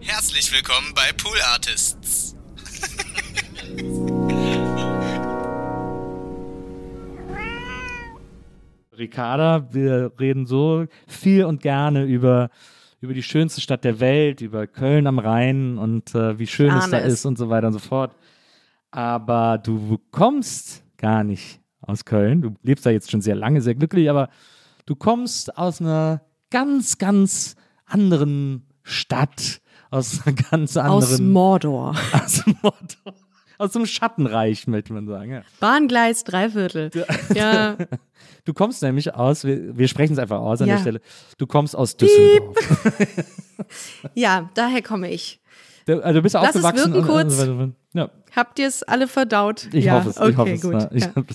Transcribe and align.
Herzlich 0.00 0.52
willkommen 0.52 0.94
bei 0.94 1.12
Pool 1.16 1.36
Artists. 1.52 2.36
Ricarda, 8.96 9.72
wir 9.72 10.12
reden 10.18 10.46
so 10.46 10.86
viel 11.06 11.44
und 11.44 11.60
gerne 11.62 12.04
über, 12.04 12.50
über 13.00 13.12
die 13.12 13.22
schönste 13.24 13.60
Stadt 13.60 13.84
der 13.84 13.98
Welt, 13.98 14.40
über 14.40 14.66
Köln 14.68 15.06
am 15.08 15.18
Rhein 15.18 15.78
und 15.78 16.14
äh, 16.14 16.38
wie 16.38 16.46
schön 16.46 16.74
es 16.76 16.90
da 16.90 17.00
es. 17.00 17.14
ist 17.14 17.26
und 17.26 17.36
so 17.36 17.48
weiter 17.50 17.66
und 17.66 17.72
so 17.72 17.80
fort. 17.80 18.14
Aber 18.90 19.58
du 19.58 19.98
kommst 20.12 20.84
gar 20.96 21.24
nicht 21.24 21.60
aus 21.80 22.04
Köln. 22.04 22.40
Du 22.40 22.54
lebst 22.62 22.86
da 22.86 22.90
jetzt 22.90 23.10
schon 23.10 23.20
sehr 23.20 23.34
lange, 23.36 23.60
sehr 23.60 23.74
glücklich, 23.74 24.08
aber 24.08 24.28
du 24.86 24.94
kommst 24.94 25.56
aus 25.58 25.80
einer 25.80 26.22
ganz, 26.50 26.98
ganz 26.98 27.56
anderen 27.84 28.64
Stadt, 28.82 29.60
aus 29.90 30.20
einer 30.26 30.34
ganz 30.36 30.76
Aus 30.76 31.04
anderen 31.04 31.32
Mordor. 31.32 31.94
aus, 32.12 32.44
dem 32.44 32.56
Mordor, 32.62 33.14
aus 33.58 33.72
dem 33.72 33.86
Schattenreich, 33.86 34.66
möchte 34.66 34.92
man 34.92 35.06
sagen. 35.06 35.32
Ja. 35.32 35.42
Bahngleis, 35.60 36.24
Dreiviertel. 36.24 36.90
Ja, 37.34 37.76
Du 38.44 38.54
kommst 38.54 38.82
nämlich 38.82 39.14
aus, 39.14 39.44
wir, 39.44 39.76
wir 39.76 39.88
sprechen 39.88 40.14
es 40.14 40.18
einfach 40.18 40.38
aus 40.38 40.62
an 40.62 40.68
Ja. 40.68 40.74
der 40.76 40.80
Stelle, 40.80 41.00
du 41.36 41.46
kommst 41.46 41.76
aus 41.76 41.96
Düsseldorf. 41.98 42.56
ja, 44.14 44.48
daher 44.54 44.80
komme 44.82 45.10
ich. 45.10 45.40
Du, 45.86 46.02
also 46.02 46.18
du 46.18 46.22
bist 46.22 46.34
Lass 46.34 46.54
es 46.54 46.64
aufgewachsen. 46.64 46.94
wirken 46.94 47.08
und- 47.08 47.14
kurz. 47.14 47.38
und- 47.42 47.60
und- 47.60 47.74
Ja, 47.92 48.10
Habt 48.34 48.58
ihr 48.58 48.68
es 48.68 48.82
alle 48.82 49.06
verdaut? 49.08 49.68
ich 49.72 49.84
ja, 49.86 49.94
hoffe 49.94 50.10
es. 50.10 50.18
Okay, 50.18 50.30
ich 50.30 50.36
hoffe 50.38 50.50
es. 50.52 50.60
gut. 50.62 50.72
ja. 50.72 50.88
Ich 50.92 51.04
ja. 51.04 51.12
hab- 51.14 51.26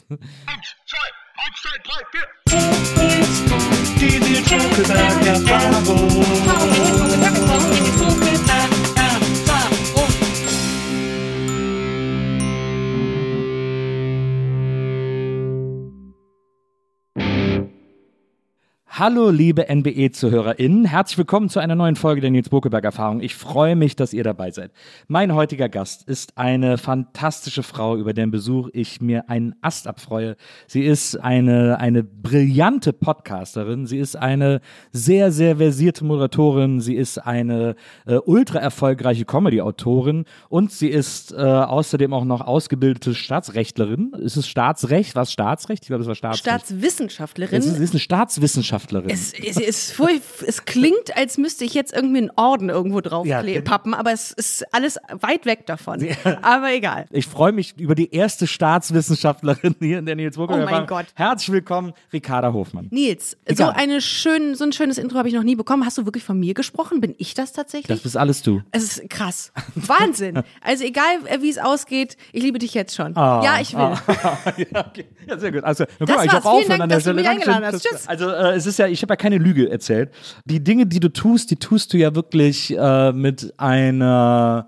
Hallo, 18.95 19.31
liebe 19.31 19.73
NBE-ZuhörerInnen. 19.73 20.85
Herzlich 20.85 21.17
willkommen 21.17 21.49
zu 21.49 21.59
einer 21.59 21.73
neuen 21.73 21.95
Folge 21.95 22.21
der 22.21 22.29
Nils 22.29 22.49
Bokelberg-Erfahrung. 22.49 23.21
Ich 23.21 23.33
freue 23.33 23.75
mich, 23.75 23.95
dass 23.95 24.13
ihr 24.13 24.23
dabei 24.23 24.51
seid. 24.51 24.71
Mein 25.07 25.33
heutiger 25.33 25.67
Gast 25.67 26.07
ist 26.07 26.37
eine 26.37 26.77
fantastische 26.77 27.63
Frau, 27.63 27.97
über 27.97 28.13
deren 28.13 28.29
Besuch 28.29 28.69
ich 28.71 29.01
mir 29.01 29.31
einen 29.31 29.55
Ast 29.61 29.87
abfreue. 29.87 30.35
Sie 30.67 30.83
ist 30.83 31.15
eine, 31.19 31.79
eine 31.79 32.03
brillante 32.03 32.93
Podcasterin. 32.93 33.87
Sie 33.87 33.97
ist 33.97 34.15
eine 34.15 34.61
sehr, 34.91 35.31
sehr 35.31 35.57
versierte 35.57 36.05
Moderatorin. 36.05 36.79
Sie 36.79 36.93
ist 36.93 37.17
eine 37.17 37.73
äh, 38.05 38.17
ultra 38.17 38.59
erfolgreiche 38.59 39.25
Comedy-Autorin 39.25 40.25
und 40.49 40.71
sie 40.71 40.89
ist 40.89 41.31
äh, 41.31 41.37
außerdem 41.37 42.13
auch 42.13 42.25
noch 42.25 42.41
ausgebildete 42.41 43.15
Staatsrechtlerin. 43.15 44.13
Ist 44.19 44.35
es 44.35 44.47
Staatsrecht? 44.47 45.15
Was 45.15 45.31
Staatsrecht? 45.31 45.83
Ich 45.83 45.87
glaube, 45.87 46.03
es 46.03 46.07
war 46.07 46.13
Staatsrecht. 46.13 46.45
Staatswissenschaftlerin. 46.45 47.59
Sie 47.59 47.83
ist 47.83 47.93
eine 47.93 47.99
Staatswissenschaftlerin. 47.99 48.82
Es, 49.07 49.33
es, 49.33 49.57
es, 49.57 49.93
furch- 49.93 50.21
es 50.45 50.65
klingt, 50.65 51.15
als 51.15 51.37
müsste 51.37 51.65
ich 51.65 51.73
jetzt 51.73 51.93
irgendwie 51.93 52.19
einen 52.19 52.31
Orden 52.35 52.69
irgendwo 52.69 53.01
drauf 53.01 53.25
Ja, 53.25 53.41
pappen, 53.63 53.93
aber 53.93 54.11
es 54.11 54.31
ist 54.31 54.63
alles 54.73 54.97
weit 55.21 55.45
weg 55.45 55.65
davon. 55.65 56.05
Aber 56.41 56.71
egal. 56.73 57.05
ich 57.11 57.27
freue 57.27 57.51
mich 57.51 57.77
über 57.77 57.95
die 57.95 58.13
erste 58.13 58.47
Staatswissenschaftlerin 58.47 59.75
hier 59.79 59.99
in 59.99 60.05
der 60.05 60.15
Nils 60.15 60.35
Burger. 60.35 60.55
Oh 60.55 60.65
mein 60.69 60.85
Gott. 60.87 61.05
Herzlich 61.15 61.51
willkommen, 61.51 61.93
Ricarda 62.11 62.53
Hofmann. 62.53 62.87
Nils, 62.91 63.37
so, 63.53 63.65
eine 63.65 64.01
schön, 64.01 64.55
so 64.55 64.63
ein 64.63 64.71
schönes 64.73 64.97
Intro 64.97 65.17
habe 65.17 65.27
ich 65.27 65.33
noch 65.33 65.43
nie 65.43 65.55
bekommen. 65.55 65.85
Hast 65.85 65.97
du 65.97 66.05
wirklich 66.05 66.23
von 66.23 66.39
mir 66.39 66.53
gesprochen? 66.53 67.01
Bin 67.01 67.15
ich 67.17 67.33
das 67.33 67.53
tatsächlich? 67.53 67.87
Das 67.87 67.99
bist 68.01 68.17
alles 68.17 68.41
du. 68.41 68.61
es 68.71 68.83
ist 68.83 69.09
krass. 69.09 69.51
Wahnsinn. 69.75 70.43
Also 70.61 70.83
egal, 70.83 71.03
äh, 71.25 71.41
wie 71.41 71.49
es 71.49 71.57
ausgeht, 71.57 72.17
ich 72.31 72.43
liebe 72.43 72.59
dich 72.59 72.73
jetzt 72.73 72.95
schon. 72.95 73.15
Ah, 73.17 73.41
ja, 73.43 73.59
ich 73.61 73.73
will. 73.73 73.79
ja, 74.73 74.85
okay. 74.87 75.05
ja, 75.27 75.37
sehr 75.39 75.51
gut. 75.51 75.63
Also, 75.63 75.85
guck 75.99 76.07
Das 76.07 76.17
mal, 76.17 76.25
ich 76.25 76.31
war's. 76.33 76.43
hab 76.43 76.51
aufhören 76.51 76.69
Dank, 76.69 76.81
an 76.83 76.89
der 76.89 76.99
Stelle. 76.99 77.23
Dankeschön. 77.23 77.63
Also, 78.07 78.29
äh, 78.29 78.55
es 78.55 78.65
ist 78.65 78.72
ja, 78.77 78.87
ich 78.87 79.01
habe 79.01 79.13
ja 79.13 79.15
keine 79.15 79.37
Lüge 79.37 79.69
erzählt. 79.69 80.11
Die 80.45 80.63
Dinge, 80.63 80.85
die 80.85 80.99
du 80.99 81.09
tust, 81.09 81.51
die 81.51 81.55
tust 81.55 81.93
du 81.93 81.97
ja 81.97 82.15
wirklich 82.15 82.75
äh, 82.77 83.11
mit 83.11 83.53
einer. 83.57 84.67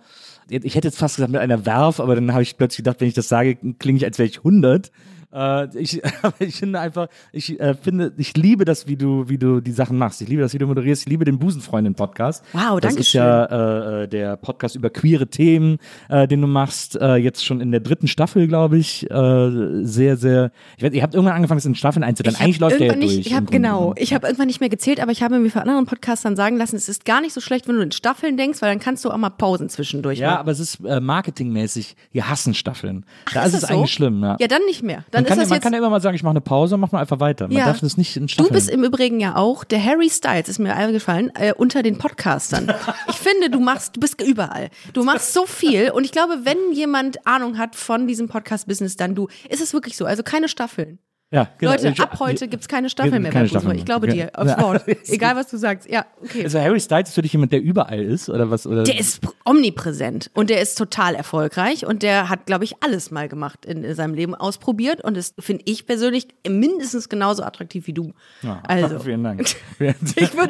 Ich 0.49 0.75
hätte 0.75 0.87
jetzt 0.87 0.99
fast 0.99 1.15
gesagt 1.15 1.31
mit 1.31 1.41
einer 1.41 1.65
Werf, 1.65 1.99
aber 1.99 2.13
dann 2.13 2.31
habe 2.31 2.43
ich 2.43 2.55
plötzlich 2.55 2.77
gedacht, 2.77 3.01
wenn 3.01 3.07
ich 3.07 3.15
das 3.15 3.27
sage, 3.27 3.57
klinge 3.79 3.97
ich, 3.97 4.05
als 4.05 4.19
wäre 4.19 4.29
ich 4.29 4.37
100. 4.37 4.91
Äh, 5.35 5.67
ich, 5.77 6.01
ich 6.39 6.55
finde 6.55 6.79
einfach, 6.79 7.07
ich 7.31 7.59
äh, 7.59 7.73
finde, 7.75 8.13
ich 8.17 8.35
liebe 8.37 8.63
das, 8.65 8.87
wie 8.87 8.95
du, 8.95 9.27
wie 9.27 9.37
du 9.37 9.59
die 9.61 9.71
Sachen 9.71 9.97
machst. 9.97 10.21
Ich 10.21 10.29
liebe 10.29 10.41
das, 10.41 10.53
wie 10.53 10.57
du 10.57 10.65
moderierst. 10.67 11.03
Ich 11.03 11.09
liebe 11.09 11.25
den 11.25 11.37
Busenfreundin-Podcast. 11.39 12.43
Wow, 12.53 12.79
Das 12.79 12.89
danke 12.91 13.01
ist 13.01 13.13
ja 13.13 14.01
äh, 14.03 14.07
der 14.07 14.37
Podcast 14.37 14.75
über 14.75 14.89
queere 14.89 15.27
Themen, 15.27 15.77
äh, 16.09 16.27
den 16.27 16.41
du 16.41 16.47
machst. 16.47 16.95
Äh, 16.95 17.15
jetzt 17.15 17.43
schon 17.45 17.59
in 17.61 17.71
der 17.71 17.81
dritten 17.81 18.07
Staffel, 18.07 18.47
glaube 18.47 18.77
ich. 18.77 19.09
Äh, 19.11 19.83
sehr, 19.83 20.17
sehr. 20.17 20.51
Ich 20.77 20.83
weiß, 20.83 20.93
ihr 20.93 21.03
habt 21.03 21.13
irgendwann 21.13 21.35
angefangen, 21.35 21.57
es 21.57 21.65
in 21.65 21.75
Staffeln 21.75 22.03
einzuteilen. 22.03 22.35
Ich 22.35 22.39
hab 22.39 22.45
Eigentlich 22.45 22.59
läuft 22.59 22.79
der 22.79 22.87
ja 22.87 22.93
irgendwann 22.93 23.07
durch. 23.07 23.17
nicht, 23.17 23.27
ich 23.27 23.33
Grunde 23.33 23.51
genau, 23.51 23.93
ich 23.97 24.13
habe 24.13 24.27
irgendwann 24.27 24.47
nicht 24.47 24.59
mehr 24.61 24.69
gezählt, 24.69 24.99
aber 25.01 25.11
ich 25.11 25.21
habe 25.21 25.37
mir 25.39 25.49
von 25.49 25.61
anderen 25.61 25.85
Podcastern 25.85 26.35
sagen 26.35 26.57
lassen, 26.57 26.75
es 26.77 26.87
ist 26.89 27.05
gar 27.05 27.21
nicht 27.21 27.33
so 27.33 27.41
schlecht, 27.41 27.67
wenn 27.67 27.75
du 27.75 27.81
in 27.81 27.91
Staffeln 27.91 28.37
denkst, 28.37 28.61
weil 28.61 28.69
dann 28.69 28.79
kannst 28.79 29.03
du 29.03 29.11
auch 29.11 29.17
mal 29.17 29.29
Pausen 29.29 29.69
zwischendurch 29.69 30.19
Ja, 30.19 30.31
machen. 30.31 30.39
aber 30.39 30.51
es 30.51 30.59
ist 30.59 30.79
äh, 30.85 30.99
marketingmäßig. 30.99 31.95
Wir 32.11 32.29
hassen 32.29 32.53
Staffeln. 32.53 33.05
da 33.33 33.41
ist 33.41 33.47
ist 33.49 33.53
es 33.55 33.61
das 33.61 33.69
so? 33.69 33.75
eigentlich 33.75 33.91
schlimm. 33.93 34.21
Ja. 34.23 34.37
Ja, 34.39 34.47
dann 34.47 34.61
nicht 34.65 34.83
mehr. 34.83 35.03
Dann 35.11 35.24
man 35.29 35.37
kann, 35.37 35.39
ja- 35.39 35.49
man 35.49 35.59
kann 35.61 35.73
ja 35.73 35.79
immer 35.79 35.89
mal 35.89 36.01
sagen, 36.01 36.15
ich 36.15 36.23
mache 36.23 36.31
eine 36.31 36.41
Pause 36.41 36.75
und 36.75 36.81
mach 36.81 36.91
mal 36.91 37.01
einfach 37.01 37.19
weiter. 37.19 37.47
Man 37.47 37.57
Ja. 37.57 37.65
darf 37.65 37.79
das 37.81 37.97
nicht 37.97 38.15
in 38.15 38.23
Du 38.23 38.33
Staffeln. 38.33 38.53
bist 38.53 38.69
im 38.69 38.83
Übrigen 38.83 39.19
ja 39.19 39.35
auch, 39.35 39.63
der 39.63 39.83
Harry 39.83 40.09
Styles 40.09 40.49
ist 40.49 40.59
mir 40.59 40.75
eingefallen, 40.75 41.31
äh, 41.35 41.53
unter 41.53 41.83
den 41.83 41.97
Podcastern. 41.97 42.71
Ich 43.09 43.15
finde, 43.17 43.49
du 43.49 43.59
machst, 43.59 43.95
du 43.95 43.99
bist 43.99 44.21
überall. 44.21 44.69
Du 44.93 45.03
machst 45.03 45.33
so 45.33 45.45
viel 45.45 45.89
und 45.91 46.03
ich 46.03 46.11
glaube, 46.11 46.39
wenn 46.43 46.57
jemand 46.73 47.25
Ahnung 47.25 47.57
hat 47.57 47.75
von 47.75 48.07
diesem 48.07 48.27
Podcast-Business, 48.27 48.95
dann 48.97 49.15
du. 49.15 49.27
Ist 49.49 49.61
es 49.61 49.73
wirklich 49.73 49.95
so? 49.97 50.05
Also 50.05 50.21
keine 50.23 50.47
Staffeln. 50.47 50.99
Ja, 51.35 51.47
genau. 51.57 51.71
Leute, 51.73 51.93
ab 52.01 52.19
heute 52.19 52.47
keine 52.67 52.89
Staffeln 52.89 53.11
Keine 53.11 53.23
mehr 53.23 53.31
bei 53.31 53.47
Staffeln 53.47 53.49
Fußball. 53.49 53.73
mehr. 53.73 53.79
Ich 53.79 53.85
glaube 53.85 54.07
dir, 54.07 54.31
aufs 54.33 54.51
Ja. 54.51 54.61
Wort. 54.61 54.83
Egal, 55.07 55.35
was 55.35 55.47
du 55.49 55.57
sagst. 55.57 55.89
Ja, 55.89 56.05
okay. 56.23 56.43
Also 56.43 56.59
Harry 56.59 56.79
Styles 56.79 57.09
ist 57.09 57.15
für 57.15 57.21
dich 57.21 57.33
jemand, 57.33 57.51
der 57.51 57.61
überall 57.61 58.01
ist 58.01 58.29
oder 58.29 58.49
was? 58.49 58.65
Oder? 58.65 58.83
Der 58.83 58.97
ist 58.99 59.23
pr- 59.23 59.33
omnipräsent 59.43 60.31
und 60.33 60.49
der 60.49 60.61
ist 60.61 60.77
total 60.77 61.15
erfolgreich 61.15 61.85
und 61.85 62.03
der 62.03 62.29
hat, 62.29 62.45
glaube 62.45 62.63
ich, 62.63 62.81
alles 62.83 63.11
mal 63.11 63.27
gemacht 63.27 63.65
in, 63.65 63.83
in 63.83 63.93
seinem 63.95 64.13
Leben 64.13 64.33
ausprobiert 64.35 65.03
und 65.03 65.17
das 65.17 65.33
finde 65.39 65.63
ich 65.65 65.85
persönlich 65.85 66.27
mindestens 66.47 67.09
genauso 67.09 67.43
attraktiv 67.43 67.87
wie 67.87 67.93
du. 67.93 68.13
also, 68.67 68.99
Vielen 69.05 69.23
Dank. 69.23 69.43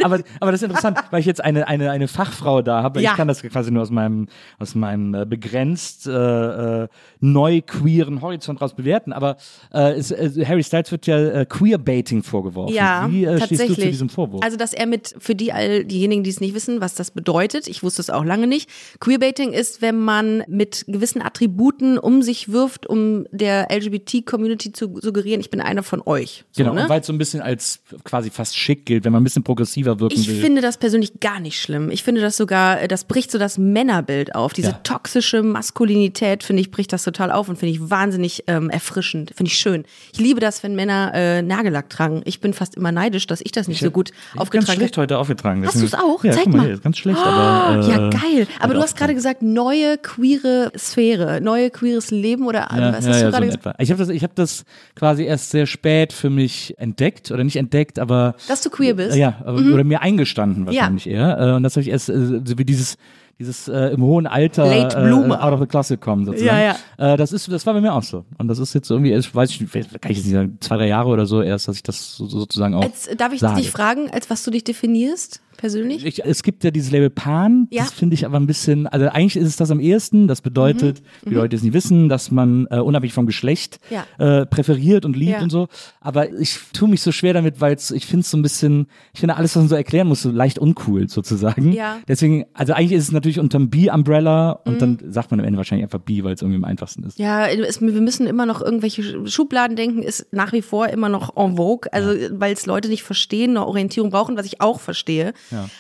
Aber, 0.04 0.20
aber 0.40 0.52
das 0.52 0.62
ist 0.62 0.68
interessant, 0.68 1.00
weil 1.12 1.20
ich 1.20 1.26
jetzt 1.26 1.44
eine, 1.44 1.68
eine, 1.68 1.90
eine 1.92 2.08
Fachfrau 2.08 2.62
da 2.62 2.84
habe. 2.84 3.02
Ja. 3.02 3.12
Ich 3.12 3.18
kann 3.18 3.28
das 3.28 3.42
quasi 3.42 3.72
nur 3.72 3.82
aus 3.82 3.90
meinem, 3.90 4.28
aus 4.60 4.76
meinem 4.76 5.14
äh, 5.14 5.26
begrenzt 5.26 6.08
äh, 6.08 6.84
äh, 6.84 6.88
neu 7.20 7.62
queeren 7.62 8.22
Horizont 8.22 8.62
raus 8.62 8.76
bewerten. 8.76 9.14
Aber 9.14 9.38
äh, 9.74 9.94
es, 9.94 10.12
äh, 10.12 10.46
Harry 10.46 10.64
Styles 10.64 10.75
wird 10.92 11.08
ja 11.08 11.18
äh, 11.18 11.46
Queerbaiting 11.46 12.24
vorgeworfen. 12.24 12.74
ja, 12.76 13.08
Wie 13.10 13.26
äh, 13.26 13.40
stehst 13.42 13.70
du 13.70 13.74
zu 13.76 13.82
diesem 13.82 14.10
Vorwurf? 14.10 14.44
Also, 14.44 14.58
dass 14.58 14.74
er 14.74 14.86
mit, 14.86 15.16
für 15.20 15.36
die 15.36 15.52
all 15.54 15.84
diejenigen, 15.86 16.24
die 16.24 16.30
es 16.30 16.40
nicht 16.40 16.54
wissen, 16.56 16.82
was 16.82 16.96
das 16.96 17.12
bedeutet, 17.12 17.68
ich 17.68 17.84
wusste 17.84 18.02
es 18.02 18.10
auch 18.10 18.24
lange 18.24 18.48
nicht. 18.48 18.70
Queerbaiting 19.00 19.52
ist, 19.54 19.82
wenn 19.82 20.00
man 20.00 20.44
mit 20.48 20.86
gewissen 20.88 21.22
Attributen 21.22 21.98
um 21.98 22.22
sich 22.22 22.52
wirft, 22.52 22.88
um 22.88 23.26
der 23.32 23.68
LGBT-Community 23.72 24.72
zu 24.72 25.00
suggerieren, 25.02 25.40
ich 25.42 25.50
bin 25.50 25.62
einer 25.62 25.84
von 25.84 26.02
euch. 26.06 26.44
So, 26.52 26.64
genau, 26.64 26.74
ne? 26.76 26.84
und 26.84 26.90
weil 26.90 27.02
es 27.02 27.08
so 27.08 27.14
ein 27.14 27.18
bisschen 27.18 27.42
als 27.42 27.80
quasi 28.04 28.30
fast 28.30 28.58
schick 28.58 28.86
gilt, 28.86 29.06
wenn 29.06 29.12
man 29.12 29.22
ein 29.22 29.24
bisschen 29.24 29.44
progressiver 29.44 30.00
wirken 30.00 30.20
Ich 30.20 30.28
will. 30.28 30.42
finde 30.42 30.62
das 30.62 30.78
persönlich 30.78 31.20
gar 31.20 31.40
nicht 31.40 31.60
schlimm. 31.60 31.90
Ich 31.92 32.04
finde 32.04 32.22
das 32.22 32.38
sogar, 32.38 32.82
äh, 32.82 32.88
das 32.88 33.04
bricht 33.06 33.32
so 33.32 33.38
das 33.38 33.58
Männerbild 33.58 34.36
auf. 34.36 34.54
Diese 34.54 34.70
Ja. 34.70 34.80
toxische 34.84 35.44
Maskulinität, 35.44 36.44
finde 36.44 36.62
ich, 36.62 36.72
bricht 36.72 36.94
das 36.94 37.04
total 37.04 37.32
auf 37.32 37.50
und 37.50 37.58
finde 37.58 37.74
ich 37.74 37.90
wahnsinnig 37.90 38.44
ähm, 38.48 38.70
erfrischend. 38.70 39.32
Finde 39.36 39.50
ich 39.52 39.58
schön. 39.58 39.84
Ich 40.14 40.20
liebe 40.20 40.40
das, 40.40 40.55
wenn 40.64 40.76
Männer 40.76 41.12
äh, 41.14 41.42
Nagellack 41.42 41.90
tragen. 41.90 42.22
Ich 42.26 42.40
bin 42.40 42.54
fast 42.54 42.76
immer 42.76 42.92
neidisch, 42.92 43.28
dass 43.28 43.42
ich 43.42 43.52
das 43.52 43.68
nicht 43.68 43.80
so 43.82 43.92
gut 43.92 44.12
Ich 44.34 44.40
aufgetragen 44.40 44.78
schlecht 44.78 44.98
heute 44.98 45.18
aufgetragen. 45.18 45.66
Hast 45.66 45.82
du 45.82 45.86
es 45.86 45.94
auch? 45.94 46.24
Ja, 46.24 46.32
Zeig 46.34 46.48
mal. 46.48 46.58
mal. 46.58 46.66
Hier, 46.68 46.78
ganz 46.80 46.98
schlecht, 46.98 47.20
Oh, 47.22 47.28
aber. 47.28 47.86
Äh, 47.86 47.90
ja, 47.90 48.10
geil. 48.10 48.48
Aber 48.60 48.74
du 48.74 48.82
hast 48.82 48.98
gerade 48.98 49.14
gesagt, 49.14 49.42
neue 49.42 49.98
queere 49.98 50.72
Sphäre, 50.78 51.42
neue 51.42 51.70
queeres 51.70 52.12
Leben 52.12 52.48
oder 52.48 52.68
Ja, 52.72 52.94
was 52.94 53.06
ja, 53.06 53.12
hast 53.12 53.22
ja, 53.22 53.26
du 53.26 53.32
gerade 53.32 53.52
so 53.52 53.58
gesagt? 53.58 53.82
Ich 53.82 53.92
habe 53.92 54.00
das, 54.00 54.10
ich 54.10 54.24
hab 54.24 54.36
das 54.36 54.66
quasi 54.96 55.24
erst 55.24 55.52
sehr 55.52 55.66
spät 55.66 56.14
für 56.14 56.30
mich 56.30 56.76
entdeckt 56.78 57.32
oder 57.32 57.44
nicht 57.44 57.56
entdeckt, 57.58 58.00
aber 58.00 58.36
Dass 58.48 58.62
du 58.62 58.70
queer 58.70 58.94
bist? 58.96 59.16
Ja, 59.16 59.36
aber, 59.46 59.60
oder 59.60 59.84
mir 59.84 60.02
eingestanden 60.02 60.66
wahrscheinlich 60.66 61.08
eher. 61.08 61.38
Äh, 61.40 61.52
Und 61.54 61.64
das 61.64 61.74
habe 61.76 61.82
ich 61.82 61.90
erst 61.90 62.10
äh, 62.10 62.42
so 62.44 62.58
wie 62.58 62.66
dieses 62.66 62.98
dieses 63.40 63.68
äh, 63.68 63.88
im 63.94 64.02
hohen 64.02 64.28
Alter 64.28 64.66
Late 64.66 64.98
äh, 64.98 65.12
out 65.34 65.54
of 65.54 65.60
the 65.60 65.66
closet 65.66 66.00
kommen 66.00 66.26
sozusagen. 66.26 66.76
Ja, 66.98 67.14
Äh, 67.14 67.18
das 67.18 67.34
ist, 67.34 67.52
das 67.52 67.66
war 67.66 67.74
bei 67.74 67.82
mir 67.82 67.94
auch 67.94 68.04
so. 68.04 68.24
Und 68.38 68.48
das 68.48 68.60
ist 68.60 68.74
jetzt 68.74 68.90
irgendwie, 68.90 69.14
ich 69.14 69.36
weiß 69.36 69.50
ich, 69.50 69.60
kann 69.60 70.12
ich 70.12 70.18
jetzt 70.18 70.26
nicht 70.26 70.34
sagen, 70.34 70.58
zwei 70.62 70.78
drei 70.78 70.88
Jahre 70.88 71.10
oder 71.10 71.26
so 71.26 71.42
erst, 71.42 71.68
dass 71.68 71.76
ich 71.76 71.84
das 71.84 72.16
so, 72.16 72.28
sozusagen 72.28 72.74
auch 72.76 72.84
Als, 72.84 73.10
darf 73.18 73.34
ich 73.34 73.42
sage. 73.42 73.58
dich 73.62 73.72
fragen, 73.72 74.10
als 74.12 74.30
was 74.30 74.44
du 74.44 74.52
dich 74.52 74.64
definierst? 74.64 75.42
Persönlich? 75.58 76.06
Ich, 76.06 76.24
es 76.24 76.44
gibt 76.44 76.64
ja 76.64 76.72
dieses 76.72 76.92
Label 76.92 77.10
Pan, 77.10 77.68
Ja. 77.72 77.84
das 77.84 77.92
finde 77.94 78.14
ich 78.14 78.26
aber 78.26 78.38
ein 78.40 78.48
bisschen, 78.48 78.88
also 78.88 79.08
eigentlich 79.08 79.36
ist 79.38 79.48
es 79.48 79.56
das 79.56 79.72
am 79.72 79.80
ehesten, 79.80 80.28
das 80.28 80.42
bedeutet, 80.42 81.02
wie 81.24 81.30
die 81.30 81.36
Leute 81.36 81.56
es 81.56 81.64
nicht 81.64 81.74
wissen, 81.74 82.10
dass 82.10 82.32
man 82.32 82.68
äh, 82.70 82.80
unabhängig 82.80 83.14
vom 83.14 83.26
Geschlecht 83.26 83.80
Mhm. 83.90 83.96
Ja. 84.20 84.42
äh, 84.42 84.46
präferiert 84.46 85.06
und 85.06 85.16
liebt 85.16 85.32
Ja. 85.38 85.42
und 85.42 85.50
so, 85.50 85.68
aber 86.02 86.32
ich 86.40 86.58
tue 86.74 86.88
mich 86.90 87.02
so 87.02 87.12
schwer 87.12 87.34
damit, 87.34 87.62
weil 87.62 87.76
ich 87.94 88.06
finde 88.06 88.22
es 88.22 88.32
so 88.32 88.38
ein 88.38 88.42
bisschen, 88.42 88.88
ich 89.14 89.20
finde 89.20 89.36
alles, 89.38 89.56
was 89.56 89.62
man 89.62 89.70
so 89.70 89.76
erklären 89.76 90.08
muss, 90.08 90.22
so 90.22 90.32
leicht 90.32 90.60
uncool 90.60 91.08
sozusagen. 91.10 91.72
Ja. 91.72 91.96
Mhm. 91.96 92.04
Deswegen, 92.08 92.46
also 92.54 92.74
eigentlich 92.74 92.94
ist 92.94 93.04
es 93.06 93.12
natürlich 93.12 93.40
unterm 93.40 93.70
B-Umbrella 93.70 94.52
und 94.66 94.82
dann 94.82 95.00
sagt 95.10 95.32
man 95.32 95.40
am 95.40 95.46
Ende 95.46 95.58
wahrscheinlich 95.58 95.84
einfach 95.84 96.00
B, 96.00 96.24
weil 96.24 96.34
es 96.34 96.42
irgendwie 96.42 96.58
am 96.58 96.64
einfachsten 96.66 97.04
ist. 97.04 97.18
Ja, 97.20 97.48
es, 97.48 97.82
wir 97.82 97.90
müssen 98.02 98.28
immer 98.28 98.46
noch 98.46 98.62
irgendwelche 98.62 99.28
Schubladen 99.28 99.76
denken, 99.76 100.02
ist 100.04 100.28
nach 100.32 100.52
wie 100.54 100.62
vor 100.62 100.88
immer 100.90 101.10
noch 101.10 101.36
en 101.38 101.58
vogue, 101.58 101.92
also 101.94 102.10
weil 102.32 102.54
es 102.54 102.66
Leute 102.66 102.90
nicht 102.90 103.04
verstehen, 103.04 103.52
eine 103.52 103.66
Orientierung 103.66 104.10
brauchen, 104.10 104.38
was 104.38 104.46
ich 104.46 104.62
auch 104.62 104.80
verstehe. 104.80 105.34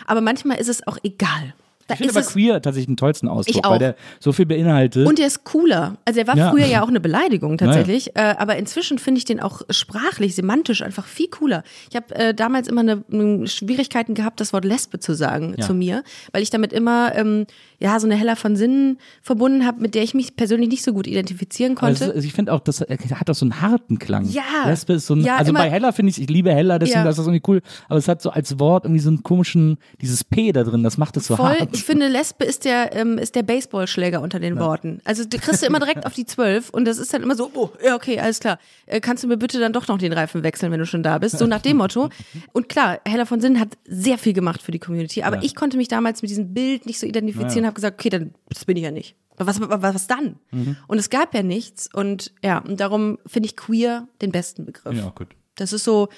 Aber 0.07 0.21
manchmal 0.21 0.57
ist 0.59 0.69
es 0.69 0.85
auch 0.87 0.97
egal. 1.03 1.53
Da 1.87 1.93
Ich 1.93 1.99
finde 1.99 2.15
aber 2.17 2.25
queer 2.25 2.59
tatsächlich 2.63 2.87
den 2.87 2.97
tollsten 2.97 3.27
Ausdruck, 3.27 3.63
weil 3.69 3.77
der 3.77 3.95
so 4.19 4.31
viel 4.31 4.47
beinhaltet. 4.47 5.07
und 5.07 5.19
der 5.19 5.27
ist 5.27 5.43
cooler. 5.43 5.97
Also 6.03 6.19
er 6.19 6.25
war 6.25 6.35
Ja. 6.35 6.49
früher 6.49 6.65
ja 6.65 6.81
auch 6.83 6.87
eine 6.87 6.99
Beleidigung 6.99 7.59
tatsächlich, 7.59 8.15
äh, 8.15 8.33
aber 8.39 8.55
inzwischen 8.55 8.97
finde 8.97 9.19
ich 9.19 9.25
den 9.25 9.39
auch 9.39 9.61
sprachlich, 9.69 10.33
semantisch 10.33 10.81
einfach 10.81 11.05
viel 11.05 11.27
cooler. 11.27 11.61
Ich 11.91 11.95
habe 11.95 12.15
äh, 12.15 12.33
damals 12.33 12.67
immer 12.67 12.81
eine, 12.81 13.03
eine 13.11 13.45
Schwierigkeiten 13.45 14.15
gehabt, 14.15 14.39
das 14.39 14.51
Wort 14.51 14.65
Lesbe 14.65 14.97
zu 14.99 15.13
sagen 15.13 15.53
Ja. 15.59 15.63
zu 15.67 15.75
mir, 15.75 16.03
weil 16.31 16.41
ich 16.41 16.49
damit 16.49 16.73
immer 16.73 17.13
ähm, 17.13 17.45
ja 17.79 17.99
so 17.99 18.07
eine 18.07 18.15
Heller 18.15 18.35
von 18.35 18.55
Sinnen 18.55 18.97
verbunden 19.21 19.65
habe, 19.65 19.81
mit 19.81 19.95
der 19.95 20.03
ich 20.03 20.13
mich 20.13 20.35
persönlich 20.35 20.69
nicht 20.69 20.83
so 20.83 20.93
gut 20.93 21.07
identifizieren 21.07 21.75
konnte. 21.75 22.05
Also, 22.13 22.27
ich 22.27 22.33
finde 22.33 22.53
auch, 22.53 22.59
das 22.59 22.81
hat 22.81 23.29
auch 23.29 23.35
so 23.35 23.45
einen 23.45 23.61
harten 23.61 23.99
Klang. 23.99 24.25
Ja. 24.29 24.41
Lesbe 24.65 24.93
ist 24.93 25.07
so 25.07 25.15
ein, 25.15 25.21
Ja, 25.21 25.37
also 25.37 25.53
bei 25.53 25.69
Hella 25.69 25.91
finde 25.91 26.11
ich, 26.11 26.21
ich 26.21 26.29
liebe 26.29 26.53
Hella, 26.53 26.79
deswegen 26.79 27.03
Ja. 27.03 27.09
ist 27.09 27.17
das 27.17 27.25
irgendwie 27.27 27.43
cool. 27.47 27.61
Aber 27.89 27.97
es 27.99 28.07
hat 28.07 28.21
so 28.21 28.29
als 28.29 28.59
Wort 28.59 28.85
irgendwie 28.85 29.01
so 29.01 29.09
einen 29.09 29.23
komischen, 29.23 29.77
dieses 30.01 30.23
P 30.23 30.51
da 30.51 30.63
drin, 30.63 30.83
das 30.83 30.97
macht 30.97 31.17
es 31.17 31.27
so 31.27 31.35
Voll, 31.35 31.45
hart. 31.59 31.69
ich 31.73 31.83
finde, 31.83 32.07
Lesbe 32.07 32.45
ist 32.45 32.65
der, 32.65 32.95
ähm, 32.95 33.17
ist 33.17 33.35
der 33.35 33.43
Baseballschläger 33.43 34.21
unter 34.21 34.39
den 34.39 34.57
Worten. 34.59 35.01
Also 35.03 35.23
du 35.25 35.37
kriegst 35.37 35.61
du 35.61 35.67
immer 35.67 35.79
direkt 35.79 36.05
auf 36.05 36.13
die 36.13 36.25
zwölf 36.25 36.69
und 36.69 36.85
das 36.85 36.97
ist 36.97 37.13
dann 37.13 37.23
immer 37.23 37.35
so, 37.35 37.49
oh, 37.53 37.69
ja, 37.85 37.95
okay, 37.95 38.19
alles 38.19 38.39
klar. 38.39 38.59
Äh, 38.85 38.99
kannst 38.99 39.23
du 39.23 39.27
mir 39.27 39.37
bitte 39.37 39.59
dann 39.59 39.73
doch 39.73 39.87
noch 39.87 39.97
den 39.97 40.13
Reifen 40.13 40.43
wechseln, 40.43 40.71
wenn 40.71 40.79
du 40.79 40.85
schon 40.85 41.03
da 41.03 41.17
bist? 41.17 41.37
So 41.37 41.45
nach 41.47 41.61
dem 41.61 41.77
Motto. 41.77 42.09
Und 42.53 42.69
klar, 42.69 42.99
Hella 43.05 43.25
von 43.25 43.41
Sinnen 43.41 43.59
hat 43.59 43.69
sehr 43.87 44.17
viel 44.17 44.33
gemacht 44.33 44.61
für 44.61 44.71
die 44.71 44.79
Community, 44.79 45.23
aber 45.23 45.37
Ja. 45.37 45.43
ich 45.43 45.55
konnte 45.55 45.77
mich 45.77 45.87
damals 45.87 46.21
mit 46.21 46.29
diesem 46.31 46.53
Bild 46.53 46.85
nicht 46.85 46.99
so 46.99 47.05
identifizieren, 47.07 47.64
Ja. 47.65 47.67
habe 47.67 47.75
gesagt, 47.75 47.99
okay, 47.99 48.09
dann 48.09 48.33
das 48.49 48.65
bin 48.65 48.77
ich 48.77 48.83
ja 48.83 48.91
nicht. 48.91 49.15
Was, 49.37 49.59
was, 49.59 49.81
was 49.81 50.07
dann? 50.07 50.39
Mhm. 50.51 50.77
Und 50.87 50.97
es 50.97 51.09
gab 51.09 51.33
ja 51.33 51.43
nichts 51.43 51.89
und 51.93 52.31
ja, 52.43 52.59
und 52.59 52.79
darum 52.79 53.17
finde 53.25 53.47
ich 53.47 53.57
queer 53.57 54.07
den 54.21 54.31
besten 54.31 54.65
Begriff. 54.65 54.95
Ja, 54.95 55.09
gut. 55.09 55.27
Das 55.55 55.73
ist 55.73 55.83
so, 55.83 56.09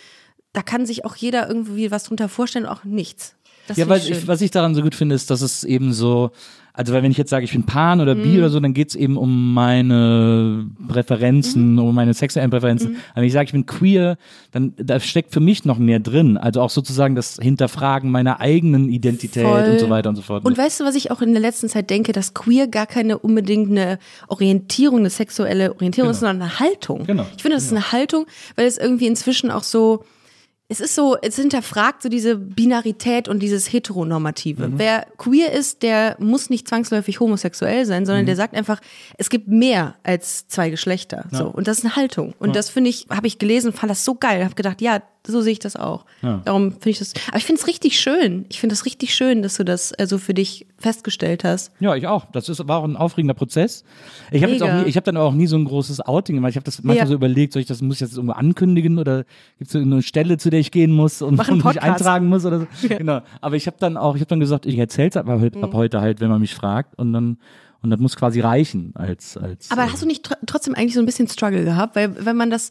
da 0.53 0.61
kann 0.61 0.85
sich 0.85 1.05
auch 1.05 1.15
jeder 1.15 1.47
irgendwie 1.47 1.89
was 1.89 2.03
drunter 2.03 2.29
vorstellen, 2.29 2.65
auch 2.65 2.83
nichts. 2.83 3.35
Das 3.67 3.77
Ja, 3.77 3.89
weil 3.89 3.99
ich, 3.99 4.27
was 4.27 4.41
ich 4.41 4.51
daran 4.51 4.75
so 4.75 4.81
gut 4.81 4.95
finde, 4.95 5.15
ist, 5.15 5.29
dass 5.29 5.41
es 5.41 5.63
eben 5.63 5.93
so, 5.93 6.31
also 6.77 6.93
weil 6.93 7.03
wenn 7.03 7.11
ich 7.11 7.17
jetzt 7.17 7.29
sage, 7.31 7.43
ich 7.43 7.51
bin 7.51 7.63
Pan 7.63 7.99
oder 8.01 8.15
Mhm. 8.15 8.21
Bi 8.23 8.37
oder 8.37 8.49
so, 8.49 8.59
dann 8.59 8.73
geht's 8.73 8.95
eben 8.95 9.17
um 9.17 9.53
meine 9.53 10.65
Präferenzen, 10.87 11.73
Mhm. 11.73 11.79
um 11.79 11.95
meine 11.95 12.13
sexuellen 12.13 12.49
Präferenzen. 12.49 12.97
Aber 13.11 13.21
wenn 13.21 13.23
ich 13.25 13.33
sage, 13.33 13.45
ich 13.47 13.51
bin 13.51 13.65
queer, 13.65 14.17
dann 14.51 14.73
da 14.77 14.99
steckt 14.99 15.33
für 15.33 15.39
mich 15.39 15.65
noch 15.65 15.77
mehr 15.79 15.99
drin. 15.99 16.37
Also 16.37 16.61
auch 16.61 16.69
sozusagen 16.69 17.15
das 17.15 17.37
Hinterfragen 17.41 18.11
meiner 18.11 18.39
eigenen 18.39 18.89
Identität 18.89 19.43
Voll. 19.45 19.63
und 19.71 19.79
so 19.79 19.89
weiter 19.89 20.09
und 20.09 20.15
so 20.15 20.21
fort. 20.21 20.45
Und 20.45 20.57
weißt 20.57 20.79
du, 20.79 20.83
was 20.85 20.95
ich 20.95 21.11
auch 21.11 21.21
in 21.21 21.31
der 21.33 21.41
letzten 21.41 21.67
Zeit 21.69 21.89
denke, 21.89 22.11
dass 22.13 22.33
queer 22.33 22.67
gar 22.67 22.85
keine 22.87 23.17
unbedingt 23.17 23.71
eine 23.71 23.99
Orientierung, 24.27 24.99
eine 24.99 25.09
sexuelle 25.09 25.73
Orientierung 25.73 26.11
ist, 26.11 26.19
sondern 26.19 26.41
eine 26.41 26.59
Haltung. 26.59 27.05
Genau. 27.05 27.25
Ich 27.35 27.41
finde, 27.41 27.57
das 27.57 27.65
ist 27.65 27.71
eine 27.71 27.91
Haltung, 27.91 28.25
weil 28.55 28.67
es 28.67 28.77
irgendwie 28.77 29.07
inzwischen 29.07 29.51
auch 29.51 29.63
so, 29.63 30.03
es 30.69 30.81
ist 30.81 30.95
so, 30.95 31.15
es 31.21 31.37
hinterfragt 31.37 32.01
so 32.01 32.09
diese 32.09 32.35
Binarität 32.35 33.29
und 33.29 33.39
dieses 33.39 33.71
Heteronormative. 33.71 34.67
Mhm. 34.67 34.79
Wer 34.79 35.07
queer 35.17 35.53
ist, 35.53 35.81
der 35.81 36.17
muss 36.19 36.49
nicht 36.49 36.67
zwangsläufig 36.67 37.19
homosexuell 37.21 37.85
sein, 37.85 38.05
sondern 38.05 38.23
Mhm. 38.23 38.27
der 38.27 38.35
sagt 38.35 38.53
einfach, 38.53 38.81
es 39.17 39.29
gibt 39.29 39.47
mehr 39.47 39.95
als 40.03 40.47
zwei 40.47 40.69
Geschlechter. 40.69 41.25
So. 41.31 41.47
Und 41.47 41.67
das 41.67 41.79
ist 41.79 41.85
eine 41.85 41.95
Haltung. 41.95 42.33
Und 42.39 42.55
das 42.55 42.69
finde 42.69 42.89
ich, 42.89 43.07
habe 43.09 43.27
ich 43.27 43.39
gelesen, 43.39 43.71
fand 43.71 43.89
das 43.89 44.03
so 44.03 44.15
geil, 44.15 44.43
habe 44.43 44.55
gedacht, 44.55 44.81
ja, 44.81 45.01
so 45.27 45.41
sehe 45.41 45.53
ich 45.53 45.59
das 45.59 45.75
auch. 45.75 46.05
Darum 46.21 46.71
finde 46.71 46.89
ich 46.89 46.99
das, 46.99 47.13
aber 47.27 47.37
ich 47.37 47.45
finde 47.45 47.61
es 47.61 47.67
richtig 47.67 47.99
schön. 47.99 48.45
Ich 48.49 48.59
finde 48.59 48.73
es 48.73 48.85
richtig 48.85 49.13
schön, 49.13 49.41
dass 49.41 49.55
du 49.57 49.63
das 49.65 49.91
äh, 49.97 50.07
so 50.07 50.17
für 50.17 50.33
dich 50.33 50.65
festgestellt 50.79 51.43
hast. 51.43 51.71
Ja, 51.79 51.95
ich 51.95 52.07
auch. 52.07 52.25
Das 52.31 52.49
ist, 52.49 52.67
war 52.67 52.79
auch 52.79 52.83
ein 52.83 52.95
aufregender 52.95 53.33
Prozess. 53.33 53.83
Ich 54.31 54.41
habe 54.43 54.53
jetzt 54.53 54.61
auch 54.63 54.67
Mega. 54.67 54.83
nie, 54.83 54.89
ich 54.89 54.95
habe 54.95 55.05
dann 55.05 55.17
auch 55.17 55.33
nie 55.33 55.47
so 55.47 55.57
ein 55.57 55.65
großes 55.65 56.01
Outing 56.01 56.35
gemacht. 56.35 56.51
Ich 56.51 56.55
habe 56.55 56.63
das 56.65 56.83
manchmal 56.83 57.05
Ja. 57.05 57.07
so 57.07 57.13
überlegt, 57.13 57.53
soll 57.53 57.61
ich 57.61 57.67
das, 57.67 57.81
muss 57.81 57.95
ich 58.01 58.07
das 58.07 58.15
irgendwo 58.15 58.33
ankündigen 58.33 58.97
oder 58.99 59.25
gibt 59.59 59.69
es 59.69 59.75
eine 59.75 60.01
Stelle, 60.01 60.37
zu 60.37 60.49
der 60.49 60.59
ich 60.59 60.71
gehen 60.71 60.91
muss 60.91 61.21
und, 61.21 61.39
und 61.49 61.65
mich 61.65 61.81
eintragen 61.81 62.27
muss 62.27 62.45
oder 62.45 62.59
so. 62.61 62.87
Genau. 62.87 63.21
Aber 63.41 63.55
ich 63.55 63.67
habe 63.67 63.77
dann 63.79 63.97
auch, 63.97 64.15
ich 64.15 64.21
habe 64.21 64.29
dann 64.29 64.39
gesagt, 64.39 64.65
ich 64.65 64.77
erzähle 64.77 65.09
es 65.09 65.17
ab, 65.17 65.25
Mhm. 65.27 65.63
ab 65.63 65.73
heute 65.73 66.01
halt, 66.01 66.19
wenn 66.21 66.29
man 66.29 66.41
mich 66.41 66.55
fragt 66.55 66.97
und 66.97 67.13
dann 67.13 67.37
und 67.83 67.91
das 67.91 67.99
muss 67.99 68.15
quasi 68.15 68.39
reichen 68.39 68.91
als 68.95 69.37
als. 69.37 69.69
Aber 69.71 69.83
äh, 69.83 69.87
hast 69.89 70.01
du 70.01 70.07
nicht 70.07 70.23
tr 70.23 70.35
trotzdem 70.47 70.73
eigentlich 70.73 70.95
so 70.95 70.99
ein 70.99 71.05
bisschen 71.05 71.27
Struggle 71.27 71.63
gehabt? 71.63 71.95
Weil 71.95 72.25
wenn 72.25 72.35
man 72.35 72.49
das, 72.49 72.69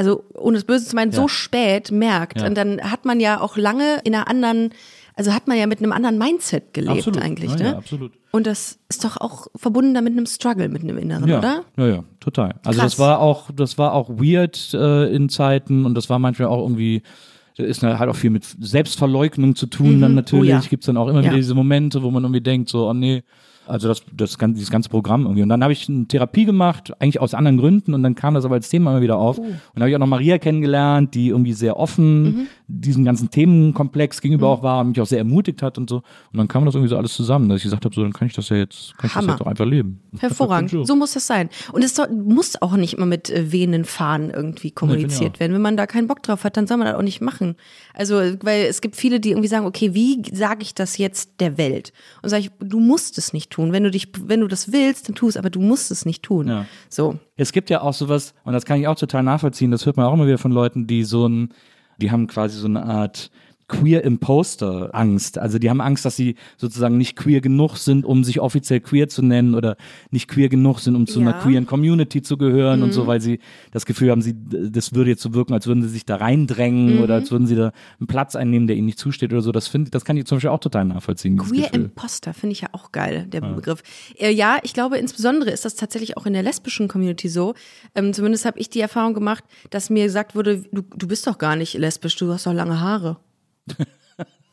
also 0.00 0.24
ohne 0.34 0.56
das 0.56 0.64
Böse 0.64 0.86
zu 0.86 0.96
meinen, 0.96 1.12
so 1.12 1.28
spät 1.28 1.90
merkt, 1.92 2.40
Ja. 2.40 2.46
und 2.46 2.56
dann 2.56 2.80
hat 2.90 3.04
man 3.04 3.20
ja 3.20 3.38
auch 3.40 3.58
lange 3.58 4.00
in 4.04 4.14
einer 4.14 4.28
anderen, 4.28 4.70
also 5.14 5.34
hat 5.34 5.46
man 5.46 5.58
ja 5.58 5.66
mit 5.66 5.80
einem 5.80 5.92
anderen 5.92 6.16
Mindset 6.16 6.72
gelebt 6.72 6.96
absolut. 7.06 7.20
eigentlich, 7.22 7.50
ja, 7.50 7.56
ne? 7.58 7.64
Ja, 7.64 7.76
absolut. 7.76 8.12
Und 8.30 8.46
das 8.46 8.78
ist 8.88 9.04
doch 9.04 9.18
auch 9.18 9.48
verbunden 9.56 9.92
da 9.92 10.00
mit 10.00 10.12
einem 10.14 10.24
Struggle, 10.24 10.68
mit 10.70 10.82
einem 10.82 10.96
Inneren, 10.96 11.28
Ja, 11.28 11.38
oder? 11.38 11.64
ja, 11.76 11.86
ja, 11.86 12.04
total. 12.18 12.54
Also 12.64 12.80
Krass. 12.80 12.92
das 12.92 12.98
war 12.98 13.18
auch, 13.20 13.50
das 13.54 13.76
war 13.76 13.92
auch 13.92 14.08
weird 14.08 14.72
äh, 14.72 15.12
in 15.14 15.28
Zeiten 15.28 15.84
und 15.84 15.94
das 15.94 16.08
war 16.08 16.18
manchmal 16.18 16.48
auch 16.48 16.62
irgendwie, 16.62 17.02
ist 17.58 17.82
halt 17.82 18.08
auch 18.08 18.16
viel 18.16 18.30
mit 18.30 18.44
Selbstverleugnung 18.58 19.54
zu 19.54 19.66
tun 19.66 20.00
dann 20.00 20.14
natürlich. 20.14 20.50
Oh 20.54 20.54
ja. 20.54 20.60
Gibt's 20.60 20.86
dann 20.86 20.96
auch 20.96 21.08
immer 21.08 21.20
Ja. 21.20 21.26
wieder 21.26 21.36
diese 21.36 21.54
Momente, 21.54 22.02
wo 22.02 22.10
man 22.10 22.22
irgendwie 22.22 22.40
denkt, 22.40 22.70
so, 22.70 22.88
oh 22.88 22.94
nee, 22.94 23.22
also 23.66 23.88
das, 23.88 24.02
das 24.12 24.38
ganze, 24.38 24.54
dieses 24.54 24.70
ganze 24.70 24.88
Programm 24.88 25.22
irgendwie. 25.22 25.42
Und 25.42 25.48
dann 25.48 25.62
habe 25.62 25.72
ich 25.72 25.88
eine 25.88 26.06
Therapie 26.06 26.44
gemacht, 26.44 26.92
eigentlich 27.00 27.20
aus 27.20 27.34
anderen 27.34 27.58
Gründen 27.58 27.94
und 27.94 28.02
dann 28.02 28.14
kam 28.14 28.34
das 28.34 28.44
aber 28.44 28.54
als 28.54 28.68
Thema 28.68 28.92
immer 28.92 29.02
wieder 29.02 29.16
auf. 29.16 29.38
Uh. 29.38 29.42
Und 29.42 29.60
dann 29.74 29.82
habe 29.82 29.90
ich 29.90 29.96
auch 29.96 30.00
noch 30.00 30.06
Maria 30.06 30.38
kennengelernt, 30.38 31.14
die 31.14 31.28
irgendwie 31.28 31.52
sehr 31.52 31.76
offen 31.76 32.20
Mhm. 32.30 32.46
diesem 32.66 33.04
ganzen 33.04 33.30
Themenkomplex 33.30 34.20
gegenüber 34.20 34.48
auch 34.48 34.62
war 34.62 34.80
und 34.80 34.90
mich 34.90 35.00
auch 35.00 35.06
sehr 35.06 35.18
ermutigt 35.18 35.62
hat 35.62 35.78
und 35.78 35.90
so. 35.90 35.96
Und 35.96 36.38
dann 36.38 36.48
kam 36.48 36.64
das 36.64 36.74
irgendwie 36.74 36.90
so 36.90 36.96
alles 36.96 37.14
zusammen, 37.14 37.48
dass 37.48 37.58
ich 37.58 37.64
gesagt 37.64 37.84
habe, 37.84 37.94
so, 37.94 38.02
dann 38.02 38.12
kann 38.12 38.26
ich 38.26 38.34
das 38.34 38.48
ja 38.48 38.56
jetzt, 38.56 38.96
kann 38.98 39.08
ich 39.08 39.14
das 39.14 39.26
jetzt 39.26 39.40
auch 39.40 39.46
einfach 39.46 39.66
leben. 39.66 40.00
Hervorragend. 40.18 40.70
So 40.90 40.96
muss 40.96 41.12
das 41.12 41.26
sein. 41.26 41.50
Und 41.72 41.84
es 41.84 42.00
muss 42.10 42.60
auch 42.62 42.76
nicht 42.76 42.94
immer 42.94 43.06
mit 43.06 43.28
äh, 43.30 43.52
wehenden 43.52 43.84
Fahnen 43.84 44.30
irgendwie 44.30 44.70
kommuniziert 44.70 45.38
werden. 45.38 45.52
Wenn 45.52 45.62
man 45.62 45.76
da 45.76 45.86
keinen 45.86 46.06
Bock 46.06 46.22
drauf 46.22 46.44
hat, 46.44 46.56
dann 46.56 46.66
soll 46.66 46.78
man 46.78 46.86
das 46.86 46.96
auch 46.96 47.02
nicht 47.02 47.20
machen. 47.20 47.56
Also, 47.94 48.14
weil 48.14 48.64
es 48.64 48.80
gibt 48.80 48.96
viele, 48.96 49.20
die 49.20 49.30
irgendwie 49.30 49.48
sagen, 49.48 49.66
okay, 49.66 49.94
wie 49.94 50.22
sage 50.32 50.62
ich 50.62 50.74
das 50.74 50.98
jetzt 50.98 51.32
der 51.40 51.58
Welt? 51.58 51.92
Und 52.22 52.30
sage 52.30 52.44
ich, 52.44 52.50
du 52.60 52.80
musst 52.80 53.18
es 53.18 53.32
nicht 53.32 53.49
tun. 53.50 53.72
Wenn 53.72 53.84
du 53.84 53.90
dich, 53.90 54.08
wenn 54.24 54.40
du 54.40 54.48
das 54.48 54.72
willst, 54.72 55.08
dann 55.08 55.14
tu 55.14 55.28
es, 55.28 55.36
aber 55.36 55.50
du 55.50 55.60
musst 55.60 55.90
es 55.90 56.06
nicht 56.06 56.22
tun. 56.22 56.48
Ja. 56.48 56.66
So. 56.88 57.18
Es 57.36 57.52
gibt 57.52 57.70
ja 57.70 57.82
auch 57.82 57.94
sowas, 57.94 58.34
und 58.44 58.52
das 58.52 58.64
kann 58.64 58.80
ich 58.80 58.88
auch 58.88 58.96
total 58.96 59.22
nachvollziehen, 59.22 59.70
das 59.70 59.86
hört 59.86 59.96
man 59.96 60.06
auch 60.06 60.14
immer 60.14 60.26
wieder 60.26 60.38
von 60.38 60.52
Leuten, 60.52 60.86
die 60.86 61.04
so 61.04 61.28
ein, 61.28 61.50
die 61.98 62.10
haben 62.10 62.26
quasi 62.26 62.58
so 62.58 62.66
eine 62.66 62.84
Art 62.84 63.30
Queer 63.70 64.04
Imposter 64.04 64.90
Angst. 64.92 65.38
Also 65.38 65.58
die 65.58 65.70
haben 65.70 65.80
Angst, 65.80 66.04
dass 66.04 66.16
sie 66.16 66.34
sozusagen 66.56 66.98
nicht 66.98 67.16
queer 67.16 67.40
genug 67.40 67.76
sind, 67.76 68.04
um 68.04 68.24
sich 68.24 68.40
offiziell 68.40 68.80
queer 68.80 69.08
zu 69.08 69.22
nennen 69.22 69.54
oder 69.54 69.76
nicht 70.10 70.28
queer 70.28 70.48
genug 70.48 70.80
sind, 70.80 70.96
um 70.96 71.06
zu 71.06 71.20
einer 71.20 71.30
Ja. 71.30 71.36
Mhm. 71.36 71.40
queeren 71.42 71.66
Community 71.66 72.20
zu 72.22 72.36
gehören 72.36 72.82
und 72.82 72.92
so, 72.92 73.06
weil 73.06 73.20
sie 73.20 73.38
das 73.70 73.86
Gefühl 73.86 74.10
haben, 74.10 74.22
sie, 74.22 74.34
das 74.36 74.92
würde 74.94 75.10
jetzt 75.10 75.22
so 75.22 75.34
wirken, 75.34 75.52
als 75.54 75.66
würden 75.66 75.82
sie 75.82 75.88
sich 75.88 76.04
da 76.04 76.16
reindrängen 76.16 76.96
Mhm. 76.96 77.02
oder 77.02 77.14
als 77.14 77.30
würden 77.30 77.46
sie 77.46 77.54
da 77.56 77.72
einen 77.98 78.06
Platz 78.06 78.36
einnehmen, 78.36 78.66
der 78.66 78.76
ihnen 78.76 78.86
nicht 78.86 78.98
zusteht 78.98 79.32
oder 79.32 79.42
so. 79.42 79.52
Das 79.52 79.68
finde, 79.68 79.90
das 79.90 80.04
kann 80.04 80.16
ich 80.16 80.26
zum 80.26 80.36
Beispiel 80.36 80.50
auch 80.50 80.60
total 80.60 80.84
nachvollziehen. 80.84 81.36
Queer. 81.38 81.72
Imposter 81.72 82.34
finde 82.34 82.52
ich 82.52 82.60
ja 82.62 82.68
auch 82.72 82.92
geil, 82.92 83.26
der 83.32 83.40
Begriff. 83.40 83.82
Äh, 84.18 84.32
ja, 84.32 84.58
ich 84.62 84.74
glaube, 84.74 84.98
insbesondere 84.98 85.50
ist 85.50 85.64
das 85.64 85.76
tatsächlich 85.76 86.16
auch 86.16 86.26
in 86.26 86.32
der 86.32 86.42
lesbischen 86.42 86.88
Community 86.88 87.28
so. 87.28 87.54
Ähm, 87.94 88.12
zumindest 88.12 88.44
habe 88.44 88.58
ich 88.58 88.68
die 88.68 88.80
Erfahrung 88.80 89.14
gemacht, 89.14 89.44
dass 89.70 89.90
mir 89.90 90.04
gesagt 90.04 90.34
wurde, 90.34 90.64
du, 90.72 90.82
du 90.96 91.06
bist 91.06 91.26
doch 91.26 91.38
gar 91.38 91.56
nicht 91.56 91.74
lesbisch, 91.74 92.16
du 92.16 92.32
hast 92.32 92.46
doch 92.46 92.52
lange 92.52 92.80
Haare. 92.80 93.16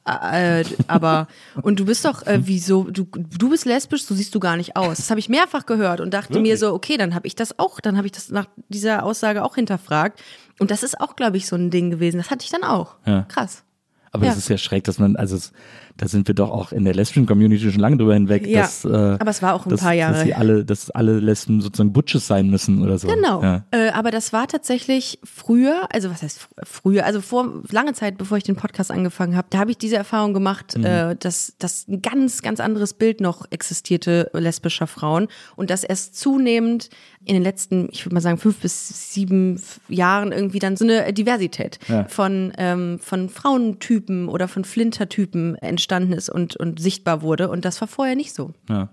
Äh, 0.05 0.63
aber 0.87 1.27
und 1.63 1.81
du 1.81 1.85
bist 1.85 2.05
doch 2.05 2.25
äh, 2.25 2.39
wieso 2.43 2.83
du 2.85 3.03
du 3.11 3.49
bist 3.49 3.65
lesbisch 3.65 4.05
so 4.05 4.15
siehst 4.15 4.33
du 4.33 4.39
gar 4.39 4.55
nicht 4.55 4.77
aus 4.77 4.95
das 4.97 5.09
habe 5.09 5.19
ich 5.19 5.27
mehrfach 5.27 5.65
gehört 5.65 5.99
und 5.99 6.13
dachte 6.13 6.35
mir 6.39 6.43
Wirklich? 6.53 6.59
so 6.61 6.73
okay 6.73 6.95
dann 6.95 7.13
habe 7.13 7.27
ich 7.27 7.35
das 7.35 7.59
auch 7.59 7.81
dann 7.81 7.97
habe 7.97 8.05
ich 8.07 8.13
das 8.13 8.29
nach 8.29 8.45
dieser 8.69 9.03
Aussage 9.03 9.43
auch 9.43 9.55
hinterfragt 9.55 10.21
und 10.59 10.71
das 10.71 10.83
ist 10.83 11.01
auch 11.01 11.17
glaube 11.17 11.35
ich 11.35 11.45
so 11.45 11.57
ein 11.57 11.71
Ding 11.71 11.91
gewesen 11.91 12.19
das 12.19 12.31
hatte 12.31 12.45
ich 12.45 12.51
dann 12.51 12.63
auch 12.63 12.95
Ja. 13.05 13.23
krass 13.27 13.65
Aber 14.13 14.23
Ja. 14.23 14.29
das 14.31 14.37
ist 14.37 14.47
ja 14.47 14.57
schräg, 14.57 14.85
dass 14.85 14.97
man, 14.97 15.17
also 15.17 15.35
es, 15.35 15.51
da 15.97 16.07
sind 16.07 16.27
wir 16.27 16.35
doch 16.35 16.51
auch 16.51 16.71
in 16.71 16.85
der 16.85 16.93
lesbischen 16.93 17.25
Community 17.25 17.71
schon 17.71 17.79
lange 17.81 17.97
drüber 17.97 18.13
hinweg, 18.13 18.45
Ja, 18.47 18.61
dass, 18.61 18.85
äh, 18.85 18.87
aber 18.89 19.29
es 19.29 19.41
war 19.41 19.53
auch 19.53 19.65
ein 19.65 19.69
dass, 19.69 19.81
paar 19.81 19.93
Jahre 19.93 20.13
dass 20.13 20.23
sie 20.23 20.33
alle, 20.33 20.63
dass 20.65 20.89
alle 20.91 21.19
Lesben 21.19 21.59
sozusagen 21.61 21.91
Butches 21.93 22.27
sein 22.27 22.49
müssen 22.49 22.81
oder 22.81 22.97
so. 22.97 23.07
Genau. 23.07 23.41
Ja. 23.41 23.65
Äh, 23.71 23.89
aber 23.89 24.11
das 24.11 24.31
war 24.33 24.47
tatsächlich 24.47 25.19
früher, 25.23 25.87
also 25.91 26.09
was 26.09 26.21
heißt 26.23 26.39
fr- 26.39 26.45
früher, 26.65 27.05
also 27.05 27.21
vor 27.21 27.63
lange 27.71 27.93
Zeit, 27.93 28.17
bevor 28.17 28.37
ich 28.37 28.43
den 28.43 28.55
Podcast 28.55 28.91
angefangen 28.91 29.35
habe, 29.35 29.47
da 29.49 29.57
habe 29.59 29.71
ich 29.71 29.77
diese 29.77 29.95
Erfahrung 29.97 30.33
gemacht, 30.33 30.77
Mhm. 30.77 30.85
äh, 30.85 31.15
dass, 31.15 31.53
dass 31.59 31.87
ein 31.87 32.01
ganz, 32.01 32.41
ganz 32.41 32.59
anderes 32.59 32.93
Bild 32.93 33.19
noch 33.21 33.45
existierte 33.51 34.29
lesbischer 34.33 34.87
Frauen 34.87 35.27
und 35.55 35.69
dass 35.69 35.83
erst 35.83 36.15
zunehmend 36.17 36.89
in 37.25 37.33
den 37.33 37.43
letzten, 37.43 37.89
ich 37.91 38.05
würde 38.05 38.13
mal 38.15 38.21
sagen, 38.21 38.37
fünf 38.37 38.57
bis 38.59 39.11
sieben 39.13 39.61
Jahren 39.89 40.31
irgendwie 40.31 40.59
dann 40.59 40.77
so 40.77 40.85
eine 40.85 41.11
Diversität 41.11 41.77
Ja. 41.89 42.05
von, 42.07 42.53
ähm, 42.57 42.99
von 43.01 43.27
Frauentypen 43.29 44.29
oder 44.29 44.47
von 44.47 44.63
Flintertypen 44.63 45.55
entstanden 45.87 46.11
ist 46.13 46.29
und, 46.29 46.55
und 46.57 46.79
sichtbar 46.81 47.21
wurde. 47.21 47.49
Und 47.49 47.63
das 47.63 47.79
war 47.79 47.87
vorher 47.87 48.15
nicht 48.15 48.33
so. 48.35 48.51
Ja. 48.69 48.89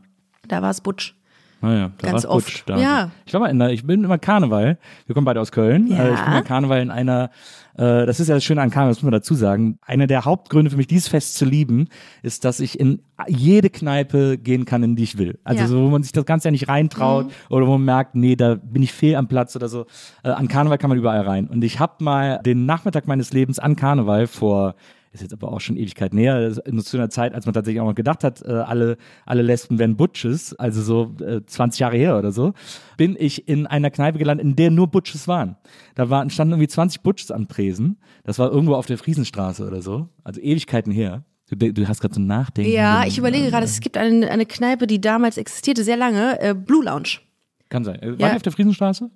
Da 0.47 0.63
war 0.63 0.71
es 0.71 0.81
Butch. 0.81 1.15
Naja, 1.61 1.91
da 1.99 2.11
Ganz 2.11 2.27
oft. 2.27 2.47
Butch, 2.47 2.65
da. 2.67 2.77
Ja. 2.79 3.11
Ich 3.25 3.33
war 3.33 3.41
mal 3.41 3.49
in 3.49 3.59
der, 3.59 3.71
ich 3.71 3.87
bin 3.87 4.05
immer 4.05 4.19
Karneval. 4.19 4.77
Wir 5.07 5.15
kommen 5.15 5.25
beide 5.25 5.41
aus 5.41 5.51
Köln. 5.51 5.87
Ja. 5.89 6.05
Äh, 6.05 6.13
Ich 6.15 6.21
bin 6.21 6.31
mal 6.35 6.43
Karneval 6.43 6.83
in 6.83 6.91
einer, 6.91 7.31
äh, 7.79 8.05
das 8.05 8.21
ist 8.21 8.29
ja 8.29 8.35
das 8.35 8.45
Schöne 8.45 8.61
an 8.61 8.69
Karneval, 8.71 8.91
das 8.91 8.99
muss 8.99 9.05
man 9.05 9.13
dazu 9.13 9.35
sagen. 9.35 9.79
Einer 9.87 10.07
der 10.07 10.27
Hauptgründe 10.27 10.71
für 10.71 10.77
mich, 10.77 10.89
dieses 10.89 11.09
Fest 11.09 11.37
zu 11.37 11.47
lieben, 11.47 11.89
ist, 12.23 12.45
dass 12.45 12.61
ich 12.61 12.79
in 12.79 13.01
jede 13.29 13.71
Kneipe 13.71 14.37
gehen 14.37 14.67
kann, 14.67 14.83
in 14.83 14.95
die 14.95 15.05
ich 15.05 15.17
will. 15.17 15.39
Also 15.43 15.63
Ja. 15.63 15.67
Mhm. 15.67 15.71
so, 15.71 15.83
wo 15.87 15.89
man 15.89 16.03
sich 16.03 16.13
das 16.13 16.27
Ganze 16.27 16.49
ja 16.49 16.53
nicht 16.53 16.69
reintraut 16.69 17.33
oder 17.49 17.67
wo 17.67 17.73
man 17.73 17.85
merkt, 17.87 18.15
nee, 18.15 18.37
da 18.37 18.57
bin 18.57 18.83
ich 18.83 18.93
fehl 18.93 19.17
am 19.17 19.27
Platz 19.27 19.57
oder 19.57 19.69
so. 19.69 19.87
Äh, 20.23 20.29
an 20.31 20.49
Karneval 20.49 20.77
kann 20.77 20.91
man 20.91 20.99
überall 20.99 21.23
rein. 21.23 21.47
Und 21.49 21.65
ich 21.65 21.81
habe 21.81 22.05
mal 22.05 22.41
den 22.45 22.67
Nachmittag 22.67 23.07
meines 23.07 23.33
Lebens 23.33 23.59
an 23.59 23.75
Karneval 23.75 24.27
vor 24.27 24.75
ist 25.15 25.21
jetzt 25.23 25.33
aber 25.33 25.53
auch 25.53 25.61
schon 25.61 25.77
Ewigkeit 25.77 26.13
näher, 26.13 26.53
nur 26.71 26.85
zu 26.85 26.97
einer 26.97 27.09
Zeit, 27.09 27.35
als 27.35 27.47
man 27.47 27.55
tatsächlich 27.55 27.81
auch 27.81 27.87
mal 27.87 27.95
gedacht 27.95 28.25
hat, 28.25 28.43
äh, 28.43 28.51
alle, 28.51 28.97
alle 29.25 29.43
Lesben 29.43 29.79
werden 29.79 29.97
Butches, 29.97 30.55
also 30.55 30.83
so 30.83 31.25
äh, 31.25 31.41
20 31.47 31.81
Jahre 31.81 31.97
her 31.97 32.19
oder 32.19 32.33
so, 32.33 32.53
bin 32.97 33.17
ich 33.19 33.49
in 33.49 33.67
einer 33.67 33.91
Kneipe 33.91 34.19
gelandet, 34.19 34.45
in 34.47 34.57
der 34.57 34.71
nur 34.71 34.89
Butches 34.89 35.29
waren. 35.29 35.57
Da 35.95 36.11
waren, 36.11 36.31
standen 36.31 36.53
irgendwie 36.55 36.69
20 36.69 37.03
Butches 37.03 37.31
am 37.31 37.49
Tresen. 37.49 37.99
Das 38.25 38.39
war 38.39 38.51
irgendwo 38.51 38.75
auf 38.75 38.87
der 38.87 38.99
Friesenstraße 38.99 39.67
oder 39.67 39.81
so, 39.83 40.09
also 40.25 40.41
Ewigkeiten 40.41 40.93
her. 40.93 41.25
Du, 41.51 41.73
du 41.73 41.87
hast 41.87 42.01
gerade 42.01 42.15
so 42.15 42.21
ein 42.21 42.27
Nachdenken. 42.27 42.73
Ja, 42.73 43.05
ich 43.07 43.19
überlege 43.19 43.49
gerade, 43.51 43.65
es 43.65 43.81
gibt 43.81 43.97
eine, 43.97 44.31
eine 44.31 44.47
Kneipe, 44.47 44.87
die 44.87 45.01
damals 45.01 45.37
existierte, 45.37 45.85
sehr 45.85 45.97
lange, 45.97 46.41
äh, 46.41 46.55
Blue 46.55 46.83
Lounge. 46.85 47.19
Kann 47.69 47.85
sein. 47.85 48.01
Äh, 48.03 48.13
War 48.13 48.19
Ja. 48.19 48.29
die 48.31 48.37
auf 48.37 48.43
der 48.43 48.53
Friesenstraße? 48.53 49.11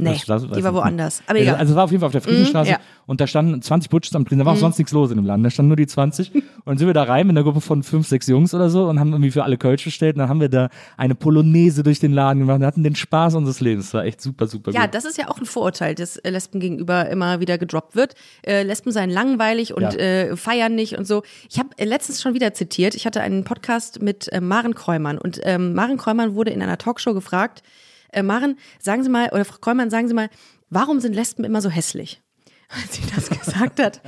Nee, 0.00 0.16
Das- 0.26 0.42
die 0.46 0.62
war 0.64 0.74
woanders. 0.74 1.22
Aber 1.26 1.38
Ja, 1.38 1.42
egal. 1.44 1.54
Also 1.56 1.72
es 1.72 1.76
war 1.76 1.84
auf 1.84 1.90
jeden 1.90 2.00
Fall 2.00 2.06
auf 2.06 2.12
der 2.12 2.20
Friesenstraße 2.20 2.70
Mhm, 2.70 2.76
ja. 2.76 2.80
und 3.06 3.20
da 3.20 3.26
standen 3.26 3.60
20 3.60 3.90
Butches 3.90 4.14
am 4.14 4.24
Tresen, 4.24 4.38
da 4.38 4.44
war 4.46 4.52
auch 4.52 4.56
sonst 4.58 4.78
nichts 4.78 4.92
los 4.92 5.10
in 5.10 5.16
dem 5.16 5.26
Laden, 5.26 5.42
da 5.42 5.50
standen 5.50 5.68
nur 5.68 5.76
die 5.76 5.86
20 5.86 6.32
und 6.34 6.42
dann 6.66 6.78
sind 6.78 6.86
wir 6.86 6.94
da 6.94 7.02
rein 7.02 7.26
mit 7.26 7.36
einer 7.36 7.42
Gruppe 7.44 7.60
von 7.60 7.82
fünf, 7.82 8.06
sechs 8.06 8.26
Jungs 8.28 8.54
oder 8.54 8.70
so 8.70 8.88
und 8.88 9.00
haben 9.00 9.10
irgendwie 9.12 9.30
für 9.30 9.42
alle 9.44 9.56
Kölsch 9.58 9.84
bestellt 9.84 10.14
und 10.16 10.20
dann 10.20 10.28
haben 10.28 10.40
wir 10.40 10.48
da 10.48 10.68
eine 10.96 11.14
Polonaise 11.14 11.82
durch 11.82 11.98
den 12.00 12.12
Laden 12.12 12.38
gemacht 12.40 12.60
und 12.60 12.64
hatten 12.66 12.84
den 12.84 12.94
Spaß 12.94 13.34
unseres 13.34 13.60
Lebens. 13.60 13.86
Das 13.86 13.94
war 13.94 14.04
echt 14.04 14.20
super, 14.20 14.46
super 14.46 14.70
ja, 14.70 14.82
gut. 14.86 14.94
das 14.94 15.04
ist 15.04 15.18
ja 15.18 15.28
auch 15.28 15.38
ein 15.38 15.46
Vorurteil, 15.46 15.94
das 15.94 16.16
äh, 16.18 16.30
Lesben 16.30 16.60
gegenüber 16.60 17.08
immer 17.08 17.40
wieder 17.40 17.58
gedroppt 17.58 17.96
wird. 17.96 18.14
Äh, 18.46 18.62
Lesben 18.62 18.92
seien 18.92 19.10
langweilig 19.10 19.74
und 19.74 19.82
Ja. 19.82 19.90
äh, 19.90 20.36
feiern 20.36 20.74
nicht 20.74 20.96
und 20.96 21.06
so. 21.06 21.22
Ich 21.50 21.58
habe 21.58 21.70
äh, 21.76 21.84
letztens 21.84 22.22
schon 22.22 22.34
wieder 22.34 22.54
zitiert, 22.54 22.94
ich 22.94 23.04
hatte 23.06 23.20
einen 23.20 23.44
Podcast 23.44 24.00
mit 24.02 24.32
äh, 24.32 24.40
Maren 24.40 24.74
Kräumann 24.74 25.18
und 25.18 25.40
ähm, 25.42 25.74
Maren 25.74 25.96
Kräumann 25.96 26.34
wurde 26.34 26.50
in 26.50 26.62
einer 26.62 26.78
Talkshow 26.78 27.14
gefragt, 27.14 27.62
äh, 28.12 28.22
Maren, 28.22 28.58
sagen 28.78 29.02
Sie 29.02 29.10
mal, 29.10 29.28
oder 29.30 29.44
Frau 29.44 29.58
Kräumann, 29.58 29.90
sagen 29.90 30.08
Sie 30.08 30.14
mal, 30.14 30.28
warum 30.70 31.00
sind 31.00 31.14
Lesben 31.14 31.44
immer 31.44 31.60
so 31.60 31.70
hässlich? 31.70 32.20
Als 32.68 32.96
sie 32.96 33.02
das 33.14 33.30
gesagt 33.30 33.80
hat, 33.80 34.02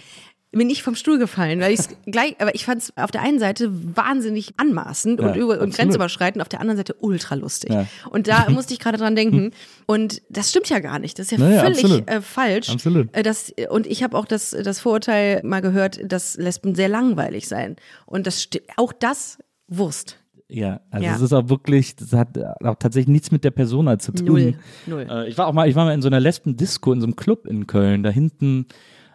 bin 0.52 0.68
ich 0.68 0.82
vom 0.82 0.96
Stuhl 0.96 1.18
gefallen, 1.18 1.60
weil 1.60 1.72
ich 1.72 1.80
gleich, 2.06 2.34
aber 2.40 2.54
ich 2.54 2.64
fand 2.64 2.82
es 2.82 2.96
auf 2.96 3.10
der 3.12 3.22
einen 3.22 3.38
Seite 3.38 3.70
wahnsinnig 3.96 4.54
anmaßend 4.56 5.20
Ja, 5.20 5.28
und, 5.28 5.36
über, 5.36 5.60
und 5.60 5.74
grenzüberschreitend, 5.74 6.42
auf 6.42 6.48
der 6.48 6.60
anderen 6.60 6.76
Seite 6.76 6.94
ultra 6.98 7.36
lustig. 7.36 7.70
Ja. 7.72 7.86
Und 8.10 8.26
da 8.26 8.46
musste 8.50 8.72
ich 8.74 8.80
gerade 8.80 8.98
dran 8.98 9.14
denken. 9.14 9.52
Und 9.86 10.22
das 10.28 10.50
stimmt 10.50 10.68
ja 10.68 10.80
gar 10.80 10.98
nicht. 10.98 11.18
Das 11.18 11.26
ist 11.26 11.32
ja 11.32 11.38
Naja, 11.38 11.60
völlig 11.60 12.08
äh, 12.08 12.20
falsch. 12.20 12.68
Absolut. 12.68 13.14
Äh, 13.14 13.22
Das, 13.22 13.54
und 13.70 13.86
ich 13.86 14.02
habe 14.02 14.18
auch 14.18 14.24
das, 14.24 14.50
das 14.50 14.80
Vorurteil 14.80 15.40
mal 15.44 15.60
gehört, 15.62 16.00
dass 16.04 16.36
Lesben 16.36 16.74
sehr 16.74 16.88
langweilig 16.88 17.46
seien. 17.46 17.76
Und 18.04 18.26
das 18.26 18.48
auch 18.76 18.92
das 18.92 19.38
Wurst. 19.68 20.19
Ja, 20.50 20.80
also 20.90 21.06
Ja. 21.06 21.14
es 21.14 21.20
ist 21.20 21.32
auch 21.32 21.48
wirklich, 21.48 21.96
das 21.96 22.12
hat 22.12 22.38
auch 22.64 22.76
tatsächlich 22.76 23.08
nichts 23.12 23.30
mit 23.30 23.44
der 23.44 23.50
Persona 23.52 23.98
zu 23.98 24.12
tun. 24.12 24.26
Null. 24.26 24.54
Null. 24.86 25.06
Äh, 25.08 25.28
ich 25.28 25.38
war 25.38 25.46
auch 25.46 25.52
mal, 25.52 25.68
ich 25.68 25.74
war 25.76 25.84
mal 25.84 25.94
in 25.94 26.02
so 26.02 26.08
einer 26.08 26.20
Lesben-Disco 26.20 26.92
in 26.92 27.00
so 27.00 27.06
einem 27.06 27.16
Club 27.16 27.46
in 27.46 27.66
Köln, 27.66 28.02
da 28.02 28.10
hinten 28.10 28.66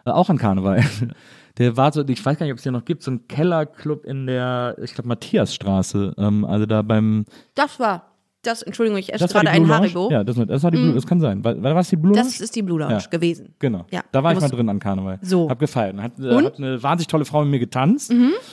äh, 0.04 0.10
auch 0.10 0.30
an 0.30 0.38
Karneval. 0.38 0.82
Der 1.58 1.76
war 1.78 1.90
so, 1.90 2.06
ich 2.06 2.22
weiß 2.24 2.38
gar 2.38 2.44
nicht, 2.44 2.52
ob 2.52 2.58
es 2.58 2.64
den 2.64 2.74
noch 2.74 2.84
gibt, 2.84 3.02
so 3.02 3.10
ein 3.10 3.28
Kellerclub 3.28 4.04
in 4.04 4.26
der, 4.26 4.76
ich 4.82 4.92
glaube, 4.92 5.08
Matthiasstraße. 5.08 6.14
Ähm, 6.18 6.44
also 6.44 6.66
da 6.66 6.82
beim. 6.82 7.24
Das 7.54 7.80
war, 7.80 8.12
das, 8.42 8.60
Entschuldigung, 8.62 8.98
ich 8.98 9.10
esse 9.12 9.26
gerade 9.26 9.48
ein? 9.48 9.66
Haribo. 9.66 10.10
Ja, 10.10 10.22
das, 10.22 10.36
das 10.36 10.62
war 10.62 10.70
die 10.70 10.76
Blue, 10.76 10.92
das 10.92 11.06
kann 11.06 11.18
sein. 11.18 11.42
War, 11.42 11.60
war 11.62 11.72
das 11.74 11.88
die 11.88 11.96
Blue 11.96 12.12
Lounge? 12.14 12.26
Das 12.28 12.40
ist 12.42 12.54
die 12.56 12.62
Blue 12.62 12.78
Lounge 12.78 12.98
Ja. 13.00 13.08
gewesen. 13.10 13.54
Genau. 13.58 13.86
Ja, 13.90 14.02
da 14.12 14.22
war 14.22 14.32
ich 14.34 14.40
mal 14.40 14.50
drin 14.50 14.68
an 14.68 14.78
Karneval. 14.80 15.18
So. 15.22 15.48
Hab 15.48 15.58
gefeiert. 15.58 15.96
Hat, 15.96 16.18
äh? 16.18 16.22
Mhm. 16.22 16.44
hat 16.44 16.58
eine 16.58 16.82
wahnsinnig 16.82 17.08
tolle 17.08 17.24
Frau 17.24 17.40
mit 17.42 17.50
mir 17.52 17.58
getanzt. 17.58 18.12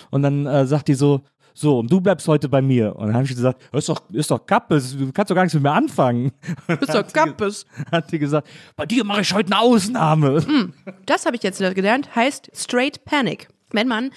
Und 0.10 0.24
dann 0.24 0.46
äh, 0.46 0.66
sagt 0.66 0.88
die 0.88 0.94
so, 0.94 1.24
so, 1.53 1.79
und 1.79 1.91
du 1.91 2.01
bleibst 2.01 2.27
heute 2.27 2.50
bei 2.50 2.62
mir. 2.62 2.95
Und 2.95 3.07
dann 3.07 3.15
habe 3.15 3.25
ich 3.25 3.36
gesagt, 3.36 3.62
ist 3.72 3.89
doch, 3.89 4.01
ist 4.12 4.31
doch 4.31 4.45
Kappes, 4.45 4.98
du 4.98 5.12
kannst 5.12 5.29
doch 5.29 5.36
gar 5.36 5.43
nichts 5.43 5.53
mit 5.53 5.63
mir 5.63 5.72
anfangen. 5.72 6.31
Ist 6.67 6.93
doch 6.93 7.05
sie 7.05 7.13
Kappes. 7.13 7.65
Hat 7.91 8.12
die 8.12 8.19
gesagt, 8.19 8.48
bei 8.75 8.86
dir 8.86 9.03
mache 9.03 9.22
ich 9.22 9.33
heute 9.33 9.51
eine 9.53 9.62
Ausnahme. 9.62 10.41
Mhm. 10.41 10.74
Das 11.05 11.25
habe 11.25 11.36
ich 11.36 11.43
jetzt 11.43 11.60
gelernt, 11.60 12.15
heißt 12.15 12.51
Straight 12.53 13.05
Panic. 13.05 13.48
Wenn 13.72 13.88
man 13.88 14.12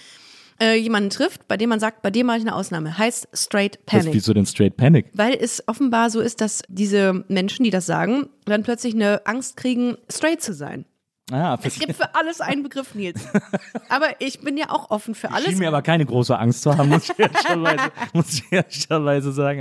äh, 0.60 0.76
jemanden 0.76 1.10
trifft, 1.10 1.48
bei 1.48 1.56
dem 1.56 1.68
man 1.68 1.80
sagt, 1.80 2.02
bei 2.02 2.10
dem 2.10 2.26
mache 2.26 2.38
ich 2.38 2.42
eine 2.42 2.54
Ausnahme, 2.54 2.96
heißt 2.96 3.28
Straight 3.34 3.78
Das 3.86 3.94
ist 3.94 4.00
Panic. 4.04 4.14
wieso 4.14 4.32
denn 4.32 4.46
Straight 4.46 4.76
Panic? 4.76 5.06
Weil 5.12 5.34
es 5.34 5.62
offenbar 5.66 6.10
so 6.10 6.20
ist, 6.20 6.40
dass 6.40 6.62
diese 6.68 7.24
Menschen, 7.28 7.64
die 7.64 7.70
das 7.70 7.86
sagen, 7.86 8.28
dann 8.46 8.62
plötzlich 8.62 8.94
eine 8.94 9.26
Angst 9.26 9.56
kriegen, 9.56 9.96
straight 10.10 10.40
zu 10.42 10.54
sein. 10.54 10.86
Ah, 11.32 11.58
Es 11.60 11.78
gibt 11.80 11.94
für 11.94 12.14
alles 12.14 12.40
einen 12.40 12.62
Begriff, 12.62 12.94
Nils. 12.94 13.26
Aber 13.88 14.06
ich 14.20 14.40
bin 14.40 14.56
ja 14.56 14.70
auch 14.70 14.90
offen 14.90 15.12
für 15.16 15.32
alles. 15.32 15.48
schien 15.48 15.58
mir 15.58 15.66
aber 15.68 15.82
keine 15.82 16.06
große 16.06 16.38
Angst 16.38 16.62
zu 16.62 16.76
haben, 16.76 16.88
muss 16.88 17.10
ich 17.10 17.18
ehrlicherweise, 17.18 17.90
muss 18.12 18.34
ich 18.34 18.44
ehrlicherweise 18.52 19.32
sagen. 19.32 19.60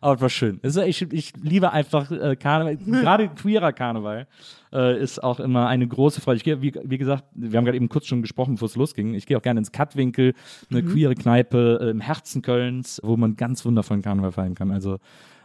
Aber 0.00 0.14
es 0.16 0.20
war 0.20 0.28
schön. 0.28 0.60
Ich, 0.64 1.02
ich 1.02 1.32
liebe 1.40 1.70
einfach 1.72 2.10
äh, 2.10 2.34
Karneval, 2.34 2.76
gerade 2.78 3.28
queerer 3.28 3.72
Karneval 3.72 4.26
äh, 4.72 5.00
ist 5.00 5.22
auch 5.22 5.38
immer 5.38 5.68
eine 5.68 5.86
große 5.86 6.20
Freude. 6.20 6.38
Ich 6.38 6.44
gehe, 6.44 6.60
wie, 6.60 6.74
wie 6.82 6.98
gesagt, 6.98 7.22
wir 7.34 7.56
haben 7.56 7.64
gerade 7.64 7.76
eben 7.76 7.88
kurz 7.88 8.06
schon 8.06 8.22
gesprochen, 8.22 8.54
bevor 8.54 8.66
es 8.66 8.74
losging. 8.74 9.14
Ich 9.14 9.26
gehe 9.26 9.36
auch 9.38 9.42
gerne 9.42 9.58
ins 9.60 9.70
Kattwinkel, 9.70 10.34
eine 10.72 10.82
queere 10.82 11.14
Kneipe 11.14 11.78
äh, 11.82 11.90
im 11.90 12.00
Herzen 12.00 12.42
Kölns, 12.42 13.00
wo 13.04 13.16
man 13.16 13.36
ganz 13.36 13.64
wundervollen 13.64 14.02
Karneval 14.02 14.32
feiern 14.32 14.56
kann. 14.56 14.72
Also 14.72 14.98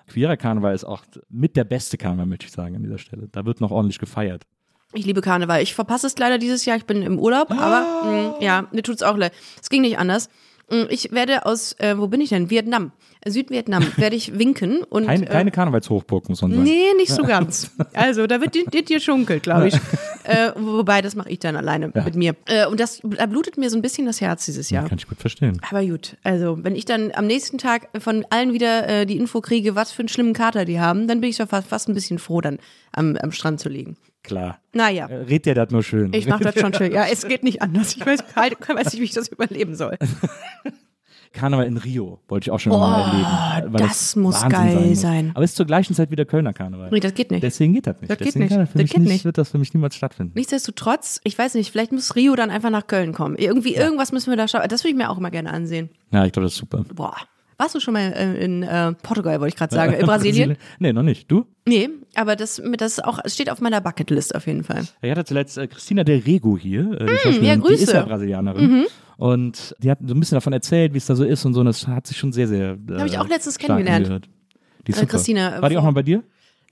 queerer 0.07 0.37
Karneval 0.37 0.73
ist 0.73 0.85
auch 0.85 1.03
mit 1.29 1.55
der 1.55 1.65
beste 1.65 1.97
Karneval, 1.99 2.25
möchte 2.25 2.47
ich 2.47 2.51
sagen, 2.51 2.75
an 2.75 2.81
dieser 2.81 2.97
Stelle. 2.97 3.27
Da 3.31 3.45
wird 3.45 3.61
noch 3.61 3.69
ordentlich 3.69 3.99
gefeiert. 3.99 4.47
Ich 4.93 5.05
liebe 5.05 5.21
Karneval. 5.21 5.61
Ich 5.61 5.73
verpasse 5.73 6.07
es 6.07 6.17
leider 6.17 6.37
dieses 6.37 6.65
Jahr. 6.65 6.77
Ich 6.77 6.85
bin 6.85 7.01
im 7.01 7.17
Urlaub, 7.19 7.49
Ah. 7.51 7.57
aber 7.59 8.11
mh, 8.11 8.35
ja, 8.41 8.67
mir 8.71 8.83
tut's 8.83 9.03
auch 9.03 9.15
leid. 9.17 9.31
Es 9.61 9.69
ging 9.69 9.81
nicht 9.81 9.97
anders. 9.97 10.29
Mh, 10.69 10.87
Ich 10.89 11.11
werde 11.11 11.45
aus, 11.45 11.73
äh, 11.79 11.97
wo 11.97 12.07
bin 12.07 12.19
ich 12.21 12.29
denn? 12.29 12.49
Vietnam. 12.49 12.91
Südvietnam 13.25 13.85
werde 13.97 14.15
ich 14.15 14.37
winken 14.39 14.81
und 14.83 15.05
Keine, 15.05 15.27
äh, 15.27 15.29
keine 15.29 15.51
Karnevalshochburg, 15.51 16.27
muss 16.27 16.41
man 16.41 16.51
sagen. 16.51 16.63
Nee, 16.63 16.93
nicht 16.97 17.11
so 17.13 17.23
ganz. 17.23 17.71
Also, 17.93 18.25
da 18.25 18.41
wird 18.41 18.55
dir 18.55 18.65
dir 18.83 18.99
schunkelt, 18.99 19.43
glaube 19.43 19.67
ich. 19.67 19.75
äh, 20.23 20.51
wobei, 20.55 21.01
das 21.01 21.15
mache 21.15 21.29
ich 21.29 21.39
dann 21.39 21.55
alleine 21.55 21.91
mit 21.93 22.15
mir. 22.15 22.35
Äh, 22.47 22.65
und 22.65 22.79
das 22.79 22.99
da 23.03 23.25
blutet 23.27 23.57
mir 23.57 23.69
so 23.69 23.77
ein 23.77 23.81
bisschen 23.83 24.07
das 24.07 24.21
Herz 24.21 24.45
dieses 24.45 24.69
Jahr. 24.71 24.87
Kann 24.89 24.97
ich 24.97 25.07
gut 25.07 25.19
verstehen. 25.19 25.61
Aber 25.69 25.85
gut, 25.85 26.17
also 26.23 26.57
wenn 26.63 26.75
ich 26.75 26.85
dann 26.85 27.11
am 27.13 27.27
nächsten 27.27 27.57
Tag 27.59 27.89
von 28.01 28.25
allen 28.29 28.53
wieder 28.53 28.87
äh, 28.89 29.05
die 29.05 29.17
Info 29.17 29.39
kriege, 29.39 29.75
was 29.75 29.91
für 29.91 29.99
einen 29.99 30.09
schlimmen 30.09 30.33
Kater 30.33 30.65
die 30.65 30.79
haben, 30.79 31.07
dann 31.07 31.21
bin 31.21 31.29
ich 31.29 31.37
doch 31.37 31.47
fast, 31.49 31.67
fast 31.67 31.89
ein 31.89 31.93
bisschen 31.93 32.17
froh, 32.17 32.41
dann 32.41 32.57
am, 32.91 33.15
am 33.17 33.31
Strand 33.31 33.59
zu 33.59 33.69
liegen. 33.69 33.97
Klar. 34.23 34.59
Naja, 34.73 35.07
Äh, 35.07 35.15
Red 35.23 35.45
dir 35.45 35.55
das 35.55 35.71
nur 35.71 35.83
schön. 35.83 36.13
ich 36.13 36.27
mache 36.27 36.43
das 36.43 36.59
schon 36.59 36.73
schön. 36.73 36.91
Ja, 36.91 37.05
es 37.11 37.27
geht 37.27 37.43
nicht 37.43 37.61
anders. 37.61 37.95
Ich 37.95 38.05
weiß, 38.05 38.23
halt, 38.35 38.57
weiß 38.67 38.93
nicht, 38.93 38.99
wie 38.99 39.05
ich 39.05 39.13
das 39.13 39.27
überleben 39.29 39.75
soll. 39.75 39.97
Karneval 41.33 41.65
in 41.65 41.77
Rio 41.77 42.19
wollte 42.27 42.43
ich 42.45 42.51
auch 42.51 42.59
schon 42.59 42.73
mal 42.73 43.53
erleben. 43.53 43.73
Oh, 43.73 43.77
das 43.77 44.17
muss 44.17 44.35
Wahnsinn 44.43 44.49
geil 44.51 44.87
muss. 44.89 44.99
sein. 45.01 45.31
Aber 45.33 45.45
es 45.45 45.51
ist 45.51 45.55
zur 45.55 45.65
gleichen 45.65 45.93
Zeit 45.95 46.11
wie 46.11 46.17
der 46.17 46.25
Kölner 46.25 46.51
Karneval. 46.51 46.89
Nee, 46.91 46.99
das 46.99 47.13
geht 47.13 47.31
nicht. 47.31 47.41
Deswegen 47.41 47.73
geht 47.73 47.87
das 47.87 48.01
nicht. 48.01 48.11
Das 48.11 48.17
geht 48.17 48.27
Deswegen 48.27 48.43
nicht. 48.43 48.49
Kann 48.51 48.59
das 48.65 48.73
Das 48.73 48.81
geht 48.89 48.97
nicht, 48.99 49.11
nicht. 49.11 49.25
wird 49.25 49.37
das 49.37 49.49
für 49.49 49.57
mich 49.57 49.73
niemals 49.73 49.95
stattfinden. 49.95 50.33
Nichtsdestotrotz, 50.35 51.21
ich 51.23 51.37
weiß 51.37 51.53
nicht, 51.53 51.71
vielleicht 51.71 51.93
muss 51.93 52.17
Rio 52.17 52.35
dann 52.35 52.49
einfach 52.49 52.69
nach 52.69 52.85
Köln 52.85 53.13
kommen. 53.13 53.37
Irgendwie, 53.37 53.75
irgendwas 53.75 54.11
müssen 54.11 54.29
wir 54.29 54.35
da 54.35 54.49
schauen. 54.49 54.63
Das 54.67 54.83
würde 54.83 54.89
ich 54.91 54.97
mir 54.97 55.09
auch 55.09 55.17
immer 55.17 55.31
gerne 55.31 55.53
ansehen. 55.53 55.89
Ja, 56.11 56.25
ich 56.25 56.33
glaube, 56.33 56.47
das 56.47 56.53
ist 56.53 56.59
super. 56.59 56.83
Boah. 56.93 57.15
Warst 57.61 57.75
du 57.75 57.79
schon 57.79 57.93
mal 57.93 58.11
äh, 58.13 58.43
in 58.43 58.63
äh, 58.63 58.93
Portugal, 59.03 59.39
wollte 59.39 59.53
ich 59.53 59.55
gerade 59.55 59.73
sagen, 59.75 59.93
in 59.93 60.05
Brasilien? 60.07 60.57
Nee, 60.79 60.93
noch 60.93 61.03
nicht. 61.03 61.29
Du? 61.31 61.45
Nee, 61.67 61.89
aber 62.15 62.35
das, 62.35 62.61
das 62.77 62.99
auch, 62.99 63.19
steht 63.27 63.49
auf 63.51 63.61
meiner 63.61 63.81
Bucketlist 63.81 64.33
auf 64.33 64.47
jeden 64.47 64.63
Fall. 64.63 64.83
Ich 65.01 65.11
hatte 65.11 65.25
zuletzt 65.25 65.57
äh, 65.57 65.67
Christina 65.67 66.03
Del 66.03 66.19
Rego 66.19 66.57
hier. 66.57 66.91
Äh, 66.99 67.05
die 67.25 67.35
Hm, 67.37 67.43
ja, 67.43 67.55
Die 67.55 67.61
ist 67.61 67.67
Grüße. 67.67 67.91
Mhm. 67.91 67.95
ja 67.97 68.01
Brasilianerin. 68.05 68.85
Und 69.17 69.75
die 69.79 69.91
hat 69.91 69.99
so 70.05 70.13
ein 70.15 70.19
bisschen 70.19 70.37
davon 70.37 70.53
erzählt, 70.53 70.93
wie 70.93 70.97
es 70.97 71.05
da 71.05 71.15
so 71.15 71.23
ist 71.23 71.45
und 71.45 71.53
so. 71.53 71.59
Und 71.59 71.67
das 71.67 71.85
hat 71.87 72.07
sich 72.07 72.17
schon 72.17 72.31
sehr, 72.33 72.47
sehr. 72.47 72.77
Äh, 72.89 72.93
Hab 72.97 73.05
ich 73.05 73.19
auch 73.19 73.27
letztens 73.29 73.59
kennengelernt. 73.59 74.05
angehört. 74.07 74.29
Die 74.87 74.93
Äh. 74.93 75.05
Christina, 75.05 75.57
äh, 75.57 75.61
War 75.61 75.69
die 75.69 75.77
auch 75.77 75.81
vor- 75.81 75.91
mal 75.91 75.95
bei 75.95 76.03
dir? 76.03 76.23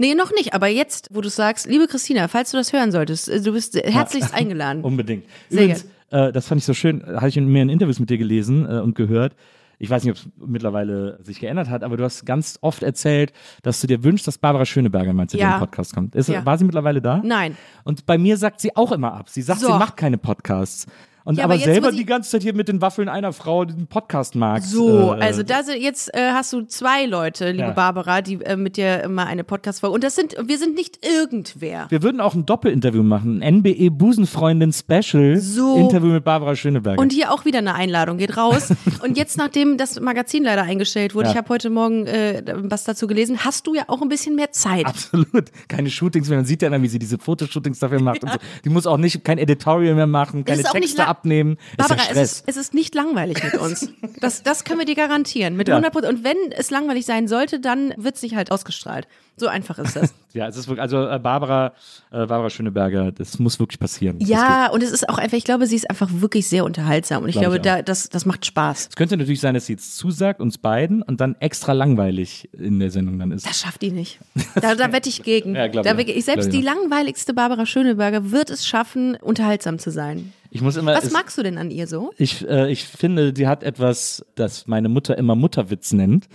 Nee, 0.01 0.15
noch 0.15 0.31
nicht, 0.31 0.53
aber 0.53 0.67
jetzt, 0.67 1.09
wo 1.11 1.19
du 1.21 1.27
sagst, 1.29 1.67
liebe 1.67 1.85
Christina, 1.85 2.27
falls 2.29 2.51
du 2.51 2.57
das 2.57 2.71
hören 2.73 2.91
solltest, 2.91 3.27
äh, 3.29 3.41
du 3.41 3.51
bist 3.51 3.75
herzlichst 3.75 4.33
eingeladen. 4.33 4.81
Unbedingt. 4.83 5.25
Sehr 5.49 5.63
Übrigens, 5.65 5.85
äh, 6.09 6.31
das 6.31 6.47
fand 6.47 6.59
ich 6.61 6.65
so 6.65 6.73
schön, 6.73 7.03
habe 7.05 7.27
ich 7.27 7.35
in 7.37 7.47
mehreren 7.49 7.69
Interviews 7.69 7.99
mit 7.99 8.09
dir 8.09 8.17
gelesen 8.17 8.65
äh, 8.65 8.79
und 8.79 8.95
gehört. 8.95 9.35
Ich 9.81 9.89
weiß 9.89 10.03
nicht, 10.03 10.11
ob 10.11 10.17
es 10.17 10.47
mittlerweile 10.47 11.19
sich 11.23 11.39
geändert 11.39 11.69
hat, 11.69 11.83
aber 11.83 11.95
du 11.97 12.03
hast 12.03 12.25
ganz 12.25 12.59
oft 12.61 12.83
erzählt, 12.83 13.31
dass 13.63 13.79
du 13.79 13.87
dir 13.87 14.03
wünschst, 14.03 14.27
dass 14.27 14.37
Barbara 14.37 14.65
Schöneberger 14.65 15.13
mal 15.13 15.27
zu 15.27 15.37
Ja. 15.37 15.55
dem 15.55 15.59
Podcast 15.61 15.95
kommt. 15.95 16.15
Ist, 16.15 16.27
Ja. 16.27 16.45
War 16.45 16.57
sie 16.57 16.65
mittlerweile 16.65 17.01
da? 17.01 17.21
Nein. 17.23 17.55
Und 17.85 18.05
bei 18.05 18.17
mir 18.17 18.35
sagt 18.37 18.59
sie 18.59 18.75
auch 18.75 18.91
immer 18.91 19.13
ab. 19.13 19.29
Sie 19.29 19.41
sagt, 19.41 19.61
So. 19.61 19.67
sie 19.67 19.79
macht 19.79 19.95
keine 19.97 20.17
Podcasts. 20.17 20.85
Und 21.25 21.37
Ja, 21.37 21.43
aber, 21.45 21.55
aber 21.55 21.63
selber 21.63 21.91
die 21.91 22.05
ganze 22.05 22.31
Zeit 22.31 22.41
hier 22.43 22.53
mit 22.53 22.67
den 22.67 22.81
Waffeln 22.81 23.09
einer 23.09 23.33
Frau 23.33 23.65
den 23.65 23.87
Podcast 23.87 24.35
mag. 24.35 24.63
So, 24.63 25.13
äh, 25.13 25.19
also 25.19 25.43
da 25.43 25.63
sind 25.63 25.81
jetzt 25.81 26.13
äh, 26.13 26.31
hast 26.31 26.53
du 26.53 26.63
zwei 26.63 27.05
Leute, 27.05 27.51
liebe 27.51 27.63
Ja. 27.63 27.71
Barbara, 27.71 28.21
die 28.21 28.35
äh, 28.43 28.55
mit 28.55 28.77
dir 28.77 29.07
mal 29.09 29.25
eine 29.25 29.43
Podcast-Folge. 29.43 29.93
Und 29.93 30.03
das 30.03 30.15
sind, 30.15 30.35
wir 30.43 30.57
sind 30.57 30.75
nicht 30.75 31.05
irgendwer. 31.05 31.87
Wir 31.89 32.01
würden 32.03 32.21
auch 32.21 32.33
ein 32.35 32.45
Doppelinterview 32.45 33.03
machen. 33.03 33.41
Ein 33.43 33.57
NBE 33.59 33.91
Busenfreundin 33.91 34.73
Special. 34.73 35.37
So. 35.37 35.75
Interview 35.77 36.09
mit 36.13 36.23
Barbara 36.23 36.55
Schöneberger. 36.55 37.01
Und 37.01 37.11
hier 37.11 37.31
auch 37.33 37.45
wieder 37.45 37.59
eine 37.59 37.75
Einladung, 37.75 38.17
geht 38.17 38.37
raus. 38.37 38.69
Und 39.03 39.17
jetzt, 39.17 39.37
nachdem 39.37 39.77
das 39.77 39.99
Magazin 39.99 40.43
leider 40.43 40.63
eingestellt 40.63 41.15
wurde, 41.15 41.25
Ja. 41.27 41.31
ich 41.31 41.37
habe 41.37 41.49
heute 41.49 41.69
Morgen 41.69 42.07
äh, 42.07 42.43
was 42.63 42.83
dazu 42.85 43.07
gelesen, 43.07 43.43
hast 43.45 43.67
du 43.67 43.75
ja 43.75 43.83
auch 43.87 44.01
ein 44.01 44.09
bisschen 44.09 44.35
mehr 44.35 44.51
Zeit. 44.51 44.85
Absolut. 44.85 45.45
Keine 45.67 45.89
Shootings 45.89 46.29
mehr. 46.29 46.37
Man 46.37 46.45
sieht 46.45 46.61
ja 46.61 46.69
dann, 46.69 46.81
wie 46.81 46.87
sie 46.87 46.99
diese 46.99 47.17
Fotoshootings 47.17 47.79
dafür 47.79 48.01
macht. 48.01 48.23
Und 48.23 48.31
so. 48.31 48.37
Die 48.63 48.69
muss 48.69 48.87
auch 48.87 48.97
nicht 48.97 49.23
kein 49.23 49.37
Editorial 49.37 49.95
mehr 49.95 50.07
machen, 50.07 50.45
keine 50.45 50.63
Texte 50.63 51.07
abnehmen. 51.09 51.57
Barbara, 51.77 52.01
ist 52.01 52.15
ja 52.15 52.21
es, 52.21 52.31
ist, 52.31 52.43
es 52.47 52.57
ist 52.57 52.73
nicht 52.73 52.95
langweilig 52.95 53.43
mit 53.43 53.55
uns. 53.55 53.89
Das, 54.21 54.43
das 54.43 54.65
können 54.65 54.79
wir 54.79 54.85
dir 54.85 54.95
garantieren. 54.95 55.55
Mit 55.55 55.69
Ja. 55.69 55.75
100 55.75 55.93
Prozent. 55.93 56.13
Und 56.13 56.23
wenn 56.25 56.35
es 56.51 56.71
langweilig 56.71 57.05
sein 57.05 57.29
sollte, 57.29 57.61
dann 57.61 57.93
wird 57.95 58.15
es 58.15 58.21
nicht 58.21 58.35
halt 58.35 58.51
ausgestrahlt. 58.51 59.07
So 59.37 59.47
einfach 59.47 59.79
ist 59.79 59.95
das. 59.95 60.13
ja, 60.33 60.47
es 60.47 60.57
ist 60.57 60.67
wirklich, 60.67 60.81
also 60.81 61.07
äh, 61.07 61.19
Barbara, 61.19 61.73
äh, 62.11 62.25
Barbara 62.25 62.49
Schöneberger, 62.49 63.13
das 63.13 63.39
muss 63.39 63.59
wirklich 63.59 63.79
passieren. 63.79 64.19
Ja, 64.19 64.69
und 64.69 64.83
es 64.83 64.91
ist 64.91 65.07
auch 65.07 65.17
einfach, 65.17 65.37
ich 65.37 65.45
glaube, 65.45 65.67
sie 65.67 65.77
ist 65.77 65.89
einfach 65.89 66.09
wirklich 66.11 66.47
sehr 66.49 66.65
unterhaltsam. 66.65 67.23
Und 67.23 67.29
ich 67.29 67.35
Glaub 67.35 67.43
glaube, 67.43 67.55
ich 67.57 67.61
da, 67.61 67.81
das, 67.81 68.09
das 68.09 68.25
macht 68.25 68.45
Spaß. 68.45 68.87
Es 68.89 68.95
könnte 68.97 69.15
natürlich 69.15 69.39
sein, 69.39 69.53
dass 69.53 69.67
sie 69.67 69.73
jetzt 69.73 69.95
zusagt, 69.97 70.41
uns 70.41 70.57
beiden, 70.57 71.01
und 71.01 71.21
dann 71.21 71.35
extra 71.39 71.71
langweilig 71.71 72.49
in 72.51 72.79
der 72.79 72.91
Sendung 72.91 73.17
dann 73.19 73.31
ist. 73.31 73.47
Das 73.47 73.61
schafft 73.61 73.81
die 73.81 73.91
nicht. 73.91 74.19
Da, 74.59 74.75
da 74.75 74.91
wette 74.91 75.07
ich 75.07 75.23
gegen. 75.23 75.55
Ja, 75.55 75.67
glaub 75.67 75.85
da 75.85 75.93
auch. 75.93 75.97
ich, 75.99 76.25
selbst 76.25 76.51
die 76.51 76.61
langweiligste 76.61 77.33
Barbara 77.33 77.65
Schöneberger 77.65 78.31
wird 78.31 78.49
es 78.49 78.67
schaffen, 78.67 79.15
unterhaltsam 79.15 79.79
zu 79.79 79.91
sein. 79.91 80.33
Ich 80.51 80.61
muss 80.61 80.75
immer. 80.77 80.95
Was 80.95 81.03
es, 81.05 81.13
magst 81.13 81.37
du 81.37 81.43
denn 81.43 81.57
an 81.59 81.69
ihr 81.69 81.85
so? 81.85 82.11
ich, 82.17 82.47
äh, 82.47 82.71
ich 82.71 82.83
finde, 82.85 83.33
die 83.33 83.47
hat 83.47 83.63
etwas, 83.63 84.25
das 84.35 84.65
meine 84.67 84.89
Mutter 84.89 85.17
immer 85.17 85.35
Mutterwitz 85.35 85.93
nennt. 85.93 86.27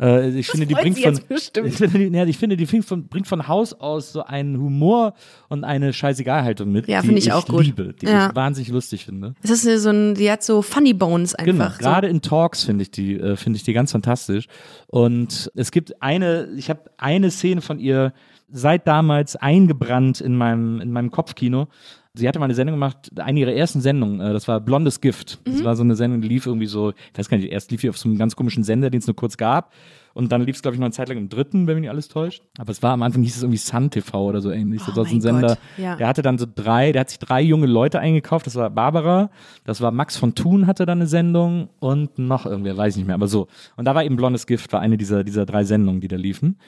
Äh, 0.00 0.30
ich 0.30 0.48
finde, 0.48 0.66
die 0.66 0.74
wollte 0.74 0.90
bringt 0.92 0.96
sie 0.96 1.02
von, 1.04 1.66
ich 1.66 1.74
finde, 1.76 1.98
die, 1.98 2.16
ja, 2.16 2.24
ich 2.24 2.36
finde, 2.38 2.56
die 2.56 2.66
bringt 2.66 2.84
von, 2.84 3.06
bringt 3.06 3.28
von 3.28 3.46
Haus 3.46 3.72
aus 3.72 4.12
so 4.12 4.24
einen 4.24 4.58
Humor 4.58 5.14
und 5.48 5.62
eine 5.62 5.92
Scheißegalhaltung 5.92 6.72
mit, 6.72 6.88
Ja, 6.88 7.00
die 7.00 7.06
finde 7.06 7.20
ich 7.20 7.32
auch 7.32 7.46
gut. 7.46 7.64
liebe, 7.64 7.94
die 7.94 8.06
Ja. 8.06 8.30
ich 8.30 8.34
wahnsinnig 8.34 8.70
lustig 8.70 9.04
finde. 9.04 9.34
Das 9.42 9.64
ist 9.64 9.82
so 9.82 9.90
ein, 9.90 10.14
die 10.14 10.30
hat 10.30 10.42
so 10.42 10.62
Funny 10.62 10.92
Bones 10.94 11.34
Genau, 11.36 11.64
einfach. 11.64 11.78
gerade 11.78 12.08
in 12.08 12.22
Talks 12.22 12.64
finde 12.64 12.82
ich 12.82 12.90
die 12.90 13.14
äh, 13.14 13.36
finde 13.36 13.56
ich 13.58 13.62
die 13.62 13.72
ganz 13.72 13.92
fantastisch 13.92 14.46
und 14.88 15.50
es 15.54 15.70
gibt 15.70 16.02
eine 16.02 16.48
ich 16.56 16.70
habe 16.70 16.90
eine 16.96 17.30
Szene 17.30 17.60
von 17.60 17.78
ihr 17.78 18.12
seit 18.52 18.88
damals 18.88 19.36
eingebrannt 19.36 20.20
in 20.20 20.34
meinem 20.36 20.80
in 20.80 20.90
meinem 20.90 21.10
Kopfkino. 21.12 21.68
Sie 22.14 22.26
hatte 22.26 22.40
mal 22.40 22.46
eine 22.46 22.54
Sendung 22.54 22.74
gemacht, 22.74 23.10
eine 23.20 23.38
ihrer 23.38 23.52
ersten 23.52 23.80
Sendungen, 23.80 24.20
äh, 24.20 24.32
das 24.32 24.48
war 24.48 24.60
Blondes 24.60 25.00
Gift. 25.00 25.38
Mhm. 25.46 25.52
Das 25.52 25.64
war 25.64 25.76
so 25.76 25.82
eine 25.82 25.94
Sendung, 25.94 26.20
die 26.22 26.28
lief 26.28 26.46
irgendwie 26.46 26.66
so, 26.66 26.90
ich 26.90 27.18
weiß 27.18 27.28
gar 27.28 27.36
nicht, 27.36 27.50
erst 27.50 27.70
lief 27.70 27.82
die 27.82 27.88
auf 27.88 27.98
so 27.98 28.08
einem 28.08 28.18
ganz 28.18 28.34
komischen 28.34 28.64
Sender, 28.64 28.90
den 28.90 28.98
es 28.98 29.06
nur 29.06 29.16
kurz 29.16 29.36
gab. 29.36 29.72
Und 30.12 30.32
dann 30.32 30.42
lief 30.42 30.56
es, 30.56 30.62
glaube 30.62 30.74
ich, 30.74 30.80
noch 30.80 30.86
eine 30.86 30.92
Zeit 30.92 31.08
lang 31.08 31.18
im 31.18 31.28
dritten, 31.28 31.66
wenn 31.66 31.74
mich 31.74 31.82
nicht 31.82 31.90
alles 31.90 32.08
täuscht. 32.08 32.42
Aber 32.58 32.70
es 32.72 32.82
war 32.82 32.92
am 32.92 33.02
Anfang 33.02 33.22
hieß 33.22 33.36
es 33.36 33.42
irgendwie 33.42 33.58
Sun 33.58 33.90
TV 33.90 34.24
oder 34.24 34.40
so 34.40 34.50
ähnlich. 34.50 34.82
Das 34.84 34.94
Oh 34.94 34.96
war 34.96 35.04
so 35.04 35.14
ein 35.14 35.20
Sender. 35.20 35.56
Ja. 35.76 35.96
Der 35.96 36.08
hatte 36.08 36.22
dann 36.22 36.36
so 36.36 36.46
drei, 36.52 36.92
der 36.92 37.02
hat 37.02 37.10
sich 37.10 37.18
drei 37.20 37.40
junge 37.40 37.66
Leute 37.66 38.00
eingekauft. 38.00 38.46
Das 38.46 38.56
war 38.56 38.70
Barbara, 38.70 39.30
das 39.64 39.80
war 39.80 39.92
Max 39.92 40.16
von 40.16 40.34
Thun 40.34 40.66
hatte 40.66 40.86
dann 40.86 40.98
eine 40.98 41.06
Sendung 41.06 41.68
und 41.78 42.18
noch 42.18 42.44
irgendwer, 42.44 42.76
weiß 42.76 42.94
ich 42.94 42.98
nicht 42.98 43.06
mehr, 43.06 43.14
aber 43.14 43.28
so. 43.28 43.46
Und 43.76 43.84
da 43.84 43.94
war 43.94 44.04
eben 44.04 44.16
Blondes 44.16 44.46
Gift, 44.46 44.72
war 44.72 44.80
eine 44.80 44.96
dieser, 44.96 45.22
dieser 45.22 45.46
drei 45.46 45.64
Sendungen, 45.64 46.00
die 46.00 46.08
da 46.08 46.16
liefen. 46.16 46.58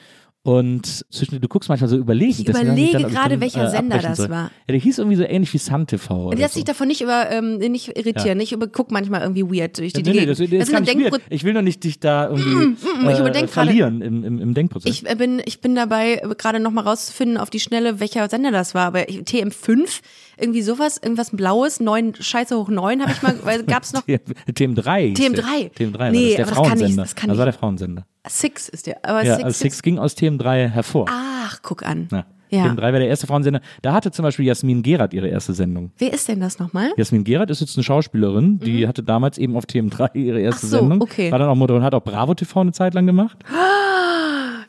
Und 0.45 1.05
zwischen, 1.09 1.39
du 1.39 1.47
guckst 1.47 1.69
manchmal 1.69 1.89
so 1.89 1.95
überlegen. 1.95 2.31
Ich 2.41 2.49
überlege 2.49 2.91
dann, 2.99 3.09
gerade, 3.09 3.29
dann, 3.29 3.39
welcher 3.39 3.69
Sender 3.69 3.95
abbrechen 3.95 4.09
das 4.09 4.17
soll. 4.17 4.29
war. 4.29 4.43
Ja, 4.67 4.71
der 4.73 4.77
hieß 4.77 4.97
irgendwie 4.97 5.15
so 5.15 5.23
ähnlich 5.23 5.53
wie 5.53 5.57
Sun 5.57 5.87
TV. 5.87 6.25
Oder 6.27 6.37
Lass 6.37 6.53
so. 6.53 6.59
dich 6.59 6.65
davon 6.65 6.89
nicht 6.89 6.99
über 7.01 7.41
nicht 7.69 7.95
irritieren. 7.97 8.41
Ich 8.41 8.51
über, 8.51 8.67
guck 8.67 8.91
manchmal 8.91 9.21
irgendwie 9.21 9.43
weird 9.43 9.77
durch 9.77 9.93
die 9.93 10.03
Nee, 10.03 10.09
nee, 10.09 10.25
Gegend. 10.25 10.31
das, 10.31 10.37
das 10.39 10.49
Das 10.49 10.67
ist 10.69 10.75
eine 10.75 10.85
weird. 10.85 11.13
Denkpro- 11.13 11.19
Ich 11.29 11.45
will 11.45 11.53
doch 11.53 11.61
nicht 11.61 11.81
dich 11.85 12.01
da 12.01 12.27
irgendwie 12.29 12.75
ich 12.75 12.83
äh, 12.83 13.19
überdenk 13.21 13.33
gerade- 13.33 13.47
verlieren 13.51 14.01
im, 14.01 14.25
im, 14.25 14.39
im 14.41 14.53
Denkprozess. 14.53 14.91
Ich 14.91 15.09
äh, 15.09 15.15
bin, 15.15 15.41
ich 15.45 15.61
bin 15.61 15.75
dabei, 15.75 16.15
äh, 16.15 16.35
gerade 16.37 16.59
nochmal 16.59 16.83
rauszufinden 16.83 17.37
auf 17.37 17.49
die 17.49 17.61
Schnelle, 17.61 18.01
welcher 18.01 18.27
Sender 18.29 18.51
das 18.51 18.75
war. 18.75 18.87
Aber 18.87 19.07
ich- 19.07 19.19
TM5, 19.19 20.01
irgendwie 20.37 20.61
sowas, 20.61 20.99
irgendwas 21.01 21.31
Blaues, 21.31 21.79
neun, 21.79 22.15
Scheiße 22.19 22.57
hoch 22.57 22.67
neun, 22.67 23.01
habe 23.01 23.13
ich 23.13 23.21
mal, 23.21 23.37
weil 23.43 23.63
gab's 23.63 23.93
noch. 23.93 24.03
TM3. 24.05 25.15
TM3. 25.15 25.71
TM3 25.73 25.99
war 25.99 26.11
Nee, 26.11 26.35
das, 26.35 26.35
der 26.35 26.45
aber 26.47 26.55
das 26.55 26.69
kann 26.69 26.77
nicht- 26.79 26.79
Frauensender. 26.95 27.03
das 27.03 27.15
kann 27.15 27.29
das 27.29 27.37
war 27.37 27.45
der 27.45 27.53
Frauensender. 27.53 28.05
Six 28.27 28.69
ist 28.69 28.87
der. 28.87 29.03
Aber 29.03 29.23
Ja, 29.23 29.35
Six, 29.35 29.43
also 29.45 29.57
Six 29.59 29.81
ging 29.81 29.99
aus 29.99 30.15
TM3 30.15 30.67
hervor. 30.69 31.05
Ach, 31.09 31.59
guck 31.61 31.83
an. 31.85 32.07
Ja. 32.11 32.25
Ja. 32.49 32.65
TM3 32.67 32.77
war 32.81 32.91
der 32.91 33.07
erste 33.07 33.25
Frauensender. 33.25 33.61
Da 33.81 33.93
hatte 33.93 34.11
zum 34.11 34.21
Beispiel 34.23 34.45
Jasmin 34.45 34.83
Gerard 34.83 35.11
ihre 35.15 35.27
erste 35.27 35.53
Sendung. 35.55 35.91
Wer 35.97 36.13
ist 36.13 36.27
denn 36.27 36.39
das 36.39 36.59
nochmal? 36.59 36.91
Jasmin 36.97 37.23
Gerard 37.23 37.49
ist 37.49 37.61
jetzt 37.61 37.75
eine 37.77 37.83
Schauspielerin, 37.83 38.59
die 38.59 38.87
hatte 38.87 39.01
damals 39.01 39.39
eben 39.39 39.57
auf 39.57 39.65
TM3 39.65 40.13
ihre 40.15 40.39
erste 40.39 40.67
Mhm. 40.67 40.71
Ach 40.73 40.77
so, 40.77 40.77
Sendung. 40.79 41.01
okay. 41.01 41.31
War 41.31 41.39
dann 41.39 41.49
auch 41.49 41.55
Moderatorin, 41.55 41.83
hat 41.83 41.95
auch 41.95 42.03
Bravo 42.03 42.35
TV 42.35 42.61
eine 42.61 42.71
Zeit 42.71 42.93
lang 42.93 43.07
gemacht. 43.07 43.37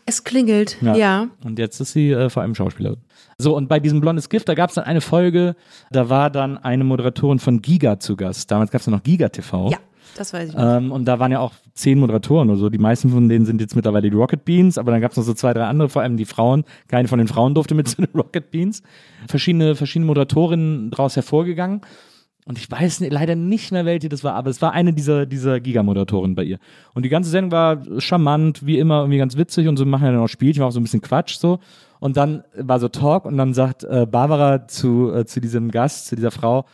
Es 0.06 0.23
klingelt. 0.25 0.76
Ja. 0.82 1.28
Und 1.44 1.58
jetzt 1.58 1.80
ist 1.80 1.93
sie 1.93 2.10
äh, 2.10 2.28
vor 2.28 2.43
allem 2.43 2.54
Schauspielerin. 2.54 2.99
So, 3.38 3.56
und 3.56 3.69
bei 3.69 3.80
diesem 3.80 4.00
Blondes 4.00 4.28
Gift, 4.28 4.49
da 4.49 4.54
gab 4.54 4.69
es 4.69 4.75
dann 4.76 4.84
eine 4.84 5.00
Folge, 5.00 5.56
da 5.90 6.08
war 6.08 6.30
dann 6.30 6.56
eine 6.58 6.84
Moderatorin 6.84 7.38
von 7.38 7.62
Giga 7.62 7.99
zu 7.99 8.14
Gast. 8.17 8.50
Damals 8.50 8.71
gab 8.71 8.80
es 8.80 8.86
ja 8.86 8.93
noch 8.93 9.02
Giga 9.02 9.28
TV. 9.30 9.71
Ja, 9.71 9.78
das 10.16 10.32
weiß 10.32 10.50
ich. 10.50 10.56
Ähm, 10.58 10.92
und 10.92 11.04
da 11.06 11.18
waren 11.18 11.32
ja 11.32 11.40
auch 11.40 11.52
zehn 11.74 11.98
Moderatoren 11.98 12.48
oder 12.50 12.58
so. 12.58 12.70
Die 12.70 12.78
meisten 12.78 13.10
von 13.10 13.28
denen 13.28 13.46
sind 13.46 13.60
jetzt 13.60 13.76
mittlerweile 13.76 14.10
die 14.10 14.16
Rocket 14.16 14.44
Beans, 14.44 14.78
aber 14.78 14.92
dann 14.92 15.00
gab 15.00 15.10
es 15.10 15.16
noch 15.16 15.24
so 15.24 15.34
zwei, 15.34 15.52
drei 15.52 15.64
andere, 15.64 15.88
vor 15.88 16.02
allem 16.02 16.16
die 16.16 16.24
Frauen. 16.24 16.64
Keine 16.88 17.08
von 17.08 17.18
den 17.18 17.28
Frauen 17.28 17.54
durfte 17.54 17.74
mit 17.74 17.88
zu 17.88 18.02
den 18.02 18.10
Rocket 18.14 18.50
Beans. 18.50 18.82
Verschiedene, 19.28 19.74
verschiedene 19.74 20.06
Moderatorinnen 20.06 20.90
daraus 20.90 21.16
hervorgegangen. 21.16 21.80
Und 22.46 22.58
ich 22.58 22.70
weiß 22.70 23.00
leider 23.00 23.36
nicht 23.36 23.72
mehr, 23.72 23.86
welche 23.86 24.10
das 24.10 24.22
war, 24.22 24.34
aber 24.34 24.50
es 24.50 24.60
war 24.60 24.72
eine 24.72 24.92
dieser, 24.92 25.24
dieser 25.24 25.60
Giga-Moderatoren 25.60 26.34
bei 26.34 26.44
ihr. 26.44 26.58
Und 26.92 27.04
die 27.04 27.08
ganze 27.08 27.30
Sendung 27.30 27.52
war 27.52 27.82
charmant, 27.98 28.66
wie 28.66 28.78
immer, 28.78 29.00
irgendwie 29.00 29.16
ganz 29.16 29.36
witzig 29.38 29.66
und 29.66 29.78
so 29.78 29.86
machen 29.86 30.04
ja 30.04 30.12
dann 30.12 30.20
auch 30.20 30.28
Spielchen, 30.28 30.60
war 30.60 30.68
auch 30.68 30.72
so 30.72 30.80
ein 30.80 30.82
bisschen 30.82 31.00
Quatsch 31.00 31.38
so. 31.38 31.58
Und 32.00 32.18
dann 32.18 32.44
war 32.54 32.80
so 32.80 32.88
Talk 32.88 33.24
und 33.24 33.38
dann 33.38 33.54
sagt 33.54 33.84
äh, 33.84 34.06
Barbara 34.06 34.68
zu, 34.68 35.10
äh, 35.10 35.24
zu 35.24 35.40
diesem 35.40 35.70
Gast, 35.70 36.08
zu 36.08 36.16
dieser 36.16 36.30
Frau, 36.30 36.66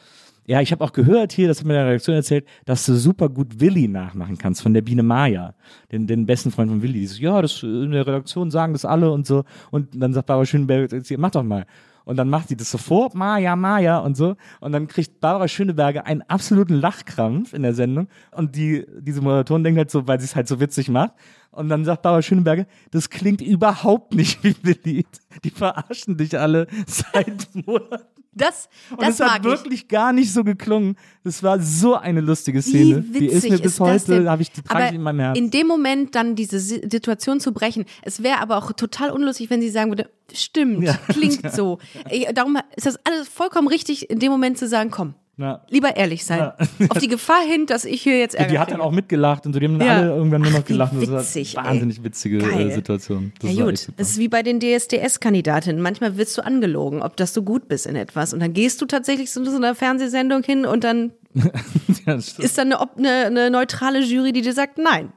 ja, 0.51 0.61
ich 0.61 0.73
habe 0.73 0.83
auch 0.83 0.93
gehört 0.93 1.31
hier, 1.31 1.47
das 1.47 1.61
hat 1.61 1.67
mir 1.67 1.75
der 1.75 1.87
Redaktion 1.87 2.17
erzählt, 2.17 2.45
dass 2.65 2.85
du 2.85 2.97
super 2.97 3.29
gut 3.29 3.61
Willi 3.61 3.87
nachmachen 3.87 4.37
kannst 4.37 4.63
von 4.63 4.75
der 4.75 4.83
Biene 4.83 5.05
Maya, 5.05 5.55
den, 5.93 6.09
den 6.09 6.27
besten 6.27 6.51
Freund 6.51 6.69
von 6.69 6.83
Willi. 6.83 6.99
Die 6.99 7.07
so, 7.07 7.23
ja, 7.23 7.41
das 7.41 7.63
äh, 7.63 7.67
in 7.67 7.93
der 7.93 8.05
Redaktion 8.05 8.51
sagen 8.51 8.73
das 8.73 8.85
alle 8.85 9.13
und 9.13 9.29
so. 9.29 9.45
Und 9.71 9.91
dann 9.95 10.13
sagt 10.13 10.27
Barbara 10.27 10.45
Schöneberger, 10.45 11.01
mach 11.19 11.31
doch 11.31 11.45
mal. 11.45 11.67
Und 12.05 12.17
dann 12.17 12.29
macht 12.29 12.49
sie 12.49 12.57
das 12.57 12.69
sofort, 12.69 13.15
Maya, 13.15 13.55
Maya 13.55 13.99
und 13.99 14.17
so. 14.17 14.35
Und 14.59 14.73
dann 14.73 14.89
kriegt 14.89 15.21
Barbara 15.21 15.47
Schöneberger 15.47 16.05
einen 16.05 16.23
absoluten 16.23 16.75
Lachkrampf 16.75 17.53
in 17.53 17.63
der 17.63 17.75
Sendung. 17.75 18.09
Und 18.33 18.57
die, 18.57 18.85
diese 18.99 19.21
Moderatorin 19.21 19.63
denkt 19.63 19.79
halt 19.79 19.93
so, 19.93 20.09
weil 20.09 20.19
sie 20.19 20.25
es 20.25 20.35
halt 20.35 20.49
so 20.49 20.59
witzig 20.59 20.89
macht. 20.89 21.13
Und 21.53 21.69
dann 21.69 21.85
sagt 21.85 22.03
Barbara 22.03 22.23
Schöneberger, 22.23 22.67
das 22.91 23.09
klingt 23.09 23.41
überhaupt 23.41 24.17
nicht 24.17 24.43
wie 24.43 24.57
Willi. 24.65 25.07
Die 25.45 25.51
verarschen 25.51 26.17
dich 26.17 26.37
alle 26.37 26.67
seit 26.89 27.55
Monaten. 27.55 28.20
Das, 28.33 28.69
Und 28.91 29.03
das 29.03 29.15
es 29.15 29.21
hat 29.21 29.29
mag 29.29 29.39
ich. 29.41 29.45
wirklich 29.45 29.89
gar 29.89 30.13
nicht 30.13 30.33
so 30.33 30.45
geklungen. 30.45 30.97
Das 31.25 31.43
war 31.43 31.59
so 31.61 31.97
eine 31.97 32.21
lustige 32.21 32.63
Szene. 32.63 33.05
Wie 33.11 33.19
die 33.21 33.27
ist 33.27 33.35
witzig 33.37 33.51
mir 33.51 33.57
bis 33.59 33.73
ist 33.73 33.81
das 33.81 33.87
heute, 34.09 34.31
habe 34.31 34.43
ich 34.43 34.53
die 34.53 34.63
trage 34.63 34.83
ich 34.85 34.87
Aber 34.89 34.95
in 34.97 35.03
meinem 35.03 35.19
Herzen. 35.21 35.45
in 35.45 35.51
dem 35.51 35.67
Moment 35.67 36.15
dann 36.15 36.37
diese 36.37 36.61
Si- 36.61 36.81
Situation 36.89 37.41
zu 37.41 37.53
brechen, 37.53 37.87
es 38.03 38.23
wäre 38.23 38.39
aber 38.39 38.57
auch 38.57 38.71
total 38.73 39.11
unlustig, 39.11 39.51
wenn 39.51 39.61
sie 39.61 39.69
sagen 39.69 39.91
würde, 39.91 40.09
stimmt, 40.33 40.85
Ja. 40.85 40.95
klingt 41.09 41.41
so. 41.53 41.79
Ich, 42.09 42.27
darum 42.33 42.57
ist 42.77 42.87
das 42.87 42.99
alles 43.05 43.29
vollkommen 43.29 43.67
richtig, 43.67 44.09
in 44.11 44.21
dem 44.21 44.31
Moment 44.31 44.59
zu 44.59 44.69
sagen, 44.69 44.91
komm, 44.93 45.15
Ja. 45.41 45.63
lieber 45.71 45.97
ehrlich 45.97 46.25
sein. 46.25 46.53
Auf 46.91 46.99
die 46.99 47.09
Gefahr 47.09 47.43
hin, 47.47 47.67
dass 47.67 47.85
ich 47.85 48.03
hier 48.03 48.19
jetzt 48.19 48.35
Ärger 48.35 48.51
die 48.51 48.59
hat 48.59 48.71
dann 48.71 48.81
auch 48.81 48.93
mitgelacht 48.93 49.47
und 49.47 49.53
so, 49.55 49.59
die 49.59 49.67
haben 49.67 49.79
dann 49.79 49.89
Ja. 49.89 49.97
alle 49.97 50.15
irgendwann 50.15 50.43
nur 50.43 50.51
Ach, 50.51 50.59
noch 50.59 50.65
wie 50.69 50.73
gelacht. 50.73 50.93
Und 50.93 51.11
das 51.11 51.35
witzig, 51.35 51.57
war 51.57 51.65
wahnsinnig 51.65 52.05
witzige 52.05 52.39
Geil. 52.39 52.69
äh, 52.71 52.75
Situation. 52.75 53.33
Das 53.41 53.55
Ja 53.55 53.65
gut, 53.65 53.75
es 53.75 54.11
ist 54.11 54.19
wie 54.19 54.29
bei 54.29 54.43
den 54.43 54.61
DSDS-Kandidatinnen. 54.61 55.81
Manchmal 55.83 56.17
wirst 56.17 56.37
du 56.39 56.43
angelogen, 56.45 57.03
ob 57.03 57.17
dass 57.17 57.33
du 57.33 57.43
gut 57.43 57.69
bist 57.69 57.87
in 57.87 57.97
etwas. 57.97 58.33
Und 58.33 58.41
dann 58.41 58.53
gehst 58.53 58.81
du 58.83 58.87
tatsächlich 58.87 59.31
zu 59.31 59.45
so 59.45 59.57
einer 59.57 59.75
Fernsehsendung 59.75 60.43
hin 60.43 60.67
und 60.67 60.85
dann 60.85 61.13
ja, 62.07 62.15
ist 62.15 62.59
dann 62.59 62.73
eine, 62.73 62.81
eine, 62.99 63.11
eine 63.27 63.51
neutrale 63.51 64.01
Jury, 64.01 64.33
die 64.33 64.43
dir 64.43 64.53
sagt, 64.53 64.79
nein. 64.79 65.13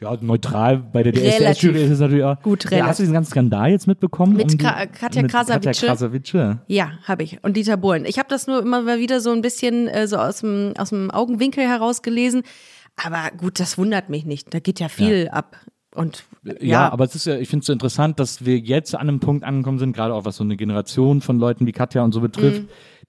Ja, 0.00 0.16
neutral 0.20 0.78
bei 0.78 1.02
der. 1.02 1.12
DSDS-Jury 1.12 1.82
ist 1.84 1.90
es 1.90 2.00
natürlich 2.00 2.24
auch. 2.24 2.40
Gut, 2.42 2.64
ja, 2.64 2.70
relativ. 2.70 2.88
Hast 2.88 2.98
du 2.98 3.02
diesen 3.02 3.14
ganzen 3.14 3.30
Skandal 3.30 3.70
jetzt 3.70 3.86
mitbekommen? 3.86 4.34
Mit 4.34 4.44
Um 4.44 4.48
die- 4.50 4.56
Ka- 4.58 4.86
Katja 4.86 5.22
mit 5.22 5.30
Katja 5.30 5.56
Krasavice? 5.56 5.78
Ja, 6.66 6.92
habe 7.04 7.22
ich. 7.22 7.42
Und 7.44 7.56
Dieter 7.56 7.76
Bohlen. 7.76 8.04
Ich 8.06 8.18
habe 8.18 8.28
das 8.28 8.46
nur 8.46 8.60
immer 8.62 8.82
mal 8.82 8.98
wieder 8.98 9.20
so 9.20 9.30
ein 9.32 9.42
bisschen 9.42 9.88
äh, 9.88 10.06
so 10.06 10.16
aus 10.16 10.40
dem, 10.40 10.72
aus 10.78 10.90
dem 10.90 11.10
Augenwinkel 11.10 11.64
heraus 11.66 12.02
gelesen. 12.02 12.42
Aber 12.96 13.30
gut, 13.36 13.60
das 13.60 13.78
wundert 13.78 14.08
mich 14.10 14.24
nicht. 14.24 14.52
Da 14.52 14.58
geht 14.58 14.80
ja 14.80 14.88
viel 14.88 15.28
ab. 15.30 15.56
Und 15.94 16.24
ja, 16.44 16.54
Ja, 16.60 16.92
aber 16.92 17.04
es 17.04 17.14
ist 17.14 17.26
ja, 17.26 17.36
ich 17.36 17.48
finde 17.48 17.62
es 17.62 17.66
so 17.66 17.72
interessant, 17.72 18.20
dass 18.20 18.44
wir 18.44 18.58
jetzt 18.58 18.94
an 18.94 19.08
einem 19.08 19.20
Punkt 19.20 19.44
angekommen 19.44 19.78
sind, 19.78 19.94
gerade 19.94 20.14
auch 20.14 20.24
was 20.24 20.36
so 20.36 20.44
eine 20.44 20.56
Generation 20.56 21.20
von 21.20 21.38
Leuten 21.38 21.66
wie 21.66 21.72
Katja 21.72 22.02
und 22.02 22.12
so 22.12 22.20
betrifft, 22.20 22.62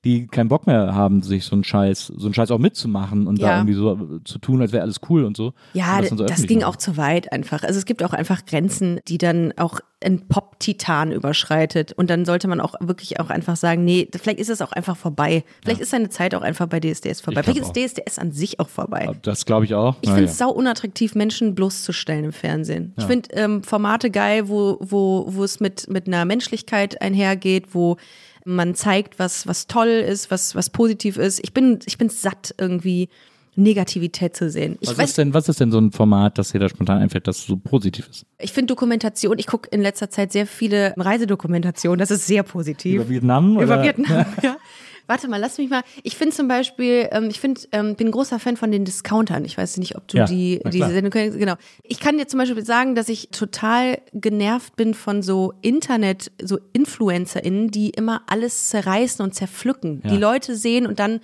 die 0.03 0.25
keinen 0.25 0.49
Bock 0.49 0.65
mehr 0.65 0.95
haben, 0.95 1.21
sich 1.21 1.45
so 1.45 1.53
einen 1.55 1.63
Scheiß, 1.63 2.07
so 2.07 2.25
einen 2.25 2.33
Scheiß 2.33 2.49
auch 2.49 2.57
mitzumachen 2.57 3.27
und 3.27 3.39
da 3.41 3.49
Ja. 3.49 3.55
irgendwie 3.57 3.73
so 3.75 4.19
zu 4.25 4.39
tun, 4.39 4.61
als 4.61 4.71
wäre 4.71 4.81
alles 4.81 4.99
cool 5.09 5.25
und 5.25 5.37
so. 5.37 5.53
Ja, 5.73 5.97
und 5.97 6.01
das, 6.01 6.09
so 6.09 6.25
das 6.25 6.47
ging 6.47 6.63
auch 6.63 6.75
zu 6.75 6.97
weit 6.97 7.31
einfach. 7.31 7.63
Also 7.63 7.77
es 7.77 7.85
gibt 7.85 8.03
auch 8.03 8.13
einfach 8.13 8.45
Grenzen, 8.45 8.99
die 9.07 9.19
dann 9.19 9.53
auch 9.57 9.79
ein 10.03 10.27
Pop-Titan 10.27 11.11
überschreitet. 11.11 11.93
Und 11.93 12.09
dann 12.09 12.25
sollte 12.25 12.47
man 12.47 12.59
auch 12.59 12.75
wirklich 12.79 13.19
auch 13.19 13.29
einfach 13.29 13.55
sagen, 13.55 13.83
nee, 13.83 14.07
vielleicht 14.11 14.39
ist 14.39 14.49
es 14.49 14.61
auch 14.61 14.71
einfach 14.71 14.97
vorbei. 14.97 15.43
Vielleicht 15.63 15.81
ist 15.81 15.91
seine 15.91 16.09
Zeit 16.09 16.35
auch 16.35 16.41
einfach 16.41 16.67
bei 16.67 16.79
DSDS 16.79 17.21
vorbei. 17.21 17.43
Vielleicht 17.43 17.61
ist 17.61 17.75
DSDS 17.75 18.19
an 18.19 18.31
sich 18.31 18.59
auch 18.59 18.69
vorbei. 18.69 19.11
Das 19.21 19.45
glaube 19.45 19.65
ich 19.65 19.75
auch. 19.75 19.95
Ich 20.01 20.09
finde 20.09 20.25
es 20.25 20.37
sau 20.37 20.49
unattraktiv, 20.49 21.15
Menschen 21.15 21.55
bloßzustellen 21.55 22.25
im 22.25 22.33
Fernsehen. 22.33 22.93
Ich 22.97 23.05
finde 23.05 23.29
ähm, 23.33 23.63
Formate 23.63 24.09
geil, 24.09 24.49
wo, 24.49 24.77
wo, 24.79 25.25
wo 25.27 25.43
es 25.43 25.59
mit, 25.59 25.87
mit 25.89 26.07
einer 26.07 26.25
Menschlichkeit 26.25 27.01
einhergeht, 27.01 27.73
wo 27.73 27.97
man 28.43 28.73
zeigt, 28.73 29.19
was, 29.19 29.45
was 29.45 29.67
toll 29.67 29.87
ist, 29.87 30.31
was, 30.31 30.55
was 30.55 30.69
positiv 30.69 31.17
ist. 31.17 31.39
Ich 31.43 31.53
bin, 31.53 31.79
ich 31.85 31.97
bin 31.97 32.09
satt, 32.09 32.55
irgendwie 32.57 33.09
Negativität 33.55 34.35
zu 34.35 34.49
sehen. 34.49 34.77
Ich 34.79 34.89
was, 34.89 34.97
weiß, 34.97 35.09
ist 35.09 35.17
denn, 35.17 35.33
was 35.33 35.49
ist 35.49 35.59
denn 35.59 35.71
so 35.71 35.79
ein 35.79 35.91
Format, 35.91 36.37
das 36.37 36.51
dir 36.51 36.59
da 36.59 36.69
spontan 36.69 37.01
einfällt, 37.01 37.27
das 37.27 37.45
so 37.45 37.57
positiv 37.57 38.07
ist? 38.09 38.25
ich 38.39 38.53
finde 38.53 38.67
Dokumentation, 38.67 39.37
ich 39.37 39.47
gucke 39.47 39.69
in 39.71 39.81
letzter 39.81 40.09
Zeit 40.09 40.31
sehr 40.31 40.47
viele 40.47 40.93
Reisedokumentationen, 40.97 41.99
das 41.99 42.11
ist 42.11 42.27
sehr 42.27 42.43
positiv. 42.43 42.95
Über 42.95 43.09
Vietnam? 43.09 43.53
Über 43.53 43.63
oder? 43.63 43.83
Vietnam, 43.83 44.25
ja. 44.41 44.57
Warte 45.07 45.27
mal, 45.27 45.41
lass 45.41 45.57
mich 45.57 45.69
mal. 45.69 45.81
Ich 46.03 46.15
finde 46.15 46.33
zum 46.33 46.47
Beispiel, 46.47 47.09
ähm, 47.11 47.27
ich 47.29 47.41
finde, 47.41 47.59
ähm, 47.73 47.95
bin 47.95 48.07
ein 48.07 48.11
großer 48.11 48.39
Fan 48.39 48.55
von 48.55 48.71
den 48.71 48.85
Discountern. 48.85 49.43
Ich 49.43 49.57
weiß 49.57 49.75
nicht, 49.77 49.97
ob 49.97 50.07
du 50.07 50.17
Ja, 50.17 50.25
die 50.25 50.61
diese. 50.71 50.89
Sendung 50.89 51.11
kennst. 51.11 51.37
Genau. 51.37 51.55
Ich 51.83 51.99
kann 51.99 52.17
dir 52.17 52.27
zum 52.27 52.37
Beispiel 52.37 52.65
sagen, 52.65 52.95
dass 52.95 53.09
ich 53.09 53.27
total 53.29 53.97
genervt 54.13 54.77
bin 54.77 54.93
von 54.93 55.21
so 55.21 55.53
Internet, 55.61 56.31
so 56.41 56.59
InfluencerInnen, 56.71 57.71
die 57.71 57.89
immer 57.89 58.21
alles 58.27 58.69
zerreißen 58.69 59.21
und 59.21 59.33
zerpflücken. 59.33 60.01
Die 60.09 60.15
Leute 60.17 60.55
sehen 60.55 60.87
und 60.87 60.99
dann 60.99 61.19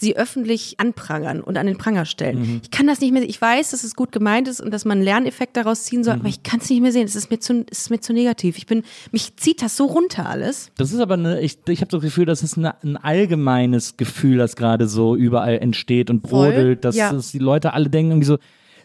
sie 0.00 0.16
öffentlich 0.16 0.80
anprangern 0.80 1.40
und 1.40 1.58
an 1.58 1.66
den 1.66 1.76
Pranger 1.78 2.04
stellen. 2.06 2.40
Mhm. 2.40 2.60
Ich 2.64 2.70
kann 2.70 2.86
das 2.86 3.00
nicht 3.00 3.12
mehr, 3.12 3.22
ich 3.22 3.40
weiß, 3.40 3.70
dass 3.70 3.84
es 3.84 3.94
gut 3.94 4.12
gemeint 4.12 4.48
ist 4.48 4.60
und 4.60 4.72
dass 4.72 4.84
man 4.84 4.98
einen 4.98 5.04
Lerneffekt 5.04 5.56
daraus 5.56 5.84
ziehen 5.84 6.00
Mhm. 6.00 6.04
soll, 6.04 6.14
aber 6.14 6.28
ich 6.28 6.42
kann 6.42 6.60
es 6.60 6.70
nicht 6.70 6.80
mehr 6.80 6.92
sehen. 6.92 7.04
Es 7.04 7.14
ist 7.14 7.30
mir 7.30 7.38
zu, 7.38 7.64
es 7.70 7.80
ist 7.82 7.90
mir 7.90 8.00
zu 8.00 8.12
negativ. 8.12 8.56
Ich 8.58 8.66
bin, 8.66 8.82
mich 9.12 9.36
zieht 9.36 9.62
das 9.62 9.76
so 9.76 9.84
runter 9.84 10.26
alles. 10.28 10.70
Das 10.76 10.92
ist 10.92 11.00
aber 11.00 11.14
eine, 11.14 11.40
ich, 11.40 11.58
ich 11.68 11.80
habe 11.80 11.90
das 11.90 12.00
Gefühl, 12.00 12.24
das 12.24 12.42
ist 12.42 12.56
eine, 12.56 12.74
ein 12.82 12.96
allgemeines 12.96 13.96
Gefühl, 13.96 14.38
das 14.38 14.56
gerade 14.56 14.88
so 14.88 15.14
überall 15.14 15.58
entsteht 15.58 16.10
und 16.10 16.26
Voll, 16.26 16.50
brodelt, 16.52 16.84
dass, 16.84 16.96
ja. 16.96 17.12
dass 17.12 17.30
die 17.32 17.38
Leute 17.38 17.72
alle 17.74 17.88
denken 17.90 18.12
irgendwie 18.12 18.26
so, 18.26 18.38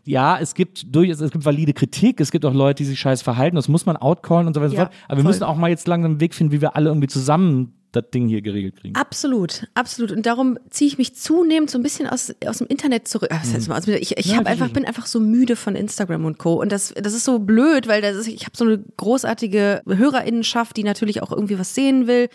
ja, 0.05 0.37
es 0.39 0.53
gibt 0.53 0.95
durchaus, 0.95 1.19
es 1.19 1.31
gibt 1.31 1.43
valide 1.45 1.73
Kritik, 1.73 2.21
es 2.21 2.31
gibt 2.31 2.45
auch 2.45 2.53
Leute, 2.53 2.83
die 2.83 2.85
sich 2.89 2.99
scheiß 2.99 3.21
verhalten, 3.21 3.55
das 3.55 3.67
muss 3.67 3.85
man 3.85 3.97
outcallen 3.97 4.47
und 4.47 4.53
so 4.53 4.61
weiter 4.61 4.69
und 4.69 4.75
so 4.75 4.77
Ja, 4.77 4.85
fort. 4.85 4.95
Aber 5.07 5.17
wir 5.17 5.23
voll. 5.23 5.31
müssen 5.31 5.43
auch 5.43 5.55
mal 5.57 5.69
jetzt 5.69 5.87
langsam 5.87 6.11
einen 6.11 6.19
Weg 6.21 6.33
finden, 6.35 6.53
wie 6.53 6.61
wir 6.61 6.75
alle 6.75 6.89
irgendwie 6.89 7.07
zusammen 7.07 7.73
das 7.91 8.03
Ding 8.13 8.27
hier 8.27 8.41
geregelt 8.41 8.75
kriegen. 8.75 8.93
Absolut, 8.95 9.67
absolut. 9.73 10.11
Und 10.11 10.25
darum 10.25 10.59
ziehe 10.69 10.87
ich 10.89 10.97
mich 10.97 11.15
zunehmend 11.15 11.69
so 11.69 11.79
ein 11.79 11.81
bisschen 11.81 12.07
aus, 12.07 12.33
aus 12.45 12.57
dem 12.57 12.67
Internet 12.67 13.07
zurück. 13.07 13.29
Ah, 13.31 13.39
Was 13.41 13.53
heißt 13.53 13.69
mal, 13.69 13.77
aus 13.77 13.87
ich 13.87 14.17
ich 14.17 14.25
Ja, 14.25 14.35
hab 14.37 14.47
einfach, 14.47 14.69
bin 14.69 14.83
einfach 14.85 15.05
so 15.05 15.21
müde 15.21 15.55
von 15.55 15.75
Instagram 15.77 16.25
und 16.25 16.37
Co. 16.37 16.55
Und 16.61 16.73
das, 16.73 16.93
das 16.93 17.13
ist 17.13 17.23
so 17.23 17.39
blöd, 17.39 17.87
weil 17.87 18.01
das 18.01 18.17
ist, 18.17 18.27
ich 18.27 18.41
habe 18.45 18.55
so 18.57 18.65
eine 18.65 18.79
großartige 18.97 19.81
Hörerinnenschaft, 19.87 20.75
die 20.77 20.83
natürlich 20.83 21.23
auch 21.23 21.31
irgendwie 21.31 21.57
was 21.57 21.73
sehen 21.73 22.05
will. 22.05 22.27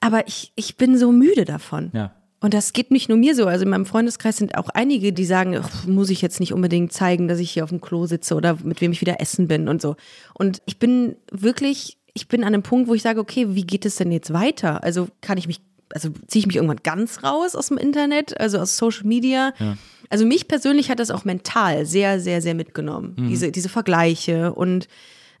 Aber 0.00 0.28
ich, 0.28 0.52
ich 0.56 0.76
bin 0.76 0.96
so 0.98 1.10
müde 1.10 1.44
davon. 1.46 1.90
Ja. 1.94 2.12
Und 2.40 2.54
das 2.54 2.72
geht 2.72 2.90
nicht 2.90 3.08
nur 3.08 3.18
mir 3.18 3.34
so. 3.34 3.46
Also 3.46 3.64
in 3.64 3.70
meinem 3.70 3.86
Freundeskreis 3.86 4.36
sind 4.36 4.56
auch 4.56 4.68
einige, 4.68 5.12
die 5.12 5.24
sagen, 5.24 5.60
muss 5.86 6.10
ich 6.10 6.22
jetzt 6.22 6.38
nicht 6.38 6.52
unbedingt 6.52 6.92
zeigen, 6.92 7.26
dass 7.26 7.40
ich 7.40 7.50
hier 7.50 7.64
auf 7.64 7.70
dem 7.70 7.80
Klo 7.80 8.06
sitze 8.06 8.34
oder 8.34 8.58
mit 8.62 8.80
wem 8.80 8.92
ich 8.92 9.00
wieder 9.00 9.20
essen 9.20 9.48
bin 9.48 9.68
und 9.68 9.82
so. 9.82 9.96
Und 10.34 10.62
ich 10.66 10.78
bin 10.78 11.16
wirklich, 11.32 11.98
ich 12.14 12.28
bin 12.28 12.42
an 12.42 12.54
einem 12.54 12.62
Punkt, 12.62 12.88
wo 12.88 12.94
ich 12.94 13.02
sage, 13.02 13.20
okay, 13.20 13.46
wie 13.50 13.66
geht 13.66 13.84
es 13.84 13.96
denn 13.96 14.12
jetzt 14.12 14.32
weiter? 14.32 14.84
Also 14.84 15.08
kann 15.20 15.36
ich 15.36 15.48
mich, 15.48 15.60
also 15.92 16.10
ziehe 16.28 16.40
ich 16.40 16.46
mich 16.46 16.56
irgendwann 16.56 16.80
ganz 16.84 17.24
raus 17.24 17.56
aus 17.56 17.68
dem 17.68 17.76
Internet, 17.78 18.40
also 18.40 18.58
aus 18.58 18.76
Social 18.76 19.06
Media? 19.06 19.52
Also 20.10 20.24
mich 20.24 20.46
persönlich 20.46 20.90
hat 20.90 21.00
das 21.00 21.10
auch 21.10 21.24
mental 21.24 21.86
sehr, 21.86 22.20
sehr, 22.20 22.40
sehr 22.40 22.54
mitgenommen. 22.54 23.14
Diese, 23.28 23.50
diese 23.50 23.68
Vergleiche 23.68 24.54
und 24.54 24.86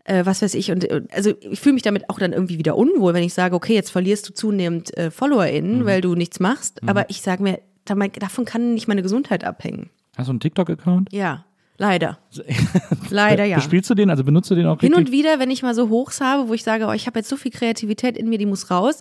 äh, 0.08 0.24
was 0.24 0.42
weiß 0.42 0.54
ich. 0.54 0.70
Und 0.70 0.84
äh, 0.90 1.02
also 1.12 1.32
ich 1.40 1.60
fühle 1.60 1.74
mich 1.74 1.82
damit 1.82 2.08
auch 2.08 2.18
dann 2.18 2.32
irgendwie 2.32 2.58
wieder 2.58 2.76
unwohl, 2.76 3.14
wenn 3.14 3.22
ich 3.22 3.34
sage, 3.34 3.54
okay, 3.54 3.74
jetzt 3.74 3.90
verlierst 3.90 4.28
du 4.28 4.32
zunehmend 4.32 4.96
äh, 4.96 5.10
FollowerInnen, 5.10 5.84
weil 5.84 6.00
du 6.00 6.14
nichts 6.14 6.40
machst. 6.40 6.82
Aber 6.88 7.10
ich 7.10 7.20
sage 7.20 7.42
mir, 7.42 7.60
davon 7.84 8.44
kann 8.44 8.74
nicht 8.74 8.88
meine 8.88 9.02
Gesundheit 9.02 9.44
abhängen. 9.44 9.90
Hast 10.16 10.26
du 10.26 10.32
einen 10.32 10.40
TikTok-Account? 10.40 11.12
Ja, 11.12 11.44
leider. 11.76 12.18
leider 13.10 13.44
ja. 13.44 13.56
Bespielst 13.56 13.88
du 13.90 13.94
den? 13.94 14.10
Also 14.10 14.24
benutzt 14.24 14.50
du 14.50 14.54
den 14.54 14.66
auch 14.66 14.80
Hin 14.80 14.92
richtig? 14.92 15.06
und 15.06 15.12
wieder, 15.12 15.38
wenn 15.38 15.50
ich 15.50 15.62
mal 15.62 15.74
so 15.74 15.88
Hochs 15.90 16.20
habe, 16.20 16.48
wo 16.48 16.54
ich 16.54 16.64
sage, 16.64 16.86
oh, 16.86 16.92
ich 16.92 17.06
habe 17.06 17.18
jetzt 17.18 17.28
so 17.28 17.36
viel 17.36 17.52
Kreativität 17.52 18.16
in 18.16 18.28
mir, 18.28 18.38
die 18.38 18.46
muss 18.46 18.70
raus. 18.70 19.00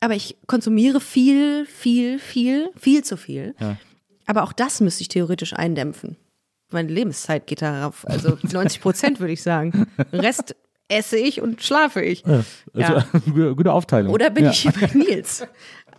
Aber 0.00 0.14
ich 0.14 0.36
konsumiere 0.46 1.00
viel, 1.00 1.64
viel, 1.66 2.18
viel, 2.18 2.70
viel 2.76 3.02
zu 3.02 3.16
viel. 3.16 3.54
Ja. 3.58 3.76
Aber 4.26 4.42
auch 4.42 4.52
das 4.52 4.80
müsste 4.80 5.02
ich 5.02 5.08
theoretisch 5.08 5.54
eindämpfen. 5.54 6.16
Meine 6.74 6.92
Lebenszeit 6.92 7.46
geht 7.46 7.62
darauf. 7.62 8.06
Also 8.06 8.36
90 8.52 8.82
Prozent 8.82 9.20
würde 9.20 9.32
ich 9.32 9.42
sagen. 9.42 9.86
Rest 10.12 10.54
esse 10.88 11.16
ich 11.16 11.40
und 11.40 11.62
schlafe 11.62 12.02
ich. 12.02 12.24
Also, 12.26 12.44
Ja. 12.74 13.06
gute, 13.54 13.72
Aufteilung. 13.72 14.12
Oder 14.12 14.28
bin 14.28 14.44
ja. 14.44 14.50
ich 14.50 14.60
hier 14.60 14.72
bei 14.72 14.90
Nils? 14.92 15.46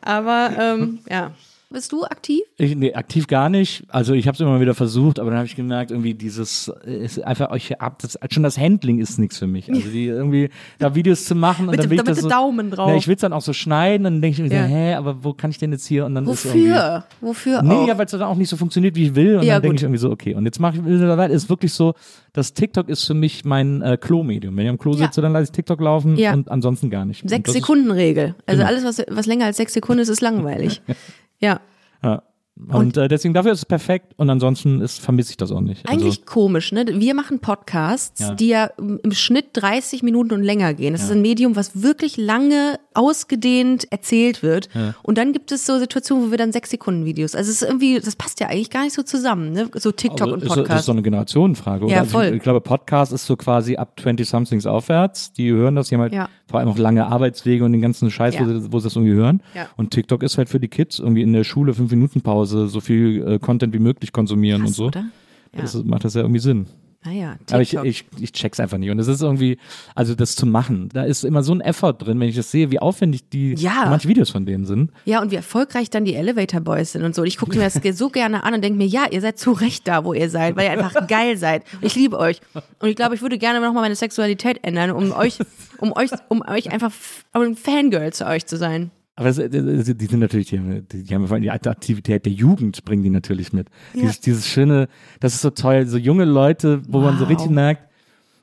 Aber 0.02 0.52
ähm, 0.60 1.00
ja. 1.10 1.32
Bist 1.72 1.92
du 1.92 2.04
aktiv? 2.06 2.42
Ich, 2.58 2.76
nee, 2.76 2.94
aktiv 2.94 3.28
gar 3.28 3.50
nicht. 3.50 3.84
Also 3.90 4.14
ich 4.14 4.28
habe 4.28 4.36
es 4.36 4.40
immer 4.40 4.62
wieder 4.62 4.76
versucht, 4.76 5.20
aber 5.20 5.32
dann 5.32 5.40
habe 5.40 5.48
ich 5.48 5.56
gemerkt, 5.56 5.92
irgendwie 5.92 6.14
dieses 6.14 6.72
ist 6.86 7.22
einfach 7.24 7.50
euch 7.50 7.82
ab. 7.82 7.98
Das, 8.02 8.18
schon 8.32 8.44
das 8.44 8.58
Handling 8.58 9.00
ist 9.00 9.18
nichts 9.18 9.40
für 9.40 9.48
mich. 9.48 9.70
Also 9.70 9.90
die 9.90 10.06
irgendwie 10.06 10.50
da 10.78 10.94
Videos 10.96 11.26
zu 11.26 11.34
machen 11.36 11.66
und 11.66 11.72
Mit 11.72 11.80
dann 11.80 11.90
will 11.90 11.98
ich 11.98 12.04
mit 12.06 12.08
das 12.16 12.22
so, 12.22 12.30
Daumen 12.30 12.70
drauf. 12.72 12.90
Ja, 12.90 12.96
ich 12.96 13.08
will 13.08 13.16
es 13.16 13.22
dann 13.22 13.34
auch 13.34 13.42
so 13.42 13.52
schneiden 13.52 14.06
und 14.06 14.14
dann 14.14 14.22
denke 14.22 14.42
ich 14.44 14.50
mir 14.50 14.56
Ja. 14.56 14.64
so, 14.68 14.74
hä, 14.74 14.94
aber 14.94 15.24
wo 15.24 15.34
kann 15.34 15.50
ich 15.50 15.58
denn 15.58 15.72
jetzt 15.72 15.86
hier 15.88 16.06
und 16.06 16.16
dann 16.16 16.26
Wofür? 16.28 17.04
Wofür 17.20 17.62
Nee, 17.64 17.74
auch? 17.74 17.88
ja, 17.88 17.98
weil 17.98 18.06
es 18.06 18.12
dann 18.12 18.22
auch 18.22 18.36
nicht 18.36 18.50
so 18.50 18.58
funktioniert, 18.58 18.96
wie 18.96 19.08
ich 19.08 19.16
will. 19.16 19.38
Und 19.38 19.44
Ja, 19.44 19.56
dann 19.56 19.64
denke 19.64 19.78
ich 19.78 19.84
irgendwie 19.84 20.00
so, 20.00 20.12
okay. 20.12 20.36
Und 20.36 20.46
jetzt 20.46 20.60
mache 20.60 20.78
ich 20.78 20.82
mittlerweile 20.84 21.34
ist 21.34 21.50
wirklich 21.50 21.74
so, 21.74 21.94
das 22.34 22.54
TikTok 22.54 22.90
ist 22.90 23.04
für 23.06 23.14
mich 23.16 23.44
mein 23.44 23.82
äh, 23.82 23.98
Klo-Medium. 24.00 24.56
Wenn 24.56 24.66
ich 24.66 24.70
am 24.70 24.78
Klo 24.78 24.92
Ja. 24.92 25.00
sitze, 25.08 25.22
dann 25.22 25.34
lasse 25.34 25.46
ich 25.46 25.52
TikTok 25.52 25.82
laufen 25.82 26.16
Ja. 26.16 26.34
und 26.34 26.50
ansonsten 26.52 26.90
gar 26.90 27.06
nicht. 27.06 27.28
Sechs 27.28 27.52
Sekunden 27.54 27.92
Regel. 27.92 28.36
Also 28.46 28.60
Genau. 28.62 28.70
alles, 28.70 28.84
was, 28.86 29.06
was 29.10 29.26
länger 29.26 29.46
als 29.46 29.58
sechs 29.58 29.74
Sekunden 29.74 30.02
ist, 30.02 30.10
ist 30.10 30.22
langweilig. 30.22 30.82
ja. 31.40 31.60
Ja. 32.04 32.24
Und, 32.72 32.96
äh, 32.96 33.10
deswegen 33.10 33.34
dafür 33.34 33.52
ist 33.52 33.60
es 33.60 33.66
perfekt 33.66 34.14
und 34.16 34.30
ansonsten 34.30 34.80
ist, 34.80 35.02
vermisse 35.02 35.32
ich 35.32 35.38
das 35.38 35.52
auch 35.52 35.60
nicht. 35.60 35.90
Eigentlich 35.90 36.20
also, 36.22 36.26
komisch, 36.26 36.72
ne? 36.72 36.86
Wir 36.88 37.14
machen 37.14 37.40
Podcasts, 37.40 38.22
Ja. 38.22 38.34
die 38.34 38.48
ja 38.48 38.66
im 38.78 39.12
Schnitt 39.12 39.48
30 39.54 40.04
Minuten 40.04 40.34
und 40.34 40.42
länger 40.42 40.74
gehen. 40.74 40.94
Das 40.94 41.04
ist 41.04 41.12
ein 41.12 41.22
Medium, 41.22 41.58
was 41.58 41.82
wirklich 41.82 42.16
lange 42.16 42.80
ausgedehnt 42.94 43.92
erzählt 43.92 44.42
wird. 44.42 44.70
Und 45.04 45.18
dann 45.18 45.34
gibt 45.34 45.52
es 45.52 45.66
so 45.66 45.78
Situationen, 45.80 46.28
wo 46.28 46.32
wir 46.32 46.38
dann 46.38 46.54
sechs 46.54 46.70
Sekunden 46.70 47.04
Videos. 47.04 47.36
Also 47.36 47.52
es 47.52 47.62
ist 47.62 47.68
irgendwie, 47.68 48.00
das 48.00 48.16
passt 48.16 48.40
ja 48.40 48.48
eigentlich 48.48 48.70
gar 48.70 48.84
nicht 48.84 48.94
so 48.94 49.04
zusammen, 49.04 49.52
ne? 49.52 49.70
So 49.76 49.92
TikTok 49.92 50.22
also 50.22 50.34
und 50.34 50.44
ist, 50.44 50.50
das 50.50 50.58
ist 50.58 50.64
Podcast. 50.64 50.86
so 50.86 50.92
eine 50.94 51.02
Generationenfrage. 51.02 51.86
Oder? 51.86 51.94
Ja, 51.94 52.00
Also 52.02 52.12
voll. 52.12 52.26
Ich, 52.28 52.34
ich 52.36 52.42
glaube, 52.42 52.62
Podcast 52.62 53.12
ist 53.12 53.26
so 53.26 53.36
quasi 53.36 53.76
ab 53.76 53.98
20-somethings 54.02 54.66
aufwärts. 54.66 55.34
Die 55.34 55.52
hören 55.52 55.76
das, 55.76 55.92
haben 55.92 56.00
halt 56.00 56.14
Ja. 56.14 56.30
vor 56.50 56.62
allem 56.62 56.70
auch 56.70 56.78
lange 56.78 57.06
Arbeitswege 57.06 57.66
und 57.66 57.74
den 57.74 57.82
ganzen 57.82 58.10
Scheiß, 58.10 58.36
wo, 58.40 58.44
Ja. 58.44 58.60
sie, 58.62 58.72
wo 58.72 58.80
sie 58.80 58.86
das 58.86 58.96
irgendwie 58.96 59.14
hören. 59.16 59.42
Ja. 59.54 59.68
Und 59.76 59.92
TikTok 59.92 60.24
ist 60.24 60.38
halt 60.38 60.48
für 60.48 60.60
die 60.62 60.70
Kids 60.70 61.00
irgendwie 61.00 61.22
in 61.22 61.34
der 61.34 61.44
Schule 61.44 61.74
fünf 61.74 61.92
Minuten 61.92 62.22
Pause 62.22 62.45
so 62.46 62.80
viel 62.82 63.26
äh, 63.28 63.40
Content 63.40 63.74
wie 63.74 63.80
möglich 63.80 64.12
konsumieren 64.12 64.62
Krass, 64.62 64.70
und 64.72 64.76
so. 64.76 64.86
oder? 64.88 65.06
Ja. 65.54 65.62
Das 65.62 65.74
macht 65.84 66.04
das 66.04 66.14
ja 66.14 66.22
irgendwie 66.22 66.40
Sinn. 66.40 66.68
Naja, 67.06 67.36
Aber 67.52 67.62
ich, 67.62 67.76
ich, 67.76 68.06
ich 68.20 68.32
check's 68.32 68.60
einfach 68.60 68.80
nicht. 68.80 68.90
Und 68.90 68.98
es 68.98 69.08
ist 69.08 69.22
irgendwie, 69.22 69.60
also 69.94 70.16
das 70.16 70.36
zu 70.36 70.48
machen, 70.48 70.90
da 70.92 71.04
ist 71.04 71.24
immer 71.24 71.44
so 71.44 71.54
ein 71.54 71.62
Effort 71.62 71.94
drin, 71.94 72.20
wenn 72.20 72.30
ich 72.30 72.36
das 72.36 72.50
sehe, 72.50 72.72
wie 72.72 72.80
aufwendig 72.80 73.30
die 73.30 73.54
Ja. 73.54 73.86
manche 73.92 74.08
Videos 74.08 74.32
von 74.32 74.48
denen 74.48 74.66
sind. 74.66 74.90
Ja, 75.06 75.22
und 75.22 75.30
wie 75.30 75.36
erfolgreich 75.36 75.92
dann 75.92 76.04
die 76.04 76.16
Elevator 76.16 76.62
Boys 76.62 76.94
sind 76.94 77.04
und 77.04 77.14
so. 77.14 77.22
Und 77.22 77.28
ich 77.28 77.38
gucke 77.38 77.56
mir 77.56 77.64
das 77.70 77.80
so 77.96 78.10
gerne 78.10 78.44
an 78.44 78.56
und 78.56 78.64
denke 78.64 78.80
mir, 78.80 78.88
ja, 78.88 79.06
ihr 79.12 79.22
seid 79.22 79.38
zu 79.38 79.52
Recht 79.52 79.88
da, 79.88 80.04
wo 80.04 80.14
ihr 80.14 80.32
seid, 80.32 80.56
weil 80.56 80.66
ihr 80.66 80.72
einfach 80.84 81.06
geil 81.08 81.38
seid. 81.38 81.64
Und 81.76 81.86
ich 81.86 81.94
liebe 81.96 82.18
euch. 82.18 82.42
Und 82.80 82.90
ich 82.90 82.96
glaube, 82.96 83.14
ich 83.14 83.22
würde 83.22 83.38
gerne 83.38 83.62
nochmal 83.62 83.84
meine 83.84 83.96
Sexualität 83.96 84.62
ändern, 84.64 84.90
um 84.90 85.12
euch, 85.12 85.38
um 85.78 85.92
euch, 85.92 86.10
um 86.30 86.42
euch 86.42 86.72
einfach 86.72 86.92
um 87.36 87.42
ein 87.44 87.56
Fangirl 87.56 88.14
zu 88.14 88.26
euch 88.26 88.48
zu 88.48 88.58
sein. 88.58 88.90
Aber 89.18 89.30
es, 89.30 89.38
es- 89.38 89.96
die 89.98 90.06
sind 90.08 90.20
natürlich, 90.20 90.48
die 90.50 90.60
haben, 90.60 90.86
die 90.92 91.16
haben 91.16 91.26
vor 91.28 91.36
allem 91.36 91.44
die 91.44 91.52
Attraktivität 91.52 92.26
der 92.26 92.34
Jugend, 92.34 92.84
bringen 92.84 93.02
die 93.04 93.10
natürlich 93.10 93.54
mit. 93.54 93.68
Dieses, 93.94 94.20
dieses 94.20 94.48
schöne, 94.48 94.88
das 95.22 95.36
ist 95.36 95.42
so 95.42 95.52
toll, 95.52 95.86
so 95.88 95.98
junge 95.98 96.26
Leute, 96.26 96.82
wo 96.90 97.00
man 97.00 97.16
so 97.18 97.24
Wow. 97.24 97.30
richtig 97.30 97.50
merkt, 97.50 97.84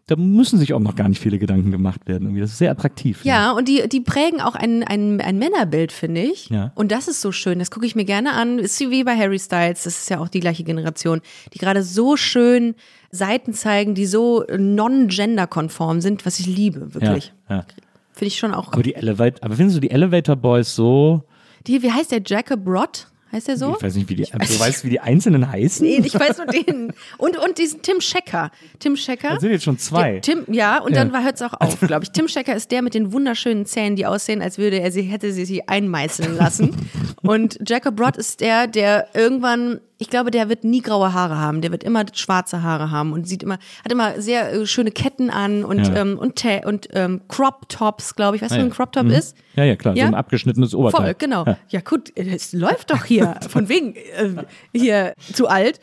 da 0.07 0.17
müssen 0.17 0.59
sich 0.59 0.73
auch 0.75 0.81
noch 0.81 0.97
gar 0.97 1.09
nicht 1.09 1.21
viele 1.21 1.39
Gedanken 1.39 1.71
gemacht 1.71 2.09
werden. 2.09 2.25
Irgendwie. 2.25 2.41
Das 2.41 2.51
ist 2.51 2.59
sehr 2.59 2.73
attraktiv. 2.73 3.25
Ja, 3.25 3.53
und 3.53 3.69
die, 3.69 3.89
die 3.89 4.01
prägen 4.01 4.41
auch 4.41 4.55
ein, 4.57 4.83
ein, 4.83 5.21
ein 5.21 5.39
Männerbild, 5.39 5.93
finde 5.93 6.23
ich. 6.23 6.49
Ja. 6.51 6.73
Und 6.75 6.91
das 6.91 7.07
ist 7.07 7.21
so 7.21 7.31
schön. 7.33 7.61
Das 7.61 7.71
gucke 7.71 7.87
ich 7.87 7.95
mir 7.95 8.05
gerne 8.05 8.33
an. 8.33 8.59
Ist 8.59 8.81
wie 8.81 9.05
bei 9.05 9.17
Harry 9.17 9.39
Styles. 9.39 9.85
Das 9.85 9.99
ist 9.99 10.11
ja 10.11 10.19
auch 10.19 10.29
die 10.29 10.41
gleiche 10.41 10.65
Generation, 10.65 11.21
die 11.55 11.59
gerade 11.59 11.83
so 11.85 12.17
schön 12.17 12.75
Seiten 13.13 13.53
zeigen, 13.55 13.95
die 13.95 14.07
so 14.07 14.45
non-gender-konform 14.59 16.01
sind, 16.01 16.25
was 16.27 16.39
ich 16.41 16.47
liebe, 16.47 16.81
ja, 16.81 16.95
wirklich. 16.95 17.33
ja. 17.49 17.65
Finde 18.23 18.29
ich 18.35 18.39
schon 18.39 18.55
auch. 18.55 18.73
Aber 18.73 18.85
die 18.85 18.95
Elevator, 18.95 19.43
aber 19.43 19.57
findest 19.57 19.79
du 19.79 19.81
die 19.81 19.91
Elevator 19.91 20.37
Boys 20.37 20.77
so? 20.77 21.25
Die, 21.67 21.83
wie 21.83 21.91
heißt 21.91 22.13
der? 22.13 22.23
Jacob 22.25 22.65
Rott 22.69 23.09
Heißt 23.33 23.49
der 23.49 23.57
so? 23.57 23.75
Ich 23.79 23.83
weiß 23.83 23.95
nicht, 23.95 24.11
wie 24.11 24.15
die, 24.15 24.25
du 24.25 24.61
weißt, 24.61 24.85
wie 24.85 24.91
die 24.91 25.01
einzelnen 25.01 25.51
heißen? 25.51 25.87
Nee, 25.87 26.03
ich 26.05 26.15
weiß 26.15 26.37
nur 26.37 26.47
den. 26.49 26.93
Und, 27.17 27.39
und 27.39 27.57
diesen 27.57 27.81
Tim 27.81 28.03
Schecker. 28.03 28.51
Tim 28.79 28.95
Schecker. 28.95 29.31
Das 29.31 29.41
sind 29.41 29.53
jetzt 29.53 29.65
schon 29.65 29.79
zwei. 29.79 30.21
Tim, 30.21 30.45
ja, 30.49 30.83
und 30.83 30.95
Ja. 30.95 31.03
dann 31.03 31.25
hört 31.25 31.37
es 31.37 31.43
auch 31.43 31.55
auf, 31.59 31.81
glaube 31.81 32.05
ich. 32.05 32.11
Tim 32.11 32.29
Schecker 32.29 32.55
ist 32.55 32.71
der 32.71 32.83
mit 32.83 32.93
den 32.93 33.11
wunderschönen 33.11 33.65
Zähnen, 33.65 33.97
die 33.97 34.05
aussehen, 34.05 34.43
als 34.43 34.59
würde 34.59 34.81
er 34.81 34.93
sie, 34.93 35.03
hätte 35.03 35.33
sie 35.33 35.47
sie 35.47 35.67
einmeißeln 35.67 36.37
lassen. 36.37 36.77
und 37.23 37.59
Jacob 37.67 37.99
Rod 37.99 38.19
ist 38.19 38.43
der, 38.43 38.67
der 38.67 39.09
irgendwann, 39.15 39.81
ich 39.99 40.11
glaube, 40.11 40.31
der 40.33 40.49
wird 40.49 40.65
nie 40.65 40.81
graue 40.83 41.13
Haare 41.13 41.39
haben. 41.39 41.61
Der 41.61 41.71
wird 41.71 41.85
immer 41.85 42.05
schwarze 42.13 42.63
Haare 42.63 42.91
haben 42.91 43.13
und 43.13 43.29
sieht 43.29 43.43
immer, 43.43 43.59
hat 43.85 43.93
immer 43.93 44.21
sehr 44.21 44.53
äh, 44.53 44.67
schöne 44.67 44.91
Ketten 44.91 45.31
an 45.31 45.65
und, 45.65 45.87
Ja. 45.87 45.95
ähm, 45.97 46.19
und, 46.19 46.43
und 46.65 46.89
ähm, 46.93 47.21
Crop 47.29 47.69
Tops, 47.69 48.15
glaube 48.17 48.37
ich. 48.37 48.43
Weißt 48.43 48.51
du, 48.53 48.57
Ah, 48.57 48.59
was 48.59 48.65
ein 48.65 48.69
ja. 48.71 48.75
Crop 48.75 48.93
Top 48.93 49.05
Mhm. 49.05 49.11
ist? 49.13 49.37
Ja, 49.55 49.65
ja, 49.65 49.77
klar, 49.77 49.95
Ja? 49.97 50.05
so 50.07 50.09
ein 50.09 50.15
abgeschnittenes 50.17 50.75
Oberteil. 50.75 51.01
Voll, 51.07 51.15
genau. 51.19 51.45
Ja. 51.47 51.57
Ja, 51.69 51.81
gut, 51.81 52.11
es 52.17 52.53
läuft 52.53 52.91
doch 52.91 53.05
hier. 53.05 53.37
Von 53.49 53.69
wegen 53.69 53.95
äh, 53.95 54.45
hier 54.75 55.15
zu 55.33 55.47
alt. 55.49 55.79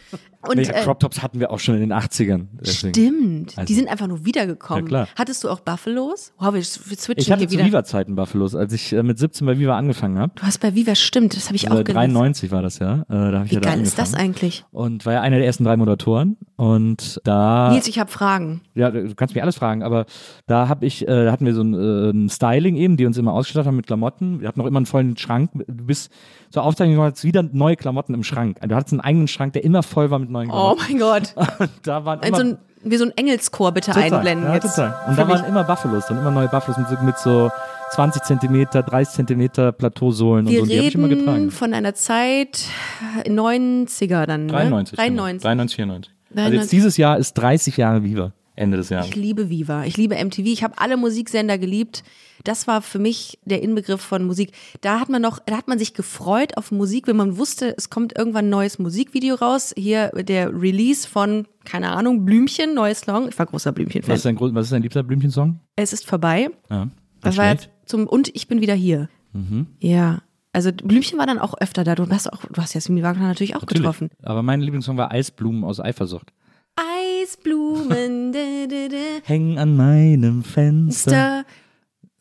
Und, 0.47 0.55
Nee, 0.55 0.63
äh, 0.63 0.83
Crop 0.83 0.99
Tops 1.01 1.21
hatten 1.21 1.39
wir 1.41 1.51
auch 1.51 1.59
schon 1.59 1.75
in 1.75 1.81
den 1.81 1.91
80ern. 1.91 2.47
Deswegen. 2.61 2.93
Stimmt. 2.93 3.57
Also- 3.57 3.67
die 3.67 3.73
sind 3.73 3.89
einfach 3.89 4.07
nur 4.07 4.25
wiedergekommen. 4.25 4.85
Ja, 4.85 4.87
klar. 4.87 5.07
Hattest 5.17 5.43
du 5.43 5.49
auch 5.49 5.59
Buffalos? 5.59 6.31
Wow, 6.37 6.53
wir, 6.53 6.61
wir 6.61 6.63
switchen 6.63 7.15
Ich 7.17 7.29
hatte 7.29 7.39
hier 7.41 7.49
zu 7.49 7.53
wieder. 7.57 7.65
Viva-Zeiten 7.65 8.15
Buffalos, 8.15 8.55
als 8.55 8.71
ich 8.71 8.93
äh, 8.93 9.03
mit 9.03 9.19
17 9.19 9.45
bei 9.45 9.59
Viva 9.59 9.77
angefangen 9.77 10.17
habe. 10.17 10.31
Du 10.35 10.43
hast 10.43 10.59
bei 10.59 10.75
Viva 10.75 10.95
stimmt, 10.95 11.35
das 11.35 11.47
habe 11.47 11.57
ich 11.57 11.67
auch 11.69 11.71
Äh, 11.79 11.83
gelesen. 11.83 12.13
93 12.13 12.51
war 12.51 12.61
das 12.61 12.79
ja. 12.79 13.01
Äh, 13.01 13.05
da 13.09 13.39
hab 13.39 13.45
ich 13.45 13.51
Wie 13.51 13.55
ja 13.55 13.61
da 13.61 13.69
geil 13.71 13.81
ist 13.81 13.99
das 13.99 14.13
eigentlich? 14.13 14.63
Und 14.71 15.05
war 15.05 15.13
ja 15.13 15.21
einer 15.21 15.37
der 15.37 15.45
ersten 15.45 15.65
drei 15.65 15.75
Moderatoren. 15.75 16.37
Und 16.55 17.19
da. 17.25 17.71
Nils, 17.71 17.87
ich 17.87 17.99
habe 17.99 18.09
Fragen. 18.09 18.61
Ja, 18.75 18.91
du 18.91 19.13
kannst 19.15 19.35
mich 19.35 19.41
alles 19.43 19.55
fragen, 19.57 19.83
aber 19.83 20.05
da 20.47 20.69
hab 20.69 20.83
ich, 20.83 21.03
äh, 21.07 21.25
da 21.25 21.31
hatten 21.33 21.45
wir 21.45 21.53
so 21.53 21.61
ein, 21.63 21.73
äh, 21.73 22.09
ein 22.11 22.29
Styling 22.29 22.77
eben, 22.77 22.95
die 22.95 23.05
uns 23.05 23.17
immer 23.17 23.33
ausgestattet 23.33 23.67
haben 23.67 23.75
mit 23.75 23.87
Klamotten. 23.87 24.39
Wir 24.39 24.47
hatten 24.47 24.59
noch 24.59 24.67
immer 24.67 24.77
einen 24.77 24.85
vollen 24.85 25.17
Schrank. 25.17 25.51
Du 25.53 25.85
bist 25.85 26.11
zur 26.49 26.63
Aufzeichnung 26.63 26.95
du 26.97 27.03
hattest 27.03 27.23
wieder 27.23 27.43
neue 27.43 27.75
Klamotten 27.75 28.13
im 28.13 28.23
Schrank. 28.23 28.57
Du 28.61 28.75
hattest 28.75 28.93
einen 28.93 29.01
eigenen 29.01 29.27
Schrank, 29.27 29.53
der 29.53 29.63
immer 29.63 29.83
voll 29.83 30.09
war 30.11 30.19
mit 30.19 30.29
neuen 30.29 30.49
Oh 30.49 30.75
Klamotten. 30.75 30.81
mein 30.89 30.99
Gott. 30.99 31.35
Und 31.59 31.69
da 31.83 32.05
waren 32.05 32.19
immer 32.21 32.37
so 32.37 32.43
ein, 32.43 32.57
wie 32.83 32.97
so 32.97 33.05
ein 33.05 33.11
Engelschor 33.17 33.71
bitte 33.71 33.95
einblenden 33.95 34.47
ja, 34.47 34.55
jetzt. 34.55 34.75
Total. 34.75 34.95
Und 35.09 35.17
da 35.17 35.27
waren 35.27 35.45
immer 35.45 35.63
Buffalos, 35.63 36.05
dann 36.07 36.17
immer 36.19 36.31
neue 36.31 36.47
Buffalos 36.47 36.77
mit, 36.77 36.87
so- 36.87 37.05
mit 37.05 37.17
so 37.19 37.51
20 37.91 38.23
Zentimeter, 38.23 38.83
30 38.83 39.15
Zentimeter 39.15 39.71
Plateausohlen 39.71 40.45
und 40.47 40.53
so. 40.55 40.65
Die 40.65 40.77
habe 40.77 40.87
ich 40.87 40.95
immer 40.95 41.07
getragen. 41.07 41.49
von 41.51 41.73
einer 41.73 41.93
Zeit 41.95 42.65
90er 43.25 44.25
dann, 44.25 44.45
ne? 44.45 44.51
93. 44.51 44.95
93. 44.97 45.41
93, 45.41 45.75
94. 45.75 46.13
Also 46.29 46.35
93. 46.35 46.61
jetzt 46.61 46.71
dieses 46.71 46.97
Jahr 46.97 47.17
ist 47.17 47.33
30 47.33 47.77
Jahre 47.77 48.03
Viva. 48.03 48.31
Ende 48.59 48.77
des 48.77 48.89
Jahres. 48.89 49.07
Ich 49.07 49.15
liebe 49.15 49.49
Viva. 49.49 49.85
Ich 49.85 49.97
liebe 49.97 50.15
MTV. 50.15 50.45
Ich 50.45 50.63
habe 50.63 50.77
alle 50.77 50.97
Musiksender 50.97 51.57
geliebt. 51.57 52.03
Das 52.43 52.67
war 52.67 52.81
für 52.81 52.99
mich 52.99 53.39
der 53.45 53.61
Inbegriff 53.61 54.01
von 54.01 54.23
Musik. 54.25 54.51
Da 54.81 54.99
hat 54.99 55.09
man 55.09 55.21
noch, 55.21 55.39
da 55.39 55.57
hat 55.57 55.67
man 55.67 55.79
sich 55.79 55.93
gefreut 55.93 56.57
auf 56.57 56.71
Musik, 56.71 57.07
wenn 57.07 57.15
man 57.15 57.37
wusste, 57.37 57.73
es 57.77 57.89
kommt 57.89 58.17
irgendwann 58.17 58.45
ein 58.45 58.49
neues 58.49 58.77
Musikvideo 58.79 59.35
raus. 59.35 59.73
Hier 59.77 60.09
der 60.09 60.49
Release 60.53 61.07
von, 61.07 61.47
keine 61.65 61.91
Ahnung, 61.91 62.25
Blümchen, 62.25 62.73
neues 62.73 63.01
Song. 63.01 63.29
Ich 63.29 63.39
war 63.39 63.45
großer 63.45 63.71
Blümchen-Fan. 63.71 64.11
Was 64.11 64.19
ist 64.19 64.25
dein, 64.25 64.39
was 64.39 64.65
ist 64.65 64.71
dein 64.73 64.83
liebster 64.83 65.03
Blümchensong? 65.03 65.59
Es 65.75 65.93
ist 65.93 66.05
vorbei. 66.05 66.49
Ja. 66.69 66.89
Das 67.21 67.37
war 67.37 67.51
jetzt 67.51 67.69
zum, 67.85 68.07
und 68.07 68.33
ich 68.35 68.47
bin 68.47 68.61
wieder 68.61 68.75
hier. 68.75 69.09
Mhm. 69.33 69.67
Ja. 69.79 70.21
Also 70.51 70.71
Blümchen 70.73 71.19
war 71.19 71.27
dann 71.27 71.39
auch 71.39 71.53
öfter 71.59 71.83
da. 71.83 71.95
Du 71.95 72.09
hast 72.09 72.31
auch, 72.31 72.43
du 72.45 72.61
hast 72.61 72.73
Jasmin 72.73 73.03
Wagner 73.03 73.27
natürlich 73.27 73.55
auch 73.55 73.61
Natürlich. 73.61 73.81
getroffen. 73.81 74.09
Aber 74.23 74.41
mein 74.41 74.61
Lieblingssong 74.61 74.97
war 74.97 75.11
Eisblumen 75.11 75.63
aus 75.63 75.79
Eifersucht. 75.79 76.33
Eisblumen, 77.19 78.31
dä, 78.33 78.67
dä, 78.69 78.89
dä, 78.89 79.21
Hängen 79.23 79.57
an 79.57 79.75
meinem 79.75 80.43
Fenster. 80.43 81.43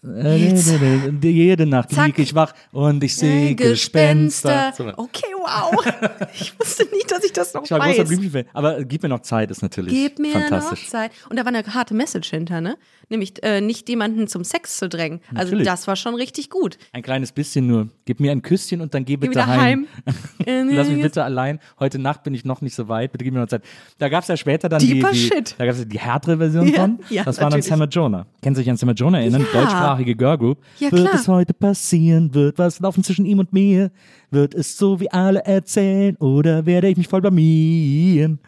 Äh, 0.04 1.22
Jede 1.22 1.66
Nacht 1.66 1.92
lieg 1.92 2.18
ich 2.18 2.34
wach 2.34 2.52
und 2.72 3.02
ich 3.04 3.16
sehe 3.16 3.50
Äh, 3.50 3.54
Gespenster. 3.54 4.72
So. 4.76 4.84
Okay, 4.96 5.34
wow. 5.72 5.84
Ich 6.40 6.58
wusste 6.58 6.84
nicht, 6.92 7.10
dass 7.10 7.24
ich 7.24 7.32
das 7.32 7.54
noch 7.54 7.64
Ich 7.64 7.70
war 7.70 7.80
großer 7.80 8.00
weiß. 8.00 8.08
Blümchen-Fan. 8.08 8.44
Aber 8.52 8.84
Gib 8.84 9.02
mir 9.02 9.08
noch 9.08 9.20
Zeit 9.20 9.50
ist 9.50 9.62
natürlich 9.62 9.92
Gib 9.92 10.18
mir 10.18 10.32
fantastisch. 10.32 10.82
noch 10.84 10.88
Zeit. 10.90 11.12
Und 11.30 11.36
da 11.38 11.44
war 11.44 11.52
eine 11.52 11.64
harte 11.74 11.94
Message 11.94 12.30
hinter, 12.30 12.60
ne? 12.60 12.76
Nämlich 13.10 13.42
äh, 13.42 13.60
nicht 13.62 13.88
jemanden 13.88 14.28
zum 14.28 14.44
Sex 14.44 14.76
zu 14.76 14.88
drängen. 14.88 15.20
Also 15.30 15.52
Natürlich. 15.52 15.66
das 15.66 15.86
war 15.86 15.96
schon 15.96 16.14
richtig 16.14 16.50
gut. 16.50 16.76
Ein 16.92 17.02
kleines 17.02 17.32
bisschen 17.32 17.66
nur. 17.66 17.88
Gib 18.04 18.20
mir 18.20 18.32
ein 18.32 18.42
Küsschen 18.42 18.82
und 18.82 18.92
dann 18.92 19.04
geh 19.06 19.16
bitte 19.16 19.30
wieder 19.32 19.46
heim. 19.46 19.86
heim. 20.46 20.68
Lass 20.70 20.88
mich 20.88 21.00
bitte 21.00 21.24
allein. 21.24 21.58
Heute 21.80 21.98
Nacht 21.98 22.22
bin 22.22 22.34
ich 22.34 22.44
noch 22.44 22.60
nicht 22.60 22.74
so 22.74 22.88
weit. 22.88 23.12
Bitte 23.12 23.24
gib 23.24 23.32
mir 23.32 23.40
noch 23.40 23.48
Zeit. 23.48 23.62
Da 23.98 24.08
gab 24.10 24.22
es 24.22 24.28
ja 24.28 24.36
später 24.36 24.68
dann 24.68 24.80
die, 24.80 24.94
Deeper 24.94 25.12
die, 25.12 25.18
Shit. 25.18 25.54
da 25.56 25.64
gab's 25.64 25.78
ja 25.78 25.84
die 25.86 25.98
härtere 25.98 26.36
Version 26.36 26.68
Ja, 26.68 26.80
von. 26.80 26.98
ja, 27.08 27.24
das 27.24 27.40
war 27.40 27.48
dann. 27.50 27.62
Sam 27.62 27.82
Jonah. 27.88 28.26
Kennen 28.42 28.54
Sie 28.56 28.60
sich 28.62 28.70
an 28.70 28.76
Sam 28.76 28.90
Jonah 28.94 29.20
erinnern? 29.20 29.46
Ja. 29.54 29.60
Deutschsprachige 29.60 30.14
Girlgroup. 30.14 30.58
Ja, 30.78 30.92
wird 30.92 31.02
klar. 31.06 31.14
es 31.14 31.28
heute 31.28 31.54
passieren? 31.54 32.34
Wird 32.34 32.58
was 32.58 32.78
laufen 32.80 33.02
zwischen 33.02 33.24
ihm 33.24 33.38
und 33.38 33.52
mir? 33.54 33.90
Wird 34.30 34.54
es 34.54 34.76
so 34.76 35.00
wie 35.00 35.10
alle 35.10 35.40
erzählen? 35.44 36.16
Oder 36.16 36.66
werde 36.66 36.88
ich 36.88 36.96
mich 36.96 37.08
voll 37.08 37.20
blamieren? 37.22 38.38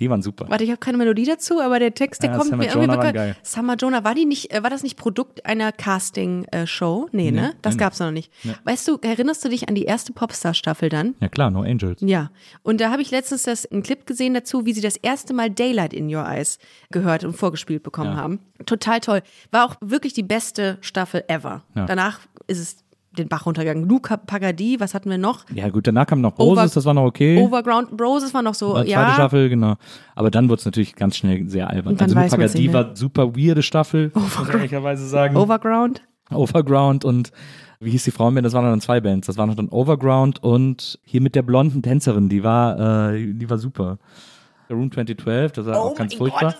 Die 0.00 0.10
waren 0.10 0.22
super. 0.22 0.46
Warte, 0.48 0.64
ich 0.64 0.70
habe 0.70 0.80
keine 0.80 0.98
Melodie 0.98 1.24
dazu, 1.24 1.60
aber 1.60 1.78
der 1.78 1.94
Text, 1.94 2.20
der 2.24 2.30
Ja, 2.30 2.36
kommt 2.36 2.50
Summer 2.50 2.64
mir 2.64 2.64
irgendwie 2.64 2.80
Jonah 2.86 2.96
bekannt. 2.96 3.14
geil. 3.14 3.36
Summer 3.44 3.76
Jonah, 3.76 4.02
war 4.02 4.16
die 4.16 4.24
nicht, 4.24 4.52
äh, 4.52 4.60
war 4.60 4.68
das 4.68 4.82
nicht 4.82 4.96
Produkt 4.96 5.46
einer 5.46 5.70
Casting-Show? 5.70 7.08
nee, 7.12 7.30
ne? 7.30 7.54
Das 7.62 7.74
nein. 7.74 7.78
gab's 7.78 8.00
noch 8.00 8.10
nicht. 8.10 8.32
Weißt 8.64 8.88
du, 8.88 8.98
erinnerst 9.00 9.44
du 9.44 9.48
dich 9.48 9.68
an 9.68 9.76
die 9.76 9.84
erste 9.84 10.12
Popstar-Staffel 10.12 10.88
dann? 10.88 11.14
Ja 11.20 11.28
klar, 11.28 11.52
No 11.52 11.62
Angels. 11.62 12.00
Ja, 12.00 12.30
und 12.64 12.80
da 12.80 12.90
habe 12.90 13.02
ich 13.02 13.12
letztens 13.12 13.44
das, 13.44 13.66
einen 13.66 13.84
Clip 13.84 14.04
gesehen 14.04 14.34
dazu, 14.34 14.66
wie 14.66 14.72
sie 14.72 14.80
das 14.80 14.96
erste 14.96 15.32
Mal 15.32 15.48
Daylight 15.50 15.92
in 15.92 16.12
Your 16.12 16.26
Eyes 16.26 16.58
gehört 16.90 17.22
und 17.22 17.34
vorgespielt 17.36 17.84
bekommen 17.84 18.10
Ja. 18.10 18.16
haben. 18.16 18.40
Total 18.66 18.98
toll. 19.00 19.22
War 19.52 19.64
auch 19.64 19.76
wirklich 19.80 20.12
die 20.12 20.22
beste 20.24 20.78
Staffel 20.80 21.22
ever. 21.28 21.62
Ja. 21.76 21.86
Danach 21.86 22.18
ist 22.48 22.58
es 22.58 22.76
den 23.18 23.28
Bach 23.28 23.46
runtergegangen. 23.46 23.88
Luca 23.88 24.16
Pagadi, 24.16 24.78
was 24.80 24.94
hatten 24.94 25.10
wir 25.10 25.18
noch? 25.18 25.44
Ja 25.54 25.68
gut, 25.68 25.86
danach 25.86 26.06
kam 26.06 26.20
noch 26.20 26.38
Over- 26.38 26.60
Roses, 26.62 26.74
das 26.74 26.84
war 26.84 26.94
noch 26.94 27.04
okay. 27.04 27.38
Overground 27.40 28.00
Roses 28.00 28.32
war 28.34 28.42
noch 28.42 28.54
so, 28.54 28.68
War 28.74 28.82
zweite 28.84 28.90
ja. 28.90 29.14
Staffel, 29.14 29.48
genau. 29.48 29.74
Aber 30.14 30.30
dann 30.30 30.48
wurde 30.48 30.60
es 30.60 30.64
natürlich 30.64 30.94
ganz 30.94 31.16
schnell 31.16 31.48
sehr 31.48 31.68
albern. 31.70 31.96
Also 31.98 32.14
man's 32.14 32.30
Pagadi 32.32 32.72
war 32.72 32.94
super 32.96 33.34
weirde 33.36 33.62
Staffel, 33.62 34.10
muss 34.14 34.38
man 34.38 34.48
ehrlicherweise 34.50 35.06
sagen. 35.06 35.36
Overground. 35.36 36.02
Overground 36.30 37.04
und 37.04 37.30
wie 37.80 37.90
hieß 37.90 38.04
die 38.04 38.10
Frauenband? 38.12 38.46
Das 38.46 38.54
waren 38.54 38.64
dann 38.64 38.80
zwei 38.80 39.00
Bands. 39.00 39.26
Das 39.26 39.36
waren 39.36 39.48
noch 39.48 39.56
dann 39.56 39.68
Overground 39.68 40.42
und 40.42 40.98
hier 41.04 41.20
mit 41.20 41.34
der 41.34 41.42
blonden 41.42 41.82
Tänzerin, 41.82 42.28
die 42.28 42.42
war, 42.42 43.10
äh, 43.12 43.32
die 43.34 43.48
war 43.50 43.58
super. 43.58 43.98
Room 44.70 44.90
2012, 44.90 45.52
das 45.52 45.66
war 45.66 45.78
auch 45.82 45.94
ganz 45.94 46.14
furchtbar. 46.14 46.54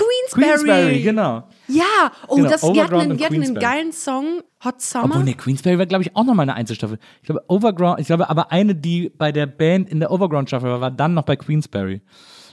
Queensberry. 0.00 0.64
Queensberry, 0.64 1.02
genau. 1.02 1.42
Ja, 1.68 1.84
oh, 2.28 2.36
Genau, 2.36 2.48
das, 2.50 2.60
die 2.62 2.82
hatten, 2.82 2.94
einen, 2.94 3.16
die 3.16 3.24
hatten 3.24 3.42
einen 3.42 3.54
geilen 3.54 3.92
Song, 3.92 4.40
Hot 4.64 4.80
Summer. 4.80 5.04
Obwohl, 5.06 5.24
nee, 5.24 5.34
Queensberry 5.34 5.78
war, 5.78 5.86
glaube 5.86 6.02
ich, 6.02 6.14
auch 6.16 6.24
nochmal 6.24 6.44
eine 6.44 6.54
Einzelstaffel. 6.54 6.98
Ich 7.22 7.26
glaube, 7.26 7.42
Overground, 7.48 8.00
ich 8.00 8.06
glaube, 8.06 8.28
aber 8.28 8.50
eine, 8.52 8.74
die 8.74 9.10
bei 9.16 9.32
der 9.32 9.46
Band 9.46 9.88
in 9.88 10.00
der 10.00 10.10
Overground-Staffel 10.10 10.68
war, 10.70 10.80
war 10.80 10.90
dann 10.90 11.14
noch 11.14 11.24
bei 11.24 11.36
Queensberry. 11.36 12.00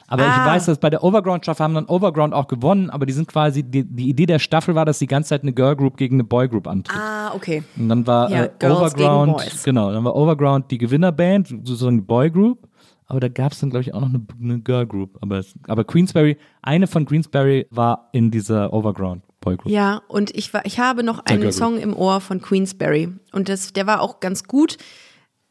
Aber 0.10 0.24
ich 0.24 0.30
Ah. 0.32 0.46
weiß, 0.46 0.68
dass 0.68 0.78
bei 0.78 0.90
der 0.90 1.04
Overground-Staffel 1.04 1.62
haben 1.66 1.74
dann 1.74 1.86
Overground 1.88 2.34
auch 2.34 2.48
gewonnen, 2.48 2.90
aber 2.90 3.06
die 3.06 3.12
sind 3.12 3.28
quasi, 3.28 3.64
die, 3.64 3.84
die 3.84 4.08
Idee 4.08 4.26
der 4.26 4.40
Staffel 4.40 4.74
war, 4.74 4.86
dass 4.86 5.00
die 5.00 5.08
ganze 5.08 5.30
Zeit 5.30 5.42
eine 5.42 5.52
Girl-Group 5.52 5.98
gegen 5.98 6.16
eine 6.16 6.24
Boy-Group 6.24 6.66
antritt. 6.68 6.98
Ah, 6.98 7.34
okay. 7.36 7.62
Und 7.78 7.90
dann 7.90 8.08
war 8.08 8.30
Ja, 8.32 8.46
äh, 8.46 8.50
Girls 8.58 8.94
gegen 8.94 9.10
Overground, 9.10 9.34
Boys. 9.38 9.64
genau, 9.64 9.92
dann 9.92 10.06
war 10.06 10.16
Overground 10.16 10.72
die 10.72 10.78
Gewinnerband, 10.78 11.48
sozusagen 11.50 11.98
die 11.98 12.06
Boygroup. 12.06 12.67
Aber 13.08 13.20
da 13.22 13.30
gab 13.30 13.54
es 13.54 13.60
dann, 13.60 13.70
glaube 13.70 13.82
ich, 13.84 13.94
auch 13.94 14.02
noch 14.02 14.10
eine, 14.10 14.22
eine 14.42 14.60
Girlgroup. 14.60 15.18
Aber, 15.22 15.40
es- 15.40 15.56
aber 15.68 15.84
Queensberry, 15.86 16.38
eine 16.62 16.88
von 16.88 17.06
Queensberry 17.06 17.68
war 17.70 18.10
in 18.14 18.32
dieser 18.32 18.74
Overground. 18.74 19.24
Ja, 19.72 20.02
und 20.10 20.36
ich, 20.36 20.54
war, 20.54 20.66
ich 20.66 20.80
habe 20.80 21.04
noch 21.04 21.20
einen. 21.26 21.52
Song 21.54 21.78
im 21.80 21.94
Ohr 21.96 22.20
von 22.20 22.42
Queensberry. 22.42 23.10
Und 23.32 23.48
das, 23.48 23.72
der 23.72 23.88
war 23.88 24.02
auch 24.02 24.20
ganz 24.20 24.44
gut, 24.44 24.78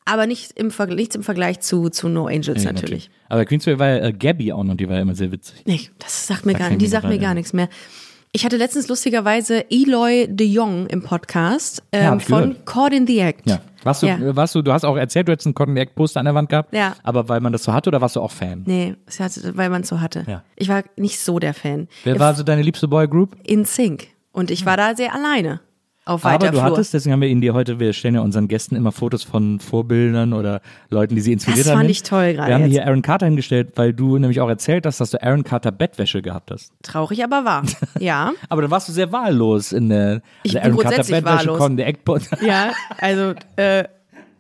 aber 0.05 0.27
nicht 0.27 0.53
im, 0.53 0.71
nichts 0.91 1.17
im 1.17 1.23
Vergleich 1.23 1.61
zu, 1.61 1.89
zu 1.89 2.09
No 2.11 2.27
Angels 2.27 2.63
Ja, 2.65 2.73
natürlich. 2.73 3.11
Aber 3.31 3.45
Queensberry 3.47 3.79
war 3.79 3.89
ja 3.89 3.97
äh, 4.07 4.13
Gabby 4.13 4.53
auch 4.53 4.65
noch, 4.65 4.75
die 4.77 4.87
war 4.89 4.97
ja 4.97 5.03
immer 5.03 5.15
sehr 5.15 5.33
witzig. 5.33 5.63
Nee, 5.67 5.81
das 5.99 6.27
sagt 6.27 6.45
mir 6.45 6.53
Da 6.53 6.59
gar 6.59 6.71
die 6.77 6.87
sagt 6.87 7.05
mir 7.09 7.19
gar 7.19 7.35
nichts 7.35 7.53
mehr. 7.55 7.69
Ich 8.37 8.45
hatte 8.45 8.59
letztens 8.59 8.87
lustigerweise 8.89 9.65
Eloy 9.71 10.27
de 10.29 10.47
Jong 10.47 10.89
im 10.89 11.03
Podcast 11.03 11.83
Ja, 11.95 12.13
ähm, 12.13 12.19
ich 12.19 12.27
von 12.27 12.51
gehört. 12.51 12.67
Caught 12.67 12.93
in 12.93 13.07
the 13.07 13.19
Act. 13.21 13.49
Ja. 13.49 13.61
Warst 13.83 14.03
du, 14.03 14.09
Ja. 14.09 14.37
warst 14.37 14.55
du, 14.55 14.61
du 14.61 14.75
hast 14.75 14.85
auch 14.85 14.99
erzählt, 14.99 15.27
du 15.27 15.33
hättest 15.33 15.47
einen 15.47 15.55
Cotton 15.55 15.75
Egg 15.79 15.93
Poster 15.95 16.21
an 16.21 16.27
der 16.27 16.35
Wand 16.35 16.51
gehabt. 16.51 16.75
Ja. 16.75 16.97
Aber 17.03 17.31
weil 17.31 17.41
man 17.41 17.55
das 17.55 17.63
so 17.65 17.73
hatte 17.73 17.89
oder 17.89 18.03
warst 18.03 18.15
du 18.15 18.21
auch 18.21 18.31
Fan? 18.31 18.63
Nee, 18.67 18.95
weil 19.55 19.71
man 19.71 19.81
es 19.81 19.89
so 19.89 20.03
hatte. 20.03 20.27
Ja. 20.29 20.43
Ich 20.55 20.69
war 20.69 20.83
nicht 20.97 21.19
so 21.19 21.39
der 21.39 21.55
Fan. 21.55 21.89
Wer 22.05 22.21
war 22.21 22.35
so 22.35 22.43
deine 22.43 22.61
liebste 22.61 22.89
Boygroup? 22.89 23.35
In 23.43 23.65
Sync. 23.65 24.09
Und 24.33 24.51
ich 24.51 24.67
war 24.67 24.77
da 24.77 24.95
sehr 24.95 25.15
alleine 25.15 25.61
auf 26.07 26.25
Aber 26.25 26.35
weiter 26.35 26.47
du 26.53 26.59
Flur. 26.59 26.63
hattest, 26.63 26.95
deswegen 26.95 27.13
haben 27.13 27.21
wir 27.21 27.29
ihn 27.29 27.41
dir 27.43 27.53
heute, 27.53 27.79
wir 27.79 27.93
stellen 27.93 28.15
ja 28.15 28.23
unseren 28.23 28.49
Gästen 28.49 28.77
immer 28.77 28.93
Fotos 28.93 29.23
von 29.25 29.61
Vorbildern 29.61 30.33
oder 30.33 30.61
Leuten, 30.89 31.15
die 31.17 31.21
sie 31.21 31.33
inspiriert 31.33 31.67
Das 31.67 31.73
haben. 31.73 31.79
fand 31.81 31.87
hin. 31.87 31.91
ich 31.91 32.03
toll 32.05 32.33
gerade 32.35 32.49
Wir 32.49 32.55
haben 32.55 32.63
jetzt. 32.63 32.73
hier 32.73 32.87
Aaron 32.87 33.03
Carter 33.03 33.27
hingestellt, 33.27 33.73
weil 33.77 33.93
du 33.93 34.17
nämlich 34.17 34.41
auch 34.41 34.49
erzählt 34.49 34.87
hast, 34.87 35.01
dass 35.01 35.11
du 35.11 35.23
Aaron 35.23 35.45
Carter 35.45 35.73
Bettwäsche 35.73 36.23
gehabt 36.23 36.51
hast. 36.51 36.73
Traurig, 36.83 37.23
aber 37.23 37.45
wahr. 37.45 37.63
Ja. 37.99 38.33
Aber 38.49 38.63
da 38.63 38.71
warst 38.71 38.89
du 38.89 38.93
sehr 38.93 39.11
wahllos 39.13 39.73
in 39.73 39.89
der 39.89 40.23
Ich 40.45 40.57
also 40.63 40.77
bin 40.77 40.85
grundsätzlich 40.87 41.25
wahllos. 41.25 41.59
Con, 41.59 41.77
der 41.77 41.89
Eckpot. 41.89 42.23
Ja, 42.41 42.71
also 42.99 43.35
äh, 43.57 43.85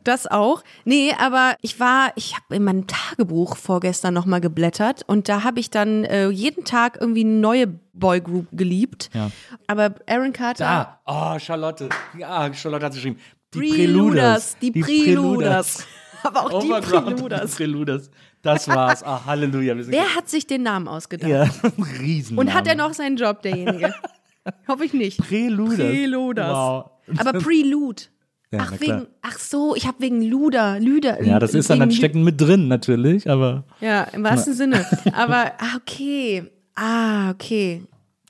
das 0.06 0.26
auch. 0.26 0.62
Nee, 0.84 1.12
aber 1.18 1.56
ich 1.62 1.80
war, 1.80 2.12
ich 2.16 2.34
habe 2.34 2.56
in 2.56 2.64
meinem 2.64 2.86
Tagebuch 2.86 3.56
vorgestern 3.56 4.14
nochmal 4.14 4.40
geblättert 4.40 5.02
und 5.06 5.28
da 5.28 5.44
habe 5.44 5.60
ich 5.60 5.70
dann 5.70 6.04
äh, 6.04 6.28
jeden 6.28 6.64
Tag 6.64 6.98
irgendwie 7.00 7.22
eine 7.22 7.34
neue 7.34 7.66
Boygroup 7.92 8.46
geliebt. 8.52 9.10
Ja. 9.14 9.30
Aber 9.66 9.94
Aaron 10.06 10.32
Carter. 10.32 10.98
Ah, 11.04 11.34
oh, 11.34 11.38
Charlotte. 11.38 11.88
Ja, 12.18 12.52
Charlotte 12.52 12.86
hat 12.86 12.92
geschrieben. 12.92 13.18
Die 13.54 13.58
Preluders. 13.58 14.56
Die 14.60 14.72
Die 14.72 14.82
Preluders. 14.82 15.86
Aber 16.22 16.46
auch 16.46 16.60
die 16.60 16.70
Overground 16.70 17.16
Preluders. 17.16 17.54
Preluders. 17.54 18.10
Das 18.42 18.68
war's. 18.68 19.02
Ah, 19.02 19.22
Halleluja. 19.26 19.74
Wer 19.76 20.14
hat 20.14 20.28
sich 20.28 20.46
den 20.46 20.62
Namen 20.62 20.88
ausgedacht? 20.88 21.30
ja, 21.30 21.48
riesen. 22.00 22.38
Und 22.38 22.54
hat 22.54 22.66
er 22.66 22.74
noch 22.74 22.94
seinen 22.94 23.16
Job, 23.16 23.42
derjenige? 23.42 23.94
Hoffe 24.68 24.84
ich 24.84 24.92
nicht. 24.92 25.18
Preluders? 25.18 25.76
Preluders. 25.76 26.56
Wow. 26.56 26.90
Aber 27.18 27.32
Prelude. 27.38 28.02
Ja, 28.52 28.60
ach, 28.62 28.70
na 28.72 28.80
wegen, 28.80 29.06
ach 29.22 29.38
so, 29.38 29.74
ich 29.74 29.86
habe 29.86 29.96
wegen 30.00 30.22
Luder, 30.22 30.78
Lüder. 30.78 31.20
Ja, 31.22 31.38
das 31.40 31.52
ist 31.54 31.68
dann, 31.68 31.80
das 31.80 31.94
stecken 31.96 32.22
mit 32.22 32.40
drin 32.40 32.68
natürlich, 32.68 33.28
aber 33.28 33.64
Ja, 33.80 34.02
im 34.12 34.22
wahrsten 34.22 34.54
Sinne. 34.54 34.84
Aber, 35.12 35.52
ah, 35.58 35.76
okay. 35.76 36.44
Ah, 36.76 37.30
okay. 37.30 37.82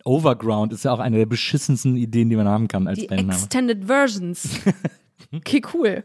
Overground 0.04 0.72
ist 0.72 0.84
ja 0.84 0.92
auch 0.92 1.00
eine 1.00 1.18
der 1.18 1.26
beschissensten 1.26 1.96
Ideen, 1.96 2.30
die 2.30 2.36
man 2.36 2.48
haben 2.48 2.66
kann 2.68 2.86
als 2.88 2.98
Die 2.98 3.06
Bandname. 3.08 3.32
Extended 3.34 3.84
Versions. 3.84 4.48
Okay, 5.34 5.60
cool. 5.74 6.04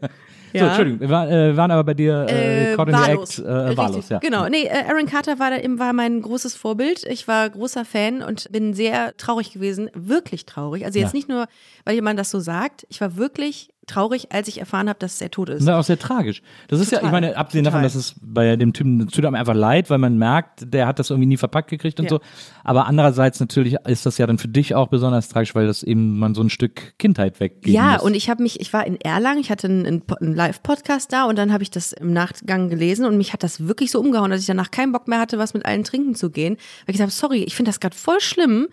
So, 0.52 0.58
Entschuldigung, 0.64 1.00
wir 1.00 1.08
waren, 1.08 1.28
äh, 1.30 1.56
waren 1.56 1.70
aber 1.70 1.84
bei 1.84 1.94
dir 1.94 2.26
äh, 2.28 2.72
Äh, 2.72 2.76
Caught 2.76 2.88
in 2.88 2.94
the 2.94 3.00
wahllos. 3.00 3.38
Act, 3.38 3.48
äh, 3.48 3.76
wahllos, 3.76 4.08
ja. 4.08 4.18
Genau. 4.18 4.48
Nee, 4.48 4.64
äh, 4.64 4.82
Aaron 4.90 5.06
Carter 5.06 5.38
war, 5.38 5.50
da, 5.50 5.58
eben- 5.58 5.78
war 5.78 5.92
mein 5.92 6.20
großes 6.20 6.54
Vorbild. 6.56 7.04
Ich 7.04 7.28
war 7.28 7.48
großer 7.48 7.84
Fan 7.84 8.20
und 8.22 8.50
bin 8.50 8.74
sehr 8.74 9.16
traurig 9.18 9.52
gewesen. 9.52 9.90
Wirklich 9.94 10.44
traurig. 10.44 10.84
Also 10.84 10.98
jetzt 10.98 11.12
Ja. 11.12 11.16
nicht 11.16 11.28
nur, 11.28 11.46
weil 11.84 11.94
jemand 11.94 12.18
das 12.18 12.32
so 12.32 12.40
sagt. 12.40 12.84
Ich 12.90 13.00
war 13.00 13.16
wirklich 13.16 13.70
traurig, 13.92 14.32
als 14.32 14.48
ich 14.48 14.58
erfahren 14.60 14.88
habe, 14.88 14.98
dass 14.98 15.20
er 15.20 15.30
tot 15.30 15.48
ist. 15.48 15.56
Das 15.58 15.62
ist 15.62 15.68
auch 15.68 15.84
sehr 15.84 15.98
tragisch. 15.98 16.42
Das 16.68 16.80
ist 16.80 16.90
ja, 16.92 16.98
ich 16.98 17.04
Total. 17.04 17.12
meine, 17.20 17.36
abgesehen 17.36 17.64
davon, 17.64 17.80
Total. 17.82 17.88
dass 17.88 17.94
es 17.94 18.14
bei 18.22 18.56
dem 18.56 18.72
Typen, 18.72 19.06
tut 19.08 19.24
einem 19.24 19.34
einfach 19.34 19.54
leid, 19.54 19.90
weil 19.90 19.98
man 19.98 20.16
merkt, 20.18 20.72
der 20.72 20.86
hat 20.86 20.98
das 20.98 21.10
irgendwie 21.10 21.26
nie 21.26 21.36
verpackt 21.36 21.70
gekriegt 21.70 21.98
und 22.00 22.04
Ja. 22.06 22.10
so. 22.10 22.20
Aber 22.64 22.86
andererseits 22.86 23.40
natürlich 23.40 23.76
ist 23.86 24.06
das 24.06 24.18
ja 24.18 24.26
dann 24.26 24.38
für 24.38 24.48
dich 24.48 24.74
auch 24.74 24.88
besonders 24.88 25.28
tragisch, 25.28 25.54
weil 25.54 25.66
das 25.66 25.82
eben 25.82 26.18
man 26.18 26.34
so 26.34 26.42
ein 26.42 26.50
Stück 26.50 26.98
Kindheit 26.98 27.40
weggeben 27.40 27.72
Ja, 27.72 27.92
muss. 27.94 28.02
und 28.02 28.14
ich 28.14 28.30
habe 28.30 28.42
mich, 28.42 28.60
ich 28.60 28.72
war 28.72 28.86
in 28.86 29.00
Erlangen, 29.00 29.40
ich 29.40 29.50
hatte 29.50 29.66
einen, 29.68 30.02
einen 30.20 30.34
Live-Podcast 30.34 31.12
da 31.12 31.24
und 31.24 31.36
dann 31.36 31.52
habe 31.52 31.62
ich 31.62 31.70
das 31.70 31.92
im 31.92 32.12
Nachgang 32.12 32.68
gelesen 32.68 33.04
und 33.06 33.16
mich 33.16 33.32
hat 33.32 33.42
das 33.42 33.66
wirklich 33.66 33.90
so 33.90 34.00
umgehauen, 34.00 34.30
dass 34.30 34.40
ich 34.40 34.46
danach 34.46 34.70
keinen 34.70 34.92
Bock 34.92 35.08
mehr 35.08 35.18
hatte, 35.20 35.38
was 35.38 35.54
mit 35.54 35.66
allen 35.66 35.84
trinken 35.84 36.14
zu 36.14 36.30
gehen. 36.30 36.54
Weil 36.54 36.94
ich 36.94 36.98
gesagt 36.98 37.10
habe, 37.10 37.12
sorry, 37.12 37.42
ich 37.42 37.54
finde 37.54 37.68
das 37.70 37.80
gerade 37.80 37.96
voll 37.96 38.20
schlimm. 38.20 38.68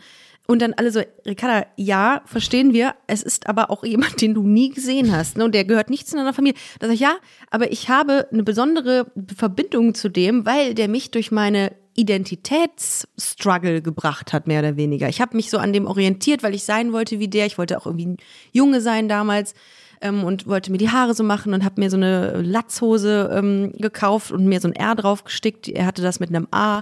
Und 0.49 0.63
dann 0.63 0.73
alle 0.73 0.89
so, 0.89 0.99
Ricarda, 1.27 1.67
ja, 1.75 2.23
verstehen 2.25 2.73
wir. 2.73 2.95
Es 3.05 3.21
ist 3.21 3.45
aber 3.45 3.69
auch 3.69 3.83
jemand, 3.83 4.19
den 4.19 4.33
du 4.33 4.41
nie 4.41 4.71
gesehen 4.71 5.15
hast. 5.15 5.37
Ne? 5.37 5.45
Und 5.45 5.53
der 5.53 5.63
gehört 5.63 5.91
nicht 5.91 6.07
zu 6.07 6.17
deiner 6.17 6.33
Familie. 6.33 6.59
Da 6.79 6.87
sag 6.87 6.95
ich, 6.95 7.01
ja, 7.01 7.17
aber 7.51 7.71
ich 7.71 7.87
habe 7.87 8.27
eine 8.31 8.41
besondere 8.41 9.11
Verbindung 9.37 9.93
zu 9.93 10.09
dem, 10.09 10.47
weil 10.47 10.73
der 10.73 10.87
mich 10.87 11.11
durch 11.11 11.29
meine 11.29 11.73
Identitätsstruggle 11.93 13.83
gebracht 13.83 14.33
hat, 14.33 14.47
mehr 14.47 14.61
oder 14.61 14.75
weniger. 14.75 15.07
Ich 15.07 15.21
habe 15.21 15.37
mich 15.37 15.51
so 15.51 15.59
an 15.59 15.71
dem 15.71 15.85
orientiert, 15.85 16.41
weil 16.41 16.55
ich 16.55 16.63
sein 16.63 16.93
wollte 16.93 17.19
wie 17.19 17.27
der. 17.27 17.45
Ich 17.45 17.59
wollte 17.59 17.77
auch 17.77 17.85
irgendwie 17.85 18.17
Junge 18.51 18.81
sein 18.81 19.07
damals 19.07 19.53
ähm, 20.01 20.23
und 20.23 20.47
wollte 20.47 20.71
mir 20.71 20.79
die 20.79 20.89
Haare 20.89 21.13
so 21.13 21.23
machen 21.23 21.53
und 21.53 21.63
habe 21.63 21.79
mir 21.79 21.91
so 21.91 21.97
eine 21.97 22.41
Latzhose 22.41 23.29
ähm, 23.31 23.73
gekauft 23.77 24.31
und 24.31 24.47
mir 24.47 24.59
so 24.59 24.67
ein 24.67 24.73
R 24.73 24.95
drauf 24.95 25.25
gestickt. 25.25 25.67
Er 25.67 25.85
hatte 25.85 26.01
das 26.01 26.19
mit 26.19 26.29
einem 26.29 26.47
A 26.49 26.81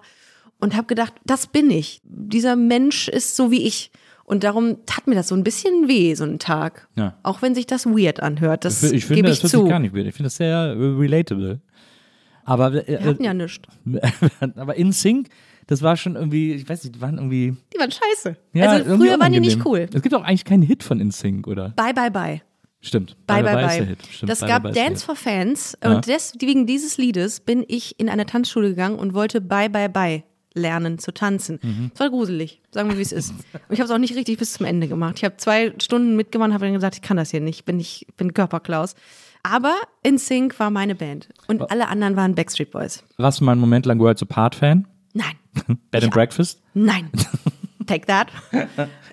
und 0.59 0.75
habe 0.75 0.87
gedacht, 0.87 1.13
das 1.25 1.47
bin 1.47 1.69
ich. 1.69 2.01
Dieser 2.03 2.55
Mensch 2.55 3.07
ist 3.07 3.35
so 3.35 3.51
wie 3.51 3.63
ich. 3.63 3.91
Und 4.23 4.43
darum 4.43 4.85
tat 4.85 5.07
mir 5.07 5.15
das 5.15 5.29
so 5.29 5.35
ein 5.35 5.43
bisschen 5.43 5.87
weh, 5.87 6.13
so 6.13 6.25
ein 6.25 6.37
Tag. 6.37 6.89
Ja. 6.95 7.17
Auch 7.23 7.41
wenn 7.41 7.55
sich 7.55 7.65
das 7.65 7.85
weird 7.85 8.21
anhört. 8.21 8.65
Das 8.65 8.83
ich 8.83 9.05
finde, 9.05 9.15
gebe 9.15 9.27
das 9.29 9.37
ich 9.37 9.41
sich 9.43 9.51
zu. 9.51 9.65
gar 9.65 9.79
nicht 9.79 9.95
weird. 9.95 10.05
Ich 10.07 10.15
finde 10.15 10.27
das 10.27 10.35
sehr 10.35 10.49
äh, 10.49 10.71
relatable. 10.73 11.61
Aber, 12.43 12.73
äh, 12.73 12.99
Wir 12.99 13.05
hatten 13.05 13.23
ja 13.23 13.33
nichts. 13.33 13.61
aber 14.57 14.75
in 14.75 14.91
Sync, 14.91 15.29
das 15.67 15.81
war 15.81 15.95
schon 15.95 16.15
irgendwie, 16.15 16.53
ich 16.53 16.67
weiß 16.67 16.83
nicht, 16.83 16.95
die 16.95 17.01
waren 17.01 17.15
irgendwie. 17.15 17.55
Die 17.73 17.79
waren 17.79 17.91
scheiße. 17.91 18.35
Ja, 18.53 18.69
also 18.71 18.97
früher 18.97 19.17
waren 19.19 19.31
die 19.31 19.39
nicht 19.39 19.65
cool. 19.65 19.87
Es 19.93 20.01
gibt 20.01 20.13
auch 20.13 20.23
eigentlich 20.23 20.45
keinen 20.45 20.63
Hit 20.63 20.83
von 20.83 20.99
InSync, 20.99 21.47
oder? 21.47 21.69
Bye, 21.77 21.93
bye, 21.93 22.11
bye. 22.11 22.41
Stimmt. 22.81 23.15
Bye, 23.27 23.43
bye, 23.43 23.55
der 23.55 23.67
bye. 23.67 23.85
Hit. 23.85 23.99
Stimmt, 24.09 24.29
das 24.29 24.39
Bye, 24.39 24.49
gab 24.49 24.63
Bye, 24.63 24.71
Bye 24.73 24.83
Dance 24.83 25.05
for 25.05 25.15
Fans 25.15 25.77
Ja. 25.83 25.95
und 25.95 26.07
des, 26.07 26.33
wegen 26.39 26.65
dieses 26.65 26.97
Liedes 26.97 27.39
bin 27.39 27.63
ich 27.67 27.99
in 27.99 28.09
eine 28.09 28.25
Tanzschule 28.25 28.69
gegangen 28.69 28.99
und 28.99 29.13
wollte 29.13 29.41
Bye, 29.41 29.69
bye, 29.69 29.89
bye 29.89 30.23
lernen 30.57 30.99
zu 30.99 31.13
tanzen. 31.13 31.59
Mhm. 31.61 31.91
Es 31.93 31.99
war 31.99 32.09
gruselig, 32.09 32.61
sagen 32.71 32.89
wir, 32.89 32.97
wie 32.97 33.01
es 33.01 33.11
ist. 33.11 33.31
Und 33.31 33.45
ich 33.69 33.79
habe 33.79 33.85
es 33.85 33.91
auch 33.91 33.97
nicht 33.97 34.15
richtig 34.15 34.37
bis 34.37 34.53
zum 34.53 34.65
Ende 34.65 34.87
gemacht. 34.87 35.15
Ich 35.17 35.23
habe 35.23 35.37
zwei 35.37 35.73
Stunden 35.81 36.15
mitgemacht 36.15 36.49
und 36.49 36.53
habe 36.53 36.65
dann 36.65 36.73
gesagt, 36.73 36.95
ich 36.95 37.01
kann 37.01 37.17
das 37.17 37.31
hier 37.31 37.41
nicht, 37.41 37.65
bin 37.65 37.79
ich 37.79 38.05
bin 38.17 38.33
Körperklaus. 38.33 38.95
Aber 39.43 39.75
InSync 40.03 40.59
war 40.59 40.69
meine 40.71 40.95
Band 40.95 41.29
und 41.47 41.71
alle 41.71 41.87
anderen 41.87 42.15
waren 42.17 42.35
Backstreet 42.35 42.71
Boys. 42.71 43.03
Warst 43.17 43.39
du 43.39 43.45
mal 43.45 43.53
einen 43.53 43.61
Moment 43.61 43.85
lang 43.85 43.99
Worlds 43.99 44.21
Apart-Fan? 44.23 44.85
Nein, 45.13 45.35
Bed 45.91 46.03
and 46.03 46.13
Breakfast? 46.13 46.61
nein. 46.73 47.09
Take 47.87 48.05
that. 48.07 48.27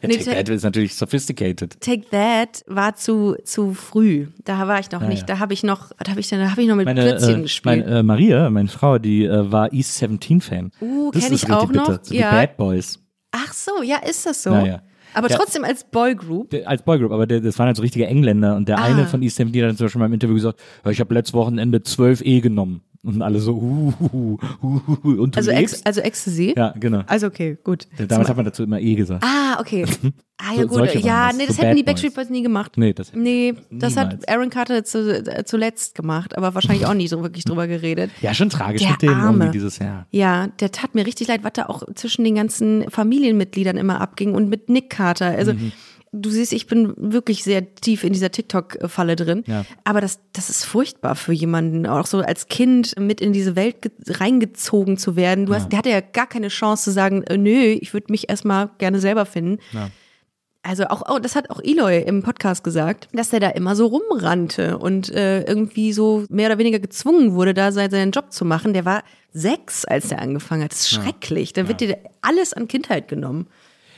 Nee, 0.09 0.19
Take 0.19 0.37
That 0.37 0.49
ist 0.49 0.63
natürlich 0.65 0.95
sophisticated. 0.95 1.81
Take 1.81 2.09
That 2.11 2.63
war 2.67 2.95
zu, 2.95 3.37
zu 3.45 3.75
früh. 3.75 4.27
Da 4.45 4.67
war 4.69 4.79
ich 4.81 4.91
noch 4.91 5.03
nicht. 5.03 5.21
ja. 5.21 5.27
Da 5.35 5.39
habe 5.39 5.53
ich 5.55 5.63
noch, 5.63 5.91
was 5.99 6.09
habe 6.11 6.21
ich 6.21 6.29
denn, 6.29 6.41
da 6.41 6.51
habe 6.51 6.63
ich 6.63 6.69
noch 6.69 6.77
mit 6.77 6.87
Meine, 6.87 7.03
Plätzchen 7.03 7.41
äh, 7.41 7.43
gespielt. 7.43 7.87
meine 7.87 7.99
äh, 7.99 8.03
Maria, 8.03 8.51
meine 8.51 8.69
Frau, 8.69 8.99
die 8.99 9.25
äh, 9.25 9.51
war 9.53 9.73
East 9.73 9.95
17 9.97 10.41
Fan. 10.41 10.71
Uh, 10.81 11.11
das 11.13 11.25
kenn 11.25 11.33
ist 11.35 11.45
ich 11.45 11.51
auch 11.53 11.71
noch. 11.73 11.99
So 12.03 12.15
Ja. 12.15 12.31
Die 12.31 12.37
Bad 12.37 12.57
Boys. 12.57 12.99
Ach 13.33 13.53
so, 13.53 13.83
ja, 13.83 13.97
ist 13.99 14.25
das 14.27 14.43
so? 14.43 14.51
Ja, 14.51 14.65
ja. 14.67 14.83
Aber 15.13 15.31
Ja. 15.31 15.37
trotzdem 15.37 15.63
als 15.65 15.85
Boygroup. 15.85 16.51
Der, 16.51 16.69
als 16.69 16.83
Boygroup, 16.83 17.13
aber 17.13 17.27
der, 17.27 17.41
das 17.41 17.57
waren 17.59 17.67
halt 17.69 17.77
so 17.77 17.83
richtige 17.83 18.07
Engländer 18.07 18.57
und 18.57 18.69
der 18.69 18.79
Ah. 18.79 18.85
eine 18.85 19.07
von 19.07 19.23
East 19.23 19.37
17 19.37 19.63
hat 19.63 19.71
dann 19.71 19.77
zum 19.77 19.85
Beispiel 19.87 19.99
mal 20.01 20.07
im 20.07 20.13
Interview 20.15 20.35
gesagt, 20.35 20.61
ich 20.91 20.99
habe 21.01 21.15
letztes 21.15 21.35
Wochenende 21.35 21.83
12 21.83 22.21
E 22.25 22.41
genommen. 22.41 22.83
Und 23.05 23.21
alle 23.23 23.39
so, 23.39 23.53
uh, 23.53 23.93
uh, 24.01 24.39
uh, 24.63 24.81
uh, 25.05 25.23
und 25.23 25.35
du 25.35 25.39
Also, 25.39 25.51
lebst? 25.51 25.75
Ex, 25.75 25.87
also 25.87 26.01
Ecstasy? 26.01 26.55
Ja, 26.57 26.73
genau. 26.81 27.03
Also 27.07 27.27
okay, 27.27 27.59
gut. 27.63 27.87
Damals 28.09 28.29
hat 28.31 28.37
man 28.37 28.47
dazu 28.47 28.63
immer 28.63 28.81
E 28.81 28.95
gesagt. 28.95 29.23
Ah, 29.25 29.61
okay. 29.61 29.85
Ah, 30.37 30.53
ja 30.57 30.63
So- 30.63 30.69
gut. 30.81 30.93
Ja, 30.97 31.29
das, 31.29 31.37
nee, 31.37 31.43
so 31.45 31.49
das 31.49 31.59
hätten 31.59 31.69
Bad 31.69 31.79
die. 31.79 31.83
Backstreet 31.85 32.15
Boys 32.15 32.29
nie 32.29 32.43
gemacht. 32.43 32.73
Nee, 32.77 32.93
das 32.93 33.13
Nee, 33.15 33.55
das 33.71 33.97
hat 33.97 34.29
Aaron 34.29 34.51
Carter 34.51 34.83
zu, 34.83 35.25
äh, 35.25 35.45
zuletzt 35.45 35.95
gemacht, 35.95 36.37
aber 36.37 36.57
wahrscheinlich 36.57 36.87
auch 36.87 36.95
nie 36.95 37.07
so 37.07 37.23
wirklich 37.23 37.45
drüber 37.45 37.69
geredet. 37.69 38.11
Ja, 38.21 38.35
schon 38.35 38.51
tragisch 38.51 38.83
Der 38.83 38.91
mit 38.91 39.03
dem 39.03 39.11
Arme. 39.11 39.51
dieses 39.53 39.79
Jahr. 39.79 40.07
Ja, 40.11 40.49
der 40.59 40.73
tat 40.73 40.97
mir 40.97 41.07
richtig 41.07 41.29
leid, 41.29 41.45
was 41.45 41.53
da 41.53 41.67
auch 41.67 41.85
zwischen 41.95 42.25
den 42.25 42.35
ganzen 42.35 42.85
Familienmitgliedern 42.91 43.77
immer 43.77 44.01
abging 44.01 44.35
und 44.35 44.49
mit 44.49 44.69
Nick 44.69 44.91
Carter. 44.91 45.27
Also 45.27 45.53
Mhm. 45.55 45.71
Du 46.21 46.31
siehst, 46.31 46.53
ich 46.53 46.67
bin 46.67 46.95
wirklich 46.97 47.45
sehr 47.45 47.75
tief 47.75 48.05
in 48.05 48.13
dieser 48.13 48.31
TikTok-Falle 48.31 49.17
drin. 49.17 49.45
Ja. 49.47 49.65
Aber 49.85 50.01
das, 50.01 50.21
das 50.33 50.51
ist 50.51 50.65
furchtbar 50.65 51.15
für 51.17 51.33
jemanden, 51.33 51.87
auch 51.87 52.07
so 52.07 52.19
als 52.21 52.49
Kind 52.49 52.99
mit 52.99 53.21
in 53.21 53.33
diese 53.33 53.57
Welt 53.57 53.83
ge- 53.83 53.93
reingezogen 54.07 54.97
zu 54.99 55.17
werden. 55.17 55.47
Du 55.47 55.55
hast, 55.55 55.71
der 55.71 55.79
hatte 55.79 55.91
ja 55.91 56.01
gar 56.01 56.27
keine 56.27 56.49
Chance 56.49 56.85
zu 56.85 56.91
sagen, 56.93 57.23
äh, 57.25 57.37
nö, 57.37 57.51
ich 57.81 57.93
würde 57.93 58.07
mich 58.11 58.29
erstmal 58.29 58.71
gerne 58.79 59.01
selber 59.01 59.27
finden. 59.27 59.59
Ja. 59.73 59.91
Also 60.67 60.85
auch, 60.87 61.03
oh, 61.15 61.19
das 61.19 61.37
hat 61.37 61.51
auch 61.51 61.61
Eloy 61.63 62.01
im 62.07 62.23
Podcast 62.23 62.65
gesagt, 62.65 63.09
dass 63.13 63.35
er 63.35 63.41
da 63.41 63.51
immer 63.51 63.77
so 63.77 63.87
rumrannte 63.87 64.79
und 64.79 65.11
äh, 65.11 65.43
irgendwie 65.43 65.93
so 65.93 66.25
mehr 66.31 66.47
oder 66.49 66.57
weniger 66.57 66.79
gezwungen 66.79 67.35
wurde, 67.35 67.53
da 67.53 67.71
sein- 67.71 67.91
seinen 67.91 68.13
Job 68.13 68.33
zu 68.33 68.47
machen. 68.47 68.73
Der 68.73 68.87
war 68.87 69.03
sechs, 69.35 69.85
als 69.85 70.11
er 70.11 70.23
angefangen 70.23 70.63
hat. 70.65 70.73
Das 70.73 70.81
ist 70.81 70.89
schrecklich. 70.91 71.53
Da 71.53 71.69
wird 71.69 71.83
dir 71.83 71.99
alles 72.23 72.55
an 72.55 72.67
Kindheit 72.67 73.09
genommen. 73.09 73.47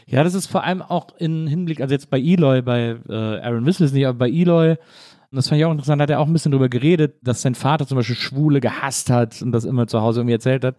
Ja, 0.09 0.23
das 0.23 0.35
ist 0.35 0.47
vor 0.47 0.63
allem 0.65 0.83
auch 0.83 1.09
im 1.19 1.47
Hinblick, 1.49 1.81
also 1.81 1.93
jetzt 1.93 2.11
bei 2.11 2.21
Eloy, 2.21 2.63
bei 2.63 2.97
äh, 3.09 3.13
Aaron 3.13 3.67
Whistle 3.67 3.87
ist 3.87 3.93
nicht, 3.93 4.07
aber 4.07 4.19
bei 4.19 4.31
Eloy, 4.31 4.71
und 4.73 5.37
das 5.37 5.49
fand 5.49 5.59
ich 5.61 5.65
auch 5.65 5.73
interessant, 5.73 6.01
hat 6.01 6.11
er 6.11 6.21
auch 6.21 6.27
ein 6.29 6.33
bisschen 6.33 6.53
drüber 6.53 6.69
geredet, 6.69 7.17
dass 7.23 7.43
sein 7.43 7.57
Vater 7.57 7.87
zum 7.87 7.97
Beispiel 7.97 8.15
Schwule 8.17 8.61
gehasst 8.61 9.11
hat 9.11 9.43
und 9.43 9.51
das 9.53 9.65
immer 9.65 9.89
zu 9.89 10.01
Hause 10.01 10.21
irgendwie 10.21 10.35
erzählt 10.35 10.65
hat. 10.65 10.77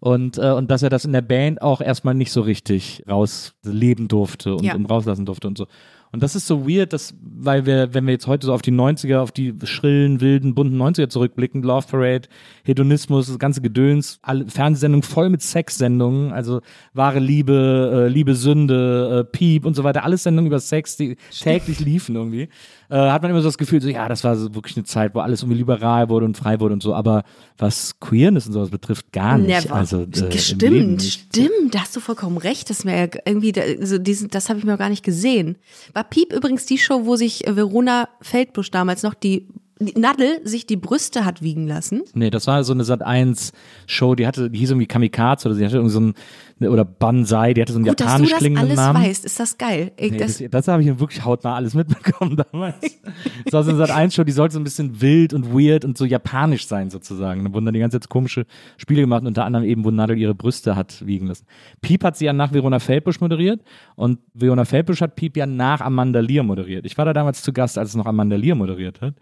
Und, 0.00 0.38
äh, 0.38 0.52
und 0.52 0.70
dass 0.70 0.84
er 0.84 0.90
das 0.90 1.04
in 1.04 1.12
der 1.12 1.22
Band 1.22 1.60
auch 1.60 1.80
erstmal 1.80 2.14
nicht 2.14 2.30
so 2.30 2.40
richtig 2.42 3.02
rausleben 3.10 4.06
durfte 4.06 4.54
und, 4.54 4.62
Ja. 4.62 4.76
und 4.76 4.86
rauslassen 4.86 5.26
durfte 5.26 5.48
und 5.48 5.58
so. 5.58 5.66
Und 6.12 6.22
das 6.22 6.34
ist 6.34 6.46
so 6.46 6.68
weird, 6.68 6.92
dass, 6.92 7.14
weil 7.22 7.66
wir, 7.66 7.92
wenn 7.92 8.06
wir 8.06 8.12
jetzt 8.12 8.26
heute 8.26 8.46
so 8.46 8.54
auf 8.54 8.62
die 8.62 8.72
90er, 8.72 9.18
auf 9.18 9.32
die 9.32 9.54
schrillen, 9.64 10.20
wilden, 10.20 10.54
bunten 10.54 10.80
90er 10.80 11.08
zurückblicken, 11.08 11.62
Love 11.62 11.86
Parade, 11.88 12.28
Hedonismus, 12.64 13.26
das 13.26 13.38
ganze 13.38 13.60
Gedöns, 13.60 14.18
alle 14.22 14.46
Fernsehsendungen 14.46 15.02
voll 15.02 15.28
mit 15.28 15.42
Sexsendungen, 15.42 16.32
also 16.32 16.60
wahre 16.94 17.18
Liebe, 17.18 18.06
äh, 18.06 18.12
Liebe, 18.12 18.34
Sünde, 18.34 19.20
äh, 19.20 19.30
Piep 19.30 19.66
und 19.66 19.74
so 19.74 19.84
weiter, 19.84 20.04
alles 20.04 20.22
Sendungen 20.22 20.46
über 20.48 20.60
Sex, 20.60 20.96
die 20.96 21.16
täglich 21.30 21.80
liefen 21.80 22.16
irgendwie, 22.16 22.48
äh, 22.90 22.96
hat 22.96 23.22
man 23.22 23.30
immer 23.30 23.40
so 23.40 23.48
das 23.48 23.58
Gefühl, 23.58 23.80
so, 23.80 23.88
ja, 23.88 24.08
das 24.08 24.24
war 24.24 24.36
so 24.36 24.54
wirklich 24.54 24.76
eine 24.76 24.84
Zeit, 24.84 25.14
wo 25.14 25.20
alles 25.20 25.42
irgendwie 25.42 25.58
liberal 25.58 26.08
wurde 26.08 26.26
und 26.26 26.36
frei 26.36 26.60
wurde 26.60 26.74
und 26.74 26.82
so, 26.82 26.94
aber 26.94 27.24
was 27.58 28.00
Queerness 28.00 28.46
und 28.46 28.54
sowas 28.54 28.70
betrifft, 28.70 29.12
gar 29.12 29.36
nicht. 29.38 29.64
Never. 29.64 29.74
Also, 29.74 30.02
äh, 30.02 30.38
stimmt, 30.38 31.02
stimmt, 31.02 31.74
da 31.74 31.80
hast 31.80 31.94
du 31.94 32.00
vollkommen 32.00 32.38
recht. 32.38 32.70
Das, 32.70 32.84
mir 32.84 33.10
irgendwie, 33.24 33.52
also 33.60 33.98
diesen, 33.98 34.28
das 34.28 34.48
habe 34.48 34.58
ich 34.58 34.64
mir 34.64 34.74
auch 34.74 34.78
gar 34.78 34.88
nicht 34.88 35.04
gesehen. 35.04 35.56
War 35.92 36.04
Piep 36.04 36.32
übrigens 36.32 36.66
die 36.66 36.78
Show, 36.78 37.04
wo 37.04 37.16
sich 37.16 37.46
äh, 37.46 37.56
Verona 37.56 38.08
Feldbusch 38.22 38.70
damals 38.70 39.02
noch 39.02 39.14
die 39.14 39.48
Nadel 39.80 40.40
sich 40.44 40.66
die 40.66 40.76
Brüste 40.76 41.24
hat 41.24 41.42
wiegen 41.42 41.68
lassen. 41.68 42.02
Nee, 42.14 42.30
das 42.30 42.46
war 42.46 42.64
so 42.64 42.72
eine 42.72 42.84
Sat 42.84 43.02
1 43.02 43.52
Show, 43.86 44.14
die 44.14 44.26
hatte, 44.26 44.50
die 44.50 44.58
hieß 44.58 44.70
irgendwie 44.70 44.86
Kamikaze 44.86 45.48
oder 45.48 45.54
sie 45.54 45.64
hatte 45.64 45.76
irgendwie 45.76 45.92
so 45.92 46.00
ein, 46.00 46.14
oder 46.60 46.84
Banzai, 46.84 47.54
die 47.54 47.62
hatte 47.62 47.72
so 47.72 47.78
einen 47.78 47.86
Gut, 47.86 48.00
dass 48.00 48.16
du 48.16 48.24
japanisch 48.24 48.50
das 48.50 48.62
alles 48.62 48.76
Namen. 48.76 49.02
weißt, 49.04 49.24
ist 49.24 49.38
das 49.38 49.58
geil. 49.58 49.92
Ich, 49.96 50.12
Nee, 50.12 50.18
das, 50.18 50.38
das, 50.38 50.50
das 50.50 50.68
habe 50.68 50.82
ich 50.82 50.98
wirklich 50.98 51.24
hautnah 51.24 51.54
alles 51.54 51.74
mitbekommen 51.74 52.36
damals. 52.52 52.98
Das 53.44 53.52
war 53.52 53.62
so 53.62 53.70
eine 53.70 53.78
Sat 53.78 53.90
1 53.90 54.14
Show, 54.14 54.24
die 54.24 54.32
sollte 54.32 54.54
so 54.54 54.60
ein 54.60 54.64
bisschen 54.64 55.00
wild 55.00 55.34
und 55.34 55.52
weird 55.52 55.84
und 55.84 55.96
so 55.96 56.04
japanisch 56.04 56.66
sein 56.66 56.90
sozusagen. 56.90 57.44
Da 57.44 57.52
wurden 57.52 57.66
dann 57.66 57.74
die 57.74 57.80
ganze 57.80 58.00
Zeit 58.00 58.08
komische 58.08 58.46
Spiele 58.76 59.02
gemacht, 59.02 59.24
unter 59.24 59.44
anderem 59.44 59.64
eben, 59.64 59.84
wo 59.84 59.90
Nadel 59.90 60.18
ihre 60.18 60.34
Brüste 60.34 60.76
hat 60.76 61.06
wiegen 61.06 61.26
lassen. 61.26 61.46
Piep 61.80 62.02
hat 62.04 62.16
sie 62.16 62.24
ja 62.24 62.32
nach 62.32 62.52
Verona 62.52 62.78
Feldbusch 62.78 63.20
moderiert 63.20 63.62
und 63.96 64.18
Verona 64.34 64.64
Feldbusch 64.64 65.00
hat 65.00 65.16
Piep 65.16 65.36
ja 65.36 65.46
nach 65.46 65.80
Amanda 65.80 66.20
Lear 66.20 66.44
moderiert. 66.44 66.86
Ich 66.86 66.98
war 66.98 67.04
da 67.04 67.12
damals 67.12 67.42
zu 67.42 67.52
Gast, 67.52 67.78
als 67.78 67.90
es 67.90 67.94
noch 67.96 68.06
Amanda 68.06 68.36
Lear 68.36 68.56
moderiert 68.56 69.00
hat. 69.00 69.14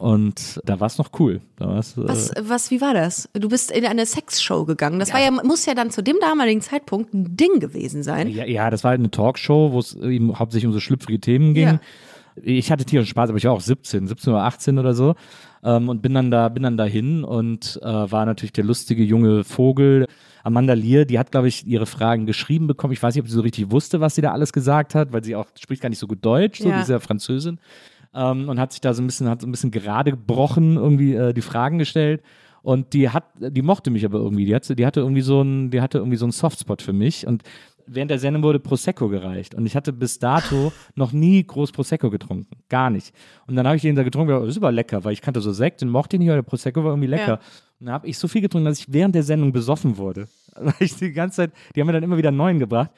Und 0.00 0.62
da 0.64 0.80
war 0.80 0.86
es 0.86 0.96
noch 0.96 1.10
cool. 1.18 1.42
Äh, 1.60 1.66
was, 1.66 1.94
was, 1.98 2.70
wie 2.70 2.80
war 2.80 2.94
das? 2.94 3.28
Du 3.34 3.50
bist 3.50 3.70
in 3.70 3.84
eine 3.84 4.06
Sexshow 4.06 4.64
gegangen. 4.64 4.98
Das 4.98 5.12
war 5.12 5.20
ja, 5.20 5.30
muss 5.30 5.66
ja 5.66 5.74
dann 5.74 5.90
zu 5.90 6.02
dem 6.02 6.16
damaligen 6.22 6.62
Zeitpunkt 6.62 7.12
ein 7.12 7.36
Ding 7.36 7.60
gewesen 7.60 8.02
sein. 8.02 8.28
Ja, 8.28 8.46
ja, 8.46 8.70
das 8.70 8.82
war 8.82 8.92
halt 8.92 9.00
eine 9.00 9.10
Talkshow, 9.10 9.72
wo 9.72 9.78
es 9.78 9.94
eben 9.96 10.38
hauptsächlich 10.38 10.66
um 10.66 10.72
so 10.72 10.80
schlüpfrige 10.80 11.20
Themen 11.20 11.52
ging. 11.52 11.66
Ja. 11.66 11.80
Ich 12.42 12.72
hatte 12.72 12.86
tierischen 12.86 13.10
Spaß, 13.10 13.28
aber 13.28 13.36
ich 13.36 13.44
war 13.44 13.52
auch 13.52 13.60
17, 13.60 14.06
17 14.06 14.32
oder 14.32 14.44
18 14.44 14.78
oder 14.78 14.94
so. 14.94 15.16
Ähm, 15.62 15.90
und 15.90 16.00
bin 16.00 16.14
dann 16.14 16.30
da, 16.30 16.48
bin 16.48 16.62
dann 16.62 16.78
dahin 16.78 17.22
und 17.22 17.78
äh, 17.82 17.86
war 17.86 18.24
natürlich 18.24 18.54
der 18.54 18.64
lustige 18.64 19.04
junge 19.04 19.44
Vogel. 19.44 20.06
Amanda 20.44 20.72
Lear, 20.72 21.04
die 21.04 21.18
hat, 21.18 21.30
glaube 21.30 21.48
ich, 21.48 21.66
ihre 21.66 21.84
Fragen 21.84 22.24
geschrieben 22.24 22.66
bekommen. 22.66 22.94
Ich 22.94 23.02
weiß 23.02 23.14
nicht, 23.14 23.22
ob 23.22 23.28
sie 23.28 23.34
so 23.34 23.42
richtig 23.42 23.70
wusste, 23.70 24.00
was 24.00 24.14
sie 24.14 24.22
da 24.22 24.32
alles 24.32 24.54
gesagt 24.54 24.94
hat, 24.94 25.12
weil 25.12 25.22
sie 25.22 25.36
auch 25.36 25.44
spricht 25.60 25.82
gar 25.82 25.90
nicht 25.90 25.98
so 25.98 26.06
gut 26.06 26.24
Deutsch, 26.24 26.60
so 26.62 26.70
Ja. 26.70 26.76
die 26.76 26.82
ist 26.84 26.88
ja 26.88 27.00
Französin. 27.00 27.58
Ähm, 28.14 28.48
und 28.48 28.58
hat 28.58 28.72
sich 28.72 28.80
da 28.80 28.92
so 28.92 29.02
ein 29.02 29.06
bisschen, 29.06 29.28
hat 29.28 29.40
so 29.40 29.46
ein 29.46 29.52
bisschen 29.52 29.70
gerade 29.70 30.10
gebrochen, 30.10 30.76
irgendwie 30.76 31.14
äh, 31.14 31.32
die 31.32 31.42
Fragen 31.42 31.78
gestellt. 31.78 32.22
Und 32.62 32.92
die 32.92 33.08
hat, 33.08 33.24
die 33.38 33.62
mochte 33.62 33.90
mich 33.90 34.04
aber 34.04 34.18
irgendwie. 34.18 34.44
Die 34.44 34.54
hatte, 34.54 34.76
die 34.76 34.84
hatte 34.84 35.00
irgendwie 35.00 35.22
so 35.22 35.40
ein, 35.40 35.70
die 35.70 35.80
hatte 35.80 35.98
irgendwie 35.98 36.16
so 36.16 36.26
einen 36.26 36.32
Softspot 36.32 36.82
für 36.82 36.92
mich. 36.92 37.26
Und 37.26 37.42
während 37.86 38.10
der 38.10 38.18
Sendung 38.18 38.42
wurde 38.42 38.60
Prosecco 38.60 39.08
gereicht. 39.08 39.54
Und 39.54 39.66
ich 39.66 39.76
hatte 39.76 39.92
bis 39.92 40.18
dato 40.18 40.72
noch 40.94 41.12
nie 41.12 41.44
groß 41.44 41.72
Prosecco 41.72 42.10
getrunken. 42.10 42.56
Gar 42.68 42.90
nicht. 42.90 43.14
Und 43.46 43.56
dann 43.56 43.66
habe 43.66 43.76
ich 43.76 43.82
den 43.82 43.96
da 43.96 44.02
getrunken, 44.02 44.32
das 44.32 44.50
ist 44.50 44.56
aber 44.58 44.72
lecker, 44.72 45.04
weil 45.04 45.12
ich 45.12 45.22
kannte 45.22 45.40
so 45.40 45.52
Sekt, 45.52 45.80
den 45.80 45.88
mochte 45.88 46.16
ich 46.16 46.20
nicht, 46.20 46.28
aber 46.28 46.36
der 46.36 46.42
Prosecco 46.42 46.82
war 46.84 46.92
irgendwie 46.92 47.08
lecker. 47.08 47.26
Ja. 47.26 47.40
Und 47.80 47.86
dann 47.86 47.94
habe 47.94 48.08
ich 48.08 48.18
so 48.18 48.28
viel 48.28 48.42
getrunken, 48.42 48.66
dass 48.66 48.80
ich 48.80 48.92
während 48.92 49.14
der 49.14 49.22
Sendung 49.22 49.52
besoffen 49.52 49.96
wurde. 49.96 50.28
Weil 50.54 50.74
ich 50.80 50.96
die 50.96 51.12
ganze 51.12 51.36
Zeit, 51.36 51.52
die 51.74 51.80
haben 51.80 51.86
mir 51.86 51.94
dann 51.94 52.02
immer 52.02 52.16
wieder 52.16 52.28
einen 52.28 52.36
neuen 52.36 52.58
gebracht. 52.58 52.90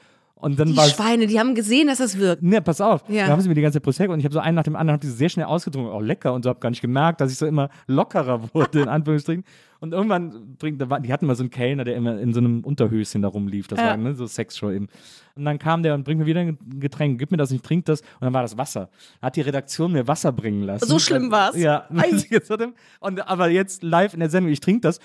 Und 0.43 0.59
dann 0.59 0.69
Die 0.69 0.77
war 0.77 0.87
Schweine, 0.89 1.29
die 1.29 1.39
haben 1.39 1.55
gesehen, 1.55 1.87
dass 1.87 1.99
das 1.99 2.19
wirkt. 2.19 2.43
Ne, 2.43 2.61
pass 2.61 2.81
auf. 2.81 3.05
Ja. 3.09 3.27
Da 3.27 3.33
haben 3.33 3.41
sie 3.41 3.49
mir 3.49 3.55
die 3.55 3.63
ganze 3.63 3.77
Zeit 3.77 3.85
Prosecco 3.85 4.13
und 4.13 4.19
ich 4.19 4.25
habe 4.25 4.33
so 4.35 4.41
einen 4.41 4.57
nach 4.57 4.65
dem 4.65 4.75
anderen, 4.75 4.95
habe 4.95 5.07
die 5.07 5.13
sehr 5.13 5.29
schnell 5.29 5.47
ausgetrunken, 5.47 5.93
auch 5.93 6.01
lecker 6.01 6.35
und 6.35 6.43
so, 6.43 6.51
habe 6.51 6.59
gar 6.59 6.71
nicht 6.71 6.83
gemerkt, 6.83 7.21
dass 7.21 7.31
ich 7.31 7.39
so 7.39 7.47
immer 7.47 7.69
lockerer 7.87 8.53
wurde, 8.53 8.81
in 8.83 8.89
Anführungsstrichen. 8.89 9.45
Und 9.79 9.93
irgendwann 9.93 10.57
bringt, 10.59 10.89
war, 10.91 11.01
die 11.01 11.13
hatten 11.13 11.27
mal 11.27 11.35
so 11.37 11.43
einen 11.43 11.51
Kellner, 11.51 11.85
der 11.85 11.97
immer 11.97 12.19
in 12.19 12.33
so 12.35 12.41
einem 12.41 12.61
Unterhöschen 12.65 13.23
da 13.23 13.29
rumlief, 13.29 13.69
das 13.69 13.79
Ja. 13.79 13.87
war 13.91 13.97
ne, 13.97 14.15
so 14.15 14.27
Sexshow 14.27 14.71
eben. 14.71 14.89
Und 15.37 15.45
dann 15.45 15.59
kam 15.61 15.83
der 15.85 15.95
und 15.95 16.05
bringt 16.05 16.21
mir 16.21 16.27
wieder 16.27 16.41
ein 16.41 16.59
Getränk, 16.79 17.19
gib 17.21 17.31
mir 17.31 17.37
das, 17.37 17.51
ich 17.53 17.63
trink 17.63 17.85
das 17.87 18.01
und 18.01 18.23
dann 18.23 18.35
war 18.35 18.43
das 18.43 18.59
Wasser. 18.59 18.91
Da 19.21 19.29
hat 19.29 19.37
die 19.37 19.41
Redaktion 19.43 19.93
mir 19.93 20.07
Wasser 20.09 20.33
bringen 20.33 20.63
lassen. 20.65 20.87
So 20.87 20.99
schlimm 20.99 21.31
war's? 21.31 21.57
Ja. 21.57 21.87
Und, 23.01 23.29
aber 23.29 23.49
jetzt 23.49 23.83
live 23.83 24.15
in 24.15 24.21
der 24.21 24.31
Sendung, 24.31 24.53
ich 24.53 24.61
trinke 24.61 24.81
das. 24.83 24.99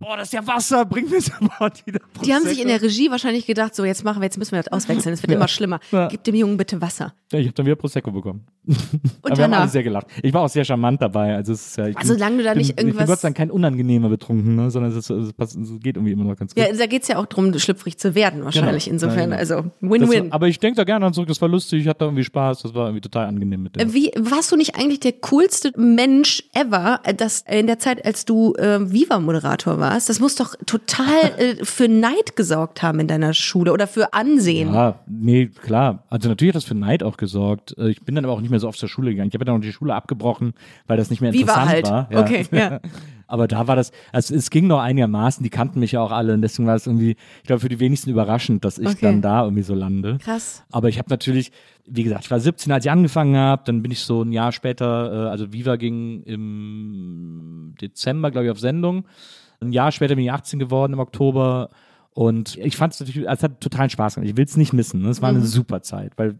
Boah, 0.00 0.16
das 0.16 0.26
ist 0.28 0.32
ja 0.34 0.46
Wasser, 0.46 0.84
bring 0.84 1.08
mir 1.08 1.20
sofort 1.20 1.86
wieder 1.86 2.00
Prosecco. 2.00 2.24
Die 2.26 2.34
haben 2.34 2.44
sich 2.44 2.60
in 2.60 2.68
der 2.68 2.82
Regie 2.82 3.10
wahrscheinlich 3.10 3.46
gedacht, 3.46 3.74
so 3.74 3.84
jetzt 3.84 4.04
machen 4.04 4.20
wir, 4.20 4.24
jetzt 4.26 4.36
müssen 4.38 4.52
wir 4.52 4.62
das 4.62 4.72
auswechseln, 4.72 5.12
es 5.14 5.22
wird 5.22 5.32
immer 5.32 5.48
schlimmer. 5.48 5.78
Ja. 5.92 6.08
Gib 6.08 6.24
dem 6.24 6.34
Jungen 6.34 6.56
bitte 6.56 6.80
Wasser. 6.80 7.14
Ja, 7.32 7.38
ich 7.38 7.46
habe 7.46 7.54
dann 7.54 7.66
wieder 7.66 7.76
Prosecco 7.76 8.10
bekommen. 8.10 8.44
Und 8.66 8.76
Aber 9.22 9.36
wir 9.36 9.44
haben 9.44 9.52
alle 9.54 9.68
sehr 9.68 9.82
gelacht. 9.82 10.06
Ich 10.22 10.32
war 10.34 10.42
auch 10.42 10.48
sehr 10.48 10.64
charmant 10.64 11.00
dabei. 11.00 11.34
Also, 11.36 11.52
es 11.52 11.66
ist 11.68 11.76
ja, 11.76 11.86
ich 11.88 11.96
Also, 11.96 12.12
bin- 12.14 12.18
solange 12.18 12.36
du 12.38 12.42
da 12.44 12.50
bin, 12.50 12.58
nicht 12.58 12.70
Ich 12.70 12.76
bin 12.76 12.86
irgendwas- 12.88 13.08
Gott 13.08 13.20
sei 13.20 13.28
Dank 13.28 13.36
kein 13.36 13.50
unangenehmer 13.50 14.08
betrunken, 14.08 14.56
ne? 14.56 14.70
sondern 14.70 14.90
es, 14.92 14.96
ist, 14.98 15.10
es, 15.10 15.32
passt, 15.32 15.56
es 15.56 15.68
geht 15.80 15.96
irgendwie 15.96 16.12
immer 16.12 16.24
noch 16.24 16.36
ganz 16.36 16.54
gut. 16.54 16.64
Ja, 16.64 16.72
da 16.72 16.86
geht's 16.86 17.08
ja 17.08 17.18
auch 17.18 17.26
drum, 17.26 17.56
schlüpfrig 17.58 17.96
zu 17.98 18.14
werden, 18.14 18.44
wahrscheinlich. 18.44 18.84
Genau. 18.86 18.94
Insofern, 18.94 19.30
Ja, 19.30 19.36
genau. 19.36 19.54
also 19.54 19.70
Win-Win. 19.80 20.32
aber 20.32 20.48
ich 20.48 20.58
denke 20.58 20.76
da 20.76 20.84
gerne 20.84 21.06
an 21.06 21.12
zurück, 21.14 21.28
das 21.28 21.40
war 21.40 21.48
lustig, 21.48 21.82
ich 21.82 21.88
hatte 21.88 22.00
da 22.00 22.04
irgendwie 22.06 22.24
Spaß, 22.24 22.62
das 22.62 22.74
war 22.74 22.86
irgendwie 22.86 23.02
total 23.02 23.26
angenehm 23.26 23.62
mit 23.62 23.76
dem. 23.76 23.92
Wie 23.94 24.10
warst 24.18 24.50
du 24.50 24.56
nicht 24.56 24.76
eigentlich 24.76 25.00
der 25.00 25.12
coolste 25.12 25.72
Mensch 25.78 26.42
ever, 26.54 27.00
äh, 27.04 27.14
das 27.14 27.44
in 27.48 27.66
der 27.66 27.78
Zeit, 27.78 28.04
als 28.04 28.24
du 28.24 28.54
äh, 28.54 28.90
Viva-Moderator 28.90 29.78
warst? 29.78 29.83
Das 29.90 30.20
muss 30.20 30.34
doch 30.36 30.54
total 30.66 31.06
äh, 31.38 31.64
für 31.64 31.88
Neid 31.88 32.36
gesorgt 32.36 32.82
haben 32.82 33.00
in 33.00 33.06
deiner 33.08 33.34
Schule 33.34 33.72
oder 33.72 33.86
für 33.86 34.12
Ansehen. 34.14 34.72
Ja, 34.72 35.00
nee, 35.06 35.46
klar. 35.46 36.04
Also 36.10 36.28
natürlich 36.28 36.50
hat 36.54 36.56
das 36.56 36.64
für 36.64 36.74
Neid 36.74 37.02
auch 37.02 37.16
gesorgt. 37.16 37.74
Äh, 37.78 37.90
Ich 37.90 38.00
bin 38.02 38.14
dann 38.14 38.24
aber 38.24 38.34
auch 38.34 38.40
nicht 38.40 38.50
mehr 38.50 38.60
so 38.60 38.68
oft 38.68 38.78
zur 38.78 38.88
Schule 38.88 39.10
gegangen. 39.10 39.28
Ich 39.28 39.34
habe 39.34 39.44
dann 39.44 39.56
auch 39.56 39.60
die 39.60 39.72
Schule 39.72 39.94
abgebrochen, 39.94 40.54
weil 40.86 40.96
das 40.96 41.10
nicht 41.10 41.20
mehr 41.20 41.32
interessant 41.32 41.68
halt. 41.68 41.88
war. 41.90 42.08
Ja. 42.10 42.20
Okay, 42.20 42.46
ja. 42.52 42.80
Aber 43.26 43.48
da 43.48 43.66
war 43.66 43.74
das, 43.74 43.90
also 44.12 44.34
es 44.34 44.50
ging 44.50 44.66
noch 44.66 44.80
einigermaßen, 44.80 45.42
die 45.42 45.48
kannten 45.48 45.80
mich 45.80 45.92
ja 45.92 46.02
auch 46.02 46.12
alle 46.12 46.34
und 46.34 46.42
deswegen 46.42 46.68
war 46.68 46.76
es 46.76 46.86
irgendwie, 46.86 47.16
ich 47.40 47.46
glaube, 47.46 47.60
für 47.60 47.70
die 47.70 47.80
wenigsten 47.80 48.10
überraschend, 48.10 48.64
dass 48.66 48.78
ich 48.78 48.86
Okay. 48.86 48.98
dann 49.00 49.22
da 49.22 49.44
irgendwie 49.44 49.62
so 49.62 49.74
lande. 49.74 50.18
Krass. 50.22 50.62
Aber 50.70 50.90
ich 50.90 50.98
habe 50.98 51.08
natürlich, 51.08 51.50
wie 51.86 52.02
gesagt, 52.04 52.24
ich 52.26 52.30
war 52.30 52.38
17, 52.38 52.70
als 52.70 52.84
ich 52.84 52.90
angefangen 52.90 53.34
habe, 53.34 53.62
dann 53.64 53.80
bin 53.82 53.90
ich 53.90 54.00
so 54.00 54.22
ein 54.22 54.30
Jahr 54.30 54.52
später, 54.52 55.26
äh, 55.26 55.30
also 55.30 55.54
Viva 55.54 55.76
ging 55.76 56.22
im 56.24 57.74
Dezember, 57.80 58.30
glaube 58.30 58.44
ich, 58.46 58.50
auf 58.52 58.60
Sendung. 58.60 59.04
Ein 59.60 59.72
Jahr 59.72 59.92
später 59.92 60.14
bin 60.14 60.24
ich 60.24 60.32
18 60.32 60.58
geworden 60.58 60.92
im 60.92 60.98
Oktober. 60.98 61.70
Und 62.14 62.56
ich 62.58 62.76
fand 62.76 62.94
es 62.94 63.00
natürlich, 63.00 63.28
es 63.28 63.42
hat 63.42 63.60
totalen 63.60 63.90
Spaß 63.90 64.14
gemacht. 64.14 64.30
Ich 64.30 64.36
will 64.36 64.44
es 64.44 64.56
nicht 64.56 64.72
missen. 64.72 65.02
Ne? 65.02 65.08
Es 65.08 65.20
war 65.20 65.30
eine 65.30 65.40
super 65.40 65.82
Zeit, 65.82 66.12
weil 66.16 66.36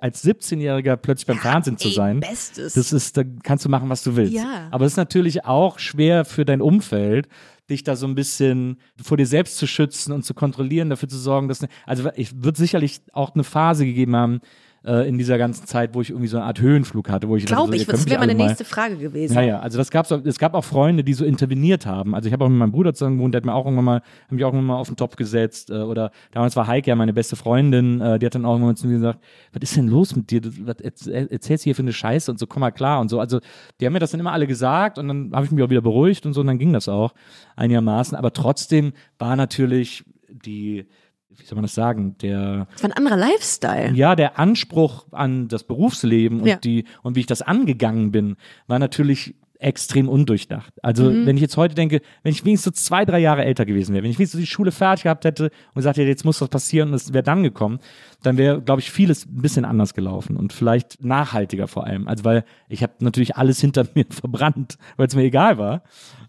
als 0.00 0.24
17-Jähriger 0.24 0.96
plötzlich 0.96 1.26
beim 1.26 1.36
Fernsehen 1.36 1.76
zu 1.76 1.88
ey, 1.88 1.94
sein, 1.94 2.20
Bestes. 2.20 2.72
das 2.72 2.90
ist, 2.90 3.14
da 3.18 3.22
kannst 3.42 3.66
du 3.66 3.68
machen, 3.68 3.90
was 3.90 4.02
du 4.02 4.16
willst. 4.16 4.32
Ja. 4.32 4.68
Aber 4.70 4.86
es 4.86 4.92
ist 4.92 4.96
natürlich 4.96 5.44
auch 5.44 5.78
schwer 5.78 6.24
für 6.24 6.46
dein 6.46 6.62
Umfeld, 6.62 7.28
dich 7.68 7.84
da 7.84 7.96
so 7.96 8.06
ein 8.06 8.14
bisschen 8.14 8.78
vor 9.02 9.18
dir 9.18 9.26
selbst 9.26 9.58
zu 9.58 9.66
schützen 9.66 10.10
und 10.10 10.24
zu 10.24 10.32
kontrollieren, 10.32 10.88
dafür 10.88 11.08
zu 11.08 11.18
sorgen, 11.18 11.48
dass, 11.48 11.66
also 11.84 12.08
ich 12.16 12.42
wird 12.42 12.56
sicherlich 12.56 13.02
auch 13.12 13.34
eine 13.34 13.44
Phase 13.44 13.84
gegeben 13.84 14.16
haben, 14.16 14.40
äh, 14.84 15.08
in 15.08 15.18
dieser 15.18 15.38
ganzen 15.38 15.66
Zeit, 15.66 15.94
wo 15.94 16.00
ich 16.00 16.10
irgendwie 16.10 16.28
so 16.28 16.36
eine 16.36 16.46
Art 16.46 16.60
Höhenflug 16.60 17.08
hatte, 17.08 17.28
wo 17.28 17.36
ich 17.36 17.44
dachte, 17.44 17.54
Glaube 17.56 17.72
so, 17.76 17.80
ich, 17.82 17.86
das 17.86 18.08
wäre 18.08 18.18
meine 18.20 18.34
nächste 18.34 18.64
Frage 18.64 18.96
gewesen. 18.96 19.34
ja, 19.34 19.40
ja, 19.42 19.60
also 19.60 19.78
das 19.78 19.90
gab's 19.90 20.12
auch, 20.12 20.20
es 20.24 20.38
gab 20.38 20.54
auch 20.54 20.64
Freunde, 20.64 21.02
die 21.04 21.14
so 21.14 21.24
interveniert 21.24 21.86
haben. 21.86 22.14
Also 22.14 22.26
ich 22.26 22.32
habe 22.32 22.44
auch 22.44 22.48
mit 22.48 22.58
meinem 22.58 22.72
Bruder 22.72 22.92
zusammen 22.94 23.16
gewohnt, 23.16 23.34
der 23.34 23.38
hat 23.40 23.46
mir 23.46 23.54
auch 23.54 23.64
irgendwann 23.64 23.84
mal, 23.84 23.96
hat 23.96 24.32
mich 24.32 24.44
auch 24.44 24.48
irgendwann 24.48 24.66
mal 24.66 24.76
auf 24.76 24.88
den 24.88 24.96
Topf 24.96 25.16
gesetzt. 25.16 25.70
Äh, 25.70 25.74
oder 25.74 26.10
damals 26.32 26.54
war 26.56 26.66
Heike 26.66 26.88
ja 26.90 26.96
meine 26.96 27.12
beste 27.12 27.36
Freundin, 27.36 28.00
äh, 28.00 28.18
die 28.18 28.26
hat 28.26 28.34
dann 28.34 28.44
auch 28.44 28.54
irgendwann 28.54 28.76
zu 28.76 28.86
mir 28.86 28.94
gesagt, 28.94 29.20
was 29.52 29.62
ist 29.62 29.76
denn 29.76 29.88
los 29.88 30.14
mit 30.14 30.30
dir? 30.30 30.42
Was 30.64 30.76
erzähl- 30.80 31.28
erzählst 31.30 31.64
du 31.64 31.68
hier 31.68 31.74
für 31.74 31.82
eine 31.82 31.92
Scheiße 31.92 32.30
und 32.30 32.38
so, 32.38 32.46
komm 32.46 32.60
mal 32.60 32.70
klar 32.70 33.00
und 33.00 33.08
so. 33.08 33.20
Also 33.20 33.40
die 33.80 33.86
haben 33.86 33.92
mir 33.94 34.00
das 34.00 34.10
dann 34.10 34.20
immer 34.20 34.32
alle 34.32 34.46
gesagt 34.46 34.98
und 34.98 35.08
dann 35.08 35.30
habe 35.32 35.46
ich 35.46 35.52
mich 35.52 35.62
auch 35.64 35.70
wieder 35.70 35.80
beruhigt 35.82 36.26
und 36.26 36.32
so 36.34 36.40
und 36.42 36.46
dann 36.46 36.58
ging 36.58 36.72
das 36.72 36.88
auch 36.88 37.14
einigermaßen. 37.56 38.16
Aber 38.16 38.32
trotzdem 38.32 38.92
war 39.18 39.36
natürlich 39.36 40.04
die, 40.28 40.86
wie 41.38 41.44
soll 41.44 41.56
man 41.56 41.62
das 41.64 41.74
sagen, 41.74 42.16
der 42.22 42.66
Das 42.72 42.82
war 42.82 42.90
ein 42.90 42.96
anderer 42.96 43.16
Lifestyle. 43.16 43.92
ja, 43.94 44.14
der 44.16 44.38
Anspruch 44.38 45.06
an 45.12 45.48
das 45.48 45.64
Berufsleben 45.64 46.40
und 46.40 46.46
Ja. 46.46 46.56
die 46.56 46.84
und 47.02 47.16
wie 47.16 47.20
ich 47.20 47.26
das 47.26 47.42
angegangen 47.42 48.12
bin, 48.12 48.36
war 48.66 48.78
natürlich 48.78 49.34
extrem 49.60 50.10
undurchdacht. 50.10 50.74
Also 50.84 51.10
wenn 51.10 51.36
ich 51.36 51.40
jetzt 51.40 51.56
heute 51.56 51.74
denke, 51.74 52.02
wenn 52.22 52.32
ich 52.32 52.44
wenigstens 52.44 52.64
so 52.76 52.82
zwei, 52.82 53.06
drei 53.06 53.18
Jahre 53.20 53.44
älter 53.46 53.64
gewesen 53.64 53.94
wäre, 53.94 54.02
wenn 54.02 54.10
ich 54.10 54.18
wenigstens 54.18 54.40
die 54.40 54.46
Schule 54.46 54.72
fertig 54.72 55.04
gehabt 55.04 55.24
hätte 55.24 55.44
und 55.44 55.76
gesagt 55.76 55.96
hätte, 55.96 56.08
jetzt 56.08 56.24
muss 56.24 56.38
das 56.40 56.50
passieren 56.50 56.88
und 56.90 56.94
es 56.96 57.14
wäre 57.14 57.22
dann 57.22 57.42
gekommen, 57.42 57.78
dann 58.22 58.36
wäre, 58.36 58.60
glaube 58.60 58.82
ich, 58.82 58.90
vieles 58.90 59.24
ein 59.24 59.40
bisschen 59.40 59.64
anders 59.64 59.94
gelaufen 59.94 60.36
und 60.36 60.52
vielleicht 60.52 61.02
nachhaltiger 61.02 61.66
vor 61.66 61.86
allem. 61.86 62.08
Also 62.08 62.24
weil 62.24 62.44
ich 62.68 62.82
habe 62.82 62.92
natürlich 62.98 63.36
alles 63.36 63.58
hinter 63.60 63.86
mir 63.94 64.04
verbrannt, 64.10 64.76
weil 64.98 65.06
es 65.06 65.14
mir 65.16 65.22
egal 65.22 65.56
war. 65.56 65.82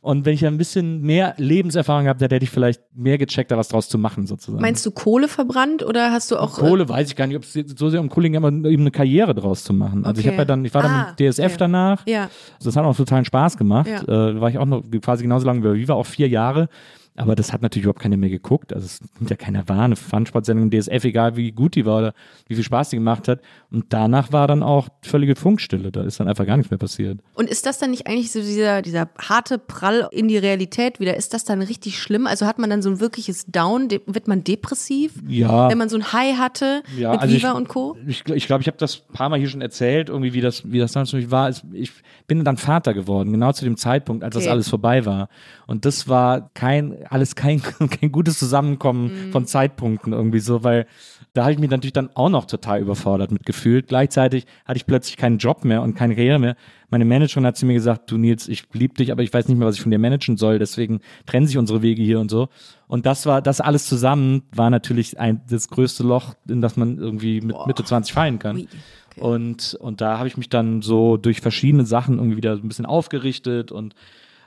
Und 0.05 0.23
wenn 0.23 0.35
ich 0.35 0.45
ein 0.45 0.59
bisschen 0.59 1.01
mehr 1.01 1.33
Lebenserfahrung 1.37 2.03
gehabt 2.03 2.21
hätte, 2.21 2.35
hätte 2.35 2.43
ich 2.43 2.51
vielleicht 2.51 2.79
mehr 2.93 3.17
gecheckt, 3.17 3.49
da 3.49 3.57
was 3.57 3.69
draus 3.69 3.89
zu 3.89 3.97
machen 3.97 4.27
sozusagen. 4.27 4.61
Meinst 4.61 4.85
du 4.85 4.91
Kohle 4.91 5.27
verbrannt 5.27 5.81
oder 5.83 6.11
hast 6.11 6.29
du 6.29 6.37
auch. 6.37 6.59
äh, 6.59 6.61
Kohle 6.61 6.87
weiß 6.87 7.09
ich 7.09 7.15
gar 7.15 7.25
nicht, 7.25 7.35
ob 7.37 7.41
es 7.43 7.53
so 7.75 7.89
sehr 7.89 7.99
um 8.01 8.09
Kohle 8.09 8.29
ging, 8.29 8.37
aber 8.37 8.49
eben 8.49 8.83
eine 8.83 8.91
Karriere 8.91 9.33
draus 9.33 9.63
zu 9.63 9.73
machen. 9.73 10.05
Also 10.05 10.21
ich 10.21 10.27
Okay. 10.27 10.35
habe 10.35 10.41
ja 10.43 10.45
dann, 10.45 10.63
ich 10.63 10.73
war 10.75 10.83
dann 10.83 10.91
Ah, 10.91 11.07
mit 11.09 11.19
DSF 11.33 11.43
okay. 11.45 11.55
danach. 11.57 12.05
Ja. 12.05 12.29
Das 12.63 12.75
hat 12.75 12.85
auch 12.85 12.95
totalen 12.95 13.25
Spaß 13.25 13.57
gemacht. 13.57 13.87
Ja. 13.89 14.01
Äh, 14.03 14.33
da 14.35 14.41
war 14.41 14.49
ich 14.51 14.59
auch 14.59 14.65
noch 14.67 14.83
quasi 15.01 15.23
genauso 15.23 15.47
lange 15.47 15.63
wie 15.63 15.79
Viva, 15.79 15.95
auch 15.95 16.05
vier 16.05 16.27
Jahre. 16.29 16.69
Aber 17.17 17.35
das 17.35 17.53
hat 17.53 17.61
natürlich 17.61 17.85
überhaupt 17.85 18.01
keiner 18.01 18.17
mehr 18.17 18.29
geguckt. 18.29 18.73
Also 18.73 18.85
es 18.85 18.99
nimmt 19.19 19.29
ja 19.29 19.37
keiner 19.37 19.67
wahr, 19.69 19.83
eine 19.85 19.95
Fun-Sportsendung 19.95 20.69
DSF, 20.69 21.05
egal 21.05 21.37
wie 21.37 21.51
gut 21.51 21.75
die 21.75 21.85
war 21.85 21.99
oder 21.99 22.13
wie 22.47 22.55
viel 22.55 22.63
Spaß 22.63 22.89
die 22.89 22.97
gemacht 22.97 23.29
hat. 23.29 23.39
Und 23.71 23.85
danach 23.89 24.33
war 24.33 24.47
dann 24.47 24.61
auch 24.61 24.89
völlige 25.01 25.35
Funkstille. 25.37 25.91
Da 25.91 26.03
ist 26.03 26.19
dann 26.19 26.27
einfach 26.27 26.45
gar 26.45 26.57
nichts 26.57 26.71
mehr 26.71 26.77
passiert. 26.77 27.19
Und 27.33 27.49
ist 27.49 27.65
das 27.65 27.77
dann 27.79 27.91
nicht 27.91 28.07
eigentlich 28.07 28.31
so 28.33 28.41
dieser, 28.41 28.81
dieser 28.81 29.09
harte 29.17 29.57
Prall 29.59 30.09
in 30.11 30.27
die 30.27 30.37
Realität 30.37 30.99
wieder? 30.99 31.15
Ist 31.15 31.33
das 31.33 31.45
dann 31.45 31.61
richtig 31.61 31.99
schlimm? 32.01 32.27
Also 32.27 32.45
hat 32.45 32.59
man 32.59 32.69
dann 32.69 32.81
so 32.81 32.89
ein 32.89 32.99
wirkliches 32.99 33.45
Down? 33.45 33.89
Wird 33.91 34.27
man 34.27 34.43
depressiv? 34.43 35.13
Ja. 35.25 35.69
Wenn 35.69 35.77
man 35.77 35.87
so 35.87 35.95
ein 35.95 36.11
High 36.11 36.37
hatte 36.37 36.83
Ja, 36.97 37.13
mit 37.13 37.21
also 37.21 37.33
Viva 37.33 37.51
ich, 37.51 37.55
und 37.55 37.69
Co.? 37.69 37.95
Ich 38.07 38.25
glaube, 38.25 38.37
ich, 38.37 38.47
glaub, 38.47 38.59
ich 38.61 38.67
habe 38.67 38.77
das 38.77 39.03
ein 39.09 39.13
paar 39.13 39.29
Mal 39.29 39.39
hier 39.39 39.47
schon 39.47 39.61
erzählt, 39.61 40.09
irgendwie 40.09 40.33
wie 40.33 40.41
das, 40.41 40.69
wie 40.69 40.79
das 40.79 40.91
damals 40.91 41.11
für 41.11 41.17
mich 41.17 41.31
war. 41.31 41.49
Ich 41.71 41.91
bin 42.27 42.43
dann 42.43 42.57
Vater 42.57 42.93
geworden, 42.93 43.31
genau 43.31 43.53
zu 43.53 43.63
dem 43.63 43.77
Zeitpunkt, 43.77 44.23
als 44.23 44.33
das 44.33 44.43
Okay. 44.43 44.51
alles 44.51 44.69
vorbei 44.69 45.05
war. 45.05 45.29
Und 45.65 45.85
das 45.85 46.07
war 46.07 46.49
kein 46.53 47.04
alles 47.11 47.35
kein, 47.35 47.61
kein 47.89 48.11
gutes 48.11 48.39
Zusammenkommen 48.39 49.27
Mhm. 49.27 49.31
von 49.31 49.45
Zeitpunkten 49.45 50.13
irgendwie 50.13 50.39
so, 50.39 50.63
weil 50.63 50.85
da 51.33 51.43
habe 51.43 51.53
ich 51.53 51.59
mich 51.59 51.69
natürlich 51.69 51.93
dann 51.93 52.09
auch 52.15 52.29
noch 52.29 52.45
total 52.45 52.79
überfordert 52.81 53.31
mit 53.31 53.45
gefühlt. 53.45 53.87
Gleichzeitig 53.87 54.45
hatte 54.65 54.77
ich 54.77 54.85
plötzlich 54.85 55.17
keinen 55.17 55.37
Job 55.37 55.65
mehr 55.65 55.81
und 55.81 55.93
keine 55.95 56.15
Karriere 56.15 56.39
mehr. 56.39 56.55
Meine 56.89 57.03
Managerin 57.03 57.45
hat 57.45 57.57
zu 57.57 57.65
mir 57.65 57.73
gesagt, 57.73 58.09
du 58.09 58.17
Nils, 58.17 58.47
ich 58.47 58.63
lieb 58.71 58.95
dich, 58.95 59.11
aber 59.11 59.21
ich 59.23 59.33
weiß 59.33 59.47
nicht 59.47 59.57
mehr, 59.57 59.67
was 59.67 59.75
ich 59.75 59.81
von 59.81 59.91
dir 59.91 59.99
managen 59.99 60.37
soll, 60.37 60.59
deswegen 60.59 61.01
trennen 61.25 61.45
sich 61.47 61.57
unsere 61.57 61.81
Wege 61.81 62.01
hier 62.01 62.19
und 62.19 62.31
so. 62.31 62.47
Und 62.87 63.05
das 63.05 63.25
war, 63.25 63.41
das 63.41 63.59
alles 63.59 63.85
zusammen 63.87 64.43
war 64.53 64.69
natürlich 64.69 65.19
ein, 65.19 65.41
das 65.49 65.67
größte 65.67 66.03
Loch, 66.03 66.35
in 66.47 66.61
das 66.61 66.77
man 66.77 66.97
irgendwie 66.97 67.41
mit 67.41 67.55
Mitte 67.67 67.83
20 67.83 68.13
fallen 68.13 68.39
kann. 68.39 68.55
Ui, 68.57 68.67
okay. 69.11 69.21
Und, 69.21 69.75
und 69.81 69.99
da 69.99 70.17
habe 70.19 70.27
ich 70.27 70.37
mich 70.37 70.47
dann 70.49 70.81
so 70.81 71.17
durch 71.17 71.41
verschiedene 71.41 71.85
Sachen 71.85 72.17
irgendwie 72.17 72.37
wieder 72.37 72.55
so 72.55 72.63
ein 72.63 72.67
bisschen 72.67 72.85
aufgerichtet 72.85 73.71
und 73.71 73.93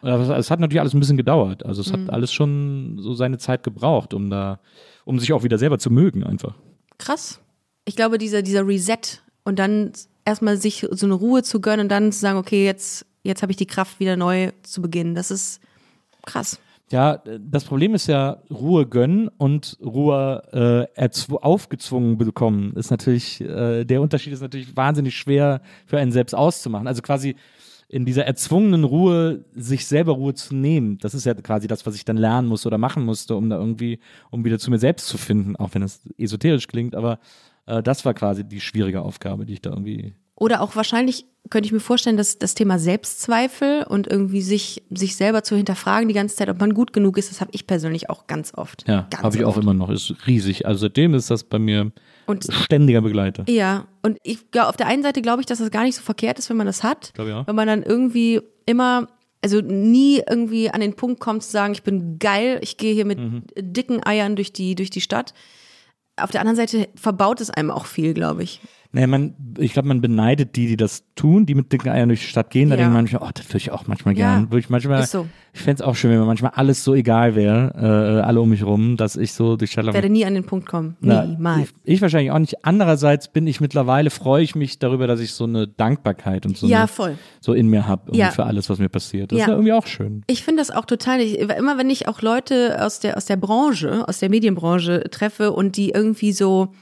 aber 0.03 0.37
es 0.37 0.51
hat 0.51 0.61
natürlich 0.61 0.81
alles 0.81 0.95
ein 0.95 1.01
bisschen 1.01 1.17
gedauert. 1.17 1.65
Also 1.65 1.81
es 1.81 1.93
Mhm. 1.93 2.03
hat 2.05 2.11
alles 2.11 2.33
schon 2.33 2.99
so 3.01 3.15
seine 3.15 3.39
Zeit 3.39 3.63
gebraucht, 3.63 4.15
um 4.15 4.31
da, 4.31 4.61
um 5.05 5.19
sich 5.19 5.33
auch 5.33 5.43
wieder 5.43 5.59
selber 5.59 5.79
zu 5.79 5.91
mögen 5.91 6.25
einfach. 6.25 6.55
Krass. 6.99 7.41
Ich 7.85 7.97
glaube, 7.97 8.19
dieser, 8.19 8.43
dieser 8.43 8.67
Reset 8.67 9.23
und 9.45 9.59
dann 9.59 9.93
erstmal 10.25 10.57
sich 10.59 10.87
so 10.91 11.07
eine 11.07 11.15
Ruhe 11.15 11.43
zu 11.43 11.61
gönnen 11.61 11.81
und 11.87 11.89
dann 11.89 12.13
zu 12.13 12.19
sagen, 12.21 12.39
okay, 12.39 12.65
jetzt, 12.65 13.07
jetzt 13.23 13.43
habe 13.43 13.53
ich 13.53 13.57
die 13.57 13.67
Kraft, 13.67 13.99
wieder 14.01 14.17
neu 14.17 14.53
zu 14.63 14.83
beginnen. 14.83 15.15
Das 15.15 15.31
ist 15.31 15.61
krass. 16.27 16.61
Ja, 16.91 17.23
das 17.39 17.65
Problem 17.65 17.95
ist 17.95 18.07
ja 18.07 18.43
Ruhe 18.51 18.87
gönnen 18.87 19.29
und 19.37 19.77
Ruhe 19.85 20.89
äh, 20.97 21.09
aufgezwungen 21.37 22.17
bekommen. 22.17 22.73
Ist 22.77 22.91
natürlich, 22.91 23.43
äh, 23.43 23.85
der 23.85 24.01
Unterschied 24.01 24.33
ist 24.33 24.41
natürlich 24.41 24.75
wahnsinnig 24.75 25.15
schwer 25.17 25.61
für 25.87 25.99
einen 25.99 26.13
selbst 26.13 26.35
auszumachen. 26.35 26.87
Also 26.87 27.03
quasi 27.03 27.37
in 27.89 28.05
dieser 28.05 28.27
erzwungenen 28.27 28.85
Ruhe 28.85 29.45
sich 29.55 29.87
selber 29.87 30.13
Ruhe 30.13 30.35
zu 30.35 30.55
nehmen. 30.55 30.99
Das 30.99 31.15
ist 31.15 31.25
ja 31.25 31.35
quasi 31.35 31.67
das, 31.69 31.87
was 31.87 31.95
ich 31.95 32.05
dann 32.05 32.19
lernen 32.19 32.47
musste 32.47 32.69
oder 32.69 32.79
machen 32.79 33.05
musste, 33.05 33.35
um 33.35 33.49
da 33.49 33.57
irgendwie, 33.57 33.99
um 34.31 34.45
wieder 34.45 34.59
zu 34.59 34.71
mir 34.71 34.79
selbst 34.79 35.07
zu 35.07 35.17
finden, 35.17 35.57
auch 35.57 35.71
wenn 35.73 35.83
das 35.83 36.03
esoterisch 36.19 36.69
klingt, 36.69 36.95
aber 36.95 37.19
äh, 37.67 37.83
das 37.83 38.05
war 38.05 38.13
quasi 38.13 38.45
die 38.45 38.61
schwierige 38.61 39.01
Aufgabe, 39.01 39.47
die 39.47 39.55
ich 39.55 39.63
da 39.63 39.71
irgendwie 39.71 40.15
Oder 40.35 40.61
auch 40.61 40.77
wahrscheinlich 40.77 41.25
könnte 41.49 41.67
ich 41.67 41.73
mir 41.73 41.81
vorstellen, 41.81 42.19
dass 42.19 42.39
das 42.39 42.55
Thema 42.55 42.79
Selbstzweifel 42.79 43.85
und 43.89 44.07
irgendwie 44.07 44.43
sich, 44.43 44.83
sich 44.91 45.17
selber 45.17 45.43
zu 45.43 45.57
hinterfragen 45.57 46.09
die 46.09 46.15
ganze 46.15 46.37
Zeit, 46.37 46.51
ob 46.51 46.61
man 46.61 46.75
gut 46.75 46.93
genug 46.93 47.17
ist, 47.17 47.31
das 47.31 47.41
habe 47.41 47.53
ich 47.55 47.67
persönlich 47.67 48.11
auch 48.11 48.27
ganz 48.27 48.53
oft. 48.55 48.87
Ja, 48.87 49.09
habe 49.17 49.35
ich 49.35 49.47
auch 49.47 49.57
immer 49.57 49.73
noch. 49.73 49.89
Ist 49.89 50.15
riesig. 50.27 50.67
Also 50.67 50.81
seitdem 50.81 51.15
ist 51.15 51.31
das 51.31 51.45
bei 51.45 51.59
mir 51.59 51.91
Und 52.29 52.45
ständiger 52.53 53.01
Begleiter. 53.01 53.45
Ja, 53.49 53.87
und 54.03 54.19
ich 54.23 54.51
glaube, 54.51 54.69
auf 54.69 54.77
der 54.77 54.87
einen 54.87 55.03
Seite 55.03 55.23
glaube 55.23 55.41
ich, 55.41 55.47
dass 55.47 55.59
das 55.59 55.71
gar 55.71 55.83
nicht 55.83 55.97
so 55.97 56.03
verkehrt 56.03 56.39
ist, 56.39 56.51
wenn 56.51 56.57
man 56.57 56.67
das 56.67 56.83
hat. 56.83 57.13
Ich 57.15 57.21
auch. 57.33 57.47
Wenn 57.47 57.57
man 57.57 57.67
dann 57.67 57.83
irgendwie 57.83 58.41
immer, 58.67 59.09
also 59.43 59.61
nie 59.61 60.23
irgendwie 60.29 60.71
an 60.71 60.81
den 60.81 60.95
Punkt 60.95 61.21
kommt 61.21 61.43
zu 61.43 61.51
sagen, 61.51 61.73
ich 61.73 61.83
bin 61.83 62.19
geil, 62.19 62.59
ich 62.63 62.77
gehe 62.77 62.93
hier 62.95 63.05
mit 63.07 63.19
Mhm. 63.19 63.43
dicken 63.57 64.05
Eiern 64.07 64.37
durch 64.37 64.53
die, 64.53 64.75
durch 64.75 64.91
die 64.91 65.01
Stadt. 65.01 65.33
Auf 66.17 66.31
der 66.31 66.41
anderen 66.41 66.57
Seite 66.57 66.89
verbaut 66.97 67.41
es 67.41 67.51
einem 67.51 67.71
auch 67.71 67.87
viel, 67.87 68.13
glaube 68.13 68.43
ich. 68.43 68.61
Naja, 68.91 69.07
man, 69.07 69.35
ich 69.59 69.75
glaube, 69.75 69.89
man 69.89 70.01
beneidet 70.01 70.57
die, 70.57 70.67
die 70.67 70.79
das 70.79 71.05
tun, 71.15 71.45
die 71.45 71.55
mit 71.55 71.71
dicken 71.71 71.91
Eiern 71.91 72.09
durch 72.09 72.21
die 72.23 72.27
Stadt 72.27 72.49
gehen. 72.49 72.71
Da 72.71 72.75
Ja. 72.77 72.79
denkt 72.79 72.95
man 72.95 73.03
manchmal, 73.05 73.23
oh, 73.23 73.31
das 73.35 73.47
würde 73.49 73.59
ich 73.59 73.71
auch 73.71 73.87
manchmal 73.87 74.17
Ja, 74.17 74.37
gern. 74.37 74.45
Würde 74.51 74.61
ich 74.61 74.71
manchmal, 74.71 75.07
so. 75.07 75.27
ich 75.53 75.61
fände 75.61 75.83
es 75.83 75.87
auch 75.87 75.95
schön, 75.95 76.11
wenn 76.13 76.21
mir 76.21 76.25
manchmal 76.25 76.53
alles 76.55 76.85
so 76.85 76.95
egal 76.95 77.35
wäre, 77.35 77.75
äh, 77.77 78.23
alle 78.27 78.41
um 78.41 78.49
mich 78.49 78.65
rum, 78.65 78.97
dass 78.97 79.17
ich 79.17 79.35
so 79.35 79.57
durch 79.57 79.69
die 79.69 79.73
Stadt 79.75 79.83
Ich 79.83 79.87
laufe. 79.89 79.95
werde 79.95 80.09
nie 80.09 80.25
an 80.25 80.33
den 80.33 80.45
Punkt 80.45 80.67
kommen. 80.67 80.97
Niemals. 81.01 81.69
Ich, 81.85 81.97
ich 81.97 82.01
wahrscheinlich 82.03 82.31
auch 82.33 82.39
nicht. 82.39 82.65
Andererseits 82.65 83.29
bin 83.29 83.47
ich 83.47 83.61
mittlerweile, 83.61 84.09
freue 84.09 84.43
ich 84.43 84.55
mich 84.55 84.79
darüber, 84.79 85.07
dass 85.07 85.21
ich 85.21 85.33
so 85.33 85.45
eine 85.45 85.69
Dankbarkeit 85.69 86.47
und 86.47 86.57
so, 86.57 86.67
Ja, 86.67 86.79
eine, 86.79 86.89
voll. 86.89 87.19
so 87.43 87.53
in 87.53 87.67
mir 87.69 87.87
habe 87.87 88.17
Ja. 88.17 88.31
für 88.31 88.45
alles, 88.47 88.71
was 88.71 88.79
mir 88.79 88.89
passiert. 88.89 89.33
Das 89.33 89.41
ist 89.41 89.47
ja 89.49 89.53
irgendwie 89.53 89.75
auch 89.75 89.87
schön. 89.87 90.23
Ich 90.29 90.43
finde 90.43 90.63
das 90.63 90.71
auch 90.71 90.87
total, 90.87 91.21
ich, 91.21 91.39
immer 91.39 91.77
wenn 91.77 91.91
ich 91.91 92.09
auch 92.09 92.23
Leute 92.23 92.83
aus 92.83 93.01
der, 93.01 93.19
aus 93.19 93.27
der 93.27 93.37
Branche, 93.37 94.09
aus 94.09 94.19
der 94.21 94.31
Medienbranche 94.31 95.05
treffe 95.11 95.53
und 95.53 95.77
die 95.77 95.91
irgendwie 95.91 96.33
so, 96.33 96.73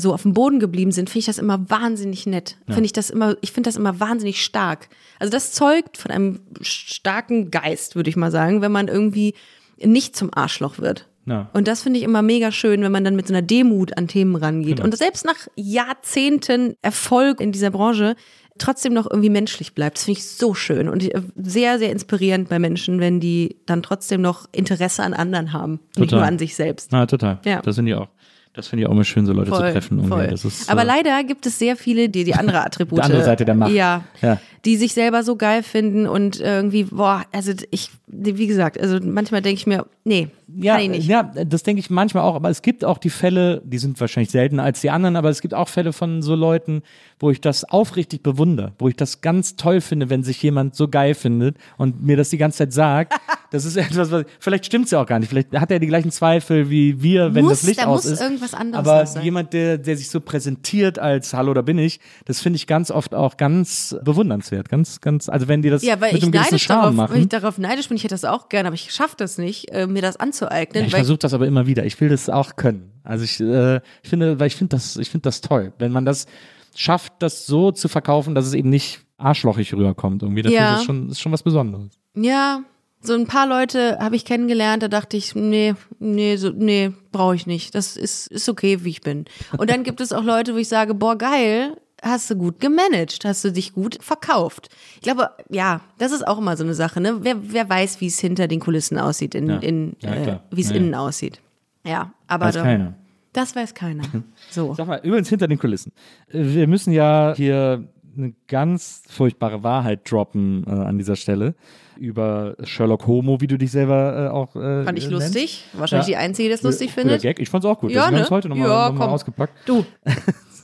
so 0.00 0.12
auf 0.12 0.22
dem 0.22 0.32
Boden 0.32 0.60
geblieben 0.60 0.92
sind, 0.92 1.10
finde 1.10 1.20
ich 1.20 1.26
das 1.26 1.38
immer 1.38 1.68
wahnsinnig 1.70 2.26
nett. 2.26 2.56
Finde 2.66 2.84
ich 2.84 2.92
das 2.92 3.10
immer, 3.10 3.36
ich 3.40 3.52
finde 3.52 3.68
das 3.68 3.76
immer 3.76 4.00
wahnsinnig 4.00 4.42
stark. 4.42 4.88
Also 5.18 5.30
das 5.30 5.52
zeugt 5.52 5.96
von 5.96 6.10
einem 6.10 6.40
starken 6.60 7.50
Geist, 7.50 7.96
würde 7.96 8.10
ich 8.10 8.16
mal 8.16 8.30
sagen, 8.30 8.62
wenn 8.62 8.72
man 8.72 8.88
irgendwie 8.88 9.34
nicht 9.78 10.16
zum 10.16 10.32
Arschloch 10.32 10.78
wird. 10.78 11.08
Ja. 11.26 11.50
Und 11.52 11.66
das 11.66 11.82
finde 11.82 11.98
ich 11.98 12.04
immer 12.04 12.22
mega 12.22 12.52
schön, 12.52 12.82
wenn 12.82 12.92
man 12.92 13.04
dann 13.04 13.16
mit 13.16 13.26
so 13.26 13.34
einer 13.34 13.42
Demut 13.42 13.96
an 13.98 14.06
Themen 14.06 14.36
rangeht. 14.36 14.80
Und 14.80 14.96
selbst 14.96 15.24
nach 15.24 15.48
Jahrzehnten 15.56 16.76
Erfolg 16.82 17.40
in 17.40 17.50
dieser 17.50 17.70
Branche 17.70 18.14
trotzdem 18.58 18.94
noch 18.94 19.10
irgendwie 19.10 19.30
menschlich 19.30 19.74
bleibt. 19.74 19.96
Das 19.96 20.04
finde 20.04 20.20
ich 20.20 20.26
so 20.26 20.54
schön 20.54 20.88
und 20.88 21.02
äh, 21.02 21.20
sehr, 21.36 21.78
sehr 21.78 21.90
inspirierend 21.90 22.48
bei 22.48 22.58
Menschen, 22.58 23.00
wenn 23.00 23.20
die 23.20 23.56
dann 23.66 23.82
trotzdem 23.82 24.20
noch 24.20 24.46
Interesse 24.52 25.02
an 25.02 25.14
anderen 25.14 25.52
haben. 25.52 25.80
Nicht 25.96 26.10
Total. 26.10 26.20
nur 26.20 26.28
an 26.28 26.38
sich 26.38 26.56
selbst. 26.56 26.90
Na, 26.92 27.06
total. 27.06 27.40
Ja. 27.44 27.60
Das 27.60 27.76
finde 27.76 27.92
ich 27.92 27.96
auch. 27.96 28.08
Das 28.56 28.68
finde 28.68 28.82
ich 28.82 28.88
auch 28.88 28.92
immer 28.92 29.04
schön, 29.04 29.26
so 29.26 29.34
Leute 29.34 29.50
zu 29.50 29.56
Voll, 29.56 29.70
treffen. 29.72 29.98
irgendwie. 29.98 30.08
voll. 30.08 30.26
Das 30.28 30.44
ist, 30.46 30.70
Aber 30.70 30.80
äh, 30.82 30.86
leider 30.86 31.22
gibt 31.24 31.44
es 31.44 31.58
sehr 31.58 31.76
viele, 31.76 32.08
die 32.08 32.24
die 32.24 32.34
andere 32.34 32.64
Attribute. 32.64 32.98
Die 33.00 33.02
andere 33.02 33.22
Seite 33.22 33.44
der 33.44 33.54
Macht. 33.54 33.70
Ja, 33.72 34.02
Ja. 34.22 34.40
Die 34.66 34.76
sich 34.76 34.92
selber 34.92 35.22
so 35.22 35.36
geil 35.36 35.62
finden 35.62 36.06
und 36.06 36.40
irgendwie, 36.40 36.84
boah, 36.84 37.24
also 37.32 37.52
ich, 37.70 37.90
wie 38.08 38.46
gesagt, 38.46 38.78
also 38.78 38.98
manchmal 39.02 39.40
denke 39.40 39.58
ich 39.60 39.66
mir, 39.66 39.86
nee, 40.04 40.28
Ja, 40.58 40.74
kann 40.74 40.82
ich 40.84 40.88
nicht. 40.90 41.08
ja, 41.08 41.22
das 41.22 41.62
denke 41.62 41.80
ich 41.80 41.88
manchmal 41.88 42.24
auch, 42.24 42.34
aber 42.34 42.50
es 42.50 42.62
gibt 42.62 42.84
auch 42.84 42.98
die 42.98 43.10
Fälle, 43.10 43.62
die 43.64 43.78
sind 43.78 43.98
wahrscheinlich 44.00 44.30
seltener 44.30 44.64
als 44.64 44.80
die 44.80 44.90
anderen, 44.90 45.16
aber 45.16 45.30
es 45.30 45.40
gibt 45.40 45.54
auch 45.54 45.68
Fälle 45.68 45.92
von 45.92 46.20
so 46.20 46.34
Leuten, 46.34 46.82
wo 47.18 47.30
ich 47.30 47.40
das 47.40 47.64
aufrichtig 47.64 48.22
bewundere, 48.22 48.72
wo 48.78 48.88
ich 48.88 48.96
das 48.96 49.20
ganz 49.22 49.56
toll 49.56 49.80
finde, 49.80 50.10
wenn 50.10 50.22
sich 50.24 50.42
jemand 50.42 50.74
so 50.74 50.88
geil 50.88 51.14
findet 51.14 51.56
und 51.78 52.02
mir 52.04 52.16
das 52.16 52.30
die 52.30 52.38
ganze 52.38 52.58
Zeit 52.58 52.72
sagt. 52.72 53.14
Das 53.52 53.64
ist 53.64 53.76
etwas, 53.76 54.10
was, 54.10 54.24
vielleicht 54.40 54.66
stimmt's 54.66 54.90
ja 54.90 55.00
auch 55.00 55.06
gar 55.06 55.20
nicht, 55.20 55.28
vielleicht 55.28 55.52
hat 55.52 55.70
er 55.70 55.78
die 55.78 55.86
gleichen 55.86 56.10
Zweifel 56.10 56.68
wie 56.68 57.00
wir, 57.00 57.32
wenn 57.32 57.44
Muss, 57.44 57.60
das 57.60 57.62
Licht 57.62 57.80
da 57.80 57.86
aus 57.86 58.02
muss 58.02 58.12
ist. 58.14 58.20
irgendwas 58.20 58.54
anderes 58.54 58.84
aber 58.86 59.06
sein. 59.06 59.22
jemand, 59.22 59.52
der, 59.52 59.78
der 59.78 59.96
sich 59.96 60.10
so 60.10 60.20
präsentiert 60.20 60.98
als 60.98 61.32
Hallo, 61.32 61.54
da 61.54 61.62
bin 61.62 61.78
ich, 61.78 62.00
das 62.24 62.40
finde 62.40 62.56
ich 62.56 62.66
ganz 62.66 62.90
oft 62.90 63.14
auch 63.14 63.36
ganz 63.36 63.96
bewundernswert, 64.02 64.55
ganz, 64.62 65.00
ganz, 65.00 65.28
also 65.28 65.48
wenn 65.48 65.62
die 65.62 65.70
das 65.70 65.82
Ja, 65.82 66.00
weil 66.00 66.12
mit 66.12 66.18
ich 66.18 66.22
einem 66.24 66.32
gewissen 66.32 66.58
Charme 66.58 66.80
darauf, 66.82 66.94
machen. 66.94 67.14
weil 67.14 67.20
ich 67.22 67.28
darauf 67.28 67.58
neidisch 67.58 67.88
bin, 67.88 67.96
ich 67.96 68.04
hätte 68.04 68.14
das 68.14 68.24
auch 68.24 68.48
gerne, 68.48 68.68
aber 68.68 68.74
ich 68.74 68.92
schaffe 68.92 69.14
das 69.18 69.38
nicht, 69.38 69.70
äh, 69.72 69.86
mir 69.86 70.02
das 70.02 70.16
anzueignen. 70.16 70.82
Ja, 70.84 70.88
ich 70.88 70.94
versuche 70.94 71.18
das 71.18 71.34
aber 71.34 71.46
immer 71.46 71.66
wieder. 71.66 71.84
Ich 71.84 72.00
will 72.00 72.08
das 72.08 72.28
auch 72.30 72.56
können. 72.56 72.92
Also 73.04 73.24
ich, 73.24 73.40
äh, 73.40 73.76
ich 74.02 74.08
finde, 74.10 74.38
weil 74.40 74.46
ich 74.48 74.56
finde 74.56 74.76
das, 74.76 74.96
ich 74.96 75.10
finde 75.10 75.22
das 75.22 75.40
toll, 75.40 75.72
wenn 75.78 75.92
man 75.92 76.04
das 76.04 76.26
schafft, 76.74 77.14
das 77.20 77.46
so 77.46 77.70
zu 77.72 77.88
verkaufen, 77.88 78.34
dass 78.34 78.46
es 78.46 78.54
eben 78.54 78.68
nicht 78.70 79.00
arschlochig 79.18 79.72
rüberkommt. 79.74 80.22
Irgendwie, 80.22 80.42
das 80.42 80.52
Ja. 80.52 80.76
ist 80.76 80.84
schon, 80.84 81.08
ist 81.08 81.20
schon 81.20 81.32
was 81.32 81.42
Besonderes. 81.42 81.92
ja, 82.14 82.60
so 83.02 83.12
ein 83.14 83.26
paar 83.26 83.46
Leute 83.46 83.98
habe 84.00 84.16
ich 84.16 84.24
kennengelernt, 84.24 84.82
da 84.82 84.88
dachte 84.88 85.16
ich, 85.16 85.34
nee, 85.36 85.74
nee, 86.00 86.36
so, 86.36 86.50
nee, 86.50 86.90
brauche 87.12 87.36
ich 87.36 87.46
nicht. 87.46 87.74
Das 87.74 87.96
ist, 87.96 88.26
ist 88.26 88.48
okay, 88.48 88.82
wie 88.82 88.88
ich 88.90 89.00
bin. 89.02 89.26
Und 89.58 89.70
dann 89.70 89.84
gibt 89.84 90.00
es 90.00 90.12
auch 90.12 90.24
Leute, 90.24 90.54
wo 90.54 90.58
ich 90.58 90.66
sage, 90.66 90.92
boah, 90.94 91.16
geil, 91.16 91.76
hast 92.02 92.30
du 92.30 92.36
gut 92.36 92.60
gemanagt, 92.60 93.24
hast 93.24 93.44
du 93.44 93.50
dich 93.52 93.72
gut 93.72 93.98
verkauft. 94.02 94.68
Ich 94.96 95.00
glaube, 95.02 95.30
ja, 95.50 95.80
das 95.98 96.12
ist 96.12 96.26
auch 96.26 96.38
immer 96.38 96.56
so 96.56 96.64
eine 96.64 96.74
Sache, 96.74 97.00
ne? 97.00 97.18
Wer, 97.22 97.36
wer 97.52 97.68
weiß, 97.68 98.00
wie 98.00 98.06
es 98.06 98.18
hinter 98.20 98.48
den 98.48 98.60
Kulissen 98.60 98.98
aussieht, 98.98 99.34
in, 99.34 99.48
Ja. 99.48 99.56
in 99.58 99.96
Ja, 100.00 100.14
äh, 100.14 100.38
wie 100.50 100.60
es 100.60 100.68
Ja, 100.68 100.74
ja. 100.76 100.80
innen 100.80 100.94
aussieht. 100.94 101.40
Ja, 101.84 102.12
aber 102.26 102.46
Weiß 102.46 102.54
da- 102.54 102.62
keiner. 102.62 102.94
das 103.32 103.54
weiß 103.56 103.74
keiner. 103.74 104.02
So. 104.50 104.74
Sag 104.74 104.86
mal, 104.86 105.00
übrigens 105.02 105.28
hinter 105.28 105.48
den 105.48 105.58
Kulissen. 105.58 105.92
Wir 106.28 106.66
müssen 106.66 106.92
ja 106.92 107.34
hier 107.36 107.84
eine 108.16 108.32
ganz 108.48 109.02
furchtbare 109.08 109.62
Wahrheit 109.62 110.10
droppen 110.10 110.64
äh, 110.66 110.70
an 110.70 110.96
dieser 110.98 111.16
Stelle 111.16 111.54
über 111.98 112.56
Sherlock 112.64 113.06
Homo, 113.06 113.40
wie 113.40 113.46
du 113.46 113.56
dich 113.58 113.70
selber 113.70 114.26
äh, 114.26 114.28
auch 114.30 114.54
äh, 114.56 114.84
Fand 114.84 114.98
ich 114.98 115.08
nennst. 115.08 115.24
lustig. 115.34 115.64
Wahrscheinlich 115.74 116.08
Ja. 116.08 116.18
die 116.18 116.24
Einzige, 116.24 116.48
die 116.48 116.52
das 116.54 116.62
lustig 116.62 116.92
findet. 116.92 117.22
Gag. 117.22 117.38
Ich 117.40 117.48
fand's 117.50 117.66
auch 117.66 117.78
gut. 117.80 117.90
Ja, 117.90 118.02
Deswegen 118.02 118.02
ne? 118.02 118.06
haben 118.06 118.14
wir 118.20 118.24
es 118.24 118.30
heute 118.30 118.48
nochmal 118.48 118.68
Ja, 118.68 118.88
noch 118.90 118.98
mal 118.98 119.06
ausgepackt. 119.08 119.52
Du, 119.66 119.84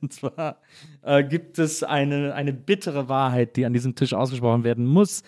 Und 0.00 0.12
zwar 0.12 0.58
äh, 1.02 1.24
gibt 1.24 1.58
es 1.58 1.82
eine, 1.82 2.34
eine 2.34 2.52
bittere 2.52 3.08
Wahrheit, 3.08 3.56
die 3.56 3.66
an 3.66 3.72
diesem 3.72 3.94
Tisch 3.94 4.14
ausgesprochen 4.14 4.64
werden 4.64 4.86
muss. 4.86 5.22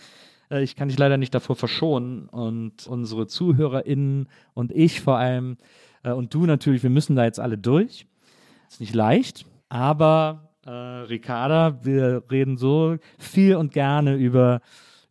Äh, 0.50 0.62
ich 0.62 0.76
kann 0.76 0.88
dich 0.88 0.98
leider 0.98 1.16
nicht 1.16 1.34
davor 1.34 1.56
verschonen. 1.56 2.28
Und 2.28 2.86
unsere 2.86 3.26
ZuhörerInnen 3.26 4.28
und 4.54 4.72
ich 4.72 5.00
vor 5.00 5.18
allem 5.18 5.56
äh, 6.04 6.12
und 6.12 6.32
du 6.32 6.46
natürlich, 6.46 6.82
wir 6.82 6.90
müssen 6.90 7.16
da 7.16 7.24
jetzt 7.24 7.40
alle 7.40 7.58
durch. 7.58 8.06
Ist 8.68 8.80
nicht 8.80 8.94
leicht, 8.94 9.46
aber 9.68 10.50
äh, 10.64 10.70
Ricarda, 10.70 11.84
wir 11.84 12.22
reden 12.30 12.56
so 12.56 12.96
viel 13.18 13.56
und 13.56 13.72
gerne 13.72 14.14
über, 14.14 14.60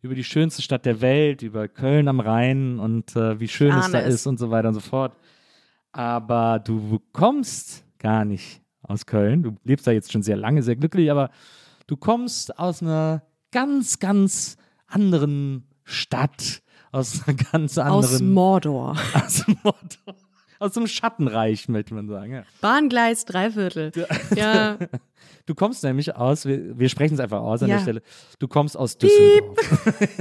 über 0.00 0.14
die 0.14 0.24
schönste 0.24 0.62
Stadt 0.62 0.86
der 0.86 1.00
Welt, 1.00 1.42
über 1.42 1.68
Köln 1.68 2.08
am 2.08 2.20
Rhein 2.20 2.78
und 2.78 3.14
äh, 3.16 3.38
wie 3.38 3.48
schön 3.48 3.70
es 3.70 3.84
ahne 3.86 3.92
da 3.92 4.00
es. 4.00 4.14
ist 4.14 4.26
und 4.26 4.38
so 4.38 4.50
weiter 4.50 4.68
und 4.68 4.74
so 4.74 4.80
fort. 4.80 5.16
Aber 5.92 6.58
du 6.58 7.00
kommst 7.12 7.84
gar 7.98 8.24
nicht 8.24 8.63
aus 8.84 9.06
Köln. 9.06 9.42
Du 9.42 9.56
lebst 9.64 9.86
da 9.86 9.90
jetzt 9.92 10.12
schon 10.12 10.22
sehr 10.22 10.36
lange, 10.36 10.62
sehr 10.62 10.76
glücklich, 10.76 11.10
aber 11.10 11.30
du 11.86 11.96
kommst 11.96 12.58
aus 12.58 12.82
einer 12.82 13.22
ganz, 13.52 13.98
ganz 13.98 14.56
anderen 14.86 15.66
Stadt, 15.84 16.62
aus 16.92 17.26
einer 17.26 17.36
ganz 17.36 17.78
aus 17.78 18.06
anderen 18.12 18.32
Mordor. 18.32 18.96
aus, 19.14 19.44
Mordor, 19.62 20.14
aus 20.58 20.72
dem 20.72 20.86
Schattenreich, 20.86 21.68
möchte 21.68 21.94
man 21.94 22.08
sagen. 22.08 22.32
Ja. 22.32 22.42
Bahngleis, 22.60 23.24
Dreiviertel. 23.24 23.92
Ja, 24.36 24.78
Du 25.46 25.54
kommst 25.54 25.82
nämlich 25.84 26.16
aus, 26.16 26.46
wir, 26.46 26.78
wir 26.78 26.88
sprechen 26.88 27.14
es 27.14 27.20
einfach 27.20 27.40
aus 27.40 27.62
an 27.62 27.68
Ja. 27.68 27.76
der 27.76 27.82
Stelle, 27.82 28.02
du 28.38 28.48
kommst 28.48 28.78
aus 28.78 28.96
Düsseldorf. 28.96 29.58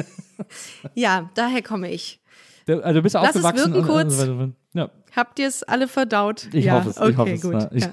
ja, 0.96 1.30
daher 1.36 1.62
komme 1.62 1.90
ich. 1.92 2.20
Also 2.68 2.94
du 2.94 3.02
bist 3.02 3.16
Lass 3.16 3.36
es 3.36 3.44
aufgewachsen. 3.46 3.74
wirken 3.74 3.90
und- 3.90 3.90
und 3.90 4.48
kurz. 4.48 4.54
Ja, 4.74 4.90
Habt 5.16 5.40
ihr 5.40 5.48
es 5.48 5.64
alle 5.64 5.88
verdaut? 5.88 6.48
ich 6.54 6.66
ja, 6.66 6.74
hoffe 6.76 6.90
es. 6.90 6.98
Okay, 6.98 7.10
ich 7.12 7.18
hoffe 7.18 7.32
es. 7.34 7.42
gut. 7.42 7.54
ja. 7.54 7.70
Ich 7.74 7.84
ja. 7.84 7.92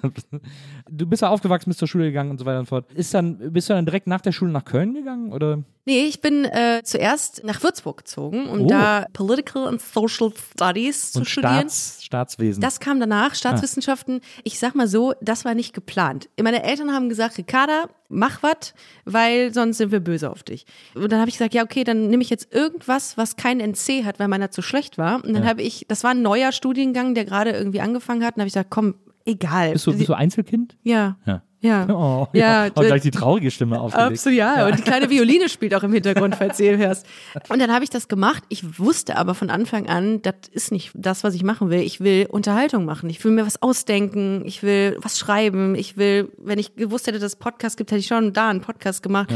Du 0.92 1.06
bist 1.06 1.22
ja 1.22 1.28
aufgewachsen, 1.28 1.70
bist 1.70 1.78
zur 1.78 1.86
Schule 1.86 2.04
gegangen 2.06 2.30
und 2.30 2.38
so 2.38 2.44
weiter 2.46 2.58
und 2.58 2.64
so 2.66 2.70
fort. 2.70 2.92
Ist 2.94 3.14
dann, 3.14 3.52
bist 3.52 3.68
du 3.68 3.74
dann 3.74 3.84
direkt 3.86 4.06
nach 4.08 4.20
der 4.20 4.32
Schule 4.32 4.50
nach 4.50 4.64
Köln 4.64 4.92
gegangen? 4.94 5.32
Oder? 5.32 5.62
Nee, 5.84 6.02
ich 6.04 6.20
bin 6.20 6.44
äh, 6.44 6.82
zuerst 6.84 7.42
nach 7.44 7.62
Würzburg 7.62 7.98
gezogen, 7.98 8.48
um 8.48 8.62
Oh. 8.62 8.66
da 8.66 9.06
Political 9.12 9.68
and 9.68 9.80
Social 9.80 10.32
Studies 10.52 11.12
zu 11.12 11.20
Und 11.20 11.24
studieren. 11.26 11.54
Staats, 11.68 11.98
Staatswesen. 12.04 12.60
Das 12.60 12.80
kam 12.80 12.98
danach, 13.00 13.34
Staatswissenschaften. 13.34 14.20
Ich 14.44 14.58
sag 14.58 14.74
mal 14.74 14.88
so, 14.88 15.14
das 15.20 15.44
war 15.44 15.54
nicht 15.54 15.72
geplant. 15.74 16.28
Meine 16.42 16.62
Eltern 16.64 16.92
haben 16.92 17.08
gesagt, 17.08 17.38
Ricarda, 17.38 17.84
mach 18.08 18.42
was, 18.42 18.74
weil 19.04 19.54
sonst 19.54 19.78
sind 19.78 19.92
wir 19.92 20.00
böse 20.00 20.30
auf 20.30 20.42
dich. 20.42 20.66
Und 20.94 21.10
dann 21.12 21.20
habe 21.20 21.28
ich 21.28 21.36
gesagt, 21.38 21.54
ja, 21.54 21.62
okay, 21.62 21.84
dann 21.84 22.08
nehme 22.08 22.22
ich 22.22 22.30
jetzt 22.30 22.52
irgendwas, 22.52 23.16
was 23.16 23.36
kein 23.36 23.60
NC 23.60 24.04
hat, 24.04 24.18
weil 24.18 24.28
meiner 24.28 24.50
zu 24.50 24.62
schlecht 24.62 24.98
war. 24.98 25.24
Und 25.24 25.32
dann 25.34 25.46
habe 25.46 25.62
ich, 25.62 25.86
das 25.88 26.02
war 26.04 26.10
ein 26.10 26.22
neuer 26.22 26.50
Studiengang, 26.52 27.09
der 27.14 27.24
gerade 27.24 27.50
irgendwie 27.50 27.80
angefangen 27.80 28.24
hat. 28.24 28.36
Und 28.36 28.40
habe 28.40 28.48
ich 28.48 28.54
gesagt, 28.54 28.70
komm, 28.70 28.94
egal. 29.24 29.72
bist, 29.72 29.86
du, 29.86 29.96
bist 29.96 30.08
du 30.08 30.14
Einzelkind? 30.14 30.76
ja. 30.82 31.16
Ja. 31.26 31.42
Ja. 31.62 31.86
Oh, 31.90 32.26
Ja, 32.32 32.66
ja. 32.66 32.72
Und 32.74 32.86
gleich 32.86 33.02
die 33.02 33.10
traurige 33.10 33.50
Stimme 33.50 33.80
aufgelegt. 33.80 34.12
Absolut, 34.12 34.38
ja. 34.38 34.66
Und 34.66 34.78
die 34.78 34.82
kleine 34.82 35.10
Violine 35.10 35.48
spielt 35.48 35.74
auch 35.74 35.82
im 35.82 35.92
Hintergrund, 35.92 36.36
falls 36.36 36.56
du 36.56 36.64
ihr 36.64 36.78
hörst. 36.78 37.06
Und 37.48 37.58
dann 37.60 37.72
habe 37.72 37.84
ich 37.84 37.90
das 37.90 38.08
gemacht. 38.08 38.42
Ich 38.48 38.78
wusste 38.78 39.16
aber 39.16 39.34
von 39.34 39.50
Anfang 39.50 39.86
an, 39.88 40.22
das 40.22 40.34
ist 40.50 40.72
nicht 40.72 40.92
das, 40.94 41.22
was 41.22 41.34
ich 41.34 41.42
machen 41.42 41.70
will. 41.70 41.80
Ich 41.80 42.00
will 42.00 42.26
Unterhaltung 42.30 42.84
machen. 42.86 43.10
Ich 43.10 43.22
will 43.24 43.32
mir 43.32 43.44
was 43.44 43.60
ausdenken. 43.60 44.42
Ich 44.46 44.62
will 44.62 44.96
was 45.00 45.18
schreiben. 45.18 45.74
Ich 45.74 45.96
will, 45.96 46.32
wenn 46.38 46.58
ich 46.58 46.76
gewusst 46.76 47.06
hätte, 47.06 47.18
dass 47.18 47.32
es 47.32 47.36
Podcast 47.36 47.76
gibt, 47.76 47.90
hätte 47.90 48.00
ich 48.00 48.06
schon 48.06 48.32
da 48.32 48.48
einen 48.48 48.62
Podcast 48.62 49.02
gemacht. 49.02 49.30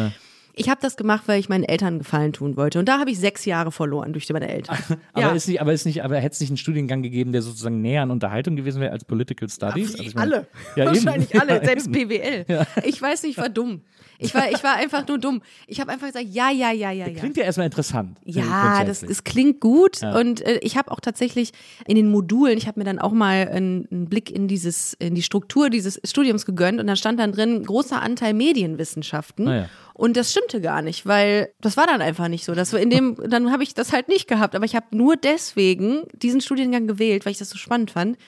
Ich 0.56 0.68
habe 0.68 0.80
das 0.80 0.96
gemacht, 0.96 1.24
weil 1.26 1.40
ich 1.40 1.48
meinen 1.48 1.64
Eltern 1.64 1.98
Gefallen 1.98 2.32
tun 2.32 2.56
wollte. 2.56 2.78
Und 2.78 2.88
da 2.88 2.98
habe 2.98 3.10
ich 3.10 3.18
sechs 3.18 3.44
Jahre 3.44 3.72
verloren 3.72 4.12
durch 4.12 4.28
meine 4.32 4.48
Eltern. 4.48 4.76
Aber 5.12 5.20
ja. 5.22 5.32
ist 5.32 5.48
nicht, 5.48 5.60
aber 5.60 5.72
ist 5.72 5.84
nicht, 5.84 6.02
aber 6.04 6.16
hätte 6.16 6.34
es 6.34 6.40
nicht 6.40 6.50
einen 6.50 6.56
Studiengang 6.56 7.02
gegeben, 7.02 7.32
der 7.32 7.42
sozusagen 7.42 7.80
näher 7.80 8.02
an 8.02 8.10
Unterhaltung 8.10 8.56
gewesen 8.56 8.80
wäre 8.80 8.92
als 8.92 9.04
Political 9.04 9.48
Studies? 9.48 9.92
Also 9.92 10.02
ich 10.02 10.14
meine- 10.14 10.34
alle. 10.34 10.46
Ja, 10.76 10.84
eben. 10.84 11.04
Wahrscheinlich 11.04 11.40
alle, 11.40 11.54
Ja, 11.60 11.64
selbst 11.64 11.86
eben. 11.88 12.08
BWL. 12.08 12.66
Ich 12.84 13.00
weiß 13.00 13.22
nicht, 13.22 13.32
ich 13.32 13.38
war 13.38 13.48
dumm. 13.48 13.82
Ich 14.18 14.34
war, 14.34 14.50
ich 14.50 14.62
war 14.62 14.76
einfach 14.76 15.06
nur 15.06 15.18
dumm. 15.18 15.42
Ich 15.66 15.80
habe 15.80 15.90
einfach 15.90 16.06
gesagt, 16.06 16.26
ja, 16.30 16.50
ja, 16.50 16.70
ja, 16.70 16.90
ja, 16.90 17.06
ja. 17.08 17.18
Klingt 17.18 17.36
ja 17.36 17.44
erstmal 17.44 17.66
interessant. 17.66 18.18
Ja, 18.24 18.42
das, 18.42 18.76
grundsätzlich. 18.76 19.10
es 19.10 19.24
klingt 19.24 19.60
gut 19.60 20.02
und 20.02 20.40
äh, 20.40 20.58
ich 20.62 20.76
habe 20.76 20.90
auch 20.92 21.00
tatsächlich 21.00 21.52
in 21.86 21.96
den 21.96 22.10
Modulen, 22.10 22.56
ich 22.56 22.66
habe 22.68 22.78
mir 22.78 22.84
dann 22.84 22.98
auch 22.98 23.12
mal 23.12 23.48
einen, 23.48 23.88
einen 23.90 24.08
Blick 24.08 24.30
in 24.30 24.46
dieses 24.46 24.94
in 24.94 25.14
die 25.14 25.22
Struktur 25.22 25.68
dieses 25.68 26.00
Studiums 26.04 26.46
gegönnt 26.46 26.80
und 26.80 26.86
da 26.86 26.96
stand 26.96 27.18
dann 27.18 27.32
drin 27.32 27.64
großer 27.64 28.00
Anteil 28.00 28.34
Medienwissenschaften 28.34 29.48
Ah 29.48 29.56
ja. 29.56 29.68
Und 29.94 30.16
das 30.16 30.30
stimmte 30.32 30.60
gar 30.60 30.82
nicht, 30.82 31.06
weil 31.06 31.52
das 31.60 31.76
war 31.76 31.86
dann 31.86 32.02
einfach 32.02 32.28
nicht 32.28 32.44
so. 32.44 32.54
Das 32.54 32.72
war 32.72 32.80
in 32.80 32.90
dem 32.90 33.16
dann 33.26 33.50
habe 33.50 33.62
ich 33.62 33.72
das 33.74 33.92
halt 33.92 34.08
nicht 34.08 34.28
gehabt, 34.28 34.54
aber 34.54 34.64
ich 34.66 34.74
habe 34.76 34.86
nur 34.90 35.16
deswegen 35.16 36.02
diesen 36.12 36.40
Studiengang 36.40 36.86
gewählt, 36.86 37.24
weil 37.24 37.32
ich 37.32 37.38
das 37.38 37.48
so 37.50 37.56
spannend 37.58 37.92
fand. 37.92 38.18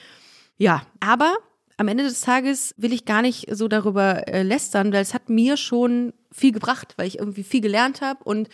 Ja, 0.56 0.82
aber 1.00 1.34
am 1.76 1.88
Ende 1.88 2.04
des 2.04 2.22
Tages 2.22 2.74
will 2.78 2.92
ich 2.92 3.04
gar 3.04 3.20
nicht 3.20 3.48
so 3.54 3.68
darüber 3.68 4.26
äh, 4.28 4.42
lästern, 4.42 4.92
weil 4.92 5.02
es 5.02 5.12
hat 5.12 5.28
mir 5.28 5.56
schon 5.58 6.14
viel 6.32 6.52
gebracht, 6.52 6.94
weil 6.96 7.06
ich 7.08 7.18
irgendwie 7.18 7.42
viel 7.42 7.60
gelernt 7.60 8.00
habe 8.00 8.24
und 8.24 8.48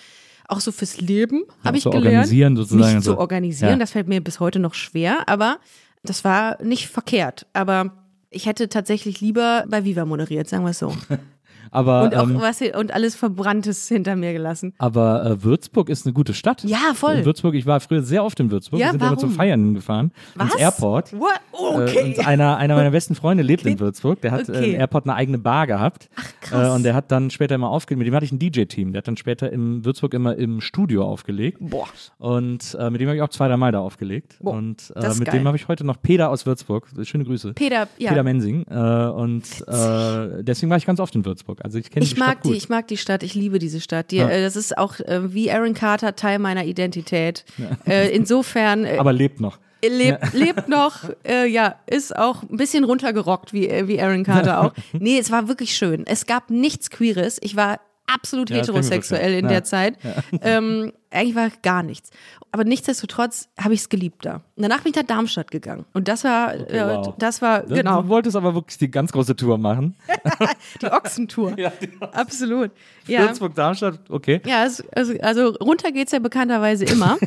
auch 0.48 0.58
so 0.60 0.72
fürs 0.72 1.00
Leben 1.00 1.44
habe 1.64 1.76
ich 1.78 1.84
gelernt. 1.84 2.04
organisieren 2.06 2.56
sozusagen 2.56 2.96
Nicht 2.96 3.04
so. 3.04 3.12
zu 3.14 3.18
organisieren, 3.18 3.72
Ja. 3.74 3.78
das 3.78 3.92
fällt 3.92 4.08
mir 4.08 4.20
bis 4.20 4.40
heute 4.40 4.58
noch 4.58 4.74
schwer, 4.74 5.28
aber 5.28 5.58
das 6.02 6.24
war 6.24 6.60
nicht 6.62 6.88
verkehrt. 6.88 7.46
Aber 7.52 7.92
ich 8.30 8.46
hätte 8.46 8.68
tatsächlich 8.68 9.20
lieber 9.20 9.64
bei 9.68 9.84
Viva 9.84 10.04
moderiert, 10.04 10.48
sagen 10.48 10.64
wir 10.64 10.70
es 10.70 10.78
so. 10.80 10.94
Aber, 11.72 12.04
Und 12.04 12.14
auch 12.14 12.28
ähm, 12.28 12.36
was 12.40 12.60
und 12.62 12.92
alles 12.94 13.16
Verbranntes 13.16 13.88
hinter 13.88 14.14
mir 14.14 14.32
gelassen. 14.32 14.74
aber 14.78 15.24
äh, 15.26 15.42
Würzburg 15.42 15.88
ist 15.88 16.06
eine 16.06 16.12
gute 16.12 16.34
Stadt. 16.34 16.62
Ja, 16.64 16.92
voll. 16.94 17.14
In 17.14 17.24
Würzburg, 17.24 17.54
ich 17.54 17.66
war 17.66 17.80
früher 17.80 18.02
sehr 18.02 18.24
oft 18.24 18.38
in 18.40 18.50
Würzburg. 18.50 18.78
Ja, 18.78 18.86
Wir 18.86 18.90
sind 18.92 19.00
immer 19.00 19.10
warum? 19.12 19.18
zum 19.18 19.30
Feiern 19.32 19.74
gefahren. 19.74 20.12
Was? 20.34 20.52
Ins 20.52 20.60
Airport. 20.60 21.12
What? 21.18 21.30
Äh, 21.52 21.82
okay. 21.82 22.14
und 22.18 22.26
einer, 22.26 22.56
einer 22.58 22.76
meiner 22.76 22.90
besten 22.90 23.14
Freunde 23.14 23.42
lebt 23.42 23.64
in 23.66 23.80
Würzburg. 23.80 24.20
Der 24.20 24.30
hat 24.32 24.48
äh, 24.48 24.52
Okay. 24.52 24.74
im 24.74 24.80
Airport 24.80 25.06
eine 25.06 25.14
eigene 25.14 25.38
Bar 25.38 25.66
gehabt. 25.66 26.08
Ach, 26.14 26.30
krass. 26.42 26.68
Äh, 26.68 26.72
und 26.74 26.82
der 26.82 26.94
hat 26.94 27.10
dann 27.10 27.30
später 27.30 27.54
immer 27.54 27.70
aufgelegt. 27.70 27.98
Mit 27.98 28.06
dem 28.06 28.14
hatte 28.14 28.26
ich 28.26 28.32
ein 28.32 28.38
DJ-Team. 28.38 28.92
Der 28.92 28.98
hat 28.98 29.08
dann 29.08 29.16
später 29.16 29.50
in 29.50 29.84
Würzburg 29.84 30.12
immer 30.14 30.36
im 30.36 30.60
Studio 30.60 31.04
aufgelegt. 31.04 31.56
Boah. 31.60 31.88
Und 32.18 32.76
äh, 32.78 32.90
mit 32.90 33.00
dem 33.00 33.08
habe 33.08 33.16
ich 33.16 33.22
auch 33.22 33.30
zwei, 33.30 33.48
drei 33.48 33.56
Mal 33.56 33.72
da 33.72 33.80
aufgelegt. 33.80 34.36
Boah, 34.40 34.52
und 34.54 34.92
äh, 34.94 35.08
mit 35.14 35.24
geil. 35.24 35.38
dem 35.40 35.46
habe 35.46 35.56
ich 35.56 35.68
heute 35.68 35.84
noch 35.84 36.00
Peter 36.02 36.28
aus 36.30 36.44
Würzburg. 36.44 36.86
Schöne 37.02 37.24
Grüße. 37.24 37.54
Peter, 37.54 37.88
ja. 37.98 38.10
Peter 38.10 38.22
Mensing. 38.22 38.66
Äh, 38.70 38.74
und 38.76 39.42
äh, 39.66 40.42
deswegen 40.42 40.68
war 40.70 40.76
ich 40.76 40.84
ganz 40.86 41.00
oft 41.00 41.14
in 41.14 41.24
Würzburg. 41.24 41.61
Also 41.62 41.78
ich 41.78 41.90
kenne 41.90 42.04
die 42.04 42.10
Ich 42.12 42.18
mag 42.18 42.30
Stadt 42.32 42.42
gut. 42.42 42.52
die, 42.52 42.56
ich 42.56 42.68
mag 42.68 42.88
die 42.88 42.96
Stadt, 42.96 43.22
ich 43.22 43.34
liebe 43.34 43.58
diese 43.58 43.80
Stadt. 43.80 44.10
Die, 44.10 44.16
Ja. 44.16 44.28
äh, 44.28 44.42
das 44.42 44.56
ist 44.56 44.76
auch 44.76 44.98
äh, 45.00 45.32
wie 45.32 45.50
Aaron 45.50 45.74
Carter 45.74 46.16
Teil 46.16 46.38
meiner 46.38 46.64
Identität. 46.64 47.44
Äh, 47.86 48.10
insofern 48.14 48.84
äh, 48.84 48.96
Aber 48.98 49.12
lebt 49.12 49.40
noch. 49.40 49.58
lebt, 49.84 50.32
lebt 50.32 50.68
noch, 50.68 51.04
äh, 51.26 51.46
ja, 51.46 51.76
ist 51.86 52.16
auch 52.16 52.42
ein 52.42 52.56
bisschen 52.56 52.84
runtergerockt 52.84 53.52
wie, 53.52 53.68
äh, 53.68 53.86
wie 53.88 54.00
Aaron 54.00 54.24
Carter 54.24 54.60
auch. 54.62 54.72
Nee, 54.92 55.18
es 55.18 55.30
war 55.30 55.48
wirklich 55.48 55.74
schön. 55.76 56.04
Es 56.06 56.26
gab 56.26 56.50
nichts 56.50 56.90
Queeres. 56.90 57.38
Ich 57.42 57.56
war 57.56 57.80
absolut 58.14 58.50
Ja, 58.50 58.58
das 58.58 58.68
heterosexuell 58.68 59.34
in 59.34 59.44
der 59.48 59.58
Ja. 59.58 59.64
Zeit. 59.64 59.98
Ähm, 60.42 60.92
eigentlich 61.10 61.36
war 61.36 61.50
gar 61.62 61.82
nichts. 61.82 62.10
Aber 62.52 62.64
nichtsdestotrotz 62.64 63.48
habe 63.58 63.74
ich 63.74 63.80
es 63.80 63.88
geliebt 63.88 64.24
da. 64.24 64.36
Und 64.56 64.62
danach 64.62 64.80
bin 64.82 64.90
ich 64.92 64.96
nach 64.96 65.06
Darmstadt 65.06 65.50
gegangen. 65.50 65.84
Und 65.92 66.08
das 66.08 66.24
war, 66.24 66.54
äh, 66.54 66.84
wow. 66.86 67.14
das 67.18 67.40
war, 67.42 67.62
Du- 67.62 67.74
genau, 67.74 68.02
Du 68.02 68.08
wolltest 68.08 68.36
aber 68.36 68.54
wirklich 68.54 68.78
die 68.78 68.90
ganz 68.90 69.12
große 69.12 69.36
Tour 69.36 69.56
machen. 69.58 69.94
die 70.82 70.86
Ochsentour. 70.86 71.54
Absolut. 72.12 72.70
Ja. 73.06 73.22
Würzburg, 73.22 73.54
Darmstadt, 73.54 74.00
okay. 74.10 74.40
Ja, 74.46 74.64
es, 74.64 74.82
also, 74.94 75.14
also 75.20 75.50
runter 75.62 75.92
geht's 75.92 76.12
ja 76.12 76.18
bekannterweise 76.18 76.84
immer. 76.86 77.18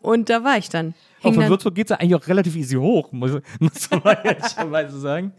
Und 0.00 0.28
da 0.30 0.42
war 0.44 0.56
ich 0.58 0.68
dann. 0.68 0.94
Auch 1.22 1.34
von 1.34 1.48
Würzburg 1.48 1.74
geht 1.74 1.86
es 1.86 1.90
ja 1.90 1.96
eigentlich 1.96 2.14
auch 2.14 2.26
relativ 2.28 2.54
easy 2.56 2.76
hoch, 2.76 3.10
muss, 3.12 3.32
muss 3.58 3.90
man 3.90 4.16
ehrlicherweise 4.22 5.00
sagen. 5.00 5.32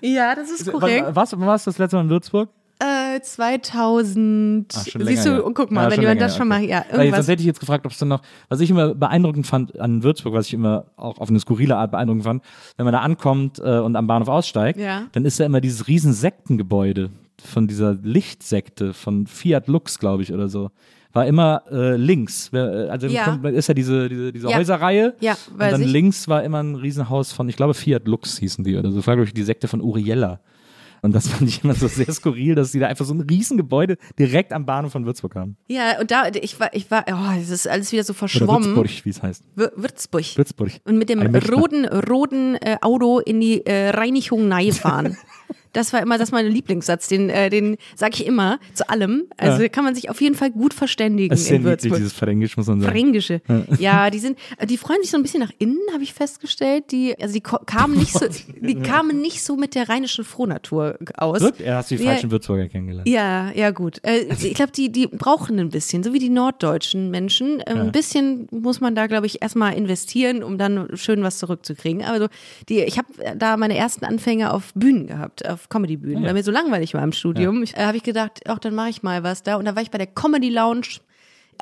ja, 0.00 0.34
das 0.34 0.50
ist 0.50 0.70
korrekt. 0.70 1.06
Wann 1.12 1.40
warst 1.46 1.66
du 1.66 1.70
das 1.70 1.78
letzte 1.78 1.96
Mal 1.96 2.02
in 2.02 2.10
Würzburg? 2.10 2.48
Äh, 2.82 3.20
2000. 3.20 4.72
Ach, 4.74 4.86
schon 4.86 5.04
siehst 5.04 5.26
du, 5.26 5.30
ja. 5.30 5.38
und 5.40 5.54
guck 5.54 5.70
mal, 5.70 5.82
Ja, 5.84 5.86
wenn 5.90 5.94
schon 5.96 6.02
jemand 6.02 6.20
das 6.20 6.36
schon 6.36 6.50
okay. 6.52 6.60
mal, 6.62 6.68
ja, 6.68 6.78
Weil 6.78 6.84
sonst 6.90 6.98
irgendwas. 7.04 7.28
hätte 7.28 7.40
ich 7.42 7.46
jetzt 7.46 7.60
gefragt, 7.60 7.84
ob 7.86 7.92
es 7.92 7.98
dann 7.98 8.08
noch, 8.08 8.22
was 8.48 8.60
ich 8.60 8.70
immer 8.70 8.94
beeindruckend 8.94 9.46
fand 9.46 9.78
an 9.78 10.02
Würzburg, 10.02 10.32
was 10.34 10.46
ich 10.46 10.54
immer 10.54 10.86
auch 10.96 11.18
auf 11.18 11.28
eine 11.28 11.38
skurrile 11.40 11.76
Art 11.76 11.90
beeindruckend 11.90 12.24
fand, 12.24 12.42
wenn 12.76 12.84
man 12.84 12.92
da 12.92 13.00
ankommt 13.00 13.58
äh, 13.58 13.78
und 13.78 13.96
am 13.96 14.06
Bahnhof 14.06 14.28
aussteigt, 14.28 14.78
Ja. 14.78 15.02
dann 15.12 15.24
ist 15.24 15.38
da 15.40 15.44
immer 15.44 15.60
dieses 15.60 15.88
riesen 15.88 16.12
Sektengebäude 16.12 17.10
von 17.42 17.66
dieser 17.68 17.94
Lichtsekte 18.02 18.92
von 18.94 19.26
Fiat 19.26 19.66
Lux, 19.68 19.98
glaube 19.98 20.22
ich, 20.22 20.32
oder 20.32 20.48
so. 20.48 20.70
War 21.12 21.26
immer 21.26 21.62
äh, 21.72 21.96
links. 21.96 22.50
Äh, 22.52 22.58
Also 22.88 23.08
Ja. 23.08 23.24
kommt- 23.24 23.44
ist 23.46 23.66
ja 23.66 23.74
diese, 23.74 24.08
diese, 24.08 24.32
diese 24.32 24.48
Ja. 24.48 24.56
Häuserreihe. 24.56 25.14
Ja, 25.20 25.36
und 25.50 25.58
weiß 25.58 25.72
dann 25.72 25.82
ich. 25.82 25.90
links 25.90 26.28
war 26.28 26.44
immer 26.44 26.62
ein 26.62 26.76
Riesenhaus 26.76 27.32
von, 27.32 27.48
ich 27.48 27.56
glaube, 27.56 27.74
Fiat 27.74 28.06
Lux 28.06 28.38
hießen 28.38 28.62
die 28.64 28.76
oder 28.76 28.90
so. 28.90 28.98
Das 28.98 29.06
war, 29.06 29.16
glaube 29.16 29.26
ich, 29.26 29.34
die 29.34 29.42
Sekte 29.42 29.66
von 29.68 29.80
Uriella. 29.80 30.40
Und 31.02 31.14
das 31.14 31.28
fand 31.32 31.48
ich 31.48 31.64
immer 31.64 31.74
so 31.74 31.88
sehr 31.88 32.12
skurril, 32.12 32.54
dass 32.54 32.72
die 32.72 32.78
da 32.78 32.86
einfach 32.88 33.04
so 33.04 33.14
ein 33.14 33.20
Riesengebäude 33.20 33.96
direkt 34.18 34.52
am 34.52 34.66
Bahnhof 34.66 34.92
von 34.92 35.06
Würzburg 35.06 35.34
haben. 35.34 35.56
Ja, 35.68 35.98
und 36.00 36.10
da, 36.10 36.28
ich 36.28 36.58
war, 36.60 36.74
ich 36.74 36.90
war, 36.90 37.04
oh, 37.08 37.38
das 37.38 37.50
ist 37.50 37.68
alles 37.68 37.90
wieder 37.92 38.04
so 38.04 38.12
Oder 38.12 38.18
verschwommen. 38.18 38.74
Würzburg, 38.76 39.04
wie 39.04 39.10
es 39.10 39.22
heißt. 39.22 39.42
Wür- 39.56 39.72
Würzburg. 39.76 40.24
Würzburg. 40.36 40.70
Und 40.84 40.98
mit 40.98 41.08
dem 41.08 41.20
roten, 41.20 41.86
roten 41.86 42.56
äh, 42.56 42.76
Auto 42.82 43.18
in 43.20 43.40
die 43.40 43.64
äh, 43.64 43.90
Reinigung 43.90 44.48
nahe 44.48 44.72
fahren. 44.72 45.16
Das 45.72 45.92
war 45.92 46.02
immer, 46.02 46.18
das 46.18 46.28
ist 46.28 46.32
mein 46.32 46.46
Lieblingssatz, 46.46 47.08
den, 47.08 47.30
äh, 47.30 47.48
den 47.50 47.76
sage 47.94 48.14
ich 48.14 48.26
immer 48.26 48.58
zu 48.74 48.88
allem. 48.88 49.24
Also 49.36 49.62
Ja. 49.62 49.68
kann 49.68 49.84
man 49.84 49.94
sich 49.94 50.10
auf 50.10 50.20
jeden 50.20 50.34
Fall 50.34 50.50
gut 50.50 50.74
verständigen 50.74 51.32
Es 51.32 51.40
ist 51.42 51.46
sehr 51.48 51.56
in 51.58 51.64
Würzburg. 51.64 51.96
dieses 51.96 52.12
Fränkisch, 52.12 52.56
muss 52.56 52.66
man 52.66 52.80
sagen. 52.80 52.92
Fränkische. 52.92 53.40
Ja, 53.78 54.10
die 54.10 54.18
sind, 54.18 54.38
die 54.68 54.76
freuen 54.76 55.00
sich 55.02 55.10
so 55.10 55.16
ein 55.16 55.22
bisschen 55.22 55.40
nach 55.40 55.52
innen, 55.58 55.78
habe 55.92 56.02
ich 56.02 56.12
festgestellt. 56.14 56.84
Die, 56.90 57.14
also 57.20 57.32
die 57.34 57.40
kamen 57.40 57.96
nicht 57.98 58.12
so, 58.12 58.26
die 58.60 58.74
kamen 58.82 59.20
nicht 59.20 59.42
so 59.42 59.56
mit 59.56 59.74
der 59.74 59.88
rheinischen 59.88 60.24
Frohnatur 60.24 60.98
aus. 61.16 61.40
Wirklich? 61.40 61.66
Er 61.66 61.76
hast 61.76 61.90
du 61.90 61.96
die 61.96 62.04
Ja. 62.04 62.10
falschen 62.12 62.30
Würzburger 62.30 62.68
kennengelernt. 62.68 63.08
Ja, 63.08 63.50
ja 63.52 63.70
gut. 63.70 64.00
Äh, 64.02 64.26
ich 64.42 64.54
glaube, 64.54 64.72
die, 64.72 64.90
die 64.90 65.06
brauchen 65.06 65.58
ein 65.58 65.70
bisschen, 65.70 66.02
so 66.02 66.12
wie 66.12 66.18
die 66.18 66.28
norddeutschen 66.30 67.10
Menschen. 67.10 67.62
Ähm, 67.66 67.78
Ein 67.80 67.92
bisschen 67.92 68.48
muss 68.50 68.80
man 68.80 68.94
da, 68.94 69.06
glaube 69.06 69.26
ich, 69.26 69.42
erstmal 69.42 69.74
investieren, 69.74 70.42
um 70.42 70.58
dann 70.58 70.88
schön 70.96 71.22
was 71.22 71.38
zurückzukriegen. 71.38 72.02
Aber 72.04 72.18
so, 72.20 72.26
die, 72.68 72.80
ich 72.80 72.98
habe 72.98 73.08
da 73.36 73.56
meine 73.56 73.76
ersten 73.76 74.04
Anfänge 74.04 74.52
auf 74.52 74.72
Bühnen 74.74 75.06
gehabt, 75.06 75.48
auf 75.48 75.59
Comedy-Bühnen, 75.68 76.22
Ja. 76.22 76.28
weil 76.28 76.34
mir 76.34 76.42
so 76.42 76.50
langweilig 76.50 76.94
war 76.94 77.02
im 77.02 77.12
Studium. 77.12 77.62
Ich, 77.62 77.76
äh, 77.76 77.84
habe 77.84 77.96
ich 77.96 78.02
gedacht, 78.02 78.40
ach, 78.46 78.58
dann 78.58 78.74
mache 78.74 78.88
ich 78.90 79.02
mal 79.02 79.22
was 79.22 79.42
da. 79.42 79.56
Und 79.56 79.64
da 79.66 79.74
war 79.76 79.82
ich 79.82 79.90
bei 79.90 79.98
der 79.98 80.06
Comedy 80.06 80.48
Lounge. 80.48 81.00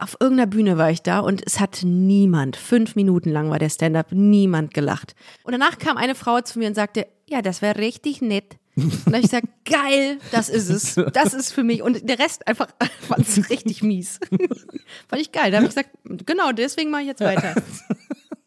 Auf 0.01 0.17
irgendeiner 0.21 0.47
Bühne 0.47 0.79
war 0.79 0.91
ich 0.93 1.03
da 1.03 1.19
und 1.19 1.43
es 1.45 1.59
hat 1.59 1.81
niemand, 1.83 2.55
fünf 2.55 2.95
Minuten 2.95 3.31
lang 3.31 3.51
war 3.51 3.59
der 3.59 3.69
Stand-up, 3.69 4.13
niemand 4.13 4.73
gelacht. 4.73 5.17
Und 5.43 5.53
danach 5.53 5.79
kam 5.79 5.97
eine 5.97 6.15
Frau 6.15 6.41
zu 6.41 6.61
mir 6.61 6.69
und 6.69 6.75
sagte, 6.75 7.09
ja, 7.29 7.43
das 7.43 7.63
wäre 7.63 7.79
richtig 7.79 8.23
nett. 8.23 8.59
Und 8.77 8.93
da 9.07 9.13
habe 9.15 9.17
ich 9.17 9.23
gesagt, 9.23 9.49
geil, 9.65 10.19
das 10.31 10.49
ist 10.49 10.69
es. 10.69 10.95
Das 11.13 11.35
ist 11.35 11.53
für 11.53 11.65
mich. 11.65 11.83
Und 11.83 12.09
der 12.09 12.21
Rest 12.21 12.47
einfach 12.47 12.69
fand 13.09 13.27
es 13.27 13.51
richtig 13.51 13.83
mies. 13.83 14.21
Fand 15.09 15.21
ich 15.21 15.33
geil. 15.33 15.51
Da 15.51 15.57
habe 15.57 15.67
ich 15.67 15.75
gesagt, 15.75 15.91
genau, 16.05 16.53
deswegen 16.53 16.91
mache 16.93 17.03
ich 17.03 17.09
jetzt 17.09 17.21
weiter. 17.21 17.57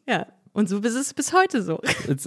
Ja. 0.08 0.28
Und 0.54 0.68
so 0.68 0.80
ist 0.80 0.96
es 0.96 1.14
bis 1.14 1.32
heute 1.34 1.62
so. 1.64 1.80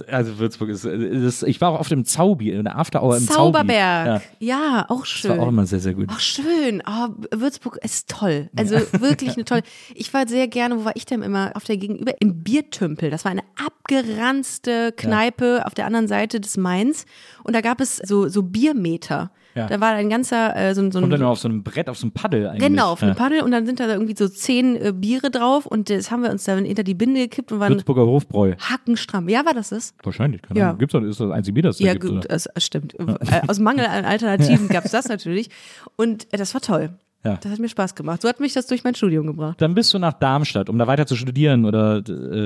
Also 0.07 0.39
Würzburg 0.39 0.69
ist, 0.69 0.83
ist 0.83 1.43
ich 1.43 1.61
war 1.61 1.69
auch 1.71 1.79
auf 1.79 1.89
dem 1.89 2.05
Zaubi, 2.05 2.49
in 2.49 2.63
der 2.63 2.75
After 2.77 3.03
Hour 3.03 3.17
im 3.17 3.27
Zauberberg. 3.27 4.21
Zaubi. 4.23 4.35
Ja, 4.39 4.57
Ja, 4.79 4.85
auch 4.89 5.01
das 5.01 5.09
schön. 5.09 5.31
war 5.37 5.41
auch 5.41 5.49
immer 5.49 5.67
sehr, 5.67 5.79
sehr 5.79 5.93
gut. 5.93 6.07
Ach, 6.09 6.19
schön. 6.19 6.81
Oh, 6.87 7.09
Würzburg 7.31 7.77
ist 7.83 8.09
toll. 8.09 8.49
Also 8.55 8.75
wirklich 8.99 9.35
eine 9.35 9.45
tolle. 9.45 9.61
Ich 9.93 10.11
war 10.13 10.27
sehr 10.27 10.47
gerne, 10.47 10.77
wo 10.79 10.85
war 10.85 10.95
ich 10.95 11.05
denn 11.05 11.21
immer? 11.21 11.51
Auf 11.53 11.65
der 11.65 11.77
Gegenüber 11.77 12.13
im 12.19 12.43
Biertümpel. 12.43 13.11
Das 13.11 13.25
war 13.25 13.31
eine 13.31 13.43
abgeranzte 13.63 14.91
Kneipe 14.93 15.65
auf 15.65 15.73
der 15.73 15.85
anderen 15.85 16.07
Seite 16.07 16.39
des 16.39 16.57
Mains. 16.57 17.05
Und 17.43 17.53
da 17.55 17.61
gab 17.61 17.79
es 17.81 17.97
so, 17.97 18.27
so 18.27 18.41
Biermeter. 18.43 19.31
Ja. 19.55 19.67
Da 19.67 19.79
war 19.79 19.93
ein 19.93 20.09
ganzer, 20.09 20.55
äh, 20.55 20.75
so, 20.75 20.81
ein- 20.81 20.91
so 20.91 20.99
Kommt 20.99 21.13
dann 21.13 21.19
ein. 21.19 21.23
nur 21.23 21.31
auf 21.31 21.39
so 21.39 21.47
einem 21.47 21.63
Brett, 21.63 21.89
auf 21.89 21.97
so 21.97 22.03
einem 22.05 22.11
Paddel 22.11 22.47
eigentlich. 22.47 22.67
Genau, 22.67 22.91
auf 22.91 23.01
ja. 23.01 23.07
einem 23.07 23.15
Paddel 23.15 23.41
und 23.41 23.51
dann 23.51 23.65
sind 23.65 23.79
da 23.79 23.87
irgendwie 23.87 24.15
so 24.17 24.27
zehn 24.27 24.75
äh, 24.75 24.91
Biere 24.93 25.31
drauf 25.31 25.65
und 25.65 25.89
das 25.89 26.11
haben 26.11 26.23
wir 26.23 26.29
uns 26.29 26.43
dann 26.43 26.65
hinter 26.65 26.83
die 26.83 26.93
Binde 26.93 27.21
gekippt 27.21 27.51
und 27.53 27.59
waren 27.61 27.73
Würzburger 27.73 28.05
Hofbräu. 28.05 28.55
hackenstramm. 28.59 29.29
Ja, 29.29 29.45
war 29.45 29.53
das 29.53 29.69
das? 29.69 29.93
Wahrscheinlich, 30.03 30.41
keine 30.41 30.59
Ja. 30.59 30.65
Ahnung. 30.67 30.79
Gibt's 30.79 30.91
doch, 30.93 31.01
ist 31.01 31.19
das 31.19 31.31
einzige 31.31 31.53
Bier, 31.53 31.63
das 31.63 31.77
da 31.77 31.85
Ja, 31.85 31.93
gibt, 31.93 32.03
gut, 32.05 32.11
oder? 32.11 32.27
das 32.27 32.49
stimmt. 32.57 32.93
Äh, 32.99 33.05
Aus 33.47 33.59
Mangel 33.59 33.85
an 33.85 34.03
Alternativen 34.05 34.67
gab 34.69 34.85
es 34.85 34.91
das 34.91 35.07
natürlich. 35.07 35.49
Und 35.95 36.31
äh, 36.33 36.37
das 36.37 36.53
war 36.53 36.61
toll. 36.61 36.89
Ja. 37.25 37.37
Das 37.41 37.51
hat 37.51 37.59
mir 37.59 37.67
Spaß 37.69 37.95
gemacht. 37.95 38.21
So 38.21 38.29
hat 38.29 38.39
mich 38.39 38.53
das 38.53 38.67
durch 38.67 38.83
mein 38.83 38.95
Studium 38.95 39.27
gebracht. 39.27 39.59
Dann 39.61 39.73
bist 39.75 39.93
du 39.93 39.99
nach 39.99 40.13
Darmstadt, 40.13 40.69
um 40.69 40.77
da 40.77 40.87
weiter 40.87 41.05
zu 41.05 41.15
studieren 41.15 41.65
oder 41.65 41.97
äh, 41.97 42.01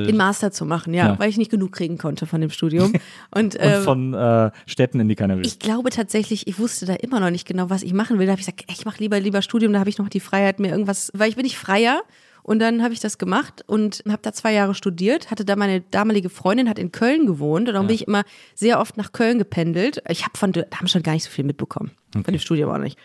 Den 0.05 0.17
Master 0.17 0.51
zu 0.51 0.65
machen, 0.65 0.93
ja, 0.93 1.07
Ja. 1.09 1.19
weil 1.19 1.29
ich 1.29 1.37
nicht 1.37 1.51
genug 1.51 1.71
kriegen 1.73 1.97
konnte 1.97 2.25
von 2.25 2.41
dem 2.41 2.49
Studium. 2.49 2.93
Und, 3.35 3.55
und 3.55 3.55
äh, 3.57 3.81
von 3.81 4.13
äh, 4.13 4.51
Städten, 4.65 4.99
in 4.99 5.07
die 5.09 5.15
keiner 5.15 5.37
will. 5.37 5.45
ich 5.45 5.59
glaube 5.59 5.89
tatsächlich, 5.89 6.47
ich 6.47 6.57
wusste 6.59 6.85
da 6.85 6.93
immer 6.95 7.19
noch 7.19 7.29
nicht 7.29 7.47
genau, 7.47 7.69
was 7.69 7.83
ich 7.83 7.93
machen 7.93 8.17
will. 8.19 8.25
Da 8.25 8.31
habe 8.31 8.39
ich 8.41 8.45
gesagt, 8.47 8.65
ich 8.71 8.85
mache 8.85 8.99
lieber 8.99 9.19
lieber 9.19 9.41
Studium, 9.41 9.73
da 9.73 9.79
habe 9.79 9.89
ich 9.89 9.97
noch 9.97 10.09
die 10.09 10.19
Freiheit, 10.19 10.59
mir 10.59 10.69
irgendwas, 10.71 11.11
weil 11.13 11.29
ich 11.29 11.35
bin 11.35 11.43
nicht 11.43 11.57
freier. 11.57 12.01
Und 12.41 12.59
dann 12.59 12.81
habe 12.81 12.93
ich 12.93 12.99
das 12.99 13.17
gemacht 13.19 13.63
und 13.67 14.01
habe 14.07 14.21
da 14.23 14.31
zwei 14.33 14.53
Jahre 14.53 14.73
studiert, 14.73 15.29
hatte 15.29 15.45
da 15.45 15.55
meine 15.55 15.81
damalige 15.81 16.29
Freundin, 16.29 16.67
hat 16.69 16.79
in 16.79 16.91
Köln 16.91 17.27
gewohnt 17.27 17.67
und 17.67 17.75
dann 17.75 17.85
bin 17.85 17.93
ich 17.95 18.07
immer 18.07 18.23
sehr 18.55 18.79
oft 18.79 18.97
nach 18.97 19.11
Köln 19.11 19.37
gependelt. 19.37 20.01
Ich 20.09 20.21
habe 20.25 20.35
von 20.37 20.51
Darmstadt 20.53 21.03
gar 21.03 21.11
nicht 21.13 21.25
so 21.25 21.29
viel 21.29 21.43
mitbekommen, 21.43 21.91
von 22.13 22.23
dem 22.23 22.39
Studium 22.39 22.71
auch 22.71 22.77
nicht. 22.79 22.97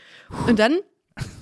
Und 0.48 0.58
dann 0.58 0.78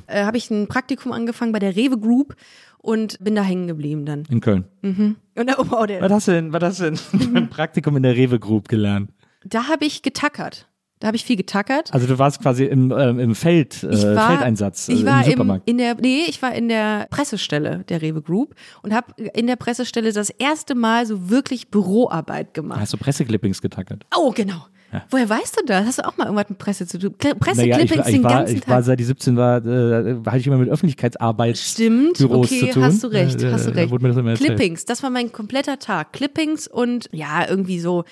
äh, 0.06 0.24
habe 0.24 0.36
ich 0.36 0.50
ein 0.50 0.68
Praktikum 0.68 1.12
angefangen 1.12 1.52
bei 1.52 1.58
der 1.58 1.74
Rewe 1.76 1.98
Group 1.98 2.34
und 2.78 3.16
bin 3.22 3.34
da 3.34 3.42
hängen 3.42 3.66
geblieben 3.68 4.04
dann. 4.06 4.24
in 4.28 4.40
Köln. 4.40 4.64
Und 4.82 5.16
da, 5.34 5.54
oh, 5.58 5.64
wow, 5.68 5.86
der, 5.86 6.00
Was 6.02 6.12
hast 6.12 6.28
du 6.28 6.32
denn, 6.32 6.52
was 6.52 6.62
hast 6.62 6.80
du 6.80 6.90
denn 6.90 7.32
beim 7.34 7.48
Praktikum 7.50 7.96
in 7.96 8.02
der 8.02 8.16
Rewe 8.16 8.38
Group 8.38 8.68
gelernt? 8.68 9.10
da 9.44 9.68
habe 9.68 9.84
ich 9.84 10.02
getackert. 10.02 10.68
Da 11.00 11.08
habe 11.08 11.16
ich 11.16 11.24
viel 11.24 11.34
getackert. 11.34 11.92
Also 11.92 12.06
du 12.06 12.16
warst 12.20 12.40
quasi 12.40 12.64
im, 12.64 12.92
ähm, 12.96 13.18
im 13.18 13.34
Feld, 13.34 13.82
äh, 13.82 13.92
Ich 13.92 14.04
war, 14.04 14.28
Feldeinsatz 14.28 14.88
äh, 14.88 14.92
ich 14.92 15.04
war 15.04 15.24
im 15.24 15.30
Supermarkt. 15.32 15.68
in 15.68 15.78
der, 15.78 15.96
nee, 15.96 16.26
ich 16.28 16.40
war 16.42 16.54
in 16.54 16.68
der 16.68 17.08
Pressestelle 17.10 17.82
der 17.88 18.02
Rewe 18.02 18.22
Group 18.22 18.54
und 18.84 18.94
habe 18.94 19.12
in 19.34 19.48
der 19.48 19.56
Pressestelle 19.56 20.12
das 20.12 20.30
erste 20.30 20.76
Mal 20.76 21.04
so 21.04 21.28
wirklich 21.28 21.72
Büroarbeit 21.72 22.54
gemacht. 22.54 22.78
Hast 22.80 22.92
du 22.92 22.98
Presseclippings 22.98 23.60
getackert? 23.60 24.06
Oh, 24.16 24.30
genau. 24.30 24.64
Woher 25.10 25.28
weißt 25.28 25.60
du 25.60 25.64
das? 25.66 25.86
Hast 25.86 25.98
du 25.98 26.06
auch 26.06 26.16
mal 26.16 26.24
irgendwas 26.24 26.48
mit 26.50 26.58
Presse 26.58 26.86
zu 26.86 26.98
tun? 26.98 27.14
Naja, 27.22 27.32
ich, 27.34 27.40
Presseclippings 27.40 27.98
war- 27.98 28.06
ich, 28.08 28.14
den 28.14 28.24
war, 28.24 28.30
ganzen 28.30 28.56
ich 28.56 28.68
war 28.68 28.76
Tag. 28.76 28.84
seit 28.84 29.00
ich 29.00 29.06
17 29.06 29.36
war, 29.36 29.64
äh, 29.64 30.16
hatte 30.26 30.38
ich 30.38 30.46
immer 30.46 30.58
mit 30.58 30.68
Öffentlichkeitsarbeit 30.68 31.56
Stimmt, 31.58 32.18
Büros 32.18 32.46
okay, 32.46 32.60
zu 32.60 32.66
tun. 32.74 32.84
hast 32.84 33.02
du 33.02 33.06
recht, 33.08 33.42
Äh, 33.42 33.52
hast 33.52 33.66
du 33.66 33.74
recht. 33.74 33.90
mir 33.92 34.08
das 34.08 34.16
immer 34.16 34.30
erzählt. 34.30 34.56
Clippings, 34.56 34.84
das 34.84 35.02
war 35.02 35.10
mein 35.10 35.32
kompletter 35.32 35.78
Tag. 35.78 36.12
Clippings 36.12 36.68
und 36.68 37.08
ja, 37.12 37.48
irgendwie 37.48 37.80
so 37.80 38.04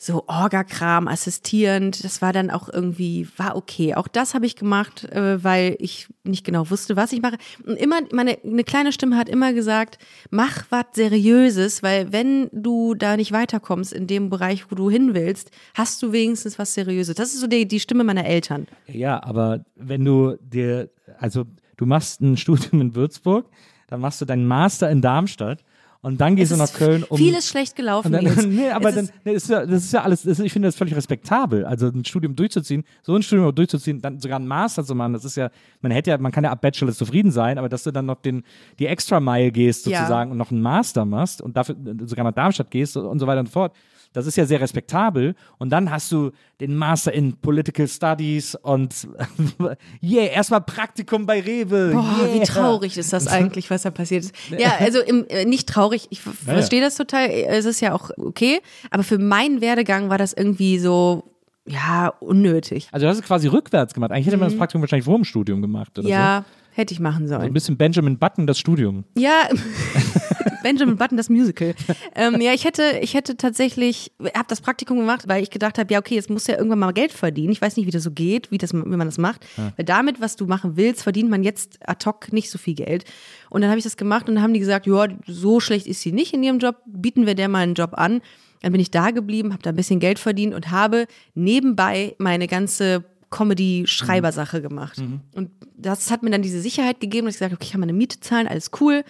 so 0.00 0.22
Orga-Kram 0.28 1.08
assistierend, 1.08 2.04
das 2.04 2.22
war 2.22 2.32
dann 2.32 2.50
auch 2.50 2.68
irgendwie, 2.68 3.28
war 3.36 3.56
okay. 3.56 3.96
Auch 3.96 4.06
das 4.06 4.32
habe 4.32 4.46
ich 4.46 4.54
gemacht, 4.54 5.04
äh, 5.04 5.42
weil 5.42 5.76
ich 5.80 6.06
nicht 6.22 6.44
genau 6.44 6.70
wusste, 6.70 6.94
was 6.94 7.12
ich 7.12 7.20
mache. 7.20 7.36
Und 7.66 7.74
immer, 7.74 7.98
meine, 8.12 8.38
eine 8.44 8.62
kleine 8.62 8.92
Stimme 8.92 9.16
hat 9.16 9.28
immer 9.28 9.52
gesagt, 9.52 9.98
mach 10.30 10.64
was 10.70 10.86
Seriöses, 10.92 11.82
weil 11.82 12.12
wenn 12.12 12.48
du 12.52 12.94
da 12.94 13.16
nicht 13.16 13.32
weiterkommst 13.32 13.92
in 13.92 14.06
dem 14.06 14.30
Bereich, 14.30 14.70
wo 14.70 14.76
du 14.76 14.88
hin 14.88 15.14
willst, 15.14 15.50
hast 15.74 16.00
du 16.00 16.12
wenigstens 16.12 16.60
was 16.60 16.74
Seriöses. 16.74 17.16
Das 17.16 17.34
ist 17.34 17.40
so 17.40 17.48
die, 17.48 17.66
die 17.66 17.80
Stimme 17.80 18.04
meiner 18.04 18.24
Eltern. 18.24 18.68
Ja, 18.86 19.20
aber 19.24 19.64
wenn 19.74 20.04
du 20.04 20.36
dir, 20.40 20.90
also 21.18 21.44
du 21.76 21.86
machst 21.86 22.20
ein 22.20 22.36
Studium 22.38 22.80
in 22.80 22.94
Würzburg, 22.94 23.46
dann 23.88 24.00
machst 24.00 24.20
du 24.20 24.26
deinen 24.26 24.46
Master 24.46 24.88
in 24.90 25.02
Darmstadt 25.02 25.64
und 26.00 26.20
dann 26.20 26.36
gehst 26.36 26.52
du 26.52 26.56
nach 26.56 26.72
Köln, 26.72 27.02
um 27.04 27.16
vieles 27.18 27.48
schlecht 27.48 27.74
gelaufen. 27.74 28.12
Dann, 28.12 28.24
nee, 28.50 28.70
aber 28.70 28.92
dann, 28.92 29.04
ist- 29.06 29.12
nee, 29.24 29.32
ist 29.32 29.50
ja, 29.50 29.66
das 29.66 29.84
ist 29.84 29.92
ja 29.92 30.02
alles, 30.02 30.24
ist, 30.24 30.38
ich 30.38 30.52
finde 30.52 30.68
das 30.68 30.76
völlig 30.76 30.94
respektabel. 30.94 31.64
Also 31.64 31.88
ein 31.88 32.04
Studium 32.04 32.36
durchzuziehen, 32.36 32.84
so 33.02 33.14
ein 33.16 33.22
Studium 33.22 33.52
durchzuziehen, 33.54 34.00
dann 34.00 34.20
sogar 34.20 34.36
einen 34.36 34.46
Master 34.46 34.84
zu 34.84 34.94
machen, 34.94 35.12
das 35.12 35.24
ist 35.24 35.36
ja, 35.36 35.50
man 35.80 35.90
hätte 35.92 36.10
ja, 36.10 36.18
man 36.18 36.30
kann 36.32 36.44
ja 36.44 36.50
ab 36.50 36.60
Bachelor 36.60 36.92
zufrieden 36.92 37.30
sein, 37.32 37.58
aber 37.58 37.68
dass 37.68 37.82
du 37.82 37.90
dann 37.90 38.06
noch 38.06 38.20
den, 38.22 38.44
die 38.78 38.86
extra 38.86 39.18
Mile 39.20 39.50
gehst 39.50 39.86
Ja. 39.86 39.98
sozusagen 40.00 40.30
und 40.30 40.36
noch 40.38 40.50
einen 40.52 40.62
Master 40.62 41.04
machst 41.04 41.42
und 41.42 41.56
dafür 41.56 41.74
sogar 42.06 42.24
nach 42.24 42.32
Darmstadt 42.32 42.70
gehst 42.70 42.96
und 42.96 43.18
so 43.18 43.26
weiter 43.26 43.40
und 43.40 43.46
so 43.46 43.52
fort. 43.52 43.74
Das 44.12 44.26
ist 44.26 44.36
ja 44.36 44.46
sehr 44.46 44.60
respektabel. 44.60 45.34
Und 45.58 45.70
dann 45.70 45.90
hast 45.90 46.10
du 46.10 46.30
den 46.60 46.74
Master 46.76 47.12
in 47.12 47.36
Political 47.36 47.86
Studies 47.86 48.54
und 48.54 49.06
yeah, 50.02 50.24
erstmal 50.26 50.60
Praktikum 50.62 51.26
bei 51.26 51.40
Rewe. 51.40 51.92
Boah, 51.92 52.02
yeah. 52.24 52.34
wie 52.34 52.40
traurig 52.44 52.96
ist 52.98 53.12
das 53.12 53.26
eigentlich, 53.28 53.70
was 53.70 53.82
da 53.82 53.90
passiert 53.90 54.24
ist. 54.24 54.34
Ja, 54.58 54.74
also 54.80 55.00
im, 55.00 55.26
äh, 55.28 55.44
nicht 55.44 55.68
traurig, 55.68 56.06
ich 56.10 56.20
ver- 56.22 56.32
Ja, 56.46 56.52
ja. 56.52 56.52
verstehe 56.54 56.80
das 56.80 56.96
total, 56.96 57.28
es 57.30 57.64
ist 57.64 57.80
ja 57.80 57.94
auch 57.94 58.10
okay, 58.16 58.60
aber 58.90 59.02
für 59.04 59.18
meinen 59.18 59.60
Werdegang 59.60 60.08
war 60.08 60.18
das 60.18 60.32
irgendwie 60.32 60.78
so, 60.78 61.34
ja, 61.66 62.08
unnötig. 62.20 62.88
Also 62.92 63.04
du 63.04 63.10
hast 63.10 63.18
es 63.18 63.22
quasi 63.24 63.46
rückwärts 63.46 63.92
gemacht. 63.92 64.10
Eigentlich 64.10 64.26
hätte 64.26 64.38
man 64.38 64.48
das 64.48 64.56
Praktikum 64.56 64.80
wahrscheinlich 64.80 65.04
vor 65.04 65.16
dem 65.16 65.24
Studium 65.24 65.60
gemacht 65.60 65.90
oder 65.98 66.02
so. 66.02 66.08
Mhm. 66.08 66.12
Ja, 66.18 66.44
hätte 66.72 66.94
ich 66.94 67.00
machen 67.00 67.28
So 67.28 67.34
ein 67.34 67.40
sollen. 67.42 67.52
bisschen 67.52 67.76
Benjamin 67.76 68.18
Button, 68.18 68.46
das 68.46 68.58
Studium. 68.58 69.04
Ja, 69.18 69.42
Benjamin 70.62 70.96
Button, 70.96 71.16
das 71.16 71.28
Musical. 71.28 71.74
Ähm, 72.14 72.40
ja, 72.40 72.52
ich 72.52 72.64
hätte, 72.64 72.98
ich 73.00 73.14
hätte 73.14 73.36
tatsächlich, 73.36 74.12
habe 74.34 74.46
das 74.48 74.60
Praktikum 74.60 74.98
gemacht, 74.98 75.28
weil 75.28 75.42
ich 75.42 75.50
gedacht 75.50 75.78
habe, 75.78 75.92
ja, 75.92 75.98
okay, 75.98 76.14
jetzt 76.14 76.30
muss 76.30 76.46
ja 76.46 76.56
irgendwann 76.56 76.78
mal 76.80 76.92
Geld 76.92 77.12
verdienen. 77.12 77.52
Ich 77.52 77.60
weiß 77.60 77.76
nicht, 77.76 77.86
wie 77.86 77.90
das 77.90 78.02
so 78.02 78.10
geht, 78.10 78.50
wie, 78.50 78.58
das, 78.58 78.72
wie 78.72 78.78
man 78.78 79.06
das 79.06 79.18
macht. 79.18 79.46
Weil 79.76 79.84
damit, 79.84 80.20
was 80.20 80.36
du 80.36 80.46
machen 80.46 80.76
willst, 80.76 81.02
verdient 81.02 81.30
man 81.30 81.42
jetzt 81.42 81.78
ad 81.86 82.04
hoc 82.06 82.32
nicht 82.32 82.50
so 82.50 82.58
viel 82.58 82.74
Geld. 82.74 83.04
Und 83.50 83.60
dann 83.60 83.70
habe 83.70 83.78
ich 83.78 83.84
das 83.84 83.96
gemacht 83.96 84.28
und 84.28 84.34
dann 84.34 84.44
haben 84.44 84.54
die 84.54 84.60
gesagt, 84.60 84.86
ja, 84.86 85.06
so 85.26 85.60
schlecht 85.60 85.86
ist 85.86 86.00
sie 86.02 86.12
nicht 86.12 86.34
in 86.34 86.42
ihrem 86.42 86.58
Job, 86.58 86.76
bieten 86.86 87.26
wir 87.26 87.34
der 87.34 87.48
mal 87.48 87.60
einen 87.60 87.74
Job 87.74 87.92
an. 87.94 88.20
Dann 88.62 88.72
bin 88.72 88.80
ich 88.80 88.90
da 88.90 89.10
geblieben, 89.10 89.52
habe 89.52 89.62
da 89.62 89.70
ein 89.70 89.76
bisschen 89.76 90.00
Geld 90.00 90.18
verdient 90.18 90.54
und 90.54 90.70
habe 90.70 91.06
nebenbei 91.34 92.16
meine 92.18 92.48
ganze 92.48 93.04
Comedy-Schreibersache 93.30 94.60
gemacht. 94.62 94.98
Und 95.34 95.50
das 95.76 96.10
hat 96.10 96.22
mir 96.22 96.30
dann 96.30 96.42
diese 96.42 96.60
Sicherheit 96.60 96.98
gegeben, 96.98 97.26
dass 97.26 97.34
ich 97.34 97.38
gesagt 97.38 97.52
habe, 97.52 97.58
okay, 97.58 97.66
ich 97.66 97.72
kann 97.72 97.80
meine 97.80 97.92
Miete 97.92 98.20
zahlen, 98.20 98.48
alles 98.48 98.70
cool. 98.80 99.04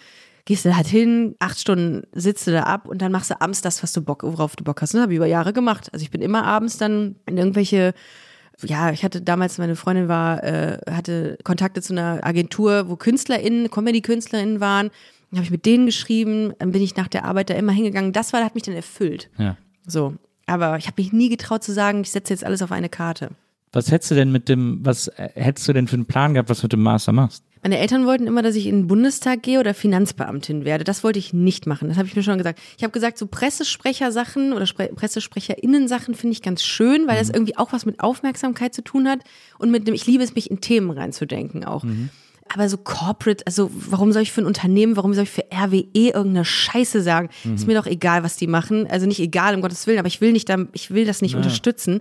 Gehst 0.49 0.65
du 0.65 0.75
halt 0.75 0.87
hin, 0.87 1.35
acht 1.41 1.61
Stunden 1.61 2.05
sitzt 2.13 2.47
du 2.47 2.53
da 2.53 2.63
ab 2.63 2.89
und 2.89 3.03
dann 3.03 3.13
machst 3.13 3.31
du 3.31 3.39
abends 3.39 3.61
das, 3.61 3.83
was 3.83 3.93
du 3.93 4.01
Bock, 4.01 4.23
worauf 4.23 4.57
du 4.57 4.65
Bock 4.65 4.81
hast. 4.81 4.95
Und 4.95 4.99
das 4.99 5.03
habe 5.03 5.13
ich 5.13 5.19
über 5.19 5.27
Jahre 5.27 5.53
gemacht. 5.53 5.91
Also 5.93 6.03
ich 6.03 6.11
bin 6.11 6.23
immer 6.23 6.45
abends 6.45 6.79
dann 6.79 7.17
in 7.27 7.37
irgendwelche 7.37 7.93
ja, 8.65 8.91
ich 8.91 9.05
hatte 9.05 9.21
damals, 9.21 9.59
meine 9.59 9.77
Freundin 9.77 10.09
war, 10.09 10.43
äh, 10.43 10.79
hatte 10.91 11.37
Kontakte 11.45 11.83
zu 11.83 11.93
einer 11.93 12.21
Agentur, 12.23 12.89
wo 12.89 12.97
KünstlerInnen, 12.97 13.71
Comedy-KünstlerInnen 13.71 14.59
waren. 14.59 14.91
Dann 15.31 15.39
habe 15.39 15.45
ich 15.45 15.51
mit 15.51 15.67
denen 15.67 15.85
geschrieben, 15.85 16.55
dann 16.59 16.73
bin 16.73 16.81
ich 16.81 16.97
nach 16.97 17.09
der 17.09 17.27
Arbeit 17.27 17.51
da 17.51 17.55
immer 17.55 17.73
hingegangen. 17.73 18.15
Das 18.15 18.33
war, 18.33 18.43
hat 18.43 18.55
mich 18.55 18.65
dann 18.65 18.75
erfüllt. 18.75 19.29
Ja. 19.37 19.59
So. 19.87 20.15
Aber 20.47 20.79
ich 20.79 20.87
habe 20.87 21.01
mich 21.01 21.13
nie 21.13 21.29
getraut 21.29 21.63
zu 21.63 21.73
sagen, 21.73 22.01
ich 22.01 22.11
setze 22.11 22.33
jetzt 22.33 22.43
alles 22.43 22.63
auf 22.63 22.73
eine 22.73 22.89
Karte. 22.89 23.33
Was 23.73 23.91
hättest 23.91 24.13
du 24.13 24.15
denn 24.15 24.33
mit 24.33 24.49
dem, 24.49 24.81
was 24.83 25.09
äh, 25.09 25.29
hättest 25.35 25.69
du 25.69 25.75
denn 25.75 25.87
für 25.87 25.97
einen 25.97 26.07
Plan 26.07 26.33
gehabt, 26.33 26.49
was 26.49 26.61
du 26.61 26.65
mit 26.65 26.73
dem 26.73 26.83
Master 26.83 27.13
machst? 27.13 27.45
Meine 27.63 27.79
Eltern 27.79 28.07
wollten 28.07 28.27
immer, 28.27 28.43
dass 28.43 28.55
ich 28.55 28.67
in 28.67 28.83
den 28.83 28.87
Bundestag 28.87 29.43
gehe 29.43 29.61
oder 29.61 29.75
Finanzbeamtin 29.75 30.65
werde. 30.65 30.85
Das 30.85 31.05
wollte 31.05 31.19
ich 31.19 31.33
nicht 31.33 31.67
machen. 31.67 31.89
Das 31.89 31.97
habe 31.97 32.09
ich 32.09 32.17
mir 32.17 32.23
schon 32.23 32.39
gesagt. 32.39 32.61
Ich 32.77 32.85
habe 32.85 32.93
gesagt, 32.93 33.19
so 33.19 33.27
Pressesprechersachen 33.27 34.53
oder 34.53 34.67
Spre 34.67 34.89
Pressesprecherinnen-Sachen 34.89 36.15
finde 36.15 36.33
ich 36.33 36.43
ganz 36.43 36.63
schön, 36.63 37.07
weil 37.07 37.19
das 37.19 37.31
irgendwie 37.31 37.57
auch 37.57 37.73
was 37.73 37.87
mit 37.87 38.01
Aufmerksamkeit 38.01 38.75
zu 38.75 38.83
tun 38.83 39.09
hat 39.09 39.21
und 39.59 39.71
mit 39.71 39.87
dem, 39.87 39.95
ich 39.95 40.07
liebe 40.07 40.23
es, 40.23 40.35
mich 40.35 40.51
in 40.51 40.61
Themen 40.61 40.91
reinzudenken 40.91 41.65
auch. 41.65 41.85
Aber 42.53 42.69
so 42.69 42.77
Corporate, 42.77 43.47
also 43.47 43.71
warum 43.73 44.13
soll 44.13 44.23
ich 44.23 44.33
für 44.33 44.41
ein 44.43 44.47
Unternehmen, 44.47 44.97
warum 44.97 45.15
soll 45.15 45.25
ich 45.25 45.31
für 45.31 45.45
RWE 45.53 45.85
irgendeine 45.93 46.45
Scheiße 46.45 47.03
sagen? 47.03 47.29
Ist 47.55 47.67
mir 47.67 47.75
doch 47.75 47.87
egal, 47.87 48.23
was 48.23 48.37
die 48.37 48.47
machen. 48.47 48.87
Also 48.89 49.07
nicht 49.07 49.21
egal, 49.21 49.55
um 49.55 49.61
Gottes 49.61 49.87
Willen, 49.87 49.99
aber 49.99 50.09
ich 50.09 50.21
will 50.21 50.33
nicht, 50.33 50.51
ich 50.73 50.91
will 50.91 51.05
das 51.05 51.23
nicht 51.23 51.35
unterstützen. 51.35 52.01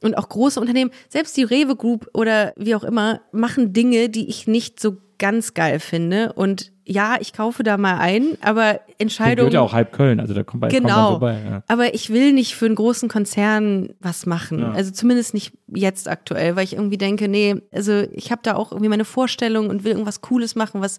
Und 0.00 0.18
auch 0.18 0.28
große 0.28 0.60
Unternehmen, 0.60 0.90
selbst 1.08 1.36
die 1.36 1.44
Rewe 1.44 1.76
Group 1.76 2.08
oder 2.12 2.52
wie 2.56 2.74
auch 2.74 2.84
immer, 2.84 3.20
machen 3.32 3.72
Dinge, 3.72 4.08
die 4.08 4.28
ich 4.28 4.46
nicht 4.46 4.80
so 4.80 4.96
ganz 5.18 5.54
geil 5.54 5.80
finde. 5.80 6.32
Und 6.34 6.72
ja, 6.84 7.16
ich 7.20 7.32
kaufe 7.32 7.62
da 7.62 7.76
mal 7.76 7.98
ein, 7.98 8.36
aber 8.42 8.74
Der 8.74 8.80
Entscheidungen. 8.98 9.36
gehört 9.36 9.54
ja 9.54 9.60
auch 9.60 9.72
halb 9.72 9.92
Köln, 9.92 10.20
also 10.20 10.34
da 10.34 10.42
kommt, 10.42 10.60
bei, 10.60 10.68
Genau. 10.68 11.10
vorbei. 11.12 11.40
Ja. 11.44 11.62
Aber 11.66 11.94
ich 11.94 12.10
will 12.10 12.32
nicht 12.32 12.54
für 12.54 12.66
einen 12.66 12.74
großen 12.74 13.08
Konzern 13.08 13.90
was 14.00 14.26
machen. 14.26 14.62
Also 14.62 14.90
zumindest 14.90 15.32
nicht 15.34 15.52
jetzt 15.68 16.08
aktuell, 16.08 16.56
weil 16.56 16.64
ich 16.64 16.74
irgendwie 16.74 16.98
denke, 16.98 17.28
nee, 17.28 17.56
also 17.72 18.04
ich 18.12 18.30
habe 18.30 18.42
da 18.42 18.54
auch 18.56 18.70
irgendwie 18.72 18.90
meine 18.90 19.04
Vorstellung 19.06 19.70
und 19.70 19.84
will 19.84 19.92
irgendwas 19.92 20.20
Cooles 20.20 20.54
machen, 20.56 20.80
was, 20.80 20.98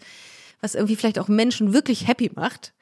was 0.62 0.74
irgendwie 0.76 0.96
vielleicht 0.96 1.20
auch 1.20 1.28
Menschen 1.28 1.74
wirklich 1.74 2.08
happy 2.08 2.32
macht. 2.34 2.74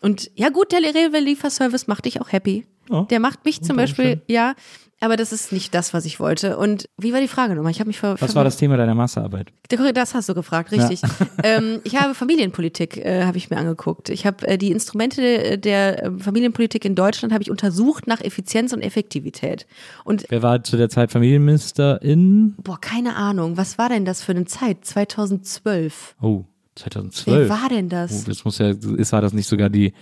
Und 0.00 0.30
ja 0.34 0.48
gut, 0.48 0.72
der 0.72 0.80
Rewe 0.80 1.18
Lieferservice 1.20 1.86
macht 1.86 2.04
dich 2.06 2.20
auch 2.20 2.32
happy. 2.32 2.66
Ja. 2.90 3.02
Der 3.02 3.20
macht 3.20 3.44
mich 3.44 3.62
zum 3.62 3.76
Beispiel, 3.76 4.04
Umständen. 4.04 4.32
ja, 4.32 4.54
Aber 5.00 5.16
das 5.16 5.32
ist 5.32 5.52
nicht 5.52 5.74
das, 5.74 5.94
was 5.94 6.04
ich 6.04 6.18
wollte. 6.18 6.56
Und 6.56 6.88
wie 6.98 7.12
war 7.12 7.20
die 7.20 7.28
Frage 7.28 7.54
nochmal? 7.54 7.70
Ich 7.70 7.78
habe 7.78 7.86
mich 7.86 8.00
ver 8.00 8.16
Was 8.20 8.34
war 8.34 8.42
das 8.42 8.56
Thema 8.56 8.76
deiner 8.76 8.96
Masterarbeit? 8.96 9.52
Das 9.94 10.14
hast 10.14 10.28
du 10.28 10.34
gefragt, 10.34 10.72
richtig. 10.72 11.02
ähm, 11.44 11.80
ich 11.84 11.96
habe 11.96 12.14
Familienpolitik, 12.14 12.96
äh, 12.96 13.24
habe 13.24 13.36
ich 13.38 13.48
mir 13.48 13.58
angeguckt. 13.58 14.08
Ich 14.08 14.26
habe 14.26 14.46
äh, 14.48 14.58
die 14.58 14.72
Instrumente 14.72 15.20
der, 15.20 15.56
der 15.56 16.04
äh, 16.04 16.10
Familienpolitik 16.18 16.84
in 16.84 16.96
Deutschland 16.96 17.32
habe 17.32 17.42
ich 17.42 17.50
untersucht 17.50 18.08
nach 18.08 18.20
Effizienz 18.20 18.72
und 18.72 18.80
Effektivität. 18.80 19.66
Und 20.04 20.26
Wer 20.30 20.42
war 20.42 20.64
zu 20.64 20.76
der 20.76 20.88
Zeit 20.88 21.12
Familienminister 21.12 22.02
in? 22.02 22.54
boah, 22.56 22.80
keine 22.80 23.14
Ahnung, 23.14 23.56
was 23.56 23.78
war 23.78 23.88
denn 23.88 24.04
das 24.04 24.22
für 24.22 24.32
eine 24.32 24.46
Zeit? 24.46 24.84
2012. 24.84 26.16
Oh, 26.20 26.44
Wer 26.74 26.90
2012. 26.90 27.48
war 27.48 27.68
denn 27.68 27.86
Oh, 27.86 27.88
das? 27.90 28.24
das 28.24 28.44
muss 28.44 28.58
ja, 28.58 28.70
ist, 28.70 29.12
war 29.12 29.20
das 29.20 29.32
nicht 29.32 29.46
sogar 29.46 29.70
die 29.70 29.92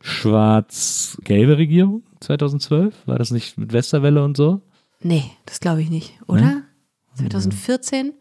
schwarz-gelbe 0.00 1.56
Regierung 1.56 2.02
2012? 2.20 3.06
War 3.06 3.18
das 3.18 3.30
nicht 3.30 3.58
mit 3.58 3.72
Westerwelle 3.72 4.22
und 4.22 4.36
so? 4.36 4.60
Nee, 5.02 5.24
das 5.46 5.60
glaube 5.60 5.82
ich 5.82 5.90
nicht, 5.90 6.12
oder? 6.26 6.62
2014? 7.16 8.14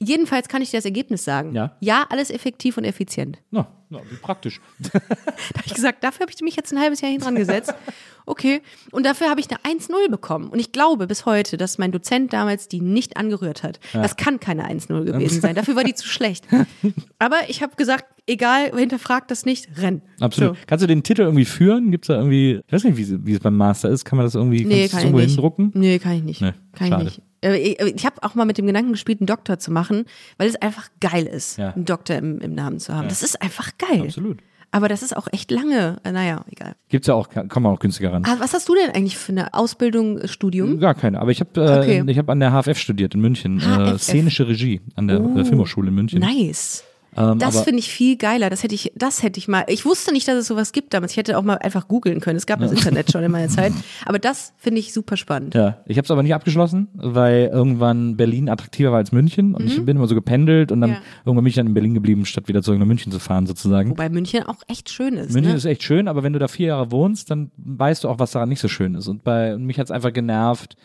Jedenfalls 0.00 0.48
kann 0.48 0.62
ich 0.62 0.70
dir 0.70 0.78
das 0.78 0.84
Ergebnis 0.84 1.24
sagen. 1.24 1.54
Ja. 1.54 1.76
Ja, 1.80 2.06
alles 2.08 2.30
effektiv 2.30 2.76
und 2.76 2.84
effizient. 2.84 3.38
Na, 3.50 3.66
na 3.90 4.00
wie 4.10 4.16
praktisch. 4.16 4.60
Da 4.78 5.00
habe 5.00 5.66
ich 5.66 5.74
gesagt, 5.74 6.04
dafür 6.04 6.20
habe 6.22 6.32
ich 6.32 6.40
mich 6.40 6.56
jetzt 6.56 6.72
ein 6.72 6.78
halbes 6.78 7.00
Jahr 7.00 7.10
hin 7.10 7.20
dran 7.20 7.34
gesetzt. 7.34 7.74
Okay. 8.28 8.60
Und 8.90 9.06
dafür 9.06 9.30
habe 9.30 9.40
ich 9.40 9.46
eine 9.50 9.78
1-0 9.78 10.10
bekommen. 10.10 10.48
Und 10.48 10.58
ich 10.58 10.72
glaube 10.72 11.06
bis 11.06 11.26
heute, 11.26 11.56
dass 11.56 11.78
mein 11.78 11.92
Dozent 11.92 12.32
damals 12.32 12.68
die 12.68 12.80
nicht 12.80 13.16
angerührt 13.16 13.62
hat. 13.62 13.80
Das 13.92 14.16
kann 14.16 14.38
keine 14.40 14.68
1-0 14.68 15.04
gewesen 15.04 15.40
sein. 15.40 15.54
Dafür 15.54 15.76
war 15.76 15.84
die 15.84 15.94
zu 15.94 16.06
schlecht. 16.06 16.46
Aber 17.18 17.36
ich 17.48 17.62
habe 17.62 17.74
gesagt, 17.76 18.04
egal, 18.26 18.70
hinterfragt 18.76 19.30
das 19.30 19.44
nicht, 19.46 19.68
renn. 19.78 20.02
Absolut. 20.20 20.56
So. 20.56 20.62
Kannst 20.66 20.82
du 20.82 20.86
den 20.86 21.02
Titel 21.02 21.22
irgendwie 21.22 21.44
führen? 21.44 21.90
Gibt 21.90 22.04
es 22.04 22.08
da 22.08 22.16
irgendwie, 22.16 22.60
ich 22.66 22.72
weiß 22.72 22.84
nicht, 22.84 22.96
wie, 22.96 23.26
wie 23.26 23.32
es 23.34 23.40
beim 23.40 23.56
Master 23.56 23.88
ist, 23.88 24.04
kann 24.04 24.16
man 24.16 24.26
das 24.26 24.34
irgendwie 24.34 24.64
Nee, 24.64 24.88
kann 24.88 24.98
ich 25.00 25.04
irgendwo 25.06 25.20
hindrucken? 25.20 25.70
Nee, 25.74 25.98
kann 25.98 26.12
ich 26.12 26.22
nicht. 26.22 26.40
Nee, 26.42 26.52
kann 26.74 26.86
ich 26.86 26.92
schade. 26.92 27.04
nicht. 27.04 27.22
Äh, 27.42 27.56
Ich, 27.56 27.80
ich 27.80 28.06
habe 28.06 28.22
auch 28.22 28.34
mal 28.34 28.44
mit 28.44 28.58
dem 28.58 28.66
Gedanken 28.66 28.92
gespielt, 28.92 29.20
einen 29.20 29.26
Doktor 29.26 29.58
zu 29.58 29.70
machen, 29.72 30.04
weil 30.36 30.48
es 30.48 30.56
einfach 30.56 30.88
geil 31.00 31.24
ist, 31.26 31.56
Ja. 31.58 31.70
einen 31.72 31.84
Doktor 31.84 32.16
im, 32.16 32.40
im 32.40 32.54
Namen 32.54 32.78
zu 32.80 32.94
haben. 32.94 33.08
Das 33.08 33.22
ist 33.22 33.40
einfach 33.40 33.70
geil. 33.78 34.02
Absolut. 34.02 34.38
Aber 34.70 34.88
das 34.88 35.02
ist 35.02 35.16
auch 35.16 35.28
echt 35.32 35.50
lange. 35.50 35.96
Äh, 36.04 36.12
Naja, 36.12 36.44
egal. 36.50 36.74
Gibt's 36.88 37.06
ja 37.06 37.14
auch, 37.14 37.28
kann 37.30 37.48
man 37.62 37.72
auch 37.72 37.78
günstiger 37.80 38.12
ran. 38.12 38.24
Ah, 38.26 38.36
was 38.38 38.52
hast 38.52 38.68
du 38.68 38.74
denn 38.74 38.90
eigentlich 38.90 39.16
für 39.16 39.32
eine 39.32 39.54
Ausbildung, 39.54 40.18
äh, 40.18 40.28
Studium? 40.28 40.78
Gar 40.78 40.94
keine. 40.94 41.20
Aber 41.20 41.30
ich 41.30 41.40
habe 41.40 41.60
äh, 41.60 41.78
Okay. 41.78 42.04
ich 42.06 42.18
hab 42.18 42.28
an 42.28 42.40
der 42.40 42.50
HFF 42.52 42.78
studiert 42.78 43.14
in 43.14 43.20
München. 43.20 43.60
Äh, 43.60 43.98
szenische 43.98 44.46
Regie 44.46 44.80
an 44.94 45.08
der 45.08 45.20
äh, 45.20 45.44
Filmhochschule 45.44 45.88
in 45.88 45.94
München. 45.94 46.20
Nice. 46.20 46.84
Ähm, 47.18 47.38
Das 47.38 47.62
finde 47.62 47.80
ich 47.80 47.90
viel 47.90 48.16
geiler. 48.16 48.48
Das 48.50 48.62
hätte 48.62 48.74
ich, 48.74 48.92
das 48.94 49.22
hätte 49.22 49.38
ich 49.38 49.48
mal. 49.48 49.64
Ich 49.68 49.84
wusste 49.84 50.12
nicht, 50.12 50.28
dass 50.28 50.36
es 50.36 50.46
sowas 50.46 50.72
gibt 50.72 50.94
damals. 50.94 51.12
Ich 51.12 51.16
hätte 51.18 51.36
auch 51.36 51.42
mal 51.42 51.56
einfach 51.58 51.88
googeln 51.88 52.20
können. 52.20 52.36
Es 52.36 52.46
gab 52.46 52.60
das 52.60 52.70
Internet 52.72 53.10
schon 53.10 53.22
in 53.24 53.30
meiner 53.32 53.48
Zeit. 53.48 53.72
Aber 54.06 54.18
das 54.18 54.52
finde 54.56 54.80
ich 54.80 54.92
super 54.92 55.16
spannend. 55.16 55.54
Ja, 55.54 55.78
ich 55.86 55.96
habe 55.98 56.04
es 56.04 56.10
aber 56.10 56.22
nicht 56.22 56.34
abgeschlossen, 56.34 56.88
weil 56.94 57.50
irgendwann 57.52 58.16
Berlin 58.16 58.48
attraktiver 58.48 58.90
war 58.92 58.98
als 58.98 59.12
München 59.12 59.54
und 59.54 59.66
ich 59.66 59.84
bin 59.84 59.96
immer 59.96 60.06
so 60.06 60.14
gependelt 60.14 60.70
und 60.72 60.80
dann 60.80 60.90
Mhm. 60.90 60.96
Ja. 60.96 61.02
irgendwann 61.26 61.44
bin 61.44 61.48
ich 61.50 61.54
dann 61.56 61.66
in 61.66 61.74
Berlin 61.74 61.94
geblieben, 61.94 62.24
statt 62.24 62.48
wieder 62.48 62.62
zurück 62.62 62.78
nach 62.78 62.86
München 62.86 63.10
zu 63.12 63.18
fahren 63.18 63.46
sozusagen. 63.46 63.90
Wobei 63.90 64.08
München 64.08 64.42
auch 64.44 64.62
echt 64.68 64.90
schön 64.90 65.14
ist. 65.14 65.32
München 65.32 65.52
ne? 65.52 65.56
ist 65.56 65.64
echt 65.64 65.82
schön, 65.82 66.08
aber 66.08 66.22
wenn 66.22 66.32
du 66.32 66.38
da 66.38 66.48
vier 66.48 66.68
Jahre 66.68 66.90
wohnst, 66.92 67.30
dann 67.30 67.50
weißt 67.56 68.04
du 68.04 68.08
auch, 68.08 68.18
was 68.18 68.30
daran 68.30 68.48
nicht 68.48 68.60
so 68.60 68.68
schön 68.68 68.94
ist. 68.94 69.08
Und 69.08 69.24
bei 69.24 69.54
und 69.54 69.64
mich 69.64 69.78
hat's 69.78 69.90
einfach 69.90 70.12
genervt. 70.12 70.76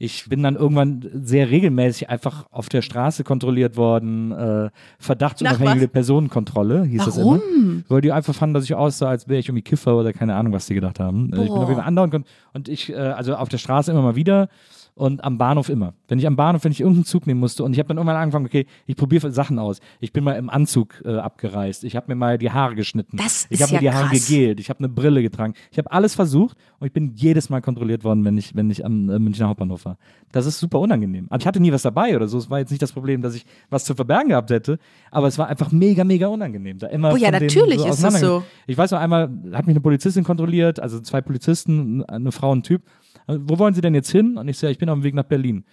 Ich 0.00 0.28
bin 0.28 0.42
dann 0.44 0.54
irgendwann 0.54 1.04
sehr 1.24 1.50
regelmäßig 1.50 2.08
einfach 2.08 2.46
auf 2.52 2.68
der 2.68 2.82
Straße 2.82 3.24
kontrolliert 3.24 3.76
worden. 3.76 4.30
Äh, 4.30 4.70
verdachtsunabhängige 5.00 5.88
Personenkontrolle 5.88 6.84
hieß 6.84 7.04
das 7.04 7.18
Warum? 7.18 7.40
immer. 7.58 7.82
Weil 7.88 8.00
die 8.00 8.12
einfach 8.12 8.34
fanden, 8.34 8.54
dass 8.54 8.64
ich 8.64 8.74
aussah, 8.74 9.08
als 9.08 9.28
wäre 9.28 9.40
ich 9.40 9.48
irgendwie 9.48 9.62
Kiffer 9.62 9.96
oder 9.96 10.12
keine 10.12 10.36
Ahnung, 10.36 10.52
was 10.52 10.66
die 10.66 10.74
gedacht 10.74 11.00
haben. 11.00 11.32
Äh, 11.32 11.36
Ich 11.36 11.42
bin 11.42 11.46
Boah. 11.48 11.62
auf 11.62 11.68
jeden 11.68 11.80
Fall 11.80 11.88
andauernd 11.88 12.24
und 12.52 12.68
ich, 12.68 12.90
äh, 12.92 12.96
also 12.96 13.34
auf 13.34 13.48
der 13.48 13.58
Straße 13.58 13.90
immer 13.90 14.02
mal 14.02 14.14
wieder 14.16 14.48
und 14.98 15.22
am 15.22 15.38
Bahnhof 15.38 15.68
immer. 15.68 15.94
Wenn 16.08 16.18
ich 16.18 16.26
am 16.26 16.36
Bahnhof, 16.36 16.64
wenn 16.64 16.72
ich 16.72 16.80
irgendeinen 16.80 17.04
Zug 17.04 17.26
nehmen 17.26 17.40
musste 17.40 17.62
und 17.62 17.72
ich 17.72 17.78
habe 17.78 17.88
dann 17.88 17.98
irgendwann 17.98 18.16
angefangen, 18.16 18.46
okay, 18.46 18.66
ich 18.86 18.96
probiere 18.96 19.30
Sachen 19.30 19.58
aus. 19.58 19.78
Ich 20.00 20.12
bin 20.12 20.24
mal 20.24 20.32
im 20.32 20.50
Anzug 20.50 21.00
äh, 21.04 21.16
abgereist. 21.16 21.84
Ich 21.84 21.94
habe 21.94 22.06
mir 22.08 22.16
mal 22.16 22.36
die 22.36 22.50
Haare 22.50 22.74
geschnitten. 22.74 23.16
Das 23.16 23.46
ich 23.48 23.62
habe 23.62 23.72
mir 23.72 23.76
ja 23.76 23.92
die 23.92 23.96
Haare 23.96 24.08
krass. 24.08 24.26
gegelt. 24.26 24.60
Ich 24.60 24.70
habe 24.70 24.80
eine 24.80 24.88
Brille 24.88 25.22
getragen. 25.22 25.54
Ich 25.70 25.78
habe 25.78 25.90
alles 25.92 26.14
versucht 26.14 26.56
und 26.80 26.86
ich 26.86 26.92
bin 26.92 27.12
jedes 27.14 27.48
Mal 27.48 27.62
kontrolliert 27.62 28.02
worden, 28.02 28.24
wenn 28.24 28.36
ich, 28.36 28.56
wenn 28.56 28.70
ich 28.70 28.84
am 28.84 29.08
äh, 29.08 29.18
Münchner 29.18 29.48
Hauptbahnhof 29.48 29.84
war. 29.84 29.98
Das 30.32 30.46
ist 30.46 30.58
super 30.58 30.80
unangenehm. 30.80 31.26
Aber 31.30 31.40
ich 31.40 31.46
hatte 31.46 31.60
nie 31.60 31.72
was 31.72 31.82
dabei 31.82 32.16
oder 32.16 32.26
so. 32.26 32.36
Es 32.38 32.50
war 32.50 32.58
jetzt 32.58 32.70
nicht 32.70 32.82
das 32.82 32.92
Problem, 32.92 33.22
dass 33.22 33.34
ich 33.34 33.46
was 33.70 33.84
zu 33.84 33.94
verbergen 33.94 34.30
gehabt 34.30 34.50
hätte, 34.50 34.78
aber 35.10 35.28
es 35.28 35.38
war 35.38 35.46
einfach 35.46 35.70
mega, 35.70 36.02
mega 36.02 36.26
unangenehm. 36.26 36.78
Da 36.78 36.88
immer 36.88 37.12
Oh 37.12 37.16
ja, 37.16 37.30
natürlich 37.30 37.84
ist 37.84 38.02
das 38.02 38.20
so. 38.20 38.42
Ich 38.66 38.76
weiß 38.76 38.90
noch 38.90 38.98
einmal, 38.98 39.30
hat 39.52 39.66
mich 39.66 39.74
eine 39.74 39.80
Polizistin 39.80 40.24
kontrolliert, 40.24 40.80
also 40.80 41.00
zwei 41.00 41.20
Polizisten, 41.20 42.04
eine 42.04 42.32
Frau 42.32 42.50
und 42.50 42.58
ein 42.58 42.62
Typ. 42.64 42.82
Wo 43.26 43.58
wollen 43.58 43.74
Sie 43.74 43.82
denn 43.82 43.94
jetzt 43.94 44.10
hin? 44.10 44.38
Und 44.38 44.48
ich 44.48 44.56
sage, 44.58 44.72
ich 44.72 44.78
bin 44.78 44.87
auf 44.88 44.98
dem 44.98 45.04
Weg 45.04 45.14
nach 45.14 45.24
Berlin. 45.24 45.64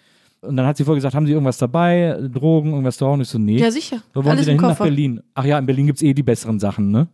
Und 0.42 0.58
dann 0.58 0.66
hat 0.68 0.78
sie 0.78 0.84
vorher 0.84 0.98
gesagt, 0.98 1.16
haben 1.16 1.26
Sie 1.26 1.32
irgendwas 1.34 1.58
dabei, 1.58 2.18
Drogen, 2.32 2.70
irgendwas 2.72 2.98
da? 2.98 3.08
Und 3.08 3.22
ich 3.22 3.28
so, 3.30 3.40
nee. 3.40 3.58
Ja, 3.58 3.72
sicher. 3.72 3.98
Wo 4.14 4.20
wollen 4.24 4.34
Alles 4.34 4.46
Sie 4.46 4.52
denn 4.52 4.60
hin 4.60 4.70
nach. 4.70 4.78
Berlin? 4.78 5.22
Ach 5.34 5.44
ja, 5.46 5.58
in 5.58 5.66
Berlin 5.66 5.88
gibt's 5.88 6.04
eh 6.04 6.14
die 6.14 6.22
besseren 6.24 6.60
Sachen, 6.60 6.92
ne? 6.92 7.08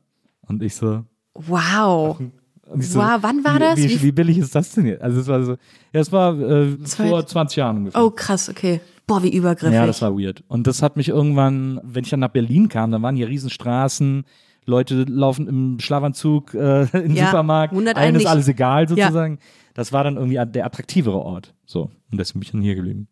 Und 0.48 0.62
ich 0.64 0.76
so, 0.76 1.04
Wow. 1.36 2.20
ich 2.20 2.94
Wow, 2.96 3.18
wann 3.22 3.44
war 3.46 3.58
das? 3.60 3.78
Wie, 3.78 3.84
Wie- 3.84 3.90
wie, 3.90 4.02
wie 4.04 4.12
billig 4.12 4.38
ist 4.38 4.54
das 4.54 4.74
denn 4.74 4.86
jetzt? 4.86 5.02
Also 5.02 5.22
es 5.22 5.28
war 5.28 5.44
so, 5.44 5.52
ja, 5.94 6.00
es 6.02 6.12
war 6.12 6.38
äh, 6.40 6.78
vor 6.86 7.26
20 7.26 7.56
Jahren 7.58 7.78
ungefähr. 7.78 8.04
Oh, 8.04 8.10
krass, 8.10 8.50
okay. 8.50 8.82
Boah, 9.08 9.24
wie 9.24 9.34
übergriffig. 9.36 9.74
ja, 9.76 9.86
das 9.86 10.02
war 10.02 10.18
weird. 10.18 10.44
Und 10.48 10.68
das 10.68 10.82
hat 10.82 10.96
mich 10.98 11.10
irgendwann, 11.10 11.80
wenn 11.84 12.04
ich 12.04 12.10
dann 12.10 12.20
nach 12.22 12.30
Berlin 12.30 12.68
kam, 12.70 12.92
dann 12.92 13.02
waren 13.02 13.16
hier 13.16 13.28
Riesenstraßen, 13.28 14.24
Leute 14.66 15.04
laufen 15.08 15.48
im 15.48 15.80
Schlafanzug 15.80 16.54
äh, 16.54 16.84
im 17.06 17.16
Ja, 17.16 17.26
Supermarkt, 17.28 17.74
einen 17.96 18.16
ist 18.16 18.26
alles 18.28 18.48
egal 18.48 18.88
sozusagen. 18.88 19.40
Das 19.74 19.94
war 19.94 20.04
dann 20.04 20.18
irgendwie 20.18 20.40
der 20.52 20.66
attraktivere 20.66 21.20
Ort. 21.20 21.54
So, 21.66 21.90
und 22.12 22.18
deswegen 22.20 22.40
bin 22.40 22.46
ich 22.48 22.52
dann 22.52 22.62
hier 22.62 22.76
geblieben. 22.76 23.08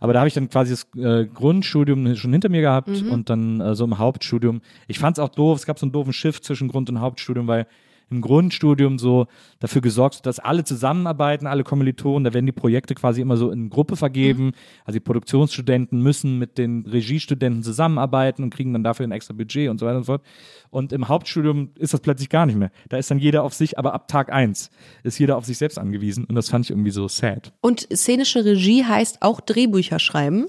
Aber 0.00 0.12
da 0.12 0.20
habe 0.20 0.28
ich 0.28 0.34
dann 0.34 0.48
quasi 0.48 0.70
das 0.72 0.86
äh, 0.96 1.26
Grundstudium 1.26 2.14
schon 2.16 2.32
hinter 2.32 2.48
mir 2.48 2.60
gehabt 2.60 2.88
Mhm. 2.88 3.10
und 3.10 3.30
dann 3.30 3.60
äh, 3.60 3.74
so 3.74 3.84
im 3.84 3.98
Hauptstudium. 3.98 4.60
Ich 4.86 4.98
fand 4.98 5.18
es 5.18 5.22
auch 5.22 5.28
doof, 5.30 5.58
es 5.58 5.66
gab 5.66 5.78
so 5.78 5.86
einen 5.86 5.92
doofen 5.92 6.12
Shift 6.12 6.44
zwischen 6.44 6.68
Grund- 6.68 6.88
und 6.90 7.00
Hauptstudium, 7.00 7.46
weil 7.46 7.66
im 8.10 8.20
Grundstudium 8.20 8.98
so 8.98 9.26
dafür 9.60 9.82
gesorgt, 9.82 10.26
dass 10.26 10.38
alle 10.38 10.64
zusammenarbeiten, 10.64 11.46
alle 11.46 11.64
Kommilitonen, 11.64 12.24
da 12.24 12.34
werden 12.34 12.46
die 12.46 12.52
Projekte 12.52 12.94
quasi 12.94 13.20
immer 13.20 13.36
so 13.36 13.50
in 13.50 13.70
Gruppe 13.70 13.96
vergeben. 13.96 14.52
Also 14.84 14.96
die 14.96 15.04
Produktionsstudenten 15.04 16.00
müssen 16.00 16.38
mit 16.38 16.58
den 16.58 16.84
Regiestudenten 16.86 17.62
zusammenarbeiten 17.62 18.42
und 18.42 18.50
kriegen 18.50 18.72
dann 18.72 18.84
dafür 18.84 19.06
ein 19.06 19.12
extra 19.12 19.34
Budget 19.34 19.68
und 19.68 19.78
so 19.78 19.86
weiter 19.86 19.98
und 19.98 20.04
so 20.04 20.12
fort. 20.12 20.22
Und 20.70 20.92
im 20.92 21.08
Hauptstudium 21.08 21.70
ist 21.78 21.94
das 21.94 22.00
plötzlich 22.00 22.28
gar 22.28 22.46
nicht 22.46 22.56
mehr. 22.56 22.70
Da 22.88 22.96
ist 22.96 23.10
dann 23.10 23.18
jeder 23.18 23.42
auf 23.42 23.54
sich, 23.54 23.78
aber 23.78 23.94
ab 23.94 24.08
Tag 24.08 24.32
eins 24.32 24.70
ist 25.02 25.18
jeder 25.18 25.36
auf 25.36 25.44
sich 25.44 25.58
selbst 25.58 25.78
angewiesen 25.78 26.24
und 26.24 26.34
das 26.34 26.48
fand 26.48 26.64
ich 26.64 26.70
irgendwie 26.70 26.90
so 26.90 27.08
sad. 27.08 27.52
Und 27.60 27.88
szenische 27.92 28.44
Regie 28.44 28.84
heißt 28.84 29.22
auch 29.22 29.40
Drehbücher 29.40 29.98
schreiben. 29.98 30.46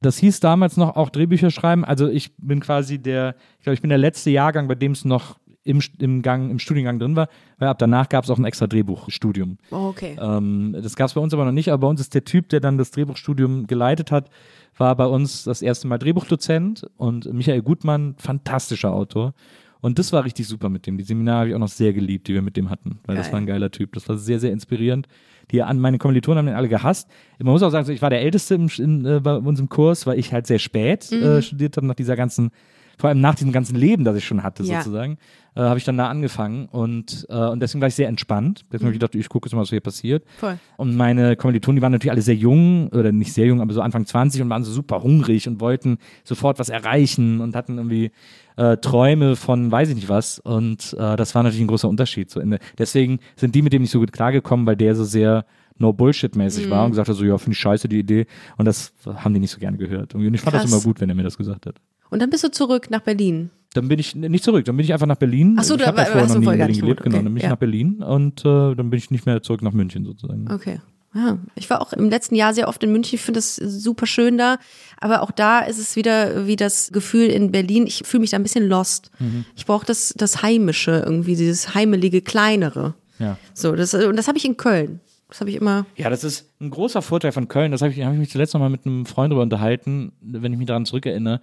Das 0.00 0.18
hieß 0.18 0.40
damals 0.40 0.76
noch 0.76 0.96
auch 0.96 1.10
Drehbücher 1.10 1.50
schreiben. 1.50 1.84
Also 1.84 2.08
ich 2.08 2.36
bin 2.36 2.60
quasi 2.60 2.98
der, 2.98 3.34
ich 3.58 3.64
glaube, 3.64 3.74
ich 3.74 3.80
bin 3.80 3.88
der 3.88 3.98
letzte 3.98 4.30
Jahrgang, 4.30 4.68
bei 4.68 4.74
dem 4.74 4.92
es 4.92 5.04
noch 5.04 5.38
im, 5.66 5.80
im, 5.98 6.22
Gang, 6.22 6.50
im 6.50 6.58
Studiengang 6.58 6.98
drin 6.98 7.16
war, 7.16 7.28
weil 7.58 7.68
ab 7.68 7.78
danach 7.78 8.08
gab 8.08 8.24
es 8.24 8.30
auch 8.30 8.38
ein 8.38 8.44
extra 8.44 8.66
Drehbuchstudium. 8.66 9.58
Oh, 9.70 9.88
okay. 9.88 10.16
Ähm, 10.20 10.74
das 10.80 10.96
gab 10.96 11.08
es 11.08 11.14
bei 11.14 11.20
uns 11.20 11.34
aber 11.34 11.44
noch 11.44 11.52
nicht, 11.52 11.70
aber 11.70 11.82
bei 11.82 11.88
uns 11.88 12.00
ist 12.00 12.14
der 12.14 12.24
Typ, 12.24 12.48
der 12.48 12.60
dann 12.60 12.78
das 12.78 12.90
Drehbuchstudium 12.92 13.66
geleitet 13.66 14.10
hat, 14.10 14.30
war 14.78 14.94
bei 14.96 15.06
uns 15.06 15.44
das 15.44 15.62
erste 15.62 15.88
Mal 15.88 15.98
Drehbuchdozent 15.98 16.86
und 16.96 17.32
Michael 17.32 17.62
Gutmann, 17.62 18.14
fantastischer 18.18 18.92
Autor. 18.92 19.34
Und 19.80 19.98
das 19.98 20.12
war 20.12 20.24
richtig 20.24 20.48
super 20.48 20.68
mit 20.68 20.86
dem. 20.86 20.96
Die 20.98 21.04
Seminare 21.04 21.38
habe 21.40 21.48
ich 21.50 21.54
auch 21.54 21.60
noch 21.60 21.68
sehr 21.68 21.92
geliebt, 21.92 22.28
die 22.28 22.34
wir 22.34 22.42
mit 22.42 22.56
dem 22.56 22.70
hatten, 22.70 22.98
weil 23.06 23.14
das 23.16 23.26
Geil. 23.26 23.32
war 23.34 23.40
ein 23.40 23.46
geiler 23.46 23.70
Typ. 23.70 23.92
Das 23.92 24.08
war 24.08 24.16
sehr, 24.16 24.40
sehr 24.40 24.52
inspirierend. 24.52 25.06
Die 25.52 25.62
an 25.62 25.78
meine 25.78 25.98
Kommilitonen 25.98 26.38
haben 26.38 26.46
den 26.46 26.56
alle 26.56 26.68
gehasst. 26.68 27.08
Man 27.38 27.52
muss 27.52 27.62
auch 27.62 27.70
sagen, 27.70 27.88
ich 27.90 28.02
war 28.02 28.10
der 28.10 28.20
Älteste 28.22 28.56
im, 28.56 28.68
in, 28.78 29.04
äh, 29.04 29.20
bei 29.20 29.36
uns 29.36 29.60
im 29.60 29.68
Kurs, 29.68 30.06
weil 30.06 30.18
ich 30.18 30.32
halt 30.32 30.46
sehr 30.46 30.58
spät 30.58 31.08
Mhm. 31.12 31.22
äh, 31.22 31.42
studiert 31.42 31.76
habe, 31.76 31.86
nach 31.86 31.94
dieser 31.94 32.16
ganzen, 32.16 32.50
vor 32.98 33.08
allem 33.08 33.20
nach 33.20 33.34
diesem 33.34 33.52
ganzen 33.52 33.76
Leben, 33.76 34.04
das 34.04 34.16
ich 34.16 34.24
schon 34.24 34.42
hatte, 34.42 34.62
Ja. 34.62 34.78
sozusagen, 34.82 35.18
äh, 35.54 35.60
habe 35.60 35.78
ich 35.78 35.84
dann 35.84 35.96
da 35.96 36.08
angefangen 36.08 36.66
und, 36.66 37.26
äh, 37.30 37.34
und 37.34 37.60
deswegen 37.60 37.80
war 37.80 37.88
ich 37.88 37.94
sehr 37.94 38.08
entspannt. 38.08 38.62
Deswegen 38.72 38.84
Mhm. 38.84 38.86
habe 38.88 38.94
ich 38.94 39.00
gedacht, 39.00 39.14
ich 39.14 39.28
gucke 39.28 39.46
jetzt 39.48 39.54
mal, 39.54 39.62
was 39.62 39.70
hier 39.70 39.80
passiert. 39.80 40.24
Voll. 40.38 40.58
Und 40.76 40.96
meine 40.96 41.36
Kommilitonen, 41.36 41.76
die 41.76 41.82
waren 41.82 41.92
natürlich 41.92 42.10
alle 42.12 42.22
sehr 42.22 42.34
jung, 42.34 42.88
oder 42.88 43.12
nicht 43.12 43.32
sehr 43.32 43.46
jung, 43.46 43.60
aber 43.60 43.72
so 43.72 43.80
Anfang 43.80 44.04
20 44.06 44.42
und 44.42 44.50
waren 44.50 44.64
so 44.64 44.72
super 44.72 45.02
hungrig 45.02 45.48
und 45.48 45.60
wollten 45.60 45.98
sofort 46.24 46.58
was 46.58 46.68
erreichen 46.68 47.40
und 47.40 47.54
hatten 47.56 47.76
irgendwie 47.78 48.10
äh, 48.56 48.76
Träume 48.78 49.36
von 49.36 49.70
weiß 49.70 49.90
ich 49.90 49.94
nicht 49.94 50.08
was. 50.08 50.38
Und 50.38 50.94
äh, 50.98 51.16
das 51.16 51.34
war 51.34 51.42
natürlich 51.42 51.62
ein 51.64 51.68
großer 51.68 51.88
Unterschied. 51.88 52.30
So 52.30 52.40
in 52.40 52.58
deswegen 52.78 53.18
sind 53.36 53.54
die 53.54 53.60
mit 53.62 53.72
dem 53.74 53.82
nicht 53.82 53.90
so 53.90 54.00
gut 54.00 54.12
klargekommen, 54.12 54.66
weil 54.66 54.76
der 54.76 54.94
so 54.94 55.04
sehr 55.04 55.44
No-Bullshit-mäßig 55.78 56.66
Mhm. 56.66 56.70
war 56.70 56.84
und 56.84 56.90
gesagt 56.92 57.08
hat, 57.10 57.16
so, 57.16 57.24
ja, 57.24 57.36
finde 57.38 57.52
ich 57.52 57.58
scheiße 57.58 57.88
die 57.88 57.98
Idee. 57.98 58.26
Und 58.56 58.64
das 58.64 58.92
haben 59.06 59.34
die 59.34 59.40
nicht 59.40 59.50
so 59.50 59.58
gerne 59.58 59.76
gehört. 59.76 60.14
Und 60.14 60.22
ich 60.34 60.40
fand 60.40 60.54
das 60.54 60.62
Krass. 60.62 60.72
immer 60.72 60.80
gut, 60.82 61.00
wenn 61.00 61.08
er 61.10 61.14
mir 61.14 61.22
das 61.22 61.36
gesagt 61.36 61.66
hat. 61.66 61.76
Und 62.10 62.20
dann 62.22 62.30
bist 62.30 62.44
du 62.44 62.50
zurück 62.50 62.90
nach 62.90 63.00
Berlin. 63.00 63.50
Dann 63.74 63.88
bin 63.88 63.98
ich 63.98 64.14
nicht 64.14 64.42
zurück, 64.42 64.64
dann 64.64 64.76
bin 64.76 64.84
ich 64.84 64.92
einfach 64.92 65.06
nach 65.06 65.16
Berlin. 65.16 65.56
Ach 65.58 65.64
so, 65.64 65.74
ich 65.74 65.80
da 65.80 65.88
habe 65.88 65.98
ja 65.98 66.04
vorher 66.04 66.22
warst 66.22 66.34
noch 66.34 66.40
du 66.42 66.48
nie 66.48 66.52
in 66.52 66.58
Berlin 66.58 66.80
gelebt, 66.80 67.02
genau. 67.02 67.16
Okay, 67.16 67.24
Dann 67.24 67.34
bin 67.34 67.36
ich 67.36 67.42
ja. 67.42 67.50
nach 67.50 67.56
Berlin 67.58 68.02
und 68.02 68.40
äh, 68.40 68.74
dann 68.74 68.90
bin 68.90 68.98
ich 68.98 69.10
nicht 69.10 69.26
mehr 69.26 69.42
zurück 69.42 69.62
nach 69.62 69.72
München 69.72 70.04
sozusagen. 70.04 70.50
Okay. 70.50 70.80
Ja, 71.14 71.38
ich 71.54 71.70
war 71.70 71.80
auch 71.80 71.94
im 71.94 72.10
letzten 72.10 72.34
Jahr 72.34 72.52
sehr 72.52 72.68
oft 72.68 72.82
in 72.84 72.92
München. 72.92 73.14
Ich 73.14 73.22
finde 73.22 73.38
es 73.38 73.56
super 73.56 74.06
schön 74.06 74.36
da. 74.36 74.58
Aber 75.00 75.22
auch 75.22 75.30
da 75.30 75.60
ist 75.60 75.78
es 75.78 75.96
wieder 75.96 76.46
wie 76.46 76.56
das 76.56 76.90
Gefühl 76.92 77.28
in 77.28 77.52
Berlin. 77.52 77.86
Ich 77.86 78.02
fühle 78.04 78.20
mich 78.20 78.30
da 78.30 78.36
ein 78.36 78.42
bisschen 78.42 78.68
lost. 78.68 79.10
Mhm. 79.18 79.46
Ich 79.56 79.64
brauche 79.64 79.86
das, 79.86 80.12
das 80.16 80.42
Heimische 80.42 81.02
irgendwie, 81.06 81.34
dieses 81.34 81.74
heimelige, 81.74 82.20
kleinere. 82.20 82.94
Ja. 83.18 83.38
So, 83.54 83.74
das, 83.74 83.94
und 83.94 84.16
das 84.16 84.28
habe 84.28 84.36
ich 84.36 84.44
in 84.44 84.58
Köln. 84.58 85.00
Das 85.28 85.40
habe 85.40 85.48
ich 85.48 85.56
immer. 85.56 85.86
Ja, 85.96 86.10
das 86.10 86.22
ist 86.22 86.50
ein 86.60 86.70
großer 86.70 87.00
Vorteil 87.00 87.32
von 87.32 87.48
Köln. 87.48 87.72
Das 87.72 87.80
habe 87.80 87.92
ich, 87.92 88.02
hab 88.02 88.12
ich 88.12 88.18
mich 88.18 88.30
zuletzt 88.30 88.52
noch 88.52 88.60
mal 88.60 88.70
mit 88.70 88.84
einem 88.84 89.06
Freund 89.06 89.30
darüber 89.32 89.42
unterhalten, 89.42 90.12
wenn 90.20 90.52
ich 90.52 90.58
mich 90.58 90.68
daran 90.68 90.84
zurückerinnere. 90.84 91.40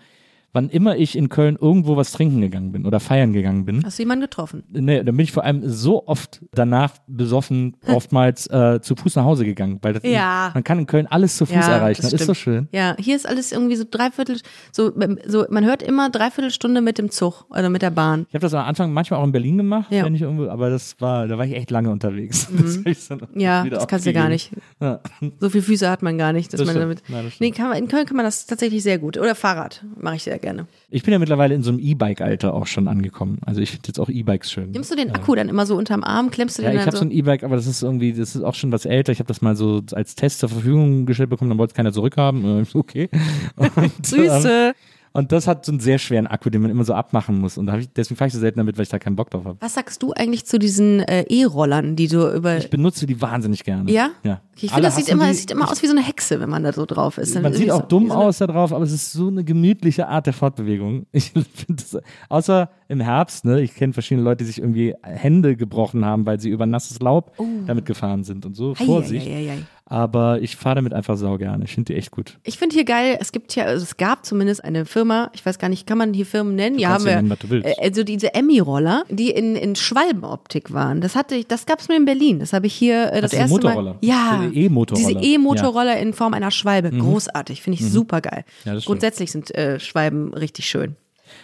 Wann 0.56 0.70
immer 0.70 0.96
ich 0.98 1.18
in 1.18 1.30
Köln 1.30 1.58
irgendwo 1.60 1.98
was 1.98 2.12
trinken 2.12 2.40
gegangen 2.40 2.72
bin 2.72 2.86
oder 2.86 3.00
feiern 3.00 3.34
gegangen 3.34 3.66
bin, 3.66 3.84
Hast 3.84 3.98
du 3.98 4.04
jemanden 4.04 4.22
getroffen? 4.22 4.64
nee, 4.72 4.98
dann 5.04 5.18
bin 5.18 5.24
ich 5.24 5.32
vor 5.32 5.44
allem 5.44 5.68
so 5.68 6.06
oft 6.08 6.42
danach 6.54 6.94
besoffen, 7.08 7.76
oftmals 7.88 8.46
äh, 8.48 8.80
zu 8.82 8.96
Fuß 8.96 9.16
nach 9.16 9.24
Hause 9.26 9.46
gegangen. 9.46 9.80
Weil 9.82 9.94
das 9.94 10.04
Ja. 10.04 10.52
man 10.54 10.64
kann 10.64 10.78
in 10.78 10.86
Köln 10.86 11.08
alles 11.08 11.38
zu 11.38 11.48
Fuß 11.48 11.56
erreichen. 11.56 12.04
Das, 12.04 12.14
ist 12.14 12.26
so 12.26 12.36
schön. 12.36 12.68
Ja, 12.72 12.96
hier 13.00 13.16
ist 13.16 13.28
alles 13.28 13.52
irgendwie 13.52 13.76
so 13.76 13.84
dreiviertel, 13.90 14.40
so, 14.72 14.92
so 15.26 15.46
man 15.50 15.66
hört 15.66 15.82
immer 15.82 16.10
dreiviertel 16.12 16.52
Stunde 16.52 16.82
mit 16.82 17.00
dem 17.00 17.10
Zug 17.10 17.46
oder 17.50 17.70
mit 17.72 17.82
der 17.82 17.90
Bahn. 17.92 18.28
Ich 18.30 18.36
habe 18.36 18.44
das 18.44 18.54
am 18.54 18.66
Anfang 18.66 18.94
manchmal 18.94 19.20
auch 19.22 19.26
in 19.26 19.32
Berlin 19.32 19.58
gemacht, 19.58 19.92
Ja. 19.92 20.02
Mhm. 20.02 20.06
wenn 20.06 20.16
ich 20.16 20.22
irgendwo, 20.22 20.48
aber 20.50 20.70
das 20.70 20.96
war, 21.00 21.28
da 21.28 21.38
war 21.38 21.46
ich 21.46 21.54
echt 21.56 21.72
lange 21.72 21.90
unterwegs. 21.90 22.48
Das 22.64 22.78
ich 22.86 23.08
dann 23.08 23.22
Ja, 23.34 23.64
das 23.66 23.88
kannst 23.88 24.06
du 24.06 24.14
gar 24.14 24.30
nicht. 24.30 24.52
Ja. 24.80 25.00
So 25.40 25.50
viele 25.50 25.64
Füße 25.64 25.90
hat 25.90 26.04
man 26.04 26.18
gar 26.20 26.32
nicht, 26.32 26.54
dass 26.54 26.60
Das 26.60 26.68
man 26.68 26.76
stimmt. 26.76 26.84
damit. 27.02 27.04
Nein, 27.10 27.26
das 27.26 27.40
nee, 27.40 27.50
kann 27.52 27.70
man, 27.70 27.78
in 27.80 27.88
Köln 27.88 28.06
kann 28.06 28.18
man 28.18 28.26
das 28.26 28.46
tatsächlich 28.46 28.84
sehr 28.84 29.00
gut. 29.00 29.18
Oder 29.18 29.34
Fahrrad 29.34 29.84
mache 30.00 30.16
ich 30.18 30.24
sehr 30.24 30.38
gerne. 30.44 30.68
Ich 30.92 31.02
bin 31.02 31.12
ja 31.12 31.18
mittlerweile 31.18 31.56
in 31.56 31.64
so 31.64 31.72
einem 31.72 31.80
E-Bike-Alter 31.80 32.54
auch 32.54 32.68
schon 32.68 32.88
angekommen. 32.88 33.40
Also 33.46 33.62
ich 33.62 33.72
finde 33.72 33.88
jetzt 33.88 34.00
auch 34.00 34.10
E-Bikes 34.10 34.52
schön. 34.52 34.70
Nimmst 34.70 34.92
du 34.92 34.96
den 34.96 35.10
Akku 35.10 35.34
dann 35.34 35.50
immer 35.50 35.66
so 35.66 35.76
unterm 35.76 36.04
Arm, 36.04 36.30
klemmst 36.30 36.60
du 36.60 36.62
Ja, 36.62 36.70
den 36.70 36.76
ich 36.78 36.86
dann 36.86 36.88
habe 36.88 36.98
so? 36.98 37.06
ein 37.06 37.12
E-Bike, 37.12 37.44
aber 37.44 37.56
das 37.56 37.66
ist 37.66 37.82
irgendwie, 37.82 38.14
das 38.14 38.36
ist 38.36 38.44
auch 38.44 38.54
schon 38.54 38.72
was 38.72 38.86
älter. 38.86 39.12
Ich 39.12 39.20
habe 39.20 39.28
das 39.28 39.42
mal 39.42 39.56
so 39.56 39.82
als 39.94 40.14
Test 40.14 40.40
zur 40.40 40.50
Verfügung 40.50 41.08
gestellt 41.08 41.32
bekommen, 41.32 41.50
dann 41.50 41.58
wollte 41.58 41.72
es 41.72 41.76
keiner 41.76 41.92
zurückhaben. 41.92 42.62
Ich 42.62 42.70
so, 42.70 42.80
Okay. 42.84 43.10
Und, 43.56 43.72
ähm, 43.78 43.92
Süße. 44.04 44.74
Und 45.14 45.32
das 45.32 45.48
hat 45.48 45.66
so 45.66 45.72
einen 45.72 45.80
sehr 45.80 46.00
schweren 46.00 46.28
Akku, 46.28 46.50
den 46.50 46.62
man 46.62 46.72
immer 46.72 46.84
so 46.84 46.94
abmachen 46.94 47.40
muss. 47.40 47.58
Und 47.58 47.68
da 47.68 47.74
hab 47.74 47.80
ich, 47.80 47.90
deswegen 47.94 48.18
fahre 48.18 48.28
ich 48.28 48.34
so 48.34 48.40
selten 48.40 48.58
damit, 48.60 48.78
weil 48.78 48.84
ich 48.84 48.90
da 48.90 49.00
keinen 49.00 49.16
Bock 49.16 49.30
drauf 49.30 49.46
habe. 49.46 49.58
Was 49.62 49.76
sagst 49.76 50.02
du 50.04 50.12
eigentlich 50.14 50.46
zu 50.46 50.58
diesen 50.60 51.00
äh, 51.02 51.24
E-Rollern, 51.30 51.96
die 51.96 52.08
du 52.08 52.28
über. 52.34 52.58
Ich 52.58 52.70
benutze 52.70 53.06
die 53.06 53.22
wahnsinnig 53.22 53.64
gerne. 53.64 53.90
ja? 53.92 54.10
Ja. 54.24 54.42
Okay, 54.56 54.66
ich 54.68 54.72
finde, 54.72 54.84
das 54.84 54.96
sieht 54.98 55.10
immer, 55.10 55.30
es 55.30 55.40
sieht 55.40 55.50
immer 55.52 55.72
aus 55.72 55.82
wie 55.82 55.88
so 55.88 55.94
eine 55.94 56.04
Hexe, 56.04 56.40
wenn 56.40 56.50
man 56.50 56.64
da 56.64 56.74
so 56.74 56.86
drauf 56.86 57.18
ist. 57.18 57.36
Dann 57.36 57.42
Man 57.44 57.54
sieht 57.54 57.72
auch 57.72 57.82
so- 57.82 57.88
dumm 57.88 58.08
so 58.10 58.14
aus 58.14 58.38
da 58.40 58.48
drauf, 58.48 58.72
aber 58.74 58.84
es 58.84 58.92
ist 58.92 59.12
so 59.14 59.28
eine 59.30 59.44
gemütliche 59.44 60.08
Art 60.08 60.26
der 60.28 60.34
Fortbewegung. 60.34 61.06
Ich 61.12 61.32
finde 61.32 61.82
das, 61.82 61.98
außer 62.30 62.70
im 62.88 63.00
Herbst, 63.00 63.46
ne, 63.46 63.62
ich 63.62 63.74
kenne 63.76 63.94
verschiedene 63.94 64.24
Leute, 64.24 64.44
die 64.44 64.48
sich 64.48 64.60
irgendwie 64.60 64.94
Hände 65.02 65.56
gebrochen 65.56 66.06
haben, 66.06 66.26
weil 66.26 66.40
sie 66.40 66.50
über 66.50 66.66
nasses 66.66 67.00
Laub 67.00 67.32
damit 67.66 67.86
gefahren 67.86 68.24
sind 68.24 68.46
und 68.46 68.56
so. 68.56 68.74
Ei, 68.74 68.86
Vorsicht. 68.86 69.26
ei, 69.28 69.32
ei, 69.32 69.50
ei, 69.50 69.52
ei. 69.54 69.64
Aber 69.94 70.42
ich 70.42 70.56
fahre 70.56 70.74
damit 70.74 70.92
einfach 70.92 71.18
sau 71.18 71.38
gerne. 71.38 71.66
Ich 71.66 71.76
finde 71.76 71.94
die 71.94 72.00
echt 72.00 72.10
gut. 72.10 72.40
Ich 72.42 72.58
finde 72.58 72.74
hier 72.74 72.84
geil, 72.84 73.16
es 73.22 73.32
gibt 73.32 73.56
ja, 73.56 73.66
also 73.66 73.84
es 73.84 73.96
gab 73.96 74.26
zumindest 74.26 74.64
eine 74.64 74.88
Firma, 74.88 75.30
ich 75.36 75.46
weiß 75.46 75.60
gar 75.60 75.70
nicht, 75.70 75.86
kann 75.86 76.00
man 76.00 76.16
hier 76.16 76.26
Firmen 76.26 76.56
nennen? 76.56 76.80
ja, 76.80 76.90
kannst 76.90 77.06
haben 77.06 77.10
ja 77.12 77.16
wir. 77.18 77.22
nennen, 77.22 77.30
was 77.30 77.38
du 77.38 77.50
willst. 77.52 77.68
Äh, 77.68 77.76
Also 77.80 78.04
diese 78.04 78.34
Emmy-Roller, 78.34 79.04
die 79.10 79.30
in, 79.30 79.56
in 79.56 79.76
Schwalbenoptik 79.76 80.74
waren. 80.74 81.00
Das 81.00 81.16
hatte 81.16 81.36
ich, 81.36 81.46
das 81.46 81.68
gab 81.68 81.80
es 81.80 81.90
mir 81.90 81.96
in 81.98 82.06
Berlin. 82.06 82.40
Das 82.40 82.54
habe 82.54 82.66
ich 82.66 82.74
hier 82.74 83.14
äh, 83.14 83.22
das 83.22 83.30
diese 83.30 83.44
erste 83.44 83.54
Motorroller? 83.54 83.94
Mal. 83.94 83.98
Ja. 84.02 84.42
Diese 84.50 84.66
E-Motorroller. 84.66 85.08
Diese 85.20 85.36
E-Motorroller 85.36 85.98
in 86.00 86.14
Form 86.14 86.34
einer 86.34 86.50
Schwalbe. 86.50 86.90
Großartig, 86.90 87.62
finde 87.62 87.80
ich 87.80 87.88
super 87.88 88.22
geil. 88.22 88.46
Mhm. 88.66 88.74
Ja. 88.74 88.80
Grundsätzlich 88.80 89.32
sind 89.32 89.54
äh, 89.54 89.80
Schwalben 89.80 90.34
richtig 90.34 90.66
schön. 90.68 90.96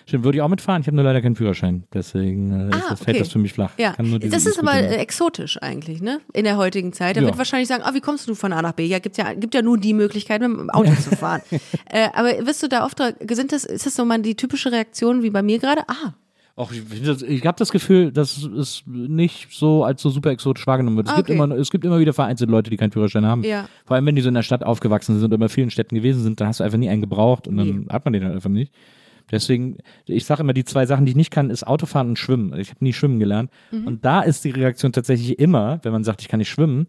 Stimmt, 0.09 0.23
würde 0.25 0.37
ich 0.37 0.41
auch 0.41 0.47
mitfahren. 0.49 0.81
Ich 0.81 0.87
habe 0.87 0.95
nur 0.95 1.05
leider 1.05 1.21
keinen 1.21 1.35
Führerschein. 1.35 1.83
Deswegen 1.93 2.51
äh, 2.51 2.69
ist 2.69 2.83
Ah, 2.83 2.89
das, 2.89 2.99
fällt 2.99 3.15
okay. 3.15 3.19
das 3.19 3.31
für 3.31 3.39
mich 3.39 3.53
flach. 3.53 3.71
Ja, 3.77 3.95
das 3.97 4.45
ist 4.45 4.59
aber 4.59 4.73
äh, 4.73 4.95
exotisch 4.97 5.61
eigentlich, 5.61 6.01
ne? 6.01 6.19
In 6.33 6.43
der 6.43 6.57
heutigen 6.57 6.91
Zeit. 6.93 7.15
Da 7.15 7.21
Ja. 7.21 7.27
wird 7.27 7.37
wahrscheinlich 7.37 7.67
sagen, 7.69 7.83
ah, 7.85 7.93
wie 7.93 8.01
kommst 8.01 8.27
du 8.27 8.35
von 8.35 8.51
A 8.51 8.61
nach 8.61 8.73
B? 8.73 8.85
Ja, 8.85 8.99
gibt 8.99 9.17
ja, 9.17 9.33
gibt 9.33 9.53
ja 9.55 9.61
nur 9.61 9.77
die 9.77 9.93
Möglichkeit, 9.93 10.41
mit 10.41 10.49
dem 10.49 10.69
Auto 10.71 10.91
zu 10.95 11.15
fahren. 11.15 11.41
äh, 11.89 12.09
aber 12.13 12.45
wirst 12.45 12.61
du 12.63 12.67
da 12.67 12.85
oft, 12.85 12.99
das, 12.99 13.63
ist 13.65 13.85
das 13.85 13.95
so 13.95 14.03
mal 14.03 14.21
die 14.21 14.35
typische 14.35 14.71
Reaktion 14.71 15.23
wie 15.23 15.29
bei 15.29 15.41
mir 15.43 15.59
gerade? 15.59 15.81
Ah, 15.87 16.13
Auch 16.55 16.71
ich, 16.71 16.81
ich 17.23 17.45
habe 17.45 17.57
das 17.57 17.71
Gefühl, 17.71 18.11
dass 18.11 18.43
es 18.43 18.83
nicht 18.87 19.47
so 19.51 19.83
als 19.83 20.01
so 20.01 20.09
super 20.09 20.31
exotisch 20.31 20.65
wahrgenommen 20.67 20.97
wird. 20.97 21.07
Es, 21.07 21.15
gibt, 21.15 21.29
Okay. 21.29 21.37
immer, 21.41 21.55
es 21.55 21.69
gibt 21.69 21.85
immer 21.85 21.99
wieder 21.99 22.13
vereinzelte 22.13 22.51
Leute, 22.51 22.69
die 22.69 22.77
keinen 22.77 22.91
Führerschein 22.91 23.25
haben. 23.25 23.43
Ja. 23.43 23.69
Vor 23.85 23.95
allem, 23.95 24.05
wenn 24.07 24.15
die 24.15 24.21
so 24.23 24.27
in 24.29 24.33
der 24.33 24.41
Stadt 24.43 24.63
aufgewachsen 24.63 25.15
sind 25.19 25.25
und 25.25 25.33
immer 25.33 25.45
in 25.45 25.49
vielen 25.49 25.69
Städten 25.69 25.93
gewesen 25.95 26.23
sind, 26.23 26.41
dann 26.41 26.47
hast 26.47 26.59
du 26.59 26.63
einfach 26.63 26.79
nie 26.79 26.89
einen 26.89 27.01
gebraucht 27.01 27.47
und 27.47 27.57
dann 27.57 27.87
hat 27.91 28.03
man 28.05 28.13
den 28.13 28.23
halt 28.25 28.33
einfach 28.33 28.49
nicht. 28.49 28.73
Deswegen, 29.31 29.77
ich 30.05 30.25
sage 30.25 30.41
immer, 30.41 30.53
die 30.53 30.65
zwei 30.65 30.85
Sachen, 30.85 31.05
die 31.05 31.11
ich 31.11 31.15
nicht 31.15 31.31
kann, 31.31 31.49
ist 31.49 31.65
Autofahren 31.65 32.09
und 32.09 32.19
Schwimmen. 32.19 32.57
Ich 32.59 32.69
habe 32.69 32.83
nie 32.83 32.93
schwimmen 32.93 33.19
gelernt. 33.19 33.51
Mhm. 33.71 33.87
Und 33.87 34.05
da 34.05 34.21
ist 34.21 34.43
die 34.43 34.51
Reaktion 34.51 34.91
tatsächlich 34.91 35.39
immer, 35.39 35.79
wenn 35.83 35.91
man 35.91 36.03
sagt, 36.03 36.21
ich 36.21 36.27
kann 36.27 36.39
nicht 36.39 36.49
schwimmen, 36.49 36.87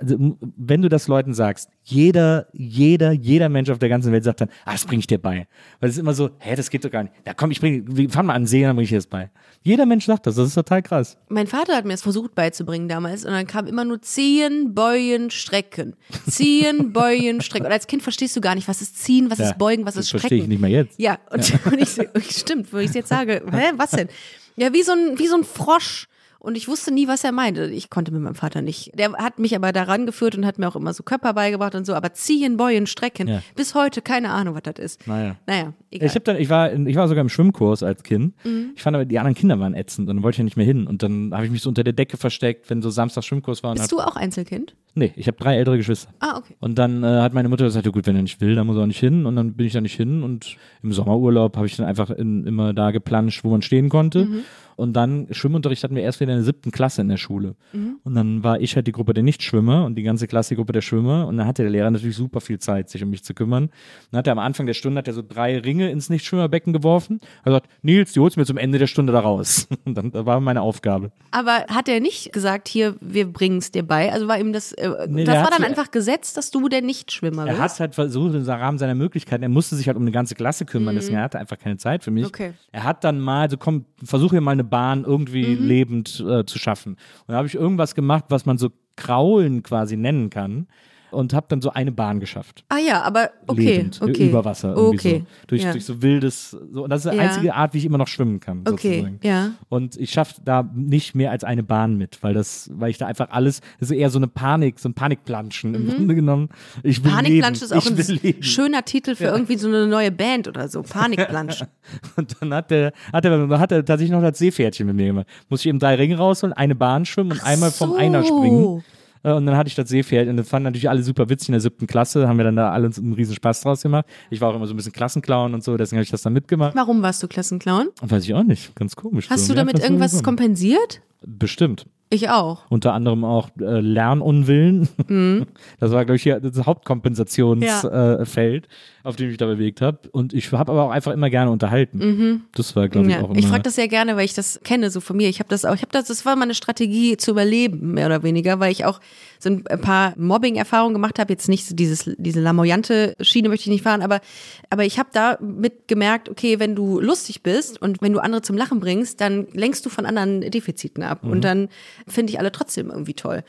also, 0.00 0.36
wenn 0.56 0.82
du 0.82 0.88
das 0.88 1.08
Leuten 1.08 1.34
sagst, 1.34 1.68
jeder, 1.84 2.46
jeder, 2.52 3.12
jeder 3.12 3.48
Mensch 3.48 3.70
auf 3.70 3.78
der 3.78 3.88
ganzen 3.88 4.12
Welt 4.12 4.24
sagt 4.24 4.40
dann, 4.40 4.48
ah, 4.64 4.72
das 4.72 4.84
bringe 4.84 5.00
ich 5.00 5.06
dir 5.06 5.18
bei. 5.18 5.46
Weil 5.80 5.88
es 5.90 5.96
ist 5.96 6.00
immer 6.00 6.14
so, 6.14 6.30
hä, 6.38 6.56
das 6.56 6.70
geht 6.70 6.84
doch 6.84 6.90
gar 6.90 7.02
nicht. 7.04 7.14
Ja, 7.26 7.34
komm, 7.34 7.50
ich 7.50 7.60
bring, 7.60 7.84
wir 7.86 8.08
fahren 8.10 8.26
mal 8.26 8.34
an 8.34 8.42
den 8.42 8.46
See, 8.46 8.62
dann 8.62 8.76
bringe 8.76 8.84
ich 8.84 8.90
dir 8.90 8.96
das 8.98 9.06
bei. 9.06 9.30
Jeder 9.62 9.84
Mensch 9.86 10.06
sagt 10.06 10.26
das, 10.26 10.36
das 10.36 10.48
ist 10.48 10.54
total 10.54 10.82
krass. 10.82 11.18
mein 11.28 11.46
Vater 11.46 11.74
hat 11.76 11.84
mir 11.84 11.92
das 11.92 12.02
versucht 12.02 12.34
beizubringen 12.34 12.88
damals 12.88 13.24
und 13.24 13.32
dann 13.32 13.46
kam 13.46 13.66
immer 13.66 13.84
nur 13.84 14.00
ziehen, 14.00 14.74
beugen, 14.74 15.30
strecken. 15.30 15.96
Ziehen, 16.28 16.92
beugen, 16.94 17.40
strecken. 17.42 17.66
Und 17.66 17.72
als 17.72 17.86
Kind 17.86 18.02
verstehst 18.02 18.34
du 18.36 18.40
gar 18.40 18.54
nicht, 18.54 18.68
was 18.68 18.80
ist 18.80 18.98
ziehen, 19.02 19.30
was 19.30 19.38
Ja, 19.38 19.50
ist 19.50 19.58
beugen, 19.58 19.84
was 19.84 19.94
das 19.94 20.04
ist 20.04 20.08
strecken. 20.08 20.20
verstehe 20.22 20.38
ich 20.42 20.48
nicht 20.48 20.60
mehr 20.60 20.70
jetzt. 20.70 20.98
Ja, 20.98 21.18
und, 21.30 21.66
und 21.72 21.78
ich 21.80 22.30
stimmt, 22.36 22.72
wo 22.72 22.78
ich 22.78 22.88
es 22.88 22.94
jetzt 22.94 23.08
sage, 23.08 23.42
hä, 23.50 23.72
was 23.76 23.90
denn? 23.90 24.08
Ja, 24.56 24.72
wie 24.72 24.82
so 24.82 24.92
ein, 24.92 25.18
wie 25.18 25.26
so 25.26 25.36
ein 25.36 25.44
Frosch. 25.44 26.06
Und 26.40 26.56
ich 26.56 26.68
wusste 26.68 26.92
nie, 26.92 27.06
was 27.06 27.22
er 27.22 27.32
meinte. 27.32 27.66
Ich 27.66 27.90
konnte 27.90 28.12
mit 28.12 28.22
meinem 28.22 28.34
Vater 28.34 28.62
nicht. 28.62 28.98
Der 28.98 29.12
hat 29.12 29.38
mich 29.38 29.54
aber 29.54 29.72
daran 29.72 30.06
geführt 30.06 30.34
und 30.36 30.46
hat 30.46 30.58
mir 30.58 30.68
auch 30.68 30.74
immer 30.74 30.94
so 30.94 31.02
Körper 31.02 31.34
beigebracht 31.34 31.74
und 31.74 31.84
so. 31.84 31.94
Aber 31.94 32.14
ziehen, 32.14 32.56
beugen, 32.56 32.86
strecken. 32.86 33.28
Ja. 33.28 33.42
Bis 33.56 33.74
heute 33.74 34.00
keine 34.00 34.30
Ahnung, 34.30 34.54
was 34.54 34.62
das 34.62 34.78
ist. 34.78 35.06
Naja. 35.06 35.36
Naja, 35.46 35.74
egal. 35.90 36.08
Ich, 36.08 36.14
hab 36.14 36.24
dann, 36.24 36.36
ich, 36.36 36.48
war, 36.48 36.72
ich 36.72 36.96
war 36.96 37.08
sogar 37.08 37.20
im 37.20 37.28
Schwimmkurs 37.28 37.82
als 37.82 38.02
Kind. 38.02 38.34
Mhm. 38.42 38.70
Ich 38.74 38.82
fand 38.82 38.96
aber, 38.96 39.04
die 39.04 39.18
anderen 39.18 39.34
Kinder 39.34 39.60
waren 39.60 39.74
ätzend 39.74 40.08
und 40.08 40.16
dann 40.16 40.22
wollte 40.22 40.36
ich 40.36 40.38
ja 40.38 40.44
nicht 40.44 40.56
mehr 40.56 40.64
hin. 40.64 40.86
Und 40.86 41.02
dann 41.02 41.32
habe 41.34 41.44
ich 41.44 41.50
mich 41.50 41.60
so 41.60 41.68
unter 41.68 41.84
der 41.84 41.92
Decke 41.92 42.16
versteckt, 42.16 42.70
wenn 42.70 42.80
so 42.80 42.88
Samstag 42.88 43.22
Schwimmkurs 43.24 43.62
war. 43.62 43.74
Bist 43.74 43.92
du 43.92 44.00
auch 44.00 44.16
Einzelkind? 44.16 44.74
Nee, 44.94 45.12
ich 45.16 45.26
habe 45.26 45.38
drei 45.38 45.56
ältere 45.56 45.76
Geschwister. 45.76 46.12
Ah, 46.20 46.38
okay. 46.38 46.54
Und 46.60 46.78
dann 46.78 47.02
äh, 47.02 47.06
hat 47.06 47.34
meine 47.34 47.48
Mutter 47.48 47.64
gesagt, 47.64 47.86
ja 47.86 47.92
gut, 47.92 48.06
wenn 48.06 48.16
er 48.16 48.22
nicht 48.22 48.40
will, 48.40 48.54
dann 48.54 48.66
muss 48.66 48.76
er 48.76 48.82
auch 48.82 48.86
nicht 48.86 49.00
hin. 49.00 49.26
Und 49.26 49.36
dann 49.36 49.54
bin 49.54 49.66
ich 49.66 49.72
da 49.72 49.80
nicht 49.80 49.96
hin. 49.96 50.22
Und 50.22 50.56
im 50.82 50.92
Sommerurlaub 50.92 51.56
habe 51.56 51.66
ich 51.66 51.76
dann 51.76 51.86
einfach 51.86 52.10
in, 52.10 52.46
immer 52.46 52.72
da 52.72 52.90
geplanscht, 52.90 53.44
wo 53.44 53.50
man 53.50 53.62
stehen 53.62 53.88
konnte. 53.88 54.26
Mhm. 54.26 54.44
Und 54.80 54.94
dann 54.94 55.26
Schwimmunterricht 55.30 55.84
hatten 55.84 55.94
wir 55.94 56.02
erst 56.02 56.20
wieder 56.20 56.32
in 56.32 56.38
der 56.38 56.44
siebten 56.44 56.70
Klasse 56.70 57.02
in 57.02 57.08
der 57.08 57.18
Schule. 57.18 57.54
Mhm. 57.74 57.98
Und 58.02 58.14
dann 58.14 58.42
war 58.42 58.62
ich 58.62 58.76
halt 58.76 58.86
die 58.86 58.92
Gruppe 58.92 59.12
der 59.12 59.22
Nichtschwimmer 59.22 59.84
und 59.84 59.94
die 59.96 60.02
ganze 60.02 60.26
Klasse 60.26 60.54
die 60.54 60.56
Gruppe 60.56 60.72
der 60.72 60.80
Schwimmer. 60.80 61.26
Und 61.26 61.36
dann 61.36 61.46
hatte 61.46 61.60
der 61.60 61.70
Lehrer 61.70 61.90
natürlich 61.90 62.16
super 62.16 62.40
viel 62.40 62.58
Zeit, 62.58 62.88
sich 62.88 63.02
um 63.02 63.10
mich 63.10 63.22
zu 63.22 63.34
kümmern. 63.34 63.68
Dann 64.10 64.20
hat 64.20 64.26
er 64.26 64.32
am 64.32 64.38
Anfang 64.38 64.64
der 64.64 64.72
Stunde 64.72 64.96
hat 64.96 65.06
er 65.06 65.12
so 65.12 65.22
drei 65.22 65.58
Ringe 65.58 65.90
ins 65.90 66.08
Nichtschwimmerbecken 66.08 66.72
geworfen. 66.72 67.20
Er 67.20 67.52
hat 67.52 67.64
gesagt, 67.64 67.68
Nils, 67.82 68.14
die 68.14 68.20
holst 68.20 68.36
du 68.36 68.40
mir 68.40 68.46
zum 68.46 68.56
Ende 68.56 68.78
der 68.78 68.86
Stunde 68.86 69.12
da 69.12 69.20
raus. 69.20 69.68
Und 69.84 69.98
dann 69.98 70.12
das 70.12 70.24
war 70.24 70.40
meine 70.40 70.62
Aufgabe. 70.62 71.12
Aber 71.30 71.66
hat 71.68 71.86
er 71.86 72.00
nicht 72.00 72.32
gesagt, 72.32 72.66
hier, 72.66 72.96
wir 73.02 73.30
bringen 73.30 73.58
es 73.58 73.70
dir 73.72 73.82
bei? 73.82 74.10
Also 74.10 74.28
war 74.28 74.40
ihm 74.40 74.54
das, 74.54 74.72
Nee, 75.08 75.24
das 75.24 75.42
war 75.42 75.50
dann 75.50 75.64
einfach 75.64 75.90
gesetzt, 75.90 76.36
dass 76.36 76.50
du 76.50 76.68
der 76.68 76.82
Nichtschwimmer 76.82 77.46
Er 77.46 77.54
bist? 77.54 77.60
hat 77.62 77.80
halt 77.80 77.94
versucht, 77.94 78.34
im 78.34 78.42
Rahmen 78.44 78.78
seiner 78.78 78.94
Möglichkeiten, 78.94 79.42
er 79.42 79.48
musste 79.48 79.76
sich 79.76 79.86
halt 79.86 79.96
um 79.96 80.02
eine 80.02 80.12
ganze 80.12 80.34
Klasse 80.34 80.64
kümmern, 80.64 80.94
deswegen 80.94 81.16
er 81.18 81.24
hatte 81.24 81.38
einfach 81.38 81.58
keine 81.58 81.76
Zeit 81.76 82.02
für 82.04 82.10
mich. 82.10 82.24
Mhm. 82.24 82.28
Okay. 82.28 82.52
Er 82.72 82.84
hat 82.84 83.04
dann 83.04 83.20
mal, 83.20 83.50
so 83.50 83.56
komm, 83.56 83.84
versuche 84.02 84.32
hier 84.36 84.40
mal 84.40 84.52
eine 84.52 84.64
Bahn 84.64 85.04
irgendwie 85.04 85.44
Mhm. 85.56 85.66
lebend 85.66 86.24
äh, 86.28 86.44
zu 86.44 86.58
schaffen. 86.58 86.92
Und 86.92 87.28
da 87.28 87.36
habe 87.36 87.46
ich 87.48 87.54
irgendwas 87.54 87.94
gemacht, 87.94 88.24
was 88.28 88.46
man 88.46 88.58
so 88.58 88.70
Kraulen 88.96 89.62
quasi 89.62 89.96
nennen 89.96 90.30
kann. 90.30 90.66
Und 91.10 91.32
habe 91.34 91.46
dann 91.48 91.60
so 91.60 91.70
eine 91.70 91.92
Bahn 91.92 92.20
geschafft. 92.20 92.64
Ah 92.68 92.78
ja, 92.78 93.02
aber 93.02 93.30
okay, 93.46 93.76
lebend, 93.76 94.00
okay. 94.02 94.28
über 94.28 94.44
Wasser. 94.44 94.74
Irgendwie 94.76 94.90
Okay. 95.08 95.18
so. 95.40 95.46
Durch, 95.48 95.62
ja. 95.62 95.72
durch 95.72 95.84
so 95.84 96.02
wildes, 96.02 96.50
so. 96.50 96.84
Und 96.84 96.90
das 96.90 97.04
ist 97.04 97.12
die 97.12 97.16
Ja. 97.16 97.22
einzige 97.22 97.54
Art, 97.54 97.74
wie 97.74 97.78
ich 97.78 97.84
immer 97.84 97.98
noch 97.98 98.08
schwimmen 98.08 98.40
kann. 98.40 98.60
Okay, 98.68 98.96
sozusagen. 99.00 99.20
ja. 99.22 99.50
Und 99.68 99.96
ich 99.96 100.10
schaffe 100.10 100.34
da 100.44 100.68
nicht 100.74 101.14
mehr 101.14 101.30
als 101.30 101.44
eine 101.44 101.62
Bahn 101.62 101.96
mit, 101.96 102.22
weil 102.22 102.34
das, 102.34 102.70
weil 102.74 102.90
ich 102.90 102.98
da 102.98 103.06
einfach 103.06 103.30
alles, 103.30 103.60
das 103.78 103.90
ist 103.90 103.96
eher 103.96 104.10
so 104.10 104.18
eine 104.18 104.28
Panik, 104.28 104.78
so 104.78 104.88
ein 104.88 104.94
Panikplanschen 104.94 105.74
im 105.74 105.88
Grunde 105.88 106.14
genommen. 106.14 106.48
Ich 106.82 107.02
will 107.04 107.10
Panikplansch 107.10 107.60
leben. 107.60 107.72
Mhm. 107.72 107.76
ist 107.98 108.08
auch 108.10 108.14
ein 108.16 108.22
leben. 108.22 108.42
schöner 108.42 108.84
Titel 108.84 109.14
für 109.14 109.24
irgendwie 109.24 109.56
so 109.56 109.68
eine 109.68 109.86
neue 109.86 110.10
Band 110.10 110.48
oder 110.48 110.68
so. 110.68 110.82
Panikplansch. 110.82 111.64
Und 112.16 112.36
dann 112.40 112.54
hat 112.54 112.70
er, 112.72 112.92
hat 113.12 113.24
er, 113.24 113.58
hat 113.58 113.72
er 113.72 113.84
tatsächlich 113.84 114.10
noch 114.12 114.22
das 114.22 114.38
Seepferdchen 114.38 114.86
mit 114.86 114.96
mir 114.96 115.06
gemacht. 115.06 115.26
Muss 115.48 115.60
ich 115.60 115.66
eben 115.66 115.78
drei 115.78 115.94
Ringe 115.96 116.16
rausholen, 116.16 116.52
eine 116.52 116.74
Bahn 116.74 117.04
schwimmen 117.04 117.32
und 117.32 117.44
einmal 117.44 117.70
vom 117.70 117.90
so. 117.90 117.96
Einer 117.96 118.22
springen. 118.24 118.82
Äh, 119.22 119.32
Und 119.32 119.46
dann 119.46 119.56
hatte 119.56 119.68
ich 119.68 119.74
das 119.74 119.88
Seepferd 119.88 120.28
und 120.28 120.36
das 120.36 120.48
fanden 120.48 120.64
natürlich 120.64 120.88
alle 120.88 121.02
super 121.02 121.28
witzig 121.28 121.48
in 121.48 121.52
der 121.52 121.60
siebten 121.60 121.86
Klasse, 121.86 122.26
haben 122.28 122.38
wir 122.38 122.44
dann 122.44 122.56
da 122.56 122.70
alle 122.70 122.86
uns 122.86 122.98
einen 122.98 123.12
riesen 123.12 123.34
Spaß 123.34 123.60
draus 123.62 123.82
gemacht. 123.82 124.06
Ich 124.30 124.40
war 124.40 124.50
auch 124.50 124.56
immer 124.56 124.66
so 124.66 124.74
ein 124.74 124.76
bisschen 124.76 124.92
Klassenclown 124.92 125.54
und 125.54 125.62
so, 125.64 125.76
deswegen 125.76 125.98
habe 125.98 126.04
ich 126.04 126.10
das 126.10 126.22
dann 126.22 126.32
mitgemacht. 126.32 126.74
Warum 126.74 127.02
warst 127.02 127.22
du 127.22 127.28
Klassenclown? 127.28 127.88
Weiß 128.00 128.24
ich 128.24 128.34
auch 128.34 128.44
nicht, 128.44 128.74
ganz 128.76 128.96
komisch. 128.96 129.28
Hast 129.28 129.46
so. 129.46 129.52
du 129.52 129.56
damit 129.56 129.78
irgendwas 129.78 130.22
kompensiert? 130.22 131.02
Bestimmt. 131.22 131.86
Ich 132.12 132.28
auch. 132.28 132.62
Unter 132.70 132.92
anderem 132.92 133.24
auch 133.24 133.50
äh, 133.60 133.80
Lernunwillen. 133.80 134.88
Das 135.78 135.92
war, 135.92 136.04
glaube 136.04 136.16
ich, 136.16 136.22
hier 136.24 136.40
das 136.40 136.66
Hauptkompensationsfeld, 136.66 138.64
Ja. 138.66 138.70
äh, 139.04 139.08
auf 139.08 139.16
dem 139.16 139.30
ich 139.30 139.36
da 139.36 139.46
bewegt 139.46 139.80
habe. 139.80 139.98
Und 140.12 140.32
ich 140.34 140.50
habe 140.52 140.72
aber 140.72 140.84
auch 140.84 140.90
einfach 140.90 141.12
immer 141.12 141.30
gerne 141.30 141.50
unterhalten. 141.50 142.44
Das 142.54 142.76
war, 142.76 142.88
glaube 142.88 143.08
ich, 143.08 143.14
Ja. 143.14 143.22
auch 143.22 143.30
immer. 143.30 143.38
Ich 143.38 143.46
frage 143.46 143.62
das 143.62 143.76
sehr 143.76 143.88
gerne, 143.88 144.16
weil 144.16 144.24
ich 144.24 144.34
das 144.34 144.60
kenne, 144.64 144.90
so 144.90 145.00
von 145.00 145.16
mir. 145.16 145.28
Ich 145.28 145.38
habe 145.38 145.48
das 145.48 145.64
auch, 145.64 145.74
ich 145.74 145.82
habe 145.82 145.92
das, 145.92 146.06
das 146.08 146.26
war 146.26 146.36
meine 146.36 146.54
Strategie 146.54 147.16
zu 147.16 147.30
überleben, 147.30 147.92
mehr 147.94 148.06
oder 148.06 148.22
weniger, 148.22 148.60
weil 148.60 148.72
ich 148.72 148.84
auch 148.84 149.00
so 149.42 149.48
ein 149.50 149.64
paar 149.80 150.14
Mobbing-Erfahrungen 150.16 150.92
gemacht 150.92 151.18
habe. 151.18 151.32
Jetzt 151.32 151.48
nicht 151.48 151.66
so 151.66 151.74
dieses, 151.74 152.10
diese 152.18 152.40
lamoyante 152.40 153.16
Schiene 153.20 153.48
möchte 153.48 153.64
ich 153.64 153.72
nicht 153.72 153.82
fahren, 153.82 154.02
aber, 154.02 154.20
aber 154.68 154.84
ich 154.84 154.98
habe 154.98 155.08
da 155.12 155.38
mitgemerkt, 155.40 156.28
okay, 156.28 156.58
wenn 156.58 156.74
du 156.74 157.00
lustig 157.00 157.42
bist 157.42 157.80
und 157.80 158.02
wenn 158.02 158.12
du 158.12 158.20
andere 158.20 158.42
zum 158.42 158.56
Lachen 158.56 158.80
bringst, 158.80 159.20
dann 159.20 159.46
lenkst 159.52 159.84
du 159.84 159.90
von 159.90 160.06
anderen 160.06 160.42
Defiziten 160.42 161.02
ab. 161.02 161.24
Und 161.24 161.42
dann 161.42 161.68
finde 162.06 162.32
ich 162.32 162.38
alle 162.38 162.52
trotzdem 162.52 162.90
irgendwie 162.90 163.14
toll. 163.14 163.42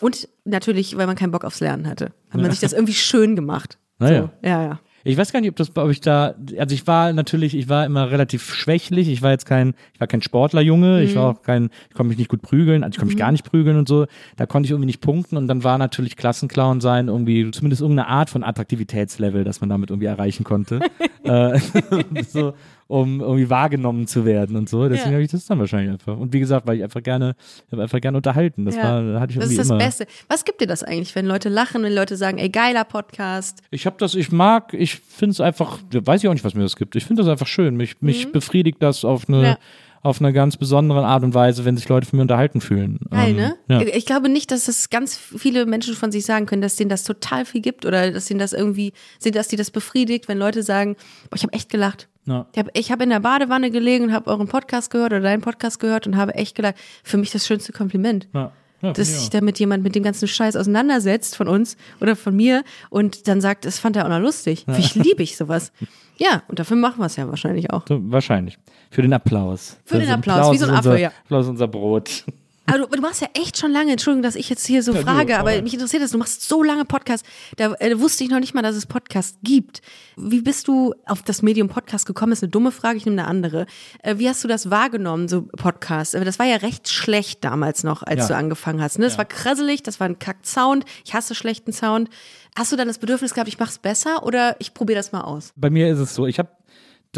Und 0.00 0.28
natürlich, 0.44 0.96
weil 0.96 1.06
man 1.06 1.16
keinen 1.16 1.32
Bock 1.32 1.44
aufs 1.44 1.60
Lernen 1.60 1.88
hatte. 1.88 2.12
Hat 2.30 2.40
man 2.40 2.50
sich 2.50 2.60
das 2.60 2.72
irgendwie 2.72 2.94
schön 2.94 3.34
gemacht. 3.34 3.78
Naja. 3.98 4.30
So, 4.42 4.48
ja, 4.48 4.62
ja. 4.62 4.80
Ich 5.08 5.16
weiß 5.16 5.32
gar 5.32 5.40
nicht, 5.40 5.48
ob 5.48 5.56
das, 5.56 5.74
ob 5.74 5.90
ich 5.90 6.02
da, 6.02 6.34
also 6.58 6.74
ich 6.74 6.86
war 6.86 7.14
natürlich, 7.14 7.56
ich 7.56 7.70
war 7.70 7.86
immer 7.86 8.10
relativ 8.10 8.52
schwächlich. 8.52 9.08
Ich 9.08 9.22
war 9.22 9.30
jetzt 9.30 9.46
kein, 9.46 9.72
ich 9.94 10.00
war 10.00 10.06
kein 10.06 10.20
Sportlerjunge. 10.20 11.02
Ich 11.02 11.16
war 11.16 11.30
auch 11.30 11.42
kein, 11.42 11.70
ich 11.88 11.94
konnte 11.94 12.10
mich 12.10 12.18
nicht 12.18 12.28
gut 12.28 12.42
prügeln. 12.42 12.84
Also 12.84 12.90
ich 12.92 12.98
konnte 12.98 13.14
mich 13.14 13.18
gar 13.18 13.32
nicht 13.32 13.44
prügeln 13.44 13.78
und 13.78 13.88
so. 13.88 14.04
Da 14.36 14.44
konnte 14.44 14.66
ich 14.66 14.72
irgendwie 14.72 14.84
nicht 14.84 15.00
punkten. 15.00 15.38
Und 15.38 15.48
dann 15.48 15.64
war 15.64 15.78
natürlich 15.78 16.14
Klassenclown 16.16 16.82
sein 16.82 17.08
irgendwie 17.08 17.50
zumindest 17.52 17.80
irgendeine 17.80 18.08
Art 18.08 18.28
von 18.28 18.44
Attraktivitätslevel, 18.44 19.44
das 19.44 19.62
man 19.62 19.70
damit 19.70 19.88
irgendwie 19.88 20.08
erreichen 20.08 20.44
konnte. 20.44 20.80
äh, 21.24 21.58
so, 22.28 22.52
um 22.88 23.20
irgendwie 23.20 23.50
wahrgenommen 23.50 24.06
zu 24.06 24.24
werden 24.24 24.56
und 24.56 24.68
so. 24.68 24.88
Deswegen 24.88 25.10
Ja. 25.10 25.14
habe 25.16 25.22
ich 25.22 25.30
das 25.30 25.44
dann 25.46 25.58
wahrscheinlich 25.58 25.92
einfach. 25.92 26.16
Und 26.16 26.32
wie 26.32 26.40
gesagt, 26.40 26.66
weil 26.66 26.78
ich 26.78 26.82
einfach 26.82 27.02
gerne, 27.02 27.36
ich 27.66 27.72
habe 27.72 27.82
einfach 27.82 28.00
gerne 28.00 28.16
unterhalten. 28.16 28.64
Das 28.64 28.76
ja. 28.76 28.82
war, 29.12 29.20
hatte 29.20 29.34
ich 29.34 29.38
das 29.38 29.50
ist 29.50 29.58
das 29.58 29.68
immer. 29.68 29.78
Beste. 29.78 30.06
Was 30.28 30.44
gibt 30.46 30.60
dir 30.62 30.66
das 30.66 30.82
eigentlich, 30.82 31.14
wenn 31.14 31.26
Leute 31.26 31.50
lachen, 31.50 31.82
wenn 31.82 31.92
Leute 31.94 32.16
sagen, 32.16 32.38
ey, 32.38 32.48
geiler 32.48 32.84
Podcast? 32.84 33.60
Ich 33.70 33.84
habe 33.86 33.96
das, 33.98 34.14
ich 34.14 34.32
mag, 34.32 34.72
ich 34.74 34.96
finde 34.96 35.32
es 35.32 35.40
einfach, 35.40 35.78
weiß 35.92 36.22
ich 36.24 36.28
auch 36.28 36.32
nicht, 36.32 36.44
was 36.44 36.54
mir 36.54 36.62
das 36.62 36.76
gibt. 36.76 36.96
Ich 36.96 37.04
finde 37.04 37.22
das 37.22 37.30
einfach 37.30 37.46
schön. 37.46 37.76
Mich, 37.76 38.00
mich 38.00 38.32
befriedigt 38.32 38.78
das 38.82 39.04
auf 39.04 39.28
eine, 39.28 39.36
Mhm. 39.38 39.44
Ja. 39.44 39.58
auf 40.00 40.20
eine 40.22 40.32
ganz 40.32 40.56
besondere 40.56 41.04
Art 41.04 41.24
und 41.24 41.34
Weise, 41.34 41.64
wenn 41.66 41.76
sich 41.76 41.88
Leute 41.90 42.06
von 42.06 42.16
mir 42.16 42.22
unterhalten 42.22 42.60
fühlen. 42.62 43.00
Geil, 43.10 43.30
Ähm, 43.30 43.36
ne? 43.36 43.56
Ja. 43.68 43.80
Ich 43.82 44.06
glaube 44.06 44.28
nicht, 44.30 44.50
dass 44.50 44.66
es 44.68 44.88
ganz 44.90 45.14
viele 45.16 45.66
Menschen 45.66 45.94
von 45.94 46.10
sich 46.10 46.24
sagen 46.24 46.46
können, 46.46 46.62
dass 46.62 46.76
denen 46.76 46.88
das 46.88 47.02
total 47.04 47.44
viel 47.44 47.60
gibt 47.60 47.84
oder 47.84 48.10
dass 48.12 48.30
ihnen 48.30 48.38
das 48.40 48.52
irgendwie, 48.54 48.92
dass 49.34 49.48
die 49.48 49.56
das 49.56 49.70
befriedigt, 49.70 50.26
wenn 50.28 50.38
Leute 50.38 50.62
sagen, 50.62 50.96
boah, 51.28 51.36
ich 51.36 51.42
habe 51.42 51.52
echt 51.52 51.68
gelacht. 51.68 52.08
Ja. 52.28 52.46
Ich 52.74 52.92
habe 52.92 53.04
in 53.04 53.10
der 53.10 53.20
Badewanne 53.20 53.70
gelegen 53.70 54.04
und 54.04 54.12
habe 54.12 54.30
euren 54.30 54.48
Podcast 54.48 54.90
gehört 54.90 55.12
oder 55.12 55.20
deinen 55.20 55.40
Podcast 55.40 55.80
gehört 55.80 56.06
und 56.06 56.16
habe 56.16 56.34
echt 56.34 56.54
gelacht. 56.54 56.76
Für 57.02 57.16
mich 57.16 57.30
das 57.30 57.46
schönste 57.46 57.72
Kompliment. 57.72 58.28
Ja. 58.34 58.52
Ja, 58.80 58.92
dass 58.92 59.18
sich 59.18 59.30
damit 59.30 59.58
jemand 59.58 59.82
mit 59.82 59.96
dem 59.96 60.04
ganzen 60.04 60.28
Scheiß 60.28 60.54
auseinandersetzt 60.54 61.34
von 61.34 61.48
uns 61.48 61.76
oder 62.00 62.14
von 62.14 62.36
mir 62.36 62.62
und 62.90 63.26
dann 63.26 63.40
sagt, 63.40 63.64
das 63.64 63.80
fand 63.80 63.96
er 63.96 64.04
auch 64.04 64.08
noch 64.08 64.20
lustig. 64.20 64.66
Ich 64.78 64.94
liebe 64.94 65.22
ich 65.22 65.36
sowas. 65.36 65.72
Ja, 66.20 66.42
und 66.48 66.58
dafür 66.58 66.76
machen 66.76 66.98
wir 66.98 67.06
es 67.06 67.14
ja 67.14 67.28
wahrscheinlich 67.28 67.70
auch. 67.70 67.84
So, 67.86 68.00
wahrscheinlich. 68.10 68.58
Für 68.90 69.02
den 69.02 69.12
Applaus. 69.12 69.76
Für 69.84 69.98
den 69.98 70.08
Das 70.08 70.16
Applaus, 70.16 70.52
wie 70.52 70.58
so 70.58 70.66
ein 70.66 70.74
Affe, 70.74 70.98
ja. 70.98 71.12
Applaus 71.24 71.46
unser 71.46 71.68
Brot. 71.68 72.24
Aber 72.68 72.78
du, 72.78 72.86
du 72.96 73.00
machst 73.02 73.20
ja 73.20 73.28
echt 73.34 73.56
schon 73.58 73.70
lange, 73.72 73.92
Entschuldigung, 73.92 74.22
dass 74.22 74.34
ich 74.36 74.48
jetzt 74.48 74.66
hier 74.66 74.82
so 74.82 74.92
Ja, 74.92 74.98
du, 75.00 75.04
frage, 75.04 75.38
aber 75.38 75.50
aber- 75.52 75.62
mich 75.62 75.74
interessiert 75.74 76.02
das, 76.02 76.10
du 76.10 76.18
machst 76.18 76.46
so 76.48 76.62
lange 76.62 76.84
Podcast, 76.84 77.24
da 77.56 77.74
äh, 77.80 77.98
wusste 78.00 78.24
ich 78.24 78.30
noch 78.30 78.40
nicht 78.40 78.54
mal, 78.54 78.62
dass 78.62 78.76
es 78.76 78.86
Podcast 78.86 79.38
gibt. 79.42 79.80
Wie 80.16 80.40
bist 80.42 80.68
du 80.68 80.94
auf 81.06 81.22
das 81.22 81.42
Medium 81.42 81.68
Podcast 81.68 82.06
gekommen? 82.06 82.32
Ist 82.32 82.42
eine 82.42 82.50
dumme 82.50 82.70
Frage, 82.72 82.96
ich 82.98 83.06
nehme 83.06 83.20
eine 83.20 83.28
andere. 83.28 83.66
Äh, 84.02 84.18
wie 84.18 84.28
hast 84.28 84.44
du 84.44 84.48
das 84.48 84.70
wahrgenommen, 84.70 85.28
so 85.28 85.42
Podcast? 85.42 86.14
Aber 86.14 86.24
das 86.24 86.38
war 86.38 86.46
ja 86.46 86.56
recht 86.56 86.88
schlecht 86.88 87.44
damals 87.44 87.84
noch, 87.84 88.02
als 88.02 88.20
Ja. 88.22 88.28
du 88.28 88.36
angefangen 88.36 88.82
hast. 88.82 88.98
Ne? 88.98 89.04
Das 89.06 89.18
war 89.18 89.24
krasselig, 89.24 89.82
das 89.82 89.98
war 90.00 90.08
ein 90.08 90.18
Kack-Sound, 90.18 90.84
ich 91.04 91.14
hasse 91.14 91.34
schlechten 91.34 91.72
Sound. 91.72 92.08
Hast 92.56 92.72
du 92.72 92.76
dann 92.76 92.88
das 92.88 92.98
Bedürfnis 92.98 93.34
gehabt, 93.34 93.48
ich 93.48 93.58
mach's 93.58 93.78
besser 93.78 94.24
oder 94.24 94.56
ich 94.58 94.74
probiere 94.74 94.98
das 94.98 95.12
mal 95.12 95.20
aus? 95.20 95.52
Bei 95.56 95.70
mir 95.70 95.88
ist 95.92 95.98
es 96.00 96.14
so, 96.14 96.26
ich 96.26 96.38
habe 96.38 96.50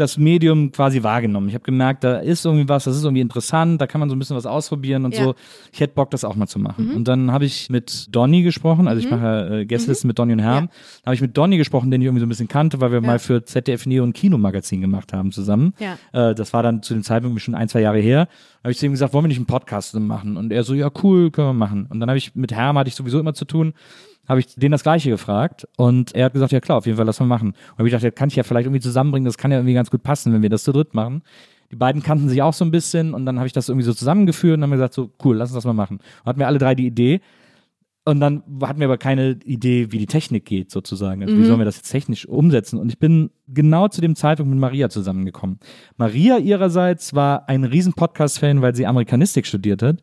das 0.01 0.17
Medium 0.17 0.71
quasi 0.71 1.03
wahrgenommen. 1.03 1.47
Ich 1.47 1.53
habe 1.53 1.63
gemerkt, 1.63 2.03
da 2.03 2.17
ist 2.19 2.45
irgendwie 2.45 2.67
was, 2.67 2.83
das 2.83 2.97
ist 2.97 3.03
irgendwie 3.03 3.21
interessant, 3.21 3.79
da 3.79 3.87
kann 3.87 3.99
man 3.99 4.09
so 4.09 4.15
ein 4.15 4.19
bisschen 4.19 4.35
was 4.35 4.45
ausprobieren 4.45 5.05
und 5.05 5.13
Ja. 5.15 5.21
Mhm. 5.21 5.25
so. 5.25 5.35
Ich 5.71 5.79
hätte 5.79 5.93
Bock, 5.93 6.11
das 6.11 6.23
auch 6.25 6.35
mal 6.35 6.47
zu 6.47 6.59
machen. 6.59 6.91
Und 6.95 7.07
dann 7.07 7.31
habe 7.31 7.45
ich 7.45 7.69
mit 7.69 8.13
Donny 8.13 8.41
gesprochen, 8.43 8.87
also 8.87 8.99
ich 8.99 9.09
mache 9.09 9.61
äh, 9.61 9.65
Gästelisten 9.65 10.07
mit 10.07 10.19
Donny 10.19 10.33
und 10.33 10.39
Herm. 10.39 10.67
Dann 10.67 11.05
habe 11.05 11.15
ich 11.15 11.21
mit 11.21 11.37
Donny 11.37 11.57
gesprochen, 11.57 11.91
den 11.91 12.01
ich 12.01 12.05
irgendwie 12.05 12.19
so 12.21 12.25
ein 12.25 12.29
bisschen 12.29 12.47
kannte, 12.47 12.81
weil 12.81 12.91
wir 12.91 13.01
mal 13.01 13.19
für 13.19 13.43
ZDF 13.45 13.85
Neo 13.85 14.03
ein 14.03 14.13
Kinomagazin 14.13 14.81
gemacht 14.81 15.13
haben 15.13 15.31
zusammen. 15.31 15.73
Ja. 15.79 15.97
Äh, 16.29 16.35
das 16.35 16.51
war 16.53 16.63
dann 16.63 16.81
zu 16.83 16.93
dem 16.93 17.03
Zeitpunkt 17.03 17.39
schon 17.41 17.55
ein, 17.55 17.69
zwei 17.69 17.81
Jahre 17.81 17.99
her. 17.99 18.25
Da 18.25 18.65
habe 18.65 18.71
ich 18.71 18.77
zu 18.77 18.85
ihm 18.85 18.91
gesagt, 18.91 19.13
wollen 19.13 19.23
wir 19.23 19.29
nicht 19.29 19.37
einen 19.37 19.45
Podcast 19.45 19.97
machen? 19.99 20.37
Und 20.37 20.51
er 20.51 20.63
so, 20.63 20.73
ja 20.73 20.89
cool, 21.03 21.31
können 21.31 21.47
wir 21.49 21.53
machen. 21.53 21.87
Und 21.89 21.99
dann 21.99 22.09
habe 22.09 22.17
ich 22.17 22.35
mit 22.35 22.51
Herm 22.51 22.77
hatte 22.77 22.87
ich 22.89 22.95
sowieso 22.95 23.19
immer 23.19 23.33
zu 23.33 23.45
tun 23.45 23.73
habe 24.27 24.39
ich 24.39 24.55
den 24.55 24.71
das 24.71 24.83
gleiche 24.83 25.09
gefragt 25.09 25.67
und 25.77 26.15
er 26.15 26.25
hat 26.25 26.33
gesagt, 26.33 26.51
ja 26.51 26.59
klar, 26.59 26.77
auf 26.77 26.85
jeden 26.85 26.97
Fall, 26.97 27.05
lass 27.05 27.19
mal 27.19 27.25
machen. 27.25 27.49
Und 27.77 27.85
ich 27.85 27.91
gedacht, 27.91 28.03
ja, 28.03 28.11
kann 28.11 28.29
ich 28.29 28.35
ja 28.35 28.43
vielleicht 28.43 28.65
irgendwie 28.65 28.81
zusammenbringen, 28.81 29.25
das 29.25 29.37
kann 29.37 29.51
ja 29.51 29.57
irgendwie 29.57 29.73
ganz 29.73 29.91
gut 29.91 30.03
passen, 30.03 30.33
wenn 30.33 30.41
wir 30.41 30.49
das 30.49 30.63
zu 30.63 30.71
dritt 30.71 30.93
machen. 30.93 31.23
Die 31.71 31.75
beiden 31.77 32.03
kannten 32.03 32.27
sich 32.27 32.41
auch 32.41 32.53
so 32.53 32.65
ein 32.65 32.71
bisschen 32.71 33.13
und 33.13 33.25
dann 33.25 33.37
habe 33.37 33.47
ich 33.47 33.53
das 33.53 33.69
irgendwie 33.69 33.85
so 33.85 33.93
zusammengeführt 33.93 34.57
und 34.57 34.63
haben 34.63 34.71
gesagt, 34.71 34.93
so 34.93 35.09
cool, 35.23 35.37
lass 35.37 35.49
uns 35.49 35.55
das 35.55 35.65
mal 35.65 35.73
machen. 35.73 35.97
Und 35.97 36.25
hatten 36.25 36.39
wir 36.39 36.47
alle 36.47 36.57
drei 36.57 36.75
die 36.75 36.85
Idee. 36.85 37.21
Und 38.03 38.19
dann 38.19 38.41
hatten 38.63 38.79
wir 38.79 38.87
aber 38.87 38.97
keine 38.97 39.37
Idee, 39.45 39.91
wie 39.91 39.99
die 39.99 40.07
Technik 40.07 40.45
geht, 40.45 40.71
sozusagen. 40.71 41.21
Also 41.21 41.37
wie 41.37 41.45
sollen 41.45 41.59
wir 41.59 41.65
das 41.65 41.77
jetzt 41.77 41.91
technisch 41.91 42.27
umsetzen? 42.27 42.79
Und 42.79 42.89
ich 42.89 42.97
bin 42.97 43.29
genau 43.47 43.89
zu 43.89 44.01
dem 44.01 44.15
Zeitpunkt 44.15 44.49
mit 44.49 44.59
Maria 44.59 44.89
zusammengekommen. 44.89 45.59
Maria 45.97 46.39
ihrerseits 46.39 47.13
war 47.13 47.47
ein 47.47 47.63
riesen 47.63 47.93
Podcast-Fan, 47.93 48.63
weil 48.63 48.73
sie 48.73 48.87
Amerikanistik 48.87 49.45
studiert 49.45 49.83
hat 49.83 49.99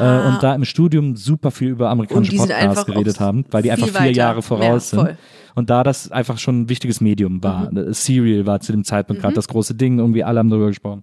äh, 0.00 0.28
und 0.28 0.42
da 0.42 0.54
im 0.54 0.64
Studium 0.64 1.14
super 1.14 1.50
viel 1.50 1.68
über 1.68 1.90
amerikanische 1.90 2.36
Podcasts 2.36 2.86
geredet 2.86 3.20
haben, 3.20 3.44
weil 3.50 3.62
die 3.62 3.70
einfach 3.70 3.88
vier 3.88 3.94
weiter. 3.96 4.10
Jahre 4.16 4.40
voraus 4.40 4.92
Ja, 4.92 5.04
sind. 5.04 5.18
Und 5.54 5.68
da 5.68 5.82
das 5.82 6.10
einfach 6.10 6.38
schon 6.38 6.62
ein 6.62 6.68
wichtiges 6.70 7.02
Medium 7.02 7.42
war. 7.42 7.70
Mhm. 7.70 7.92
Serial 7.92 8.46
war 8.46 8.60
zu 8.60 8.72
dem 8.72 8.84
Zeitpunkt 8.84 9.20
gerade 9.20 9.34
das 9.34 9.48
große 9.48 9.74
Ding, 9.74 9.98
irgendwie 9.98 10.24
alle 10.24 10.38
haben 10.38 10.48
darüber 10.48 10.68
gesprochen. 10.68 11.02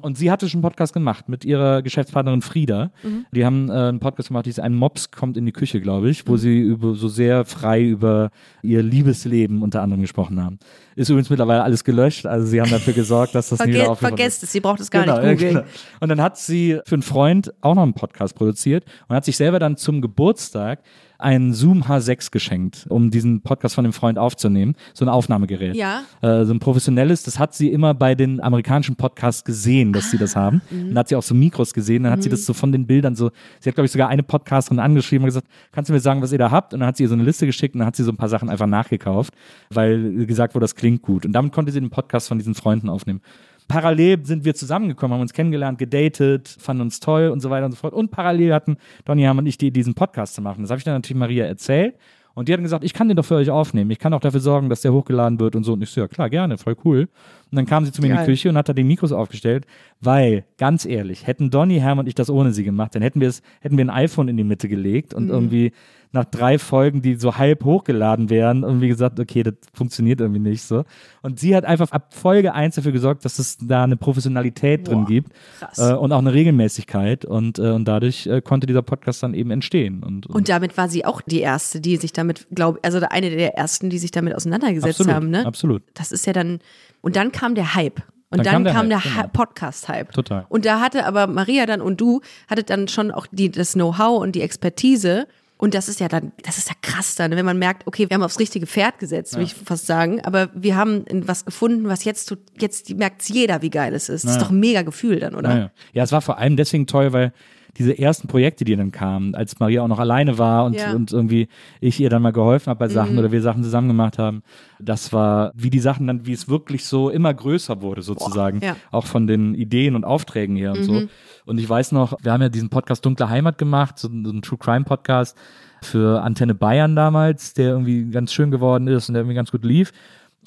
Und 0.00 0.16
sie 0.16 0.30
hatte 0.30 0.48
schon 0.48 0.58
einen 0.58 0.62
Podcast 0.62 0.92
gemacht 0.92 1.28
mit 1.28 1.44
ihrer 1.44 1.82
Geschäftspartnerin 1.82 2.40
Frieda. 2.42 2.90
Mhm. 3.02 3.26
Die 3.32 3.44
haben 3.44 3.68
äh, 3.68 3.72
einen 3.72 4.00
Podcast 4.00 4.28
gemacht, 4.28 4.46
die 4.46 4.50
ist 4.50 4.60
ein 4.60 4.74
Mops 4.74 5.10
kommt 5.10 5.36
in 5.36 5.44
die 5.44 5.52
Küche, 5.52 5.80
glaube 5.80 6.08
ich, 6.10 6.26
wo 6.26 6.32
Mhm. 6.32 6.36
sie 6.38 6.58
über, 6.60 6.94
so 6.94 7.08
sehr 7.08 7.44
frei 7.44 7.82
über 7.82 8.30
ihr 8.62 8.82
Liebesleben 8.82 9.62
unter 9.62 9.82
anderem 9.82 10.02
gesprochen 10.02 10.42
haben. 10.42 10.58
Ist 10.94 11.08
übrigens 11.10 11.30
mittlerweile 11.30 11.62
alles 11.62 11.84
gelöscht, 11.84 12.26
also 12.26 12.46
sie 12.46 12.60
haben 12.60 12.70
dafür 12.70 12.92
gesorgt, 12.92 13.34
dass 13.34 13.48
das 13.48 13.60
nie 13.60 13.68
wieder 13.68 13.78
Verge 13.78 13.90
aufgekommen 13.92 14.14
ist. 14.14 14.18
vergesst 14.18 14.42
es, 14.44 14.52
sie 14.52 14.60
braucht 14.60 14.80
es 14.80 14.90
gar 14.90 15.02
Genau, 15.04 15.16
nicht 15.16 15.24
ja, 15.24 15.32
googeln. 15.34 15.54
genau. 15.54 15.66
Und 16.00 16.08
dann 16.08 16.20
hat 16.20 16.38
sie 16.38 16.78
für 16.86 16.94
einen 16.94 17.02
Freund 17.02 17.52
auch 17.60 17.74
noch 17.74 17.82
einen 17.82 17.94
Podcast 17.94 18.34
produziert 18.34 18.84
und 19.08 19.16
hat 19.16 19.24
sich 19.24 19.36
selber 19.36 19.58
dann 19.58 19.76
zum 19.76 20.00
Geburtstag 20.00 20.80
einen 21.18 21.52
Zoom 21.52 21.82
H6 21.82 22.30
geschenkt, 22.30 22.86
um 22.88 23.10
diesen 23.10 23.40
Podcast 23.42 23.74
von 23.74 23.84
dem 23.84 23.92
Freund 23.92 24.18
aufzunehmen. 24.18 24.74
So 24.94 25.04
ein 25.04 25.08
Aufnahmegerät. 25.08 25.74
Ja. 25.74 26.02
Äh, 26.22 26.44
so 26.44 26.54
ein 26.54 26.60
professionelles. 26.60 27.24
Das 27.24 27.38
hat 27.38 27.54
sie 27.54 27.70
immer 27.72 27.92
bei 27.94 28.14
den 28.14 28.40
amerikanischen 28.40 28.94
Podcasts 28.96 29.44
gesehen, 29.44 29.92
dass 29.92 30.10
sie 30.10 30.18
das 30.18 30.36
Ah, 30.36 30.40
haben. 30.42 30.62
mhm. 30.70 30.80
Und 30.80 30.88
dann 30.90 30.98
hat 30.98 31.08
sie 31.08 31.16
auch 31.16 31.22
so 31.22 31.34
Mikros 31.34 31.74
gesehen. 31.74 32.04
Dann 32.04 32.12
hat 32.12 32.22
sie 32.22 32.28
das 32.28 32.46
so 32.46 32.54
von 32.54 32.70
den 32.72 32.86
Bildern 32.86 33.16
so, 33.16 33.30
sie 33.60 33.68
hat 33.68 33.74
glaube 33.74 33.86
ich 33.86 33.92
sogar 33.92 34.08
eine 34.08 34.22
Podcasterin 34.22 34.78
angeschrieben 34.78 35.24
und 35.24 35.28
gesagt, 35.28 35.48
kannst 35.72 35.88
du 35.88 35.92
mir 35.92 36.00
sagen, 36.00 36.22
was 36.22 36.30
ihr 36.32 36.38
da 36.38 36.50
habt? 36.50 36.72
Und 36.72 36.80
dann 36.80 36.86
hat 36.86 36.96
sie 36.96 37.02
ihr 37.02 37.08
so 37.08 37.14
eine 37.14 37.24
Liste 37.24 37.46
geschickt 37.46 37.74
und 37.74 37.80
dann 37.80 37.86
hat 37.88 37.96
sie 37.96 38.04
so 38.04 38.12
ein 38.12 38.16
paar 38.16 38.28
Sachen 38.28 38.48
einfach 38.48 38.66
nachgekauft, 38.66 39.34
weil 39.70 40.24
gesagt 40.26 40.54
wurde, 40.54 40.64
das 40.64 40.74
klingt 40.76 41.02
gut. 41.02 41.26
Und 41.26 41.32
damit 41.32 41.52
konnte 41.52 41.72
sie 41.72 41.80
den 41.80 41.90
Podcast 41.90 42.28
von 42.28 42.38
diesen 42.38 42.54
Freunden 42.54 42.88
aufnehmen. 42.88 43.20
Parallel 43.68 44.24
sind 44.24 44.44
wir 44.44 44.54
zusammengekommen, 44.54 45.14
haben 45.14 45.20
uns 45.20 45.32
kennengelernt, 45.32 45.78
gedatet, 45.78 46.48
fanden 46.58 46.82
uns 46.82 47.00
toll 47.00 47.28
und 47.28 47.40
so 47.40 47.50
weiter 47.50 47.66
und 47.66 47.72
so 47.72 47.76
fort. 47.76 47.92
Und 47.92 48.10
parallel 48.10 48.54
hatten 48.54 48.78
Donny 49.04 49.22
Ham 49.24 49.38
und 49.38 49.46
ich 49.46 49.58
die, 49.58 49.70
diesen 49.70 49.94
Podcast 49.94 50.34
zu 50.34 50.42
machen. 50.42 50.62
Das 50.62 50.70
habe 50.70 50.78
ich 50.78 50.84
dann 50.84 50.94
natürlich 50.94 51.18
Maria 51.18 51.44
erzählt. 51.44 51.94
Und 52.38 52.46
die 52.46 52.52
hat 52.52 52.58
dann 52.58 52.64
gesagt, 52.64 52.84
ich 52.84 52.94
kann 52.94 53.08
den 53.08 53.16
doch 53.16 53.24
für 53.24 53.34
euch 53.34 53.50
aufnehmen. 53.50 53.90
Ich 53.90 53.98
kann 53.98 54.14
auch 54.14 54.20
dafür 54.20 54.38
sorgen, 54.38 54.68
dass 54.68 54.80
der 54.80 54.92
hochgeladen 54.92 55.40
wird 55.40 55.56
und 55.56 55.64
so. 55.64 55.72
Und 55.72 55.82
ich 55.82 55.90
so, 55.90 56.00
ja 56.00 56.06
klar, 56.06 56.30
gerne, 56.30 56.56
voll 56.56 56.76
cool. 56.84 57.08
Und 57.50 57.56
dann 57.56 57.66
kam 57.66 57.84
sie 57.84 57.90
zu 57.90 58.00
mir 58.00 58.06
in 58.06 58.14
Geil. 58.14 58.26
die 58.26 58.30
Küche 58.30 58.48
und 58.48 58.56
hat 58.56 58.68
da 58.68 58.72
die 58.72 58.84
Mikros 58.84 59.10
aufgestellt, 59.10 59.66
weil, 60.00 60.44
ganz 60.56 60.86
ehrlich, 60.86 61.26
hätten 61.26 61.50
Donny, 61.50 61.80
Herm 61.80 61.98
und 61.98 62.06
ich 62.06 62.14
das 62.14 62.30
ohne 62.30 62.52
sie 62.52 62.62
gemacht, 62.62 62.94
dann 62.94 63.02
hätten 63.02 63.20
wir 63.20 63.26
es, 63.26 63.42
hätten 63.60 63.76
wir 63.76 63.84
ein 63.84 63.90
iPhone 63.90 64.28
in 64.28 64.36
die 64.36 64.44
Mitte 64.44 64.68
gelegt 64.68 65.14
und 65.14 65.30
irgendwie 65.30 65.72
nach 66.12 66.24
drei 66.24 66.58
Folgen, 66.58 67.02
die 67.02 67.16
so 67.16 67.36
halb 67.36 67.64
hochgeladen 67.64 68.30
wären, 68.30 68.62
irgendwie 68.62 68.88
gesagt, 68.88 69.20
okay, 69.20 69.42
das 69.42 69.54
funktioniert 69.74 70.20
irgendwie 70.20 70.40
nicht 70.40 70.62
so. 70.62 70.84
Und 71.22 71.38
sie 71.38 71.54
hat 71.54 71.64
einfach 71.64 71.90
ab 71.92 72.14
Folge 72.14 72.54
eins 72.54 72.76
dafür 72.76 72.92
gesorgt, 72.92 73.24
dass 73.24 73.38
es 73.38 73.58
da 73.58 73.84
eine 73.84 73.96
Professionalität 73.96 74.88
drin 74.88 75.00
Boah, 75.00 75.06
gibt 75.06 75.32
krass. 75.58 75.78
äh, 75.78 75.94
und 75.94 76.12
auch 76.12 76.18
eine 76.18 76.32
Regelmäßigkeit 76.32 77.24
und, 77.24 77.58
äh, 77.58 77.70
und 77.70 77.86
dadurch 77.86 78.26
äh, 78.26 78.40
konnte 78.40 78.66
dieser 78.66 78.82
Podcast 78.82 79.22
dann 79.22 79.34
eben 79.34 79.50
entstehen. 79.50 80.02
Und, 80.02 80.26
Und 80.26 80.48
damit 80.48 80.76
war 80.76 80.88
sie 80.88 81.04
auch 81.04 81.20
die 81.20 81.40
erste, 81.40 81.80
die 81.80 81.96
sich 81.96 82.12
damit, 82.12 82.46
glaube 82.54 82.78
also 82.82 83.00
eine 83.08 83.30
der 83.30 83.56
ersten, 83.56 83.90
die 83.90 83.98
sich 83.98 84.10
damit 84.10 84.34
auseinandergesetzt 84.34 85.00
absolut, 85.00 85.14
haben, 85.14 85.30
ne? 85.30 85.46
absolut. 85.46 85.82
Das 85.94 86.12
ist 86.12 86.26
ja 86.26 86.32
dann, 86.32 86.60
und 87.00 87.16
dann 87.16 87.32
kam 87.32 87.54
der 87.54 87.74
Hype. 87.74 88.02
Und 88.30 88.44
Dann 88.44 88.64
dann, 88.64 88.74
kam 88.74 88.88
der 88.90 88.98
der, 88.98 89.12
genau. 89.12 89.28
Podcast-Hype. 89.32 90.12
Total. 90.12 90.44
Und 90.50 90.66
da 90.66 90.80
hatte 90.80 91.06
aber 91.06 91.26
Maria 91.26 91.64
dann 91.64 91.80
und 91.80 91.98
du, 91.98 92.20
hattet 92.46 92.68
dann 92.68 92.86
schon 92.86 93.10
auch 93.10 93.26
die, 93.30 93.50
das 93.50 93.72
Know-how 93.72 94.20
und 94.20 94.32
die 94.32 94.42
Expertise. 94.42 95.26
Und 95.58 95.74
das 95.74 95.88
ist 95.88 95.98
ja 95.98 96.06
dann, 96.06 96.32
das 96.44 96.56
ist 96.56 96.68
ja 96.68 96.74
krass 96.80 97.16
dann, 97.16 97.32
wenn 97.32 97.44
man 97.44 97.58
merkt, 97.58 97.86
okay, 97.86 98.08
wir 98.08 98.14
haben 98.14 98.22
aufs 98.22 98.38
richtige 98.38 98.66
Pferd 98.66 99.00
gesetzt, 99.00 99.34
würde 99.34 99.44
ich 99.44 99.54
fast 99.54 99.86
sagen. 99.86 100.20
Aber 100.24 100.50
wir 100.54 100.76
haben 100.76 101.04
was 101.26 101.44
gefunden, 101.44 101.88
was 101.88 102.04
jetzt 102.04 102.26
tut, 102.26 102.38
jetzt 102.58 102.94
merkt 102.94 103.28
jeder, 103.28 103.60
wie 103.60 103.70
geil 103.70 103.92
es 103.92 104.08
ist. 104.08 104.24
Das 104.24 104.32
ist 104.32 104.40
doch 104.40 104.50
ein 104.50 104.60
mega 104.60 104.82
Gefühl 104.82 105.18
dann, 105.18 105.34
oder? 105.34 105.50
Ja, 105.50 105.58
ja. 105.58 105.70
ja, 105.94 106.02
es 106.04 106.12
war 106.12 106.22
vor 106.22 106.38
allem 106.38 106.56
deswegen 106.56 106.86
toll, 106.86 107.12
weil 107.12 107.32
diese 107.78 107.98
ersten 107.98 108.28
Projekte, 108.28 108.64
die 108.64 108.76
dann 108.76 108.90
kamen, 108.92 109.34
als 109.34 109.58
Maria 109.60 109.82
auch 109.82 109.88
noch 109.88 109.98
alleine 110.00 110.36
war 110.38 110.64
und, 110.64 110.74
Ja. 110.74 110.88
Mhm. 110.90 110.96
und 110.96 111.12
irgendwie 111.12 111.48
ich 111.80 111.98
ihr 112.00 112.10
dann 112.10 112.22
mal 112.22 112.32
geholfen 112.32 112.68
habe 112.70 112.78
bei 112.80 112.88
Sachen 112.88 113.18
oder 113.18 113.32
wir 113.32 113.40
Sachen 113.40 113.62
zusammen 113.62 113.88
gemacht 113.88 114.18
haben, 114.18 114.42
das 114.80 115.12
war, 115.12 115.52
wie 115.54 115.70
die 115.70 115.78
Sachen 115.78 116.06
dann, 116.06 116.26
wie 116.26 116.32
es 116.32 116.48
wirklich 116.48 116.84
so 116.84 117.08
immer 117.10 117.32
größer 117.32 117.80
wurde 117.80 118.02
sozusagen, 118.02 118.60
ja. 118.60 118.72
Mhm. 118.72 118.76
auch 118.90 119.06
von 119.06 119.26
den 119.26 119.54
Ideen 119.54 119.94
und 119.94 120.04
Aufträgen 120.04 120.56
her 120.56 120.72
und 120.72 120.82
so. 120.84 121.02
Und 121.46 121.58
ich 121.58 121.68
weiß 121.68 121.92
noch, 121.92 122.14
wir 122.22 122.32
haben 122.32 122.42
ja 122.42 122.48
diesen 122.50 122.68
Podcast 122.68 123.06
Dunkle 123.06 123.28
Heimat 123.30 123.56
gemacht, 123.56 123.98
so, 123.98 124.08
ein- 124.08 124.24
so 124.24 124.32
ein 124.32 124.42
True 124.42 124.58
Crime 124.58 124.84
Podcast 124.84 125.36
für 125.82 126.22
Antenne 126.22 126.54
Bayern 126.54 126.96
damals, 126.96 127.54
der 127.54 127.70
irgendwie 127.70 128.10
ganz 128.10 128.32
schön 128.32 128.50
geworden 128.50 128.88
ist 128.88 129.08
und 129.08 129.14
der 129.14 129.22
irgendwie 129.22 129.36
ganz 129.36 129.50
gut 129.52 129.64
lief. 129.64 129.92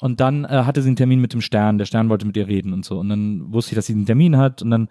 Und 0.00 0.20
dann 0.20 0.44
äh, 0.44 0.48
hatte 0.64 0.82
sie 0.82 0.88
einen 0.88 0.96
Termin 0.96 1.20
mit 1.20 1.32
dem 1.32 1.40
Stern. 1.40 1.78
Der 1.78 1.84
Stern 1.86 2.08
wollte 2.08 2.26
mit 2.26 2.36
ihr 2.36 2.48
reden 2.48 2.72
und 2.72 2.84
so. 2.84 2.98
Und 2.98 3.08
dann 3.08 3.52
wusste 3.52 3.72
ich, 3.72 3.76
dass 3.76 3.86
sie 3.86 3.94
einen 3.94 4.04
Termin 4.06 4.36
hat. 4.36 4.60
Und 4.60 4.70
dann 4.70 4.88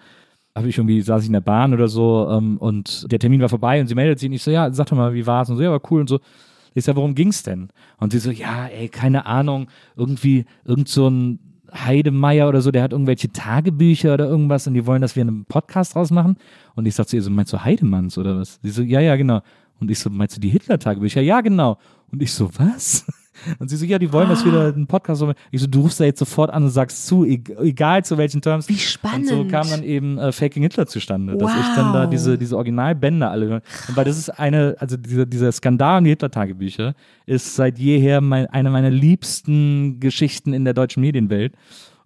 habe 0.56 0.70
ich 0.70 0.78
irgendwie, 0.78 1.02
saß 1.02 1.22
ich 1.22 1.28
in 1.28 1.34
der 1.34 1.41
Bahn 1.41 1.74
oder 1.74 1.88
so 1.88 2.28
ähm, 2.30 2.58
und 2.58 3.12
der 3.12 3.20
Termin 3.20 3.41
war 3.41 3.49
vorbei 3.49 3.80
und 3.80 3.88
sie 3.88 3.95
meldet 3.95 4.20
sich 4.20 4.30
und 4.30 4.36
ich 4.36 4.43
so, 4.43 4.52
ja, 4.52 4.72
sag 4.74 4.88
doch 4.88 4.97
mal, 4.97 5.14
wie 5.14 5.26
war's? 5.26 5.49
Und 5.49 5.58
so, 5.58 5.64
ja, 5.64 5.72
war 5.72 5.82
cool 5.89 6.02
und 6.02 6.10
so. 6.10 6.20
Ich 6.74 6.86
sag, 6.86 6.95
worum 6.95 7.16
ging's 7.16 7.43
denn? 7.43 7.70
Und 7.97 8.12
sie 8.12 8.20
so, 8.20 8.32
ja, 8.32 8.68
ey, 8.68 8.88
keine 8.89 9.26
Ahnung, 9.26 9.68
irgendwie, 9.95 10.45
irgend 10.66 10.88
so 10.88 11.10
ein 11.10 11.39
Heidemeier 11.74 12.49
oder 12.49 12.62
so, 12.62 12.72
der 12.72 12.84
hat 12.84 12.91
irgendwelche 12.91 13.32
Tagebücher 13.32 14.14
oder 14.14 14.28
irgendwas 14.28 14.68
und 14.68 14.74
die 14.74 14.86
wollen, 14.86 15.02
dass 15.02 15.16
wir 15.16 15.22
einen 15.22 15.45
Podcast 15.45 15.95
draus 15.95 16.12
machen. 16.12 16.38
Und 16.76 16.86
ich 16.86 16.95
sag 16.95 17.08
zu 17.08 17.16
ihr 17.16 17.22
so, 17.22 17.30
meinst 17.30 17.54
du 17.54 17.64
Heidemanns 17.64 18.18
oder 18.18 18.38
was? 18.38 18.60
Sie 18.62 18.70
so, 18.70 18.82
ja, 18.82 18.99
ja, 18.99 19.16
genau. 19.16 19.41
Und 19.80 19.89
ich 19.89 19.99
so, 19.99 20.10
meinst 20.10 20.36
du 20.36 20.41
die 20.41 20.49
Hitler-Tagebücher? 20.49 21.22
Ja, 21.22 21.41
genau. 21.41 21.78
Und 22.12 22.22
ich 22.22 22.34
so, 22.34 22.49
was? 22.58 23.06
Und 23.59 23.69
sie 23.69 23.77
so, 23.77 23.86
ja, 23.86 23.97
die 23.97 24.11
wollen, 24.11 24.29
dass 24.29 24.43
wir 24.45 24.51
da 24.51 24.67
einen 24.67 24.88
Podcast 24.88 25.21
machen. 25.21 25.36
Ich 25.51 25.61
so, 25.61 25.67
du 25.67 25.82
rufst 25.82 25.99
da 25.99 26.03
jetzt 26.03 26.19
sofort 26.19 26.51
an 26.51 26.63
und 26.63 26.69
sagst 26.69 27.07
zu, 27.07 27.25
e- 27.25 27.41
egal 27.59 28.03
zu 28.03 28.17
welchen 28.17 28.41
Terms. 28.41 28.67
Wie 28.69 28.77
spannend. 28.77 29.32
Und 29.32 29.38
so 29.38 29.45
kam 29.45 29.69
dann 29.69 29.84
eben 29.84 30.17
äh, 30.17 30.32
Faking 30.32 30.63
Hitler 30.63 30.86
zustande, 30.86 31.38
dass 31.38 31.51
ich 31.55 31.75
dann 31.75 31.93
da 31.93 32.03
Wow. 32.03 32.09
diese, 32.09 32.38
diese 32.38 32.55
Originalbänder 32.57 33.32
alle, 33.32 33.61
und 33.88 33.95
weil 33.95 34.05
das 34.05 34.17
ist 34.17 34.29
eine, 34.29 34.75
also 34.79 34.97
dieser, 34.97 35.25
dieser 35.25 35.51
Skandal 35.51 35.99
um 35.99 36.03
die 36.03 36.09
Hitler-Tagebücher 36.11 36.93
ist 37.25 37.55
seit 37.55 37.79
jeher 37.79 38.21
mein, 38.21 38.47
eine 38.47 38.70
meiner 38.70 38.89
liebsten 38.89 39.99
Geschichten 39.99 40.53
in 40.53 40.66
der 40.66 40.74
deutschen 40.74 41.01
Medienwelt. 41.01 41.53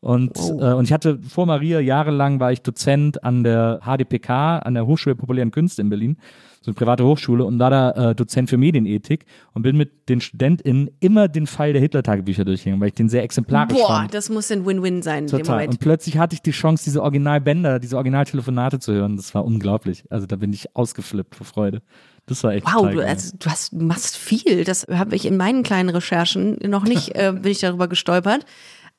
Und, 0.02 0.38
äh, 0.38 0.74
und 0.74 0.84
ich 0.86 0.94
hatte 0.94 1.18
vor 1.28 1.48
Maria 1.48 1.80
jahrelang 1.80 2.40
war 2.40 2.52
ich 2.52 2.62
Dozent 2.62 3.24
an 3.24 3.44
der 3.44 3.80
HDPK, 3.84 4.60
an 4.60 4.76
der 4.76 4.86
Hochschule 4.86 5.16
der 5.16 5.20
Populären 5.22 5.50
Künste 5.50 5.82
in 5.82 5.90
Berlin, 5.90 6.18
so 6.66 6.72
eine 6.72 6.76
private 6.76 7.06
Hochschule 7.06 7.46
und 7.46 7.60
war 7.60 7.70
da 7.70 7.92
äh, 7.92 8.16
Dozent 8.16 8.50
für 8.50 8.58
Medienethik 8.58 9.26
und 9.54 9.62
bin 9.62 9.78
mit 9.78 10.10
den 10.10 10.20
StudentInnen 10.20 10.90
immer 11.00 11.28
den 11.28 11.46
Fall 11.46 11.74
der 11.74 11.82
Hitler-Tagebücher 11.82 12.44
durchgegangen, 12.44 12.82
weil 12.82 12.88
ich 12.88 12.96
den 12.96 13.08
sehr 13.08 13.22
exemplarisch 13.22 13.78
Boah, 13.78 13.88
fand. 13.88 14.14
das 14.16 14.30
muss 14.30 14.52
ein 14.52 14.66
Win-Win 14.66 15.04
sein 15.04 15.26
in 15.26 15.28
dem 15.28 15.40
Total. 15.40 15.56
Moment. 15.58 15.74
Und 15.74 15.80
plötzlich 15.80 16.18
hatte 16.18 16.34
ich 16.34 16.42
die 16.42 16.52
Chance, 16.52 16.84
diese 16.86 17.04
Originalbänder, 17.04 17.78
diese 17.78 17.98
Originaltelefonate 17.98 18.80
zu 18.80 18.94
hören. 18.94 19.16
Das 19.16 19.36
war 19.36 19.46
unglaublich. 19.46 20.06
Also 20.10 20.26
da 20.26 20.38
bin 20.38 20.52
ich 20.54 20.76
ausgeflippt 20.76 21.36
vor 21.36 21.46
Freude. 21.46 21.84
Das 22.26 22.44
war 22.44 22.54
echt 22.54 22.66
Wow, 22.66 22.78
total 22.78 22.94
du, 22.96 23.08
also, 23.08 23.38
du, 23.38 23.50
hast, 23.52 23.74
machst 23.74 24.18
viel. 24.18 24.64
Das 24.64 24.88
habe 24.90 25.16
ich 25.16 25.28
in 25.28 25.38
meinen 25.38 25.62
kleinen 25.62 25.90
Recherchen 25.90 26.58
noch 26.66 26.86
nicht, 26.86 27.10
äh, 27.16 27.32
bin 27.32 27.52
ich 27.52 27.60
darüber 27.60 27.88
gestolpert. 27.88 28.44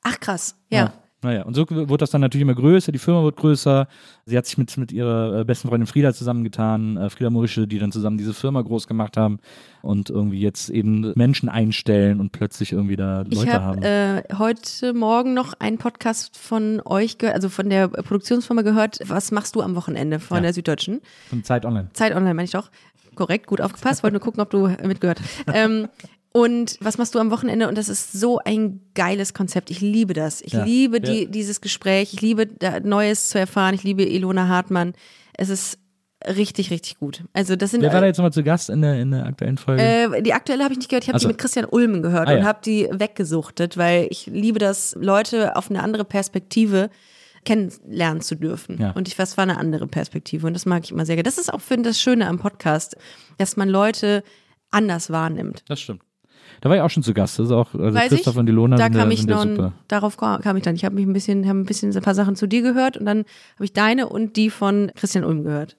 Ach 0.03 0.17
krass, 0.21 0.55
ja. 0.69 0.93
Naja, 1.23 1.43
und 1.43 1.55
so 1.55 1.65
wurde 1.67 1.97
das 1.97 2.11
dann 2.11 2.21
natürlich 2.21 2.43
immer 2.43 2.53
größer, 2.53 2.91
die 2.91 2.99
Firma 2.99 3.23
wird 3.23 3.37
größer. 3.37 3.87
Sie 4.25 4.37
hat 4.37 4.45
sich 4.45 4.57
mit, 4.59 4.77
mit 4.77 4.91
ihrer 4.91 5.39
äh, 5.39 5.43
besten 5.45 5.67
Freundin 5.67 5.87
Frieda 5.87 6.13
zusammengetan, 6.13 6.95
äh, 6.95 7.09
Frieda 7.09 7.31
Morische, 7.31 7.67
die 7.67 7.79
dann 7.79 7.91
zusammen 7.91 8.19
diese 8.19 8.35
Firma 8.35 8.61
groß 8.61 8.87
gemacht 8.87 9.17
haben 9.17 9.39
und 9.81 10.11
irgendwie 10.11 10.39
jetzt 10.39 10.69
eben 10.69 11.13
Menschen 11.15 11.49
einstellen 11.49 12.19
und 12.19 12.33
plötzlich 12.33 12.71
irgendwie 12.71 12.97
da 12.97 13.23
Ich 13.27 13.35
Leute 13.35 13.53
habe 13.53 13.65
haben. 13.65 13.81
äh, 13.83 14.23
heute 14.37 14.93
Morgen 14.93 15.33
noch 15.33 15.53
einen 15.59 15.79
Podcast 15.79 16.37
von 16.37 16.81
euch 16.85 17.17
gehört, 17.17 17.35
also 17.35 17.49
von 17.49 17.67
der 17.69 17.87
Produktionsfirma 17.87 18.61
gehört. 18.61 18.99
Was 19.07 19.31
machst 19.31 19.55
du 19.55 19.61
am 19.61 19.75
Wochenende 19.75 20.19
von 20.19 20.37
Ja. 20.37 20.41
der 20.43 20.53
Süddeutschen? 20.53 21.01
Von 21.29 21.43
Zeit 21.43 21.65
Online. 21.65 21.89
Zeit 21.93 22.11
Online, 22.15 22.35
meine 22.35 22.45
ich 22.45 22.51
doch. 22.51 22.69
Korrekt, 23.15 23.47
gut 23.47 23.61
aufgepasst. 23.61 24.03
Wollte 24.03 24.13
nur 24.13 24.21
gucken, 24.21 24.41
ob 24.41 24.51
du 24.51 24.67
mitgehört. 24.85 25.19
Ähm, 25.51 25.87
und 26.41 26.77
was 26.81 26.97
machst 26.97 27.15
du 27.15 27.19
am 27.19 27.31
Wochenende? 27.31 27.67
Und 27.67 27.77
das 27.77 27.89
ist 27.89 28.11
so 28.13 28.39
ein 28.39 28.81
geiles 28.95 29.33
Konzept. 29.33 29.69
Ich 29.71 29.81
liebe 29.81 30.13
das. 30.13 30.41
Ich 30.41 30.53
Ja. 30.53 30.63
liebe 30.63 30.97
Ja. 30.97 31.03
die, 31.03 31.27
dieses 31.31 31.61
Gespräch. 31.61 32.13
Ich 32.13 32.21
liebe 32.21 32.47
Neues 32.83 33.29
zu 33.29 33.39
erfahren. 33.39 33.73
Ich 33.75 33.83
liebe 33.83 34.03
Ilona 34.03 34.47
Hartmann. 34.47 34.93
Es 35.33 35.49
ist 35.49 35.77
richtig, 36.27 36.71
richtig 36.71 36.97
gut. 36.97 37.23
Also 37.33 37.55
das 37.55 37.71
sind 37.71 37.81
Wer 37.81 37.93
war 37.93 38.01
da 38.01 38.07
jetzt 38.07 38.17
nochmal 38.17 38.33
zu 38.33 38.43
Gast 38.43 38.69
in 38.69 38.81
der, 38.81 38.99
in 38.99 39.11
der 39.11 39.25
aktuellen 39.25 39.57
Folge? 39.57 39.81
äh, 39.83 40.21
die 40.23 40.33
aktuelle 40.33 40.63
habe 40.63 40.73
ich 40.73 40.79
nicht 40.79 40.89
gehört. 40.89 41.03
Ich 41.03 41.09
habe 41.09 41.17
Ach 41.17 41.21
so. 41.21 41.27
die 41.27 41.33
mit 41.33 41.37
Christian 41.39 41.65
Ulmen 41.65 42.01
gehört 42.01 42.27
Ah, 42.27 42.31
und 42.33 42.39
ja. 42.39 42.43
habe 42.45 42.59
die 42.65 42.87
weggesuchtet, 42.91 43.77
weil 43.77 44.07
ich 44.09 44.25
liebe 44.25 44.57
das, 44.59 44.95
Leute 44.99 45.55
auf 45.55 45.69
eine 45.69 45.83
andere 45.83 46.05
Perspektive 46.05 46.89
kennenlernen 47.45 48.21
zu 48.21 48.35
dürfen. 48.35 48.77
Ja. 48.81 48.91
Und 48.91 49.07
ich 49.07 49.17
was 49.19 49.37
war 49.37 49.43
eine 49.43 49.57
andere 49.57 49.87
Perspektive 49.87 50.47
und 50.47 50.53
das 50.53 50.65
mag 50.65 50.83
ich 50.83 50.91
immer 50.91 51.05
sehr 51.05 51.15
gerne. 51.15 51.23
Das 51.23 51.37
ist 51.37 51.53
auch 51.53 51.61
finde 51.61 51.89
das 51.91 52.01
Schöne 52.01 52.27
am 52.27 52.39
Podcast, 52.39 52.97
dass 53.37 53.55
man 53.55 53.69
Leute 53.69 54.23
anders 54.71 55.09
wahrnimmt. 55.11 55.63
das 55.67 55.79
stimmt. 55.79 56.01
Da 56.61 56.69
war 56.69 56.75
ich 56.77 56.81
auch 56.81 56.89
schon 56.89 57.03
zu 57.03 57.13
Gast. 57.13 57.39
Das 57.39 57.47
ist 57.47 57.51
auch, 57.51 57.73
also 57.73 57.93
Weiß 57.93 58.09
Christoph 58.09 58.35
ich, 58.35 58.39
und 58.39 58.47
Ilona 58.49 58.75
da 58.77 58.85
sind, 58.85 58.93
kam 58.95 59.09
ja- 59.09 59.13
ich 59.13 59.27
noch, 59.27 59.43
super. 59.43 59.73
darauf 59.87 60.17
kam 60.17 60.57
ich 60.57 60.63
dann. 60.63 60.75
Ich 60.75 60.85
habe 60.85 60.95
mich 60.95 61.05
ein 61.05 61.13
bisschen, 61.13 61.47
habe 61.47 61.59
ein 61.59 61.65
bisschen 61.65 61.95
ein 61.95 62.01
paar 62.03 62.15
Sachen 62.15 62.35
zu 62.35 62.47
dir 62.47 62.61
gehört 62.61 62.97
und 62.97 63.05
dann 63.05 63.19
habe 63.55 63.65
ich 63.65 63.73
deine 63.73 64.09
und 64.09 64.35
die 64.35 64.49
von 64.49 64.91
Christian 64.95 65.23
Ulm 65.23 65.43
gehört. 65.43 65.77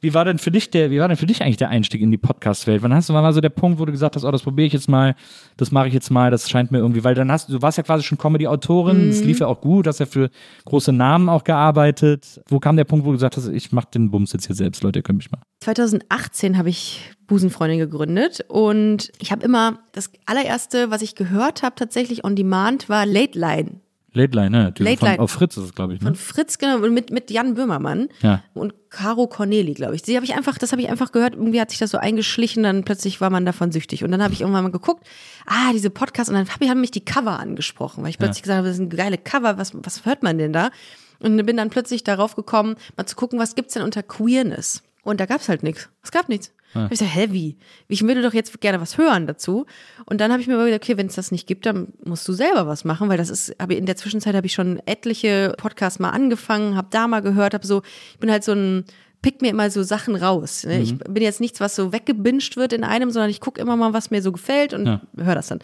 Wie 0.00 0.14
war 0.14 0.24
denn 0.24 0.38
für 0.38 0.50
dich 0.50 0.70
der, 0.70 0.90
wie 0.90 0.98
war 0.98 1.08
denn 1.08 1.16
für 1.18 1.26
dich 1.26 1.42
eigentlich 1.42 1.58
der 1.58 1.68
Einstieg 1.68 2.00
in 2.00 2.10
die 2.10 2.16
Podcast-Welt? 2.16 2.82
Wann 2.82 2.94
hast 2.94 3.10
du, 3.10 3.12
wann 3.14 3.22
war 3.22 3.34
so 3.34 3.42
der 3.42 3.50
Punkt, 3.50 3.78
wo 3.78 3.84
du 3.84 3.92
gesagt 3.92 4.16
hast, 4.16 4.24
oh, 4.24 4.30
das 4.30 4.42
probiere 4.42 4.66
ich 4.66 4.72
jetzt 4.72 4.88
mal, 4.88 5.14
das 5.58 5.72
mache 5.72 5.88
ich 5.88 5.94
jetzt 5.94 6.10
mal, 6.10 6.30
das 6.30 6.48
scheint 6.48 6.72
mir 6.72 6.78
irgendwie, 6.78 7.04
weil 7.04 7.14
dann 7.14 7.30
hast 7.30 7.48
du, 7.50 7.52
du 7.52 7.62
warst 7.62 7.76
ja 7.76 7.84
quasi 7.84 8.02
schon 8.02 8.16
Comedy-Autorin, 8.16 9.10
es 9.10 9.20
Mhm. 9.20 9.26
lief 9.26 9.40
ja 9.40 9.46
auch 9.46 9.60
gut, 9.60 9.86
hast 9.86 10.00
ja 10.00 10.06
für 10.06 10.30
große 10.64 10.90
Namen 10.90 11.28
auch 11.28 11.44
gearbeitet. 11.44 12.40
Wo 12.48 12.60
kam 12.60 12.76
der 12.78 12.84
Punkt, 12.84 13.04
wo 13.04 13.10
du 13.10 13.16
gesagt 13.16 13.36
hast, 13.36 13.46
ich 13.48 13.72
mache 13.72 13.88
den 13.92 14.10
Bums 14.10 14.32
jetzt 14.32 14.46
hier 14.46 14.56
selbst, 14.56 14.82
Leute, 14.82 15.00
ihr 15.00 15.02
könnt 15.02 15.18
mich 15.18 15.30
mal. 15.30 15.40
2018 15.60 16.56
habe 16.56 16.70
ich 16.70 17.12
Busenfreundin 17.26 17.78
gegründet 17.78 18.44
und 18.48 19.10
ich 19.18 19.32
habe 19.32 19.44
immer 19.44 19.80
das 19.92 20.10
allererste, 20.26 20.90
was 20.90 21.02
ich 21.02 21.14
gehört 21.14 21.62
habe, 21.62 21.74
tatsächlich 21.76 22.24
on 22.24 22.36
demand, 22.36 22.88
war 22.88 23.06
Late 23.06 23.38
Line 23.38 23.80
Late 24.14 24.36
Line, 24.36 24.50
ne? 24.50 24.62
Natürlich. 24.64 24.92
Late 24.92 25.00
Von, 25.00 25.08
Line. 25.08 25.20
Auf 25.20 25.30
Fritz 25.32 25.56
ist 25.56 25.64
es, 25.64 25.74
glaube 25.74 25.94
ich, 25.94 26.00
ne? 26.00 26.06
von 26.06 26.14
Fritz 26.14 26.58
genau 26.58 26.76
und 26.78 26.94
mit 26.94 27.10
mit 27.10 27.32
Jan 27.32 27.54
Böhmermann 27.54 28.08
Ja. 28.22 28.44
und 28.54 28.72
Caro 28.88 29.26
Corneli, 29.26 29.74
glaube 29.74 29.96
ich. 29.96 30.02
Die 30.02 30.14
habe 30.14 30.24
ich 30.24 30.34
einfach, 30.34 30.56
das 30.56 30.70
habe 30.70 30.80
ich 30.80 30.88
einfach 30.88 31.10
gehört. 31.10 31.34
Irgendwie 31.34 31.60
hat 31.60 31.70
sich 31.70 31.80
das 31.80 31.90
so 31.90 31.98
eingeschlichen, 31.98 32.62
dann 32.62 32.84
plötzlich 32.84 33.20
war 33.20 33.30
man 33.30 33.44
davon 33.44 33.72
süchtig 33.72 34.04
und 34.04 34.12
dann 34.12 34.22
habe 34.22 34.32
ich 34.32 34.42
irgendwann 34.42 34.62
mal 34.62 34.70
geguckt, 34.70 35.04
ah 35.46 35.72
diese 35.72 35.90
Podcasts 35.90 36.28
und 36.30 36.36
dann 36.36 36.48
hab 36.48 36.62
ich, 36.62 36.70
haben 36.70 36.80
mich 36.80 36.92
die 36.92 37.04
Cover 37.04 37.40
angesprochen, 37.40 38.04
weil 38.04 38.10
ich 38.10 38.18
plötzlich 38.18 38.42
gesagt 38.44 38.58
habe, 38.58 38.68
das 38.68 38.76
sind 38.76 38.96
geile 38.96 39.18
Cover, 39.18 39.58
was 39.58 39.72
was 39.74 40.06
hört 40.06 40.22
man 40.22 40.38
denn 40.38 40.52
da? 40.52 40.70
Und 41.18 41.44
bin 41.44 41.56
dann 41.56 41.70
plötzlich 41.70 42.04
darauf 42.04 42.36
gekommen, 42.36 42.76
mal 42.96 43.06
zu 43.06 43.16
gucken, 43.16 43.40
was 43.40 43.56
gibt's 43.56 43.74
denn 43.74 43.82
unter 43.82 44.02
Queerness? 44.04 44.82
Und 45.02 45.20
da 45.20 45.26
gab's 45.26 45.48
halt 45.48 45.62
nichts. 45.62 45.88
Es 46.02 46.12
gab 46.12 46.28
nichts. 46.28 46.52
Hab 46.74 46.92
Ich 46.92 46.98
so, 46.98 47.04
hä, 47.04 47.28
wie? 47.30 47.56
Ich 47.88 48.02
würde 48.02 48.22
doch 48.22 48.34
jetzt 48.34 48.60
gerne 48.60 48.80
was 48.80 48.98
hören 48.98 49.26
dazu. 49.26 49.66
Und 50.06 50.20
dann 50.20 50.30
habe 50.32 50.40
ich 50.42 50.48
mir 50.48 50.54
überlegt, 50.54 50.82
okay, 50.84 50.96
wenn 50.96 51.06
es 51.06 51.14
das 51.14 51.30
nicht 51.30 51.46
gibt, 51.46 51.66
dann 51.66 51.88
musst 52.04 52.26
du 52.28 52.32
selber 52.32 52.66
was 52.66 52.84
machen, 52.84 53.08
weil 53.08 53.18
das 53.18 53.30
ist, 53.30 53.58
aber 53.60 53.74
in 53.76 53.86
der 53.86 53.96
Zwischenzeit 53.96 54.34
habe 54.34 54.46
ich 54.46 54.52
schon 54.52 54.80
etliche 54.86 55.54
Podcasts 55.56 55.98
mal 55.98 56.10
angefangen, 56.10 56.76
habe 56.76 56.88
da 56.90 57.06
mal 57.08 57.20
gehört, 57.20 57.54
habe 57.54 57.66
so, 57.66 57.82
ich 58.12 58.18
bin 58.18 58.30
halt 58.30 58.44
so 58.44 58.52
ein, 58.52 58.84
pick 59.22 59.40
mir 59.40 59.48
immer 59.50 59.70
so 59.70 59.82
Sachen 59.82 60.16
raus. 60.16 60.64
Ne? 60.64 60.80
Ich 60.82 60.98
bin 60.98 61.22
jetzt 61.22 61.40
nichts, 61.40 61.58
was 61.60 61.74
so 61.76 61.92
weggebinged 61.92 62.56
wird 62.56 62.72
in 62.74 62.84
einem, 62.84 63.10
sondern 63.10 63.30
ich 63.30 63.40
gucke 63.40 63.60
immer 63.60 63.76
mal, 63.76 63.92
was 63.94 64.10
mir 64.10 64.20
so 64.20 64.32
gefällt 64.32 64.74
und 64.74 64.86
Ja. 64.86 65.00
höre 65.16 65.34
das 65.34 65.46
dann. 65.48 65.60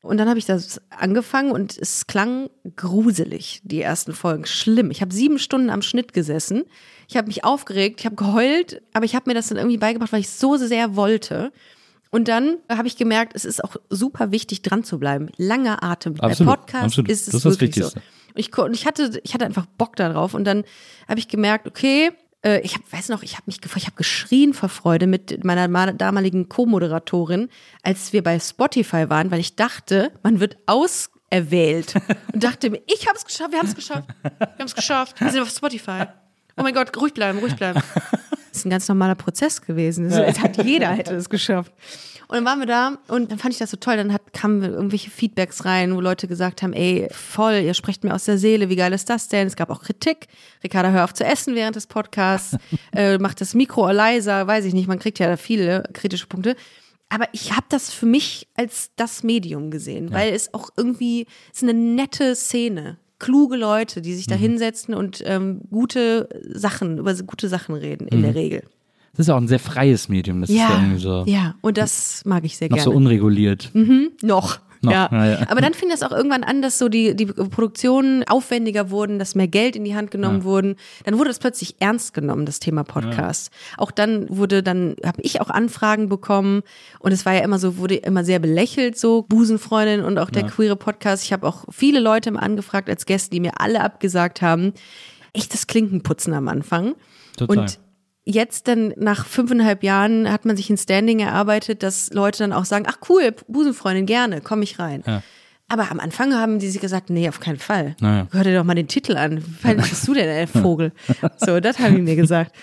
Und 0.00 0.16
dann 0.18 0.28
habe 0.28 0.38
ich 0.38 0.46
das 0.46 0.80
angefangen 0.88 1.50
und 1.50 1.76
es 1.76 2.06
klang 2.06 2.48
gruselig, 2.76 3.60
die 3.64 3.82
ersten 3.82 4.14
Folgen. 4.14 4.46
Schlimm. 4.46 4.90
Ich 4.90 5.02
habe 5.02 5.12
sieben 5.12 5.38
Stunden 5.38 5.70
am 5.70 5.82
Schnitt 5.82 6.12
gesessen. 6.14 6.62
Ich 7.08 7.16
habe 7.16 7.26
mich 7.28 7.42
aufgeregt, 7.42 8.00
ich 8.00 8.06
habe 8.06 8.16
geheult, 8.16 8.82
aber 8.92 9.04
ich 9.06 9.14
habe 9.14 9.28
mir 9.30 9.34
das 9.34 9.48
dann 9.48 9.56
irgendwie 9.58 9.78
beigebracht, 9.78 10.12
weil 10.12 10.20
ich 10.20 10.28
so 10.30 10.56
sehr 10.56 10.94
wollte. 10.94 11.52
Und 12.10 12.28
dann 12.28 12.58
habe 12.70 12.86
ich 12.86 12.96
gemerkt, 12.96 13.32
es 13.34 13.44
ist 13.44 13.64
auch 13.64 13.76
super 13.90 14.30
wichtig, 14.30 14.62
dran 14.62 14.84
zu 14.84 14.98
bleiben. 14.98 15.28
Langer 15.36 15.82
Atem. 15.82 16.20
Absolut, 16.20 16.50
Bei 16.50 16.56
Podcast 16.56 16.84
absolut. 16.84 17.10
ist 17.10 17.20
es 17.20 17.26
Das 17.26 17.34
ist 17.36 17.44
das 17.46 17.52
wirklich 17.54 17.76
Wichtigste. 17.76 18.00
so. 18.00 18.34
Und 18.34 18.38
ich, 18.40 18.58
und 18.58 18.74
ich 18.74 18.86
hatte, 18.86 19.20
ich 19.24 19.34
hatte 19.34 19.44
einfach 19.46 19.66
Bock 19.78 19.96
darauf. 19.96 20.34
Und 20.34 20.44
dann 20.44 20.64
habe 21.08 21.18
ich 21.18 21.28
gemerkt, 21.28 21.66
okay, 21.66 22.10
äh, 22.44 22.60
ich 22.60 22.74
hab, 22.74 22.90
weiß 22.92 23.08
noch, 23.08 23.22
ich 23.22 23.32
habe 23.34 23.44
mich, 23.46 23.58
ich 23.76 23.86
habe 23.86 23.96
geschrien 23.96 24.52
vor 24.54 24.68
Freude 24.68 25.06
mit 25.06 25.44
meiner 25.44 25.66
ma- 25.68 25.92
damaligen 25.92 26.48
Co-Moderatorin, 26.48 27.48
als 27.82 28.12
wir 28.12 28.22
bei 28.22 28.38
Spotify 28.38 29.08
waren, 29.10 29.30
weil 29.30 29.40
ich 29.40 29.56
dachte, 29.56 30.12
man 30.22 30.40
wird 30.40 30.56
auserwählt 30.66 31.94
und 32.32 32.44
dachte 32.44 32.70
mir, 32.70 32.80
ich 32.86 33.06
habe 33.08 33.16
es 33.18 33.24
geschafft, 33.24 33.52
wir 33.52 33.58
haben 33.58 33.66
es 33.68 33.74
geschafft, 33.74 34.08
wir 34.22 34.46
haben 34.58 34.66
es 34.66 34.74
geschafft, 34.74 35.20
wir 35.20 35.30
sind 35.30 35.42
auf 35.42 35.50
Spotify. 35.50 36.04
Oh 36.58 36.62
mein 36.62 36.74
Gott, 36.74 36.96
ruhig 36.96 37.14
bleiben, 37.14 37.38
ruhig 37.38 37.56
bleiben. 37.56 37.80
Das 38.32 38.48
ist 38.52 38.66
ein 38.66 38.70
ganz 38.70 38.88
normaler 38.88 39.14
Prozess 39.14 39.62
gewesen. 39.62 40.10
Das, 40.10 40.40
hat 40.40 40.62
jeder 40.64 40.90
hätte 40.90 41.14
es 41.14 41.28
geschafft. 41.30 41.72
Und 42.28 42.34
dann 42.36 42.44
waren 42.44 42.58
wir 42.58 42.66
da 42.66 42.98
und 43.08 43.30
dann 43.30 43.38
fand 43.38 43.54
ich 43.54 43.58
das 43.58 43.70
so 43.70 43.78
toll. 43.78 43.96
Dann 43.96 44.12
hat, 44.12 44.34
kamen 44.34 44.62
irgendwelche 44.62 45.10
Feedbacks 45.10 45.64
rein, 45.64 45.96
wo 45.96 46.00
Leute 46.00 46.28
gesagt 46.28 46.62
haben, 46.62 46.74
ey, 46.74 47.08
voll, 47.10 47.54
ihr 47.54 47.72
sprecht 47.72 48.04
mir 48.04 48.14
aus 48.14 48.24
der 48.24 48.36
Seele, 48.36 48.68
wie 48.68 48.76
geil 48.76 48.92
ist 48.92 49.08
das 49.08 49.28
denn? 49.28 49.46
Es 49.46 49.56
gab 49.56 49.70
auch 49.70 49.82
Kritik. 49.82 50.26
Ricarda, 50.62 50.90
hör 50.90 51.04
auf 51.04 51.14
zu 51.14 51.24
essen 51.24 51.54
während 51.54 51.76
des 51.76 51.86
Podcasts, 51.86 52.56
äh, 52.94 53.16
macht 53.16 53.40
das 53.40 53.54
Mikro 53.54 53.90
leiser, 53.90 54.46
weiß 54.46 54.66
ich 54.66 54.74
nicht, 54.74 54.88
man 54.88 54.98
kriegt 54.98 55.18
ja 55.18 55.38
viele 55.38 55.84
kritische 55.94 56.26
Punkte. 56.26 56.54
Aber 57.08 57.26
ich 57.32 57.52
habe 57.52 57.64
das 57.70 57.90
für 57.90 58.04
mich 58.04 58.48
als 58.54 58.90
das 58.96 59.22
Medium 59.22 59.70
gesehen, 59.70 60.12
weil 60.12 60.34
es 60.34 60.52
auch 60.52 60.68
irgendwie 60.76 61.26
es 61.50 61.62
ist 61.62 61.68
eine 61.68 61.72
nette 61.72 62.34
Szene. 62.34 62.98
Kluge 63.18 63.56
Leute, 63.56 64.00
die 64.00 64.14
sich 64.14 64.26
da 64.26 64.34
hinsetzen 64.34 64.94
und 64.94 65.22
ähm, 65.26 65.62
gute 65.70 66.28
Sachen, 66.52 66.98
über 66.98 67.14
gute 67.14 67.48
Sachen 67.48 67.74
reden, 67.74 68.06
in 68.08 68.22
der 68.22 68.34
Regel. 68.34 68.62
Das 69.12 69.20
ist 69.20 69.28
ja 69.28 69.34
auch 69.34 69.40
ein 69.40 69.48
sehr 69.48 69.58
freies 69.58 70.08
Medium. 70.08 70.40
Das 70.40 70.50
ist 70.50 70.56
ja 70.56 70.80
irgendwie 70.80 71.00
so, 71.00 71.24
ja, 71.26 71.56
und 71.60 71.76
das 71.76 72.24
mag 72.24 72.44
ich 72.44 72.56
sehr 72.56 72.68
noch 72.68 72.76
gerne. 72.76 72.90
so 72.90 72.96
unreguliert. 72.96 73.72
Noch. 74.22 74.60
Noch, 74.80 74.92
Ja. 74.92 75.08
ja, 75.10 75.26
ja. 75.26 75.38
Aber 75.48 75.60
dann 75.60 75.74
fing 75.74 75.88
das 75.88 76.02
auch 76.02 76.12
irgendwann 76.12 76.44
an, 76.44 76.62
dass 76.62 76.78
so 76.78 76.88
die, 76.88 77.16
die 77.16 77.26
Produktionen 77.26 78.24
aufwendiger 78.28 78.90
wurden, 78.90 79.18
dass 79.18 79.34
mehr 79.34 79.48
Geld 79.48 79.76
in 79.76 79.84
die 79.84 79.94
Hand 79.94 80.10
genommen 80.10 80.44
wurden. 80.44 80.76
Dann 81.04 81.18
wurde 81.18 81.30
es 81.30 81.38
plötzlich 81.38 81.76
ernst 81.80 82.14
genommen, 82.14 82.46
das 82.46 82.60
Thema 82.60 82.84
Podcast. 82.84 83.50
Auch 83.76 83.90
dann 83.90 84.26
wurde 84.28 84.62
dann, 84.62 84.94
habe 85.04 85.20
ich 85.22 85.40
auch 85.40 85.50
Anfragen 85.50 86.08
bekommen 86.08 86.62
und 87.00 87.12
es 87.12 87.26
war 87.26 87.34
ja 87.34 87.40
immer 87.40 87.58
so, 87.58 87.76
wurde 87.78 87.96
immer 87.96 88.24
sehr 88.24 88.38
belächelt, 88.38 88.98
so 88.98 89.22
Busenfreundin 89.28 90.04
und 90.04 90.18
auch 90.18 90.30
der 90.30 90.44
queere 90.46 90.76
Podcast. 90.76 91.24
Ich 91.24 91.32
habe 91.32 91.46
auch 91.46 91.64
viele 91.70 92.00
Leute 92.00 92.30
mal 92.30 92.40
angefragt 92.40 92.88
als 92.88 93.06
Gäste, 93.06 93.30
die 93.30 93.40
mir 93.40 93.60
alle 93.60 93.80
abgesagt 93.82 94.42
haben. 94.42 94.72
echtes 95.32 95.66
Klinkenputzen 95.66 96.32
am 96.34 96.48
Anfang. 96.48 96.94
Total. 97.36 97.58
Und 97.58 97.78
jetzt 98.30 98.68
dann 98.68 98.92
nach 98.96 99.24
fünfeinhalb 99.26 99.82
Jahren 99.82 100.30
hat 100.30 100.44
man 100.44 100.56
sich 100.56 100.68
ein 100.70 100.76
Standing 100.76 101.20
erarbeitet, 101.20 101.82
dass 101.82 102.12
Leute 102.12 102.40
dann 102.40 102.52
auch 102.52 102.66
sagen, 102.66 102.84
ach 102.86 102.98
cool, 103.08 103.34
Busenfreundin, 103.48 104.04
gerne, 104.06 104.40
komm 104.42 104.60
ich 104.62 104.78
rein. 104.78 105.02
Ja. 105.06 105.22
Aber 105.70 105.90
am 105.90 105.98
Anfang 106.00 106.34
haben 106.34 106.58
die 106.58 106.68
sich 106.68 106.80
gesagt, 106.80 107.10
nee, 107.10 107.28
auf 107.28 107.40
keinen 107.40 107.58
Fall. 107.58 107.96
Naja. 108.00 108.26
Hör 108.30 108.44
dir 108.44 108.54
doch 108.56 108.64
mal 108.64 108.74
den 108.74 108.88
Titel 108.88 109.16
an. 109.16 109.42
Weit 109.62 109.76
bist 109.90 110.06
du 110.06 110.14
denn, 110.14 110.28
ey, 110.28 110.46
Vogel? 110.46 110.92
So, 111.38 111.60
das 111.60 111.78
haben 111.78 111.94
die 111.96 112.02
mir 112.02 112.16
gesagt. 112.16 112.54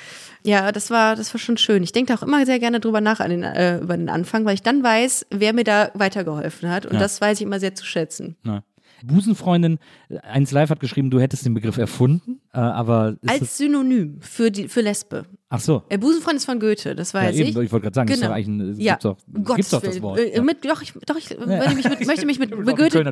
Ja, 0.44 0.72
das 0.72 0.92
war, 0.92 1.16
das 1.16 1.34
war 1.34 1.40
schon 1.40 1.58
schön. 1.58 1.82
Ich 1.82 1.92
denke 1.92 2.14
da 2.14 2.20
auch 2.20 2.24
immer 2.24 2.46
sehr 2.46 2.60
gerne 2.60 2.80
drüber 2.80 3.02
nach 3.02 3.20
an 3.20 3.32
den, 3.32 3.44
äh, 3.44 3.80
über 3.80 3.98
den 3.98 4.10
Anfang, 4.10 4.46
weil 4.46 4.54
ich 4.54 4.62
dann 4.62 4.84
weiß, 4.84 5.26
wer 5.32 5.54
mir 5.54 5.64
da 5.64 5.90
weitergeholfen 5.96 6.70
hat. 6.70 6.86
Und 6.86 6.94
Ja. 6.94 7.00
das 7.00 7.20
weiß 7.22 7.40
ich 7.40 7.44
immer 7.46 7.60
sehr 7.60 7.74
zu 7.74 7.86
schätzen. 7.86 8.36
Ja. 8.44 8.62
Busenfreundin, 9.04 9.80
äh, 10.10 10.20
eins 10.20 10.52
live 10.52 10.70
hat 10.70 10.80
geschrieben, 10.80 11.10
du 11.10 11.20
hättest 11.20 11.46
den 11.46 11.54
Begriff 11.54 11.78
erfunden, 11.78 12.42
äh, 12.56 12.60
aber 12.60 13.16
ist 13.22 13.30
Als 13.42 13.58
Synonym 13.58 14.18
für 14.22 14.50
die, 14.52 14.68
für 14.68 14.82
Lesbe. 14.82 15.26
ach 15.50 15.60
so. 15.60 15.84
Äh, 15.90 15.98
Busenfreund 15.98 16.38
ist 16.38 16.46
von 16.46 16.60
Goethe, 16.60 16.96
das 16.96 17.12
Ja, 17.14 17.22
weiß 17.22 17.36
eben, 17.36 17.50
ich. 17.50 17.56
ich 17.66 17.72
wollte 17.72 17.84
gerade 17.84 17.94
sagen, 17.96 18.10
ist 18.10 18.16
Genau. 18.20 18.30
doch 18.30 18.36
eigentlich 18.36 18.48
ein, 18.48 18.80
Ja, 18.80 18.94
gibt's 18.94 19.04
doch, 19.04 19.18
Gottes 19.44 19.56
gibt's 19.56 19.70
doch 19.72 19.82
das. 19.82 20.02
Wort. 20.02 20.20
Äh, 20.20 20.36
Ja. 20.36 20.42
Mit, 20.42 20.66
doch, 20.66 20.82
ich, 20.82 20.94
doch, 21.06 21.18
ich 21.18 21.30
möchte 21.38 21.76
mich 21.76 21.90
mit, 21.90 22.08
möchte 22.08 22.26
mich 22.26 22.40
mit, 22.40 22.58
mit 22.66 22.78
Goethe, 22.78 23.04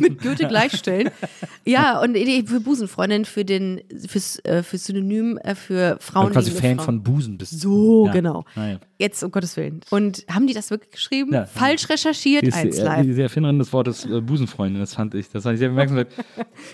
mit 0.00 0.22
Goethe 0.22 0.46
gleichstellen. 0.48 1.10
ja, 1.64 2.00
und 2.00 2.16
für 2.16 2.60
Busenfreundin, 2.60 3.24
für 3.24 3.44
den, 3.44 3.80
fürs, 4.06 4.38
äh, 4.44 4.62
fürs 4.62 4.84
Synonym, 4.84 5.38
äh, 5.38 5.54
für 5.54 5.96
Frauen. 6.00 6.28
du 6.28 6.32
quasi 6.34 6.50
Fan 6.52 6.78
von 6.78 7.02
Busen 7.02 7.36
bist. 7.38 7.60
So, 7.60 8.06
Ja. 8.06 8.12
genau. 8.12 8.44
Naja. 8.56 8.78
Jetzt, 8.98 9.22
um 9.24 9.30
Gottes 9.32 9.56
Willen. 9.56 9.80
Und 9.90 10.24
haben 10.30 10.46
die 10.46 10.54
das 10.54 10.70
wirklich 10.70 10.92
geschrieben? 10.92 11.32
Ja. 11.34 11.46
Falsch 11.46 11.88
recherchiert, 11.90 12.44
ist 12.44 12.54
eins 12.54 12.76
die, 12.76 12.80
äh, 12.82 12.84
live. 12.84 13.06
die 13.16 13.20
Erfinderin 13.20 13.58
des 13.58 13.72
Wortes 13.72 14.06
Busenfreundin, 14.22 14.80
das 14.80 14.94
fand 14.94 15.14
ich, 15.14 15.28
das 15.30 15.42
fand 15.42 15.54
ich 15.54 15.58
sehr 15.58 15.68
bemerkenswert. 15.68 16.08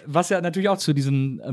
Was 0.07 0.29
ja 0.29 0.41
natürlich 0.41 0.69
auch 0.69 0.79
zu 0.79 0.93
diesem 0.93 1.41
äh, 1.45 1.51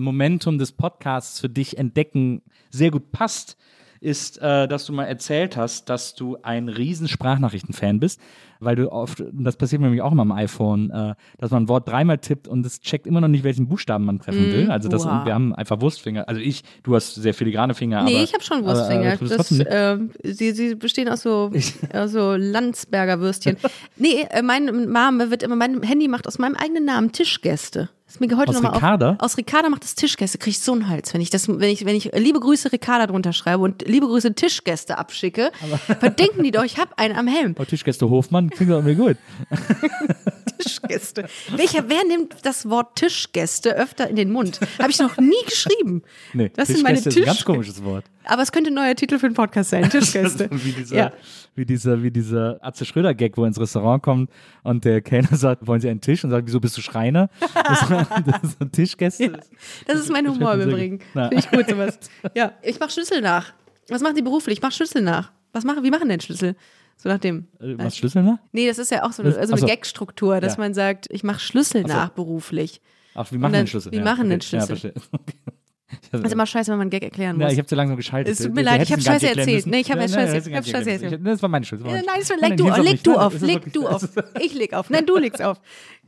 Des 0.58 0.72
Podcasts 0.72 1.40
für 1.40 1.50
dich 1.50 1.78
entdecken 1.78 2.42
sehr 2.70 2.92
gut 2.92 3.12
passt, 3.12 3.58
ist, 4.00 4.40
äh, 4.44 4.68
dass 4.68 4.86
du 4.86 4.94
mal 4.94 5.06
erzählt 5.06 5.58
hast, 5.58 5.90
dass 5.90 6.14
du 6.14 6.38
ein 6.44 6.70
riesen 6.70 7.08
Sprachnachrichten-Fan 7.08 8.00
bist, 8.00 8.20
weil 8.60 8.76
du 8.76 8.92
oft, 8.92 9.24
das 9.32 9.56
passiert 9.58 9.82
mir 9.82 9.88
nämlich 9.88 10.04
auch 10.04 10.12
immer 10.12 10.22
am 10.22 10.32
iPhone, 10.32 10.92
äh, 10.92 11.16
dass 11.40 11.50
man 11.50 11.64
ein 11.64 11.68
Wort 11.68 11.88
dreimal 11.90 12.20
tippt 12.20 12.48
und 12.48 12.64
es 12.64 12.80
checkt 12.80 13.08
immer 13.08 13.22
noch 13.22 13.28
nicht, 13.28 13.44
welchen 13.44 13.68
Buchstaben 13.68 14.06
man 14.06 14.20
treffen 14.20 14.52
will. 14.52 14.70
Also 14.70 14.88
das, 14.88 15.04
Mm, 15.04 15.08
wow. 15.10 15.26
wir 15.26 15.34
haben 15.34 15.56
einfach 15.56 15.82
Wurstfinger. 15.82 16.28
Also 16.30 16.40
ich, 16.42 16.62
du 16.84 16.94
hast 16.94 17.16
sehr 17.16 17.34
filigrane 17.34 17.74
Finger. 17.74 18.04
Nee, 18.04 18.16
aber, 18.18 18.24
ich 18.24 18.34
habe 18.36 18.44
schon 18.44 18.60
aber- 18.60 18.68
Wurstfinger. 18.68 19.14
aber 19.14 19.18
bist 19.18 19.40
das, 19.40 19.64
ähm, 19.68 20.12
sie, 20.24 20.52
sie 20.52 20.76
bestehen 20.76 21.10
aus 21.10 21.24
so, 21.24 21.50
aus 21.94 22.12
so 22.12 22.36
Landsberger 22.36 23.20
Würstchen. 23.20 23.58
nee, 23.98 24.28
äh, 24.30 24.44
meine 24.44 24.74
Mom 24.74 25.20
wird 25.32 25.42
immer, 25.42 25.56
mein 25.56 25.82
Handy 25.82 26.08
macht 26.08 26.28
aus 26.28 26.38
meinem 26.38 26.56
eigenen 26.56 26.86
Namen 26.86 27.12
Tischgäste. 27.14 27.90
Ist 28.08 28.22
mir 28.22 28.38
heute 28.38 28.52
Aus 28.52 28.56
noch 28.56 28.64
mal 28.64 28.74
Ricarda? 28.74 29.12
Auf, 29.12 29.20
aus 29.20 29.38
Ricarda 29.38 29.68
macht 29.70 29.84
das 29.84 29.96
Tischgäste, 29.96 30.38
krieg 30.38 30.52
ich 30.52 30.60
so 30.60 30.72
einen 30.72 30.88
Hals, 30.88 31.14
wenn 31.14 31.20
ich 31.20 31.30
das, 31.30 31.50
wenn 31.50 31.70
ich, 31.70 31.84
wenn 31.84 31.96
ich 31.96 32.12
liebe 32.14 32.40
Grüße 32.40 32.72
Ricarda 32.72 33.06
drunter 33.06 33.34
schreibe 33.34 33.64
und 33.64 33.86
liebe 33.86 34.08
Grüße 34.08 34.34
Tischgäste 34.34 34.98
abschicke, 34.98 35.52
verdenken 36.00 36.44
die 36.44 36.52
doch, 36.52 36.64
ich 36.64 36.78
habe 36.78 36.98
einen 36.98 37.18
am 37.18 37.28
Helm. 37.28 37.56
Oh, 37.60 37.66
Tischgäste 37.66 38.10
Hofmann, 38.10 38.50
klingt 38.50 38.72
doch 38.72 38.78
irgendwie 38.78 38.96
gut. 38.96 39.18
Tischgäste. 40.58 41.28
Welcher, 41.56 41.90
wer 41.90 42.04
nimmt 42.06 42.34
das 42.44 42.70
Wort 42.70 42.96
Tischgäste 42.96 43.76
öfter 43.76 44.10
in 44.10 44.16
den 44.16 44.32
Mund? 44.32 44.62
Habe 44.80 44.90
ich 44.90 45.00
noch 45.00 45.18
nie 45.18 45.44
geschrieben. 45.46 46.02
Nee, 46.34 46.50
das 46.56 46.70
sind 46.70 46.84
meine 46.84 46.96
Tischgäste 46.96 47.20
ist 47.20 47.26
ein 47.26 47.34
ganz 47.34 47.46
komisches 47.46 47.84
Wort. 47.84 48.06
Aber 48.28 48.42
es 48.44 48.52
könnte 48.52 48.70
ein 48.72 48.74
neuer 48.74 48.94
Titel 48.96 49.18
für 49.20 49.28
den 49.30 49.34
Podcast 49.36 49.70
sein. 49.70 49.90
Tischgäste. 49.90 50.50
wie 50.52 50.72
dieser, 50.74 50.96
Ja. 50.96 51.12
wie 51.56 51.66
dieser, 51.66 52.04
wie 52.04 52.12
dieser 52.12 52.58
Atze 52.62 52.86
Schröder-Gag, 52.86 53.38
wo 53.38 53.44
er 53.44 53.48
ins 53.48 53.60
Restaurant 53.60 54.04
kommt 54.04 54.30
und 54.64 54.84
der 54.86 55.02
Kellner 55.02 55.36
sagt, 55.36 55.66
wollen 55.66 55.82
Sie 55.82 55.90
einen 55.90 56.02
Tisch? 56.02 56.24
Und 56.24 56.32
sagt, 56.32 56.46
wieso 56.48 56.60
bist 56.60 56.78
du 56.78 56.82
Schreiner? 56.82 57.30
Das, 57.68 57.88
das 58.26 58.44
ist 58.52 58.62
ein 58.62 58.72
Tischgäste. 58.72 59.40
Das 59.88 60.00
ist 60.00 60.12
mein 60.12 60.28
Humor 60.28 60.54
im 60.54 60.70
Übrigen. 60.70 61.00
Finde 61.14 61.36
ich 61.36 61.50
gut, 61.50 61.68
sowas. 61.70 62.00
Ja, 62.36 62.54
ich 62.62 62.80
mache 62.80 62.92
Schlüssel 62.92 63.22
nach. 63.22 63.54
Was 63.90 64.02
machen 64.02 64.16
die 64.16 64.22
beruflich? 64.22 64.58
Ich 64.58 64.62
mache 64.62 64.74
Schlüssel 64.74 65.02
nach. 65.02 65.32
Was 65.54 65.64
machen, 65.64 65.84
wie 65.84 65.92
machen 65.92 66.10
denn 66.10 66.20
Schlüssel? 66.20 66.56
So 66.98 67.10
nach 67.10 67.20
dem. 67.20 67.48
Äh, 67.60 67.76
Was 67.78 67.96
Schlüssel, 67.98 68.24
ne? 68.24 68.40
Nee, 68.52 68.68
das 68.68 68.78
ist 68.80 68.92
ja 68.92 69.04
auch 69.04 69.12
so 69.12 69.22
eine, 69.24 69.32
Das- 69.32 69.48
so 69.48 69.54
ach 69.54 69.58
eine 69.58 69.62
so. 69.62 69.68
Gag-Struktur, 69.68 70.42
dass 70.42 70.54
Ja. 70.56 70.60
man 70.64 70.74
sagt, 70.74 71.08
ich 71.12 71.24
mache 71.24 71.40
Schlüssel 71.40 71.84
so. 71.84 71.88
nach 71.88 72.10
beruflich. 72.10 72.82
Ach, 73.16 73.32
wie 73.32 73.38
machen 73.38 73.54
dann- 73.54 73.62
den 73.64 73.68
Schlüssel? 73.68 73.92
wie 73.92 74.00
machen 74.00 74.30
den 74.30 74.40
Ja, 74.40 74.46
Schlüssel? 74.46 74.78
verstehe. 74.78 74.94
Das 76.12 76.22
ist 76.22 76.34
immer 76.34 76.46
scheiße, 76.46 76.70
wenn 76.70 76.78
man 76.80 76.86
einen 76.86 76.90
Gag 76.92 77.04
erklären 77.04 77.40
Ja, 77.40 77.46
muss. 77.46 77.54
ich 77.54 77.60
habe 77.60 77.68
zu 77.68 77.76
langsam 77.76 77.96
geschaltet. 77.96 78.34
Es 78.34 78.40
tut 78.46 78.54
mir 78.54 78.62
leid, 78.62 78.82
ich 78.84 78.92
hab 78.92 79.00
ihn 79.00 79.06
gar 79.06 79.14
nicht 79.14 79.22
Scheiße 79.26 79.40
erzählt. 79.40 79.66
Nee, 79.68 79.80
ich 79.80 79.90
hab 79.92 79.98
Ja, 80.00 80.06
Scheiße- 80.06 80.48
ich 80.48 80.56
hab 80.56 80.66
Scheiße 80.66 80.92
erzählt. 80.92 81.20
Das 81.26 81.42
war 81.42 81.50
meine 81.50 81.66
Schuld. 81.66 81.82
Nein, 81.86 82.04
leg 82.84 83.04
du 83.04 83.16
auf, 83.16 83.40
leg 83.42 83.72
du 83.74 83.88
auf. 83.88 84.08
Ich 84.42 84.54
leg 84.54 84.74
auf. 84.74 84.90
Nein, 84.90 85.06
du 85.06 85.18
legst 85.18 85.42
auf. 85.42 85.62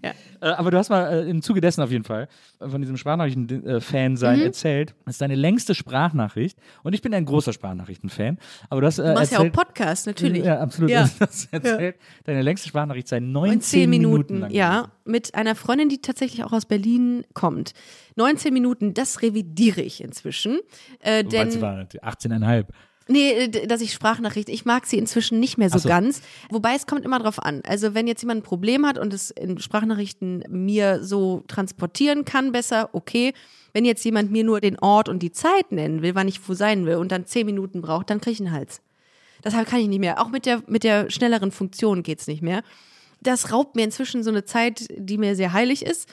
Ja. 0.04 0.12
Äh, 0.42 0.46
aber 0.54 0.72
du 0.72 0.78
hast 0.78 0.90
mal 0.90 1.12
äh, 1.12 1.30
im 1.30 1.42
Zuge 1.42 1.60
dessen 1.62 1.82
auf 1.82 1.92
jeden 1.92 2.06
Fall 2.06 2.28
äh, 2.60 2.70
von 2.70 2.82
diesem 2.82 2.96
Sprachnachrichten-Fan 2.98 4.12
Mhm. 4.14 4.18
sein 4.18 4.42
erzählt. 4.42 4.96
Das 5.06 5.16
ist 5.16 5.22
deine 5.22 5.36
längste 5.36 5.76
Sprachnachricht. 5.76 6.58
Und 6.84 6.94
ich 6.94 7.02
bin 7.02 7.14
ein 7.14 7.26
großer 7.26 7.52
Sprachnachrichten-Fan. 7.54 8.38
Aber 8.70 8.82
du 8.82 8.88
hast 8.88 9.00
äh, 9.00 9.04
Du 9.04 9.14
machst 9.14 9.32
ja 9.32 9.40
auch 9.40 9.44
erzählt, 9.44 9.54
Podcast, 9.68 10.08
natürlich. 10.08 10.44
Ja, 10.46 10.60
absolut. 10.60 10.90
Ja. 10.92 11.10
Du 11.20 11.26
hast 11.26 11.52
erzählt, 11.52 11.96
deine 12.24 12.42
längste 12.42 12.70
Sprachnachricht 12.70 13.08
sei 13.10 13.20
19 13.20 13.54
Und 13.56 13.64
10 13.64 13.90
Minuten, 13.90 14.12
Minuten, 14.14 14.40
lang. 14.40 14.52
ja, 14.52 14.92
mit 15.06 15.36
einer 15.36 15.56
Freundin, 15.56 15.90
die 15.90 16.02
tatsächlich 16.02 16.44
auch 16.44 16.54
aus 16.54 16.66
Berlin 16.66 17.26
kommt. 17.34 17.74
19 18.16 18.54
Minuten, 18.54 18.94
das 18.94 19.22
revidiere 19.22 19.82
ich 19.82 20.02
inzwischen. 20.04 20.60
Äh, 21.00 21.24
denn 21.24 21.52
sie 21.52 21.62
war 21.62 21.80
18,5. 21.80 22.66
Nee, 23.12 23.32
äh, 23.32 23.68
dass 23.68 23.82
ich 23.82 23.92
Sprachnachrichten, 23.92 24.54
ich 24.54 24.66
mag 24.66 24.86
sie 24.86 25.00
inzwischen 25.00 25.40
nicht 25.40 25.58
mehr 25.58 25.70
so, 25.70 25.80
so. 25.80 25.90
ganz. 25.90 26.22
Wobei 26.50 26.76
es 26.76 26.86
kommt 26.86 27.04
immer 27.04 27.20
drauf 27.20 27.44
an. 27.44 27.62
Also 27.66 27.96
wenn 27.96 28.08
jetzt 28.08 28.22
jemand 28.22 28.42
ein 28.42 28.44
Problem 28.44 28.86
hat 28.86 29.00
und 29.00 29.14
es 29.14 29.32
in 29.32 29.60
Sprachnachrichten 29.60 30.44
mir 30.48 31.04
so 31.04 31.44
transportieren 31.48 32.24
kann, 32.24 32.52
besser, 32.52 32.90
okay. 32.94 33.34
Wenn 33.74 33.86
jetzt 33.86 34.04
jemand 34.06 34.32
mir 34.32 34.44
nur 34.44 34.62
den 34.62 34.80
Ort 34.80 35.10
und 35.10 35.20
die 35.20 35.32
Zeit 35.32 35.72
nennen 35.72 36.02
will, 36.02 36.16
wann 36.16 36.28
ich 36.28 36.48
wo 36.48 36.54
sein 36.54 36.86
will 36.86 36.96
und 36.96 37.12
dann 37.12 37.26
zehn 37.26 37.46
Minuten 37.46 37.82
braucht, 37.82 38.10
dann 38.10 38.22
kriege 38.22 38.34
ich 38.34 38.40
einen 38.40 38.52
Hals. 38.52 38.82
Deshalb 39.44 39.68
kann 39.68 39.80
ich 39.80 39.88
nicht 39.88 40.00
mehr. 40.00 40.22
Auch 40.22 40.30
mit 40.30 40.46
der, 40.46 40.62
mit 40.68 40.84
der 40.84 41.10
schnelleren 41.10 41.52
Funktion 41.52 42.04
geht's 42.04 42.28
nicht 42.28 42.42
mehr. 42.42 42.62
Das 43.22 43.52
raubt 43.52 43.76
mir 43.76 43.84
inzwischen 43.84 44.24
so 44.24 44.30
eine 44.30 44.46
Zeit, 44.46 44.88
die 44.96 45.18
mir 45.18 45.36
sehr 45.36 45.54
heilig 45.54 45.86
ist. 45.86 46.10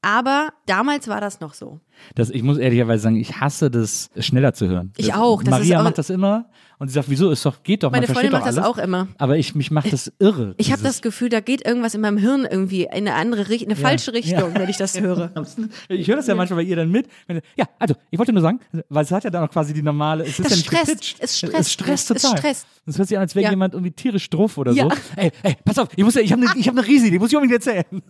Aber 0.00 0.50
damals 0.66 1.08
war 1.08 1.20
das 1.20 1.40
noch 1.40 1.54
so. 1.54 1.80
Das, 2.14 2.30
ich 2.30 2.42
muss 2.42 2.58
ehrlicherweise 2.58 3.02
sagen, 3.02 3.16
ich 3.16 3.40
hasse 3.40 3.70
das, 3.70 4.10
schneller 4.18 4.52
zu 4.54 4.68
hören. 4.68 4.92
Ich 4.96 5.08
das, 5.08 5.16
auch, 5.16 5.42
das 5.42 5.50
Maria 5.50 5.76
ist 5.76 5.80
auch- 5.80 5.84
macht 5.84 5.98
das 5.98 6.10
immer 6.10 6.46
und 6.80 6.86
sie 6.88 6.94
sagt, 6.94 7.10
wieso, 7.10 7.30
ist 7.32 7.44
doch, 7.44 7.64
geht 7.64 7.82
doch, 7.82 7.90
Meine 7.90 8.06
Freundin 8.06 8.30
macht 8.30 8.42
doch 8.42 8.46
das 8.46 8.58
alles. 8.58 8.68
auch 8.68 8.78
immer. 8.78 9.08
Aber 9.18 9.36
ich, 9.36 9.56
mich 9.56 9.72
macht 9.72 9.92
das 9.92 10.12
irre. 10.20 10.54
Ich 10.58 10.70
habe 10.70 10.80
das 10.82 11.02
Gefühl, 11.02 11.28
da 11.28 11.40
geht 11.40 11.66
irgendwas 11.66 11.94
in 11.96 12.00
meinem 12.00 12.18
Hirn 12.18 12.46
irgendwie 12.48 12.82
in 12.84 12.90
eine 12.92 13.14
andere 13.14 13.48
Richtung, 13.48 13.68
eine 13.70 13.76
falsche 13.76 14.12
Richtung, 14.12 14.54
wenn 14.54 14.68
ich 14.68 14.76
das 14.76 14.98
höre. 15.00 15.30
Ich 15.88 16.06
höre 16.08 16.16
das 16.16 16.26
ja 16.28 16.34
manchmal 16.36 16.58
bei 16.62 16.68
ihr 16.68 16.76
dann 16.76 16.90
mit. 16.90 17.08
Ja, 17.56 17.64
also, 17.80 17.94
ich 18.10 18.18
wollte 18.18 18.32
nur 18.32 18.42
sagen, 18.42 18.60
weil 18.88 19.04
es 19.04 19.10
hat 19.10 19.24
ja 19.24 19.30
dann 19.30 19.44
auch 19.44 19.50
quasi 19.50 19.74
die 19.74 19.82
normale, 19.82 20.22
es 20.24 20.38
ist 20.38 20.44
Das 20.44 20.50
ja 20.50 20.56
nicht 20.56 20.66
stresst, 20.66 21.16
es 21.20 21.38
stresst, 21.38 21.54
es 21.58 21.72
stresst 21.72 22.10
es 22.12 22.22
total. 22.22 22.38
stresst. 22.38 22.66
Es 22.86 22.96
hört 22.96 23.08
sich 23.08 23.16
an, 23.18 23.22
als 23.22 23.34
wäre 23.34 23.44
Ja. 23.44 23.50
jemand 23.50 23.74
irgendwie 23.74 23.90
tierisch 23.90 24.30
drauf 24.30 24.56
oder 24.56 24.72
Ja. 24.72 24.84
so. 24.84 24.90
Ey, 25.16 25.32
ey, 25.42 25.56
pass 25.64 25.78
auf, 25.78 25.88
ich 25.96 26.04
muss 26.04 26.14
ja, 26.14 26.20
ich 26.22 26.32
habe 26.32 26.42
eine 26.48 26.58
ich 26.58 26.68
hab 26.68 26.74
ne 26.74 26.86
Risi, 26.86 27.10
die 27.10 27.18
muss 27.18 27.30
ich 27.30 27.36
unbedingt 27.36 27.66
erzählen. 27.66 27.84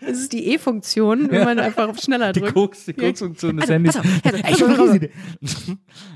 Das 0.00 0.16
ist 0.18 0.32
die 0.32 0.52
E-Funktion, 0.52 1.30
wenn 1.30 1.44
man 1.44 1.58
einfach 1.58 1.88
auf 1.98 2.04
schneller 2.04 2.32
Die 2.32 2.40
drückt. 2.40 2.54
Koks, 2.54 2.84
die 2.86 2.92
Koks-Funktion 2.94 3.56
des 3.56 3.68
Handys. 3.68 3.98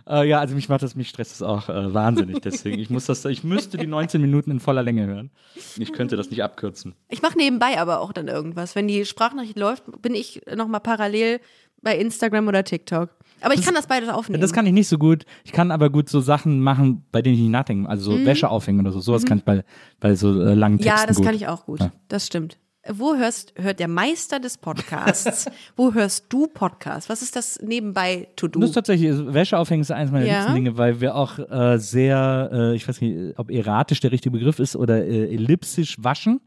ja, 0.07 0.41
also 0.41 0.55
mich 0.55 0.69
macht 0.69 0.83
das, 0.83 0.95
mich 0.95 1.09
stresst 1.09 1.33
das 1.33 1.43
auch 1.43 1.69
äh, 1.69 1.93
wahnsinnig. 1.95 2.41
Deswegen, 2.41 2.79
ich 2.79 2.91
muss 2.91 3.07
das, 3.07 3.25
ich 3.25 3.45
müsste 3.45 3.79
die 3.79 3.87
19 3.87 4.21
Minuten 4.21 4.51
in 4.51 4.61
voller 4.61 4.83
Länge 4.83 5.07
hören. 5.07 5.31
Ich 5.79 5.93
könnte 5.93 6.17
das 6.17 6.31
nicht 6.31 6.43
abkürzen. 6.43 6.95
Ich 7.09 7.23
mache 7.23 7.37
nebenbei 7.39 7.79
aber 7.81 8.01
auch 8.01 8.13
dann 8.13 8.29
irgendwas. 8.29 8.75
Wenn 8.75 8.89
die 8.89 9.05
Sprachnachricht 9.05 9.59
läuft, 9.59 9.85
bin 10.03 10.15
ich 10.15 10.43
nochmal 10.55 10.81
parallel 10.81 11.41
bei 11.83 11.97
Instagram 11.99 12.47
oder 12.49 12.63
TikTok. 12.65 13.11
Aber 13.41 13.55
ich 13.55 13.63
kann 13.63 13.75
das 13.75 13.89
beides 13.89 14.09
aufnehmen. 14.09 14.41
Das 14.41 14.53
kann 14.53 14.67
ich 14.67 14.73
nicht 14.73 14.87
so 14.87 14.99
gut. 14.99 15.25
Ich 15.43 15.51
kann 15.51 15.73
aber 15.73 15.91
gut 15.91 16.09
so 16.09 16.21
Sachen 16.21 16.61
machen, 16.61 17.05
bei 17.11 17.23
denen 17.23 17.35
ich 17.35 17.41
nicht 17.41 17.51
nachdenke. 17.51 17.89
Also 17.89 18.13
so 18.13 18.25
Wäsche 18.25 18.49
aufhängen 18.49 18.79
oder 18.81 18.93
so. 18.93 19.01
Sowas 19.01 19.25
kann 19.25 19.39
ich 19.39 19.45
bei, 19.45 19.65
bei 19.99 20.15
so 20.15 20.29
äh, 20.41 20.55
langen 20.55 20.79
Texten 20.79 20.93
Mhm. 20.95 21.01
ja, 21.01 21.07
das 21.07 21.17
gut. 21.17 21.27
kann 21.27 21.35
ich 21.35 21.49
auch 21.49 21.65
gut. 21.67 21.81
Ja. 21.81 21.91
Das 22.07 22.27
stimmt. 22.27 22.59
Wo 22.89 23.15
hörst, 23.15 23.55
hört 23.57 23.79
der 23.79 23.87
Meister 23.87 24.41
des 24.41 24.59
Podcasts? 24.59 25.47
wo 25.77 25.95
hörst 25.95 26.27
du 26.31 26.49
Podcast? 26.49 27.09
Was 27.09 27.23
ist 27.23 27.37
das 27.37 27.61
nebenbei 27.63 28.27
to 28.35 28.49
do? 28.49 28.59
Das 28.59 28.71
ist 28.71 28.75
tatsächlich, 28.75 29.09
also 29.11 29.33
Wäsche 29.33 29.57
aufhängen 29.57 29.83
ist 29.83 29.93
eines 29.93 30.11
meiner 30.11 30.27
Ja. 30.27 30.39
liebsten 30.39 30.55
Dinge, 30.57 30.77
weil 30.77 31.01
wir 31.01 31.15
auch 31.15 31.39
äh, 31.39 31.79
sehr, 31.79 32.51
äh, 32.53 32.75
ich 32.75 32.89
weiß 32.89 33.01
nicht, 33.01 33.39
ob 33.39 33.53
erratisch 33.53 34.01
der 34.01 34.11
richtige 34.11 34.33
Begriff 34.37 34.59
ist 34.59 34.75
oder 34.75 35.05
äh, 35.05 35.33
ellipsisch 35.33 35.97
waschen. 36.03 36.41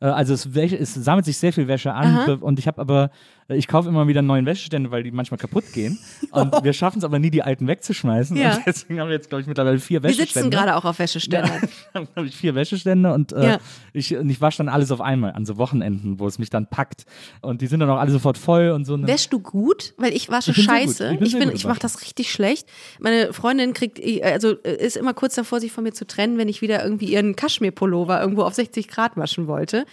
Äh, 0.00 0.06
also 0.06 0.32
es, 0.32 0.46
es 0.54 0.94
sammelt 0.94 1.24
sich 1.24 1.38
sehr 1.38 1.52
viel 1.52 1.66
Wäsche 1.66 1.92
an 1.92 2.24
be- 2.24 2.38
und 2.38 2.60
ich 2.60 2.68
habe 2.68 2.80
aber, 2.80 3.10
ich 3.56 3.68
kaufe 3.68 3.88
immer 3.88 4.06
wieder 4.08 4.22
neuen 4.22 4.46
Wäschestände, 4.46 4.90
weil 4.90 5.02
die 5.02 5.10
manchmal 5.10 5.38
kaputt 5.38 5.64
gehen. 5.72 5.98
Und 6.30 6.52
wir 6.64 6.72
schaffen 6.72 6.98
es 6.98 7.04
aber 7.04 7.18
nie, 7.18 7.30
die 7.30 7.42
alten 7.42 7.66
wegzuschmeißen. 7.66 8.36
Ja. 8.36 8.56
Und 8.56 8.62
deswegen 8.66 9.00
haben 9.00 9.08
wir 9.08 9.14
jetzt, 9.16 9.28
glaube 9.28 9.42
ich, 9.42 9.46
mittlerweile 9.46 9.78
vier 9.78 10.02
Wir 10.02 10.10
Wäschestände. 10.10 10.32
sitzen 10.46 10.50
gerade 10.50 10.76
auch 10.76 10.84
auf 10.84 10.98
Wäscheständern. 10.98 11.60
dann 11.92 12.08
habe 12.16 12.26
ich 12.26 12.36
vier 12.36 12.54
Wäschestände 12.54 13.12
und, 13.12 13.32
äh, 13.32 13.44
Ja. 13.46 13.58
ich, 13.92 14.16
und 14.16 14.28
ich 14.30 14.40
wasche 14.40 14.58
dann 14.58 14.68
alles 14.68 14.90
auf 14.92 15.00
einmal 15.00 15.32
an 15.32 15.44
so 15.46 15.56
Wochenenden, 15.56 16.18
wo 16.18 16.26
es 16.26 16.38
mich 16.38 16.50
dann 16.50 16.66
packt. 16.66 17.04
Und 17.40 17.60
die 17.60 17.66
sind 17.66 17.80
dann 17.80 17.90
auch 17.90 17.98
alle 17.98 18.10
sofort 18.10 18.38
voll 18.38 18.70
und 18.70 18.84
so. 18.84 19.00
Wäschst 19.06 19.32
du 19.32 19.40
gut? 19.40 19.94
Weil 19.96 20.12
ich 20.14 20.30
wasche 20.30 20.50
Ich 20.52 20.56
sehr 20.58 20.66
gut. 20.66 20.74
scheiße. 20.74 21.18
Ich 21.20 21.32
bin 21.38 21.48
Ich, 21.50 21.54
ich 21.56 21.64
mache 21.66 21.80
das 21.80 22.02
richtig 22.02 22.30
schlecht. 22.30 22.68
Meine 23.00 23.32
Freundin 23.32 23.72
kriegt, 23.72 24.00
also 24.24 24.52
äh, 24.62 24.76
ist 24.84 24.96
immer 24.96 25.14
kurz 25.14 25.34
davor, 25.34 25.60
sich 25.60 25.72
von 25.72 25.84
mir 25.84 25.92
zu 25.92 26.06
trennen, 26.06 26.38
wenn 26.38 26.48
ich 26.48 26.62
wieder 26.62 26.82
irgendwie 26.82 27.06
ihren 27.12 27.36
Kaschmir-Pullover 27.36 28.20
irgendwo 28.20 28.42
auf 28.42 28.54
60 28.54 28.88
Grad 28.88 29.16
waschen 29.16 29.46
wollte. 29.46 29.84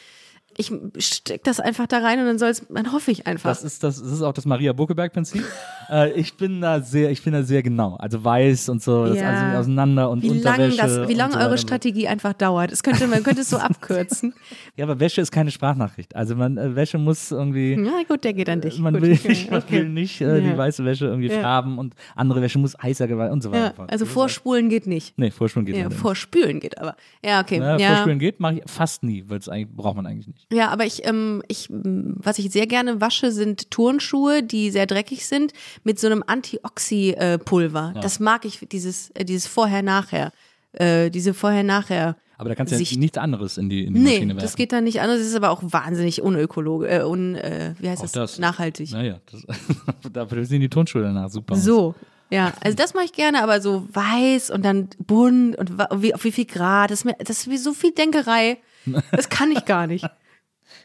Ich 0.60 0.72
steck 0.98 1.44
das 1.44 1.60
einfach 1.60 1.86
da 1.88 2.00
rein 2.00 2.20
und 2.20 2.26
dann 2.26 2.40
soll 2.40 2.50
es, 2.50 2.66
dann 2.68 2.92
hoffe 2.92 3.12
ich 3.12 3.28
einfach. 3.28 3.50
Das 3.52 3.64
ist, 3.64 3.84
das, 3.84 4.02
das 4.02 4.12
ist 4.12 4.22
auch 4.24 4.34
das 4.34 4.46
Maria 4.46 4.74
Buckeberg-Prinzip. 4.74 5.44
äh, 5.90 6.12
ich 6.14 6.36
bin 6.36 6.62
da 6.62 6.82
sehr, 6.82 7.12
ich 7.12 7.24
bin 7.24 7.34
da 7.34 7.44
sehr 7.44 7.62
genau. 7.62 7.96
Also 7.98 8.24
weiß 8.24 8.70
und 8.70 8.82
so, 8.82 9.06
das 9.06 9.18
Ja. 9.18 9.30
alles 9.30 9.60
auseinander 9.60 10.10
und 10.10 10.24
wie 10.24 10.32
Unterwäsche 10.32 10.78
das, 10.78 11.08
wie 11.08 11.14
lange 11.14 11.34
so 11.34 11.40
eure. 11.40 11.58
Strategie 11.60 12.08
einfach 12.08 12.34
dauert. 12.34 12.72
Es 12.72 12.82
könnte, 12.82 13.08
man 13.08 13.22
könnte 13.24 13.42
es 13.42 13.50
so 13.52 13.58
abkürzen. 13.58 14.34
Ja, 14.76 14.86
aber 14.86 15.00
Wäsche 15.00 15.22
ist 15.22 15.32
keine 15.32 15.52
Sprachnachricht. 15.52 16.16
Also 16.16 16.36
man, 16.36 16.58
äh, 16.58 16.76
Wäsche 16.76 16.98
muss 16.98 17.32
irgendwie. 17.32 17.76
Na 17.78 17.92
gut, 18.08 18.24
der 18.24 18.34
geht 18.34 18.50
an 18.50 18.62
dich. 18.62 18.80
Man 18.80 18.94
gut, 18.96 19.04
will 19.04 19.14
okay, 19.14 19.28
nicht, 19.30 19.52
man 19.52 19.62
okay. 19.62 19.72
will 19.78 19.90
nicht 19.90 20.22
äh, 20.22 20.40
Ja. 20.44 20.52
die 20.52 20.58
weiße 20.58 20.84
Wäsche 20.86 21.06
irgendwie 21.06 21.30
Ja. 21.30 21.40
färben 21.40 21.78
und 21.78 21.94
andere 22.16 22.42
Wäsche 22.42 22.58
muss 22.58 22.76
heißer 22.82 23.08
gewalt 23.08 23.32
und 23.32 23.44
so 23.44 23.52
weiter. 23.52 23.74
Ja, 23.78 23.86
also 23.86 24.06
vorspulen 24.06 24.70
geht 24.70 24.88
nicht. 24.88 25.18
Nee, 25.20 25.30
Vorspulen 25.30 25.66
geht 25.68 25.76
Ja, 25.76 25.88
nicht. 25.90 25.98
vorspülen 26.00 26.60
geht 26.60 26.80
aber. 26.80 26.96
Ja, 27.24 27.42
okay. 27.42 27.60
Ja, 27.60 27.78
ja. 27.78 27.90
Vorspülen 27.90 28.18
geht, 28.20 28.40
mache 28.40 28.56
ich 28.56 28.62
fast 28.66 29.04
nie, 29.04 29.24
weil 29.28 29.38
es 29.38 29.48
eigentlich 29.48 29.76
braucht 29.76 29.96
man 29.98 30.06
eigentlich 30.08 30.28
nicht. 30.28 30.47
Ja, 30.52 30.70
aber 30.70 30.86
ich, 30.86 31.06
ähm, 31.06 31.44
ich, 31.50 31.70
m, 31.70 32.16
was 32.18 32.40
ich 32.40 32.50
sehr 32.52 32.68
gerne 32.68 33.02
wasche, 33.02 33.32
sind 33.34 33.70
Turnschuhe, 33.70 34.44
die 34.44 34.72
sehr 34.72 34.86
dreckig 34.86 35.26
sind, 35.26 35.52
mit 35.84 36.00
so 36.00 36.08
einem 36.08 36.24
Antioxy-Pulver. 36.26 37.94
Das 38.02 38.20
mag 38.20 38.46
ich, 38.46 38.60
dieses, 38.72 39.10
äh, 39.12 39.26
dieses 39.26 39.48
Vorher-Nachher. 39.48 40.32
Äh, 40.74 41.10
diese 41.10 41.34
Vorher-Nachher. 41.34 42.16
Aber 42.38 42.50
da 42.50 42.56
kannst 42.56 42.72
du 42.72 42.78
ja 42.78 42.98
nichts 43.00 43.18
anderes 43.18 43.58
in 43.58 43.68
die, 43.68 43.86
in 43.86 43.94
die 43.96 44.00
Nee, 44.00 44.10
Maschine 44.14 44.34
werfen. 44.36 44.46
das 44.46 44.56
geht 44.56 44.72
dann 44.72 44.84
nicht 44.84 45.02
anders. 45.02 45.18
Das 45.20 45.28
ist 45.28 45.36
aber 45.36 45.50
auch 45.50 45.64
wahnsinnig 45.64 46.22
unökologisch, 46.22 46.90
äh, 46.92 47.02
un, 47.04 47.36
äh, 47.36 47.74
wie 47.80 47.90
heißt 47.90 48.00
Auch 48.02 48.06
das? 48.06 48.12
das. 48.14 48.40
Nachhaltig. 48.40 48.92
Naja, 48.92 49.20
das, 49.32 49.44
dafür 50.14 50.46
sehen 50.46 50.62
die 50.62 50.70
Turnschuhe 50.70 51.02
danach 51.02 51.30
super. 51.30 51.56
aus. 51.56 51.64
So. 51.64 51.96
Ja, 52.30 52.54
also 52.62 52.76
das 52.76 52.94
mache 52.94 53.06
ich 53.06 53.14
gerne, 53.14 53.42
aber 53.42 53.62
so 53.62 53.88
weiß 53.92 54.52
und 54.52 54.64
dann 54.66 54.90
bunt 55.00 55.58
und 55.58 55.78
wie, 56.02 56.14
auf 56.14 56.26
wie 56.26 56.32
viel 56.34 56.46
Grad, 56.46 56.92
das 56.92 57.00
ist, 57.00 57.06
mir, 57.06 57.16
das 57.20 57.30
ist 57.40 57.50
wie 57.50 57.58
so 57.58 57.74
viel 57.74 57.92
Denkerei. 57.94 58.58
Das 59.12 59.30
kann 59.30 59.52
ich 59.52 59.66
gar 59.66 59.88
nicht. 59.88 60.06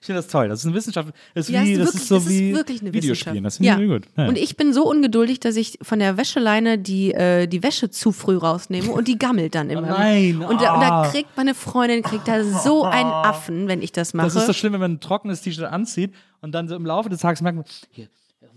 Ich 0.03 0.07
finde 0.07 0.19
das 0.21 0.27
toll. 0.27 0.49
Das 0.49 0.59
ist 0.59 0.67
eine 0.67 0.75
Wissenschaft. 0.75 1.11
Das 1.33 1.49
ist, 1.49 1.55
Ja, 1.55 1.63
wie, 1.63 1.75
ist 1.75 1.79
das 1.79 1.87
wirklich- 1.87 2.03
ist 2.03 2.09
so 2.09 2.17
ist 2.17 2.29
wie 2.29 2.55
wirklich 2.57 2.81
eine 2.81 2.93
Videospielen. 2.93 3.45
Das 3.45 3.59
finde 3.59 3.71
ich 3.71 3.79
irgendwie 3.79 3.95
gut. 4.01 4.09
Ja. 4.17 4.27
Und 4.27 4.37
ich 4.37 4.57
bin 4.57 4.73
so 4.73 4.91
ungeduldig, 4.91 5.39
dass 5.39 5.55
ich 5.55 5.79
von 5.81 6.01
der 6.01 6.17
Wäscheleine 6.17 6.77
die, 6.77 7.15
äh, 7.15 7.47
die 7.47 7.63
Wäsche 7.63 7.89
zu 7.89 8.11
früh 8.11 8.37
rausnehme 8.37 8.91
und 8.91 9.07
die 9.07 9.17
gammelt 9.17 9.55
dann 9.55 9.71
immer. 9.71 9.83
nein, 9.83 10.43
Und, 10.43 10.61
da, 10.61 10.75
und 10.75 10.81
da 10.81 11.03
ah. 11.03 11.09
kriegt 11.09 11.37
meine 11.37 11.55
Freundin 11.55 12.03
kriegt 12.03 12.27
da 12.27 12.43
so 12.43 12.83
einen 12.85 13.11
Affen, 13.11 13.69
wenn 13.69 13.81
ich 13.81 13.93
das 13.93 14.13
mache. 14.13 14.27
Das 14.27 14.35
ist 14.35 14.47
so 14.47 14.53
schlimm, 14.53 14.73
wenn 14.73 14.81
man 14.81 14.93
ein 14.95 15.01
trockenes 15.01 15.41
T-Shirt 15.41 15.67
anzieht 15.71 16.13
und 16.41 16.51
dann 16.51 16.67
so 16.67 16.75
im 16.75 16.85
Laufe 16.85 17.09
des 17.09 17.21
Tages 17.21 17.41
merkt 17.41 17.55
man, 17.59 17.65
hier, 17.93 18.09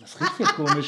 was 0.05 0.21
riecht 0.21 0.37
hier 0.37 0.45
komisch? 0.47 0.87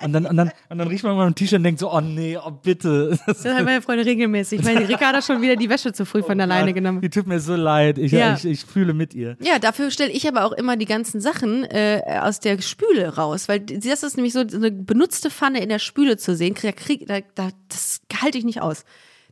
Und 0.00 0.12
dann, 0.12 0.26
und, 0.26 0.36
dann, 0.36 0.52
und 0.68 0.78
dann 0.78 0.86
riecht 0.86 1.02
man 1.02 1.16
mal 1.16 1.26
ein 1.26 1.34
T-Shirt 1.34 1.56
und 1.58 1.64
denkt 1.64 1.80
so, 1.80 1.92
oh 1.92 2.00
nee, 2.00 2.36
oh 2.38 2.52
bitte. 2.52 3.18
Das 3.26 3.42
das 3.42 3.52
hat 3.52 3.64
meine 3.64 3.82
Freundin 3.82 4.06
regelmäßig. 4.06 4.62
Meine 4.62 4.88
Rika 4.88 5.06
hat 5.06 5.16
da 5.16 5.22
schon 5.22 5.42
wieder 5.42 5.56
die 5.56 5.68
Wäsche 5.68 5.92
zu 5.92 6.06
früh 6.06 6.22
von 6.22 6.40
alleine 6.40 6.72
genommen. 6.72 7.00
Die 7.00 7.10
tut 7.10 7.26
mir 7.26 7.40
so 7.40 7.56
leid. 7.56 7.98
Ich, 7.98 8.12
Ja. 8.12 8.34
ich, 8.34 8.44
ich 8.44 8.64
fühle 8.64 8.94
mit 8.94 9.12
ihr. 9.14 9.36
Ja, 9.40 9.58
dafür 9.58 9.90
stelle 9.90 10.10
ich 10.12 10.28
aber 10.28 10.44
auch 10.44 10.52
immer 10.52 10.76
die 10.76 10.84
ganzen 10.84 11.20
Sachen 11.20 11.64
äh, 11.64 12.02
aus 12.22 12.38
der 12.38 12.60
Spüle 12.62 13.16
raus, 13.16 13.48
weil 13.48 13.58
das 13.60 14.04
ist 14.04 14.16
nämlich 14.16 14.32
so 14.32 14.48
so 14.48 14.56
eine 14.58 14.70
benutzte 14.70 15.30
Pfanne 15.30 15.60
in 15.60 15.68
der 15.68 15.80
Spüle 15.80 16.16
zu 16.16 16.36
sehen, 16.36 16.54
krieg, 16.54 16.76
krieg, 16.76 17.06
da, 17.06 17.18
da, 17.34 17.48
das 17.68 18.00
halte 18.22 18.38
ich 18.38 18.44
nicht 18.44 18.62
aus. 18.62 18.84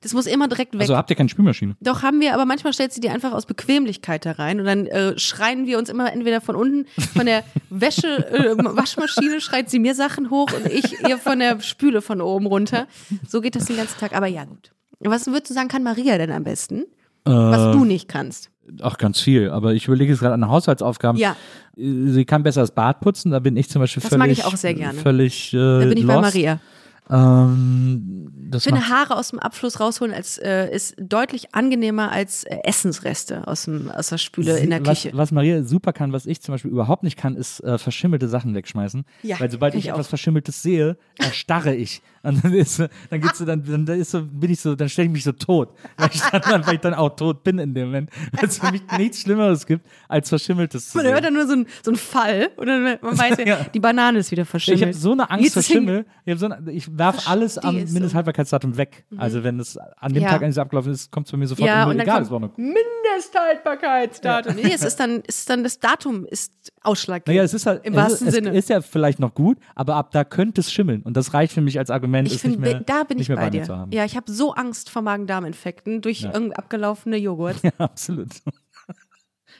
Das 0.02 0.12
muss 0.12 0.26
immer 0.26 0.46
direkt 0.46 0.74
weg. 0.74 0.82
Also 0.82 0.96
habt 0.96 1.08
ihr 1.10 1.16
keine 1.16 1.28
Spülmaschine? 1.28 1.74
Doch 1.80 2.02
haben 2.02 2.20
wir, 2.20 2.34
aber 2.34 2.44
manchmal 2.44 2.72
stellt 2.74 2.92
sie 2.92 3.00
die 3.00 3.08
einfach 3.08 3.32
aus 3.32 3.46
Bequemlichkeit 3.46 4.26
da 4.26 4.32
rein 4.32 4.60
und 4.60 4.66
dann 4.66 4.86
äh, 4.86 5.18
schreien 5.18 5.66
wir 5.66 5.78
uns 5.78 5.88
immer 5.88 6.12
entweder 6.12 6.40
von 6.40 6.54
unten 6.54 6.86
von 7.16 7.24
der 7.26 7.42
Wäsche 7.70 8.06
äh, 8.30 8.56
Waschmaschine 8.58 9.40
schreit 9.40 9.70
sie 9.70 9.78
mir 9.78 9.94
Sachen 9.94 10.30
hoch 10.30 10.50
und 10.52 10.66
ich 10.70 11.00
ihr 11.08 11.18
von 11.18 11.38
der 11.38 11.60
Spüle 11.60 12.02
von 12.02 12.20
oben 12.20 12.46
runter. 12.46 12.86
So 13.26 13.40
geht 13.40 13.56
das 13.56 13.64
den 13.66 13.76
ganzen 13.76 13.98
Tag. 13.98 14.14
Aber 14.14 14.26
ja 14.26 14.44
gut. 14.44 14.72
Was 15.00 15.26
würdest 15.26 15.50
du 15.50 15.54
sagen, 15.54 15.68
kann 15.68 15.82
Maria 15.82 16.18
denn 16.18 16.30
am 16.32 16.44
besten, 16.44 16.84
was 17.24 17.74
Äh, 17.74 17.78
du 17.78 17.84
nicht 17.84 18.08
kannst? 18.08 18.50
Ach, 18.82 18.98
ganz 18.98 19.20
viel. 19.20 19.50
Aber 19.50 19.74
ich 19.74 19.86
überlege 19.86 20.10
jetzt 20.12 20.20
gerade 20.20 20.34
an 20.34 20.48
Haushaltsaufgaben. 20.48 21.20
Ja. 21.20 21.36
Äh, 21.76 22.08
Sie 22.10 22.24
kann 22.24 22.42
besser 22.42 22.60
das 22.62 22.72
Bad 22.72 23.00
putzen. 23.00 23.30
Da 23.30 23.38
bin 23.38 23.56
ich 23.56 23.68
zum 23.70 23.80
Beispiel 23.80 24.02
Das 24.02 24.10
völlig. 24.10 24.20
mag 24.20 24.30
ich 24.30 24.44
auch 24.44 24.56
sehr 24.56 24.74
gerne. 24.74 24.98
Völlig. 24.98 25.54
Äh, 25.54 25.56
Da 25.56 25.78
bin 25.86 25.96
ich 25.98 26.06
bei 26.06 26.14
lost. 26.14 26.34
Maria. 26.34 26.60
Ähm, 27.08 28.32
das 28.50 28.66
Ich 28.66 28.72
finde, 28.72 28.88
Haare 28.88 29.16
aus 29.16 29.30
dem 29.30 29.38
Abfluss 29.38 29.80
rausholen 29.80 30.14
als, 30.14 30.38
äh, 30.38 30.68
ist 30.74 30.96
deutlich 30.98 31.54
angenehmer 31.54 32.10
als 32.10 32.44
äh, 32.44 32.58
Essensreste 32.64 33.46
aus, 33.46 33.64
dem, 33.64 33.90
aus 33.90 34.08
der 34.08 34.18
Spüle 34.18 34.58
in 34.58 34.70
der 34.70 34.84
was, 34.84 35.02
Küche. 35.02 35.16
was 35.16 35.32
Maria 35.32 35.62
super 35.62 35.92
kann, 35.92 36.12
was 36.12 36.26
ich 36.26 36.40
zum 36.40 36.54
Beispiel 36.54 36.70
überhaupt 36.70 37.02
nicht 37.02 37.16
kann, 37.16 37.36
ist 37.36 37.60
äh, 37.60 37.78
verschimmelte 37.78 38.28
Sachen 38.28 38.54
wegschmeißen. 38.54 39.04
Ja, 39.22 39.38
Weil 39.40 39.50
sobald 39.50 39.74
ich 39.74 39.84
ich 39.86 39.90
etwas. 39.90 40.08
Verschimmeltes 40.08 40.62
sehe, 40.62 40.96
erstarre 41.18 41.74
ich. 41.74 42.02
Und 42.22 42.42
dann 42.44 42.54
ist, 42.54 42.78
dann 42.78 43.20
geht's 43.20 43.38
dann, 43.38 43.62
dann, 43.64 43.86
ist 43.98 44.10
so, 44.10 44.22
bin 44.24 44.50
ich 44.50 44.60
so, 44.60 44.74
dann 44.74 44.88
stelle 44.88 45.06
ich 45.06 45.12
mich 45.12 45.24
so 45.24 45.32
tot. 45.32 45.74
Weil 45.96 46.10
ich 46.12 46.20
dann, 46.20 46.66
weil 46.66 46.74
ich 46.74 46.80
dann 46.80 46.94
auch 46.94 47.10
tot 47.10 47.44
bin 47.44 47.58
in 47.58 47.72
dem 47.74 47.86
Moment. 47.86 48.10
Weil 48.32 48.48
es 48.48 48.58
für 48.58 48.70
mich 48.72 48.82
nichts 48.98 49.20
Schlimmeres 49.20 49.64
gibt, 49.66 49.86
als 50.08 50.28
Verschimmeltes 50.28 50.90
zu 50.90 50.98
Man 50.98 51.06
hört 51.06 51.22
sehen. 51.22 51.24
dann 51.24 51.34
nur 51.34 51.46
so 51.46 51.52
ein, 51.52 51.66
so 51.82 51.90
ein 51.92 51.96
Fall 51.96 52.50
und 52.56 52.66
dann 52.66 52.82
man 53.00 53.18
weiß, 53.18 53.38
ja, 53.46 53.64
die 53.72 53.80
Banane 53.80 54.18
ist 54.18 54.30
wieder 54.30 54.44
verschimmelt. 54.44 54.80
Ich 54.80 54.86
habe 54.86 54.94
so 54.94 55.12
eine 55.12 55.30
Angst 55.30 55.44
Jetzt 55.44 55.52
vor 55.54 55.62
Schimmel. 55.62 56.04
Ich, 56.24 56.38
so 56.38 56.46
eine, 56.46 56.72
ich 56.72 56.95
werf 56.98 57.28
alles 57.28 57.58
am 57.58 57.62
Verstehe 57.64 57.84
es 57.84 57.90
so. 57.90 57.94
Mindesthaltbarkeitsdatum 57.94 58.76
weg. 58.76 59.04
Also 59.16 59.42
wenn 59.44 59.58
es 59.60 59.76
an 59.76 60.12
dem 60.14 60.22
Ja. 60.22 60.28
Tag, 60.30 60.36
an 60.36 60.48
dem 60.48 60.50
es 60.50 60.58
abgelaufen 60.58 60.92
ist, 60.92 61.10
kommt 61.10 61.26
es 61.26 61.32
bei 61.32 61.38
mir 61.38 61.46
sofort 61.46 61.66
Ja, 61.68 61.84
und 61.86 61.98
Egal, 62.00 62.24
Mindesthaltbarkeitsdatum. 62.56 64.54
Nee, 64.56 64.72
es 64.74 64.82
ist 64.82 64.98
dann, 65.00 65.20
ist 65.22 65.48
dann 65.50 65.62
das 65.62 65.78
Datum 65.78 66.24
ist 66.26 66.52
ausschlaggebend. 66.82 67.28
Naja, 67.28 67.42
es 67.44 67.54
ist 67.54 67.66
halt, 67.66 67.84
Im 67.84 67.94
es, 67.94 67.98
wahrsten 67.98 68.28
es 68.28 68.34
Sinne. 68.34 68.50
ist 68.50 68.68
ja 68.68 68.80
vielleicht 68.80 69.18
noch 69.20 69.34
gut, 69.34 69.58
aber 69.74 69.96
ab 69.96 70.10
da 70.12 70.24
könnte 70.24 70.60
es 70.60 70.72
schimmeln. 70.72 71.02
Und 71.02 71.16
das 71.16 71.34
reicht 71.34 71.52
für 71.52 71.60
mich 71.60 71.78
als 71.78 71.90
Argument, 71.90 72.30
ich 72.30 72.40
finde, 72.40 72.58
mehr, 72.58 72.80
da 72.80 73.04
bin 73.04 73.16
nicht 73.18 73.24
ich 73.24 73.28
mehr 73.28 73.36
bei 73.38 73.44
mir 73.44 73.50
dir. 73.50 73.62
zu 73.64 73.76
haben. 73.76 73.92
Ja, 73.92 74.04
ich 74.04 74.16
habe 74.16 74.30
so 74.30 74.52
Angst 74.52 74.90
vor 74.90 75.02
Magen-Darm-Infekten 75.02 76.00
durch 76.02 76.20
Ja. 76.22 76.30
abgelaufene 76.32 77.16
Joghurt. 77.16 77.56
Ja, 77.62 77.72
absolut. 77.78 78.28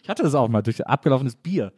Ich 0.03 0.09
hatte 0.09 0.23
das 0.23 0.35
auch 0.35 0.49
mal 0.49 0.63
durch 0.63 0.87
abgelaufenes 0.87 1.35
Bier. 1.37 1.73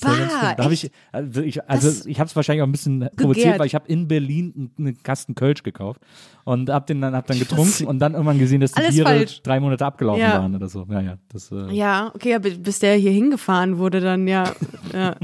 War 0.00 0.54
da 0.56 0.64
habe 0.64 0.74
ich, 0.74 0.90
also 1.12 1.40
ich, 1.42 1.68
also 1.68 2.08
ich 2.08 2.20
habe 2.20 2.28
es 2.28 2.36
wahrscheinlich 2.36 2.62
auch 2.62 2.66
ein 2.66 2.72
bisschen 2.72 3.00
provoziert, 3.16 3.34
Gegärt. 3.44 3.58
weil 3.58 3.66
ich 3.66 3.74
habe 3.74 3.88
in 3.88 4.06
Berlin 4.08 4.70
einen- 4.78 5.02
Kasten 5.02 5.34
Kölsch 5.34 5.62
gekauft 5.62 6.00
und 6.44 6.70
habe 6.70 6.86
den 6.86 7.00
dann, 7.00 7.14
hab 7.14 7.26
dann 7.26 7.38
getrunken 7.38 7.86
und 7.86 7.98
dann 7.98 8.12
irgendwann 8.14 8.38
gesehen, 8.38 8.60
dass 8.60 8.72
die 8.72 8.78
Alles 8.80 8.94
Biere 8.94 9.08
falsch. 9.08 9.42
drei 9.42 9.58
Monate 9.60 9.84
abgelaufen 9.84 10.20
Ja. 10.22 10.34
waren 10.40 10.54
oder 10.54 10.68
so. 10.68 10.86
Ja, 10.90 11.00
ja, 11.00 11.18
das, 11.32 11.50
äh, 11.50 11.72
Ja, 11.72 12.12
okay, 12.14 12.30
ja, 12.30 12.38
bis 12.38 12.78
der 12.78 12.94
hier 12.94 13.10
hingefahren 13.10 13.78
wurde, 13.78 14.00
dann 14.00 14.28
ja. 14.28 14.52
ja. 14.92 15.16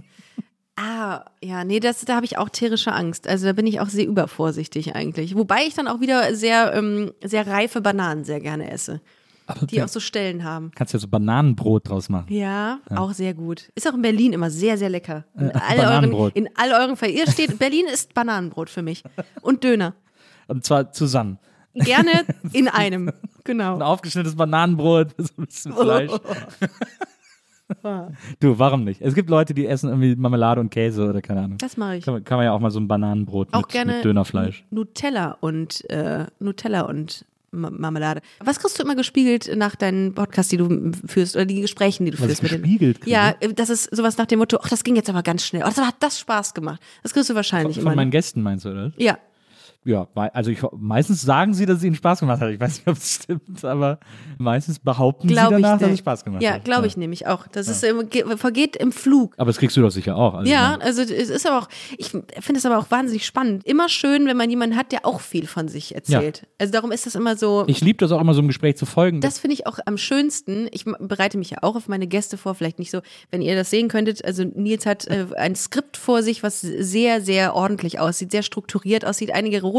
Ah, 0.77 1.25
ja, 1.41 1.63
nee, 1.63 1.79
das, 1.79 2.05
da 2.05 2.17
habe 2.17 2.27
ich 2.27 2.37
auch 2.37 2.49
tierische 2.49 2.93
Angst. 2.93 3.29
Also 3.29 3.47
da 3.47 3.53
bin 3.53 3.65
ich 3.69 3.79
auch 3.79 3.89
sehr 3.89 4.07
übervorsichtig 4.07 4.97
eigentlich. 4.97 5.37
Wobei 5.37 5.63
ich 5.69 5.75
dann 5.75 5.87
auch 5.87 6.01
wieder 6.01 6.35
sehr, 6.35 6.75
ähm, 6.75 7.13
sehr 7.23 7.47
reife 7.47 7.81
Bananen 7.81 8.25
sehr 8.25 8.41
gerne 8.41 8.69
esse, 8.73 9.01
aber 9.47 9.67
die 9.67 9.83
auch 9.83 9.89
so 9.89 10.01
Stellen 10.01 10.45
haben. 10.45 10.71
kannst 10.75 10.93
ja 10.93 10.99
so 10.99 11.09
Bananenbrot 11.09 11.89
draus 11.89 12.09
machen. 12.09 12.27
Ja, 12.33 12.81
auch 12.95 13.13
sehr 13.13 13.35
gut. 13.35 13.71
Ist 13.75 13.89
auch 13.89 13.95
in 13.95 14.03
Berlin 14.03 14.33
immer 14.33 14.51
sehr, 14.51 14.79
sehr 14.79 14.89
lecker. 14.89 15.25
In 15.37 15.51
all 15.53 15.77
euren, 15.77 15.77
Bananenbrot. 15.87 16.37
in 16.37 16.49
all 16.57 16.73
euren 16.73 16.97
Fall. 16.97 17.11
Ihr 17.11 17.27
steht, 17.31 17.59
Berlin 17.59 17.87
ist 17.93 18.15
Bananenbrot 18.15 18.71
für 18.71 18.83
mich. 18.83 19.03
Und 19.43 19.65
Döner. 19.65 19.95
Und 20.49 20.65
zwar 20.65 20.93
zusammen. 20.93 21.39
Gerne 21.75 22.11
in 22.53 22.69
einem. 22.69 23.09
Ein 23.09 23.15
Genau. 23.47 23.79
aufgeschnittenes 23.79 24.37
Bananenbrot, 24.37 25.09
so 25.19 25.29
ein 25.39 25.45
bisschen 25.47 25.73
Fleisch. 25.75 26.11
Du, 28.41 28.59
warum 28.59 28.85
nicht? 28.85 29.01
Es 29.01 29.15
gibt 29.15 29.31
Leute, 29.31 29.55
die 29.55 29.67
essen 29.67 29.89
irgendwie 29.89 30.15
Marmelade 30.17 30.61
und 30.61 30.71
Käse 30.71 31.09
oder 31.09 31.23
keine 31.23 31.41
Ahnung. 31.41 31.59
Das 31.59 31.77
mache 31.79 31.97
ich. 31.97 32.05
Kann 32.05 32.15
man, 32.15 32.25
kann 32.25 32.37
man 32.37 32.45
ja 32.45 32.53
auch 32.53 32.61
mal 32.61 32.71
so 32.71 32.79
ein 32.79 32.89
Bananenbrot 32.89 33.49
Auch 33.53 33.63
mit, 33.63 33.69
gerne 33.71 33.93
mit 33.97 34.05
Dönerfleisch. 34.05 34.65
Nutella 34.71 35.37
und 35.41 35.89
äh, 35.91 36.27
Nutella 36.41 36.83
und 36.83 37.25
Marmelade. 37.55 38.21
Was 38.41 38.59
kriegst 38.59 38.79
du 38.79 38.83
immer 38.83 38.95
gespiegelt 38.95 39.51
nach 39.57 39.77
deinen 39.77 40.15
Podcasts, 40.15 40.51
die 40.51 40.57
du 40.57 40.93
führst 41.07 41.37
oder 41.37 41.45
die 41.45 41.61
Gesprächen, 41.61 42.05
die 42.05 42.11
du 42.11 42.19
Was 42.19 42.27
führst 42.27 42.43
ich 42.43 42.53
mit 42.53 42.63
gespiegelt 42.63 43.05
den? 43.05 43.11
Ja, 43.11 43.35
äh, 43.41 43.53
das 43.55 43.71
ist 43.71 43.95
sowas 43.95 44.17
nach 44.19 44.27
dem 44.27 44.39
Motto, 44.39 44.59
ach, 44.63 44.69
das 44.69 44.85
ging 44.85 44.97
jetzt 44.97 45.09
aber 45.11 45.23
ganz 45.23 45.45
schnell. 45.45 45.63
Oh, 45.63 45.69
das 45.69 45.79
hat 45.79 45.97
das 46.01 46.19
Spaß 46.19 46.55
gemacht. 46.55 46.81
Das 47.03 47.13
kriegst 47.13 47.31
du 47.31 47.35
wahrscheinlich 47.35 47.77
Von 47.77 47.87
immer. 47.87 47.95
meinen 47.97 48.11
Gästen 48.11 48.43
meinst 48.43 48.65
du, 48.65 48.71
oder? 48.71 48.93
ja, 48.97 49.19
Ja, 49.87 50.09
also 50.15 50.51
ich, 50.51 50.61
meistens 50.77 51.21
sagen 51.21 51.53
sie, 51.53 51.67
dass 51.67 51.79
es 51.79 51.85
ihnen 51.85 51.95
Spaß 51.95 52.21
gemacht 52.21 52.41
hat. 52.41 52.51
Ich 52.51 52.59
weiß 52.59 52.79
nicht, 52.79 52.89
ob 52.89 52.97
es 52.97 53.15
stimmt, 53.17 53.65
aber 53.65 53.99
meistens 54.39 54.79
behaupten 54.79 55.29
sie 55.29 55.35
glaube 55.35 55.57
ich. 55.57 55.63
danach, 55.63 55.79
dass 55.79 55.91
es 55.91 55.99
Spaß 55.99 56.25
gemacht 56.25 56.43
ja, 56.43 56.53
hat. 56.55 56.65
glaube 56.65 56.87
ich 56.87 56.97
nämlich 56.97 57.27
auch. 57.27 57.47
Das 57.49 57.69
ist 57.69 57.85
immer, 57.85 58.05
ge- 58.05 58.25
vergeht 58.39 58.77
im 58.77 58.93
Flug. 58.93 59.35
Aber 59.37 59.49
das 59.49 59.59
kriegst 59.59 59.77
du 59.77 59.83
doch 59.83 59.91
sicher 59.91 60.17
auch. 60.17 60.35
Also 60.35 60.51
Ja, 60.51 60.79
also 60.81 61.03
es 61.03 61.11
ist 61.29 61.47
aber 61.47 61.59
auch, 61.59 61.69
ich 61.99 62.09
finde 62.09 62.29
es 62.59 62.65
aber 62.65 62.79
auch 62.79 62.91
wahnsinnig 62.91 63.27
spannend. 63.27 63.67
Immer 63.67 63.91
schön, 63.91 64.27
wenn 64.27 64.37
man 64.39 64.49
jemanden 64.49 64.77
hat, 64.77 64.91
der 64.91 65.05
auch 65.05 65.21
viel 65.21 65.47
von 65.47 65.69
sich 65.69 65.95
erzählt. 65.95 66.47
Also 66.59 66.73
darum 66.73 66.91
ist 66.91 67.05
das 67.05 67.15
immer 67.15 67.37
so. 67.37 67.65
Ich 67.67 67.83
liebe 67.83 67.99
das 67.99 68.11
auch 68.11 68.21
immer 68.23 68.33
so 68.33 68.41
im 68.41 68.47
Gespräch 68.49 68.77
zu 68.79 68.87
folgen. 68.87 69.21
Das 69.21 69.39
finde 69.39 69.53
ich 69.55 69.67
auch 69.67 69.79
am 69.85 69.99
schönsten. 69.99 70.67
Ich 70.73 70.87
bereite 70.87 71.37
mich 71.37 71.51
ja 71.51 71.59
auch 71.61 71.77
auf 71.77 71.89
meine 71.89 72.07
Gäste 72.07 72.39
vor, 72.39 72.55
vielleicht 72.55 72.79
nicht 72.79 72.91
so, 72.91 73.01
wenn 73.31 73.43
ihr 73.43 73.55
das 73.55 73.69
sehen 73.69 73.89
könntet. 73.89 74.25
Also 74.25 74.45
Nils 74.45 74.87
hat 74.87 75.07
äh, 75.09 75.27
ein 75.37 75.55
Skript 75.57 75.99
vor 75.99 76.23
sich, 76.23 76.43
was 76.43 76.63
sehr, 76.63 77.21
sehr 77.21 77.55
ordentlich 77.55 77.99
aussieht, 78.01 78.31
sehr 78.31 78.43
strukturiert 78.43 79.05
aussieht. 79.05 79.35
Einige 79.35 79.61
rote 79.61 79.74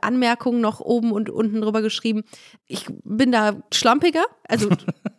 Anmerkungen 0.00 0.60
noch 0.60 0.80
oben 0.80 1.12
und 1.12 1.30
unten 1.30 1.60
drüber 1.60 1.82
geschrieben. 1.82 2.24
Ich 2.66 2.86
bin 3.04 3.32
da 3.32 3.62
schlampiger, 3.72 4.24
also 4.46 4.68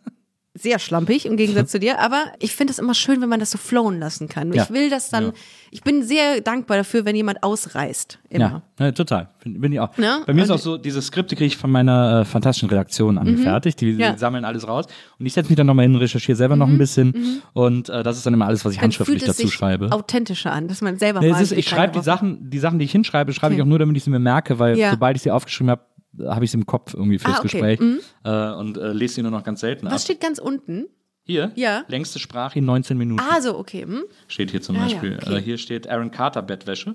sehr 0.58 0.78
schlampig 0.78 1.26
im 1.26 1.36
Gegensatz 1.36 1.70
zu 1.72 1.78
dir, 1.80 1.98
aber 2.00 2.24
ich 2.40 2.54
finde 2.54 2.72
es 2.72 2.78
immer 2.78 2.94
schön, 2.94 3.20
wenn 3.20 3.28
man 3.28 3.40
das 3.40 3.50
so 3.50 3.58
flowen 3.58 3.98
lassen 4.00 4.28
kann. 4.28 4.52
Ja. 4.52 4.62
Ich 4.64 4.70
will 4.70 4.90
das 4.90 5.10
dann, 5.10 5.24
Ja. 5.26 5.32
ich 5.70 5.82
bin 5.82 6.02
sehr 6.02 6.40
dankbar 6.40 6.78
dafür, 6.78 7.04
wenn 7.04 7.14
jemand 7.16 7.42
ausreißt. 7.42 8.18
Immer. 8.30 8.62
Ja, 8.78 8.86
ja 8.86 8.92
total. 8.92 9.28
Bin, 9.44 9.60
bin 9.60 9.72
ich 9.72 9.80
auch. 9.80 9.96
Ne? 9.96 10.22
Bei 10.26 10.32
mir 10.34 10.42
ist 10.44 10.50
auch 10.50 10.58
so, 10.58 10.76
diese 10.78 11.00
Skripte 11.02 11.36
kriege 11.36 11.46
ich 11.46 11.56
von 11.56 11.70
meiner 11.70 12.20
äh, 12.20 12.24
fantastischen 12.24 12.68
Redaktion 12.70 13.18
angefertigt. 13.18 13.80
Die, 13.80 13.92
Mhm. 13.92 13.98
Mhm. 13.98 14.12
die 14.14 14.18
sammeln 14.18 14.44
alles 14.44 14.66
raus. 14.66 14.86
Und 15.18 15.26
ich 15.26 15.32
setze 15.32 15.48
mich 15.50 15.56
dann 15.56 15.66
nochmal 15.66 15.84
hin, 15.84 15.94
recherchiere 15.96 16.36
selber 16.36 16.56
noch 16.56 16.68
ein 16.68 16.78
bisschen. 16.78 17.42
Und 17.52 17.88
äh, 17.88 18.02
das 18.02 18.16
ist 18.16 18.26
dann 18.26 18.34
immer 18.34 18.46
alles, 18.46 18.64
was 18.64 18.72
ich 18.72 18.78
Dann 18.78 18.84
handschriftlich 18.84 19.20
fühlt 19.20 19.30
es 19.30 19.36
dazu 19.36 19.46
sich 19.48 19.54
schreibe. 19.56 19.92
authentischer 19.92 20.52
an, 20.52 20.68
dass 20.68 20.80
man 20.82 20.98
selber 20.98 21.20
Nee, 21.20 21.30
mal 21.30 21.40
ist, 21.42 21.52
ich 21.52 21.68
schreibe 21.68 21.92
die 21.98 22.04
Sachen, 22.04 22.50
die 22.50 22.58
Sachen, 22.58 22.78
die 22.78 22.84
ich 22.86 22.92
hinschreibe, 22.92 23.32
schreibe 23.32 23.54
ich 23.54 23.60
Okay. 23.60 23.66
auch 23.66 23.68
nur, 23.70 23.78
damit 23.78 23.96
ich 23.96 24.04
sie 24.04 24.10
mir 24.10 24.18
merke, 24.18 24.58
weil 24.58 24.76
sobald 24.90 25.16
ich 25.16 25.22
sie 25.22 25.30
aufgeschrieben 25.30 25.70
habe, 25.70 25.82
habe 26.24 26.44
ich 26.44 26.50
sie 26.50 26.58
im 26.58 26.66
Kopf 26.66 26.94
irgendwie 26.94 27.18
fürs 27.18 27.34
Ah, 27.34 27.38
okay. 27.38 27.48
Gespräch 27.48 27.80
äh, 28.24 28.52
und 28.54 28.76
äh, 28.78 28.92
lese 28.92 29.14
sie 29.14 29.22
nur 29.22 29.30
noch 29.30 29.44
ganz 29.44 29.60
selten 29.60 29.86
ab. 29.86 29.92
Was 29.92 30.04
steht 30.04 30.20
ganz 30.20 30.38
unten? 30.38 30.86
Hier, 31.24 31.50
Ja. 31.56 31.84
längste 31.88 32.18
Sprache 32.20 32.58
in 32.60 32.64
19 32.64 32.96
Minuten. 32.96 33.20
Ah, 33.20 33.40
so, 33.40 33.58
okay. 33.58 33.82
Hm? 33.82 34.04
Steht 34.28 34.50
hier 34.52 34.62
zum 34.62 34.76
Ah, 34.76 34.80
ja, 34.80 34.84
Beispiel. 34.86 35.18
okay. 35.20 35.36
äh, 35.36 35.40
hier 35.42 35.58
steht 35.58 35.88
Aaron 35.88 36.10
Carter 36.12 36.42
Bettwäsche. 36.42 36.94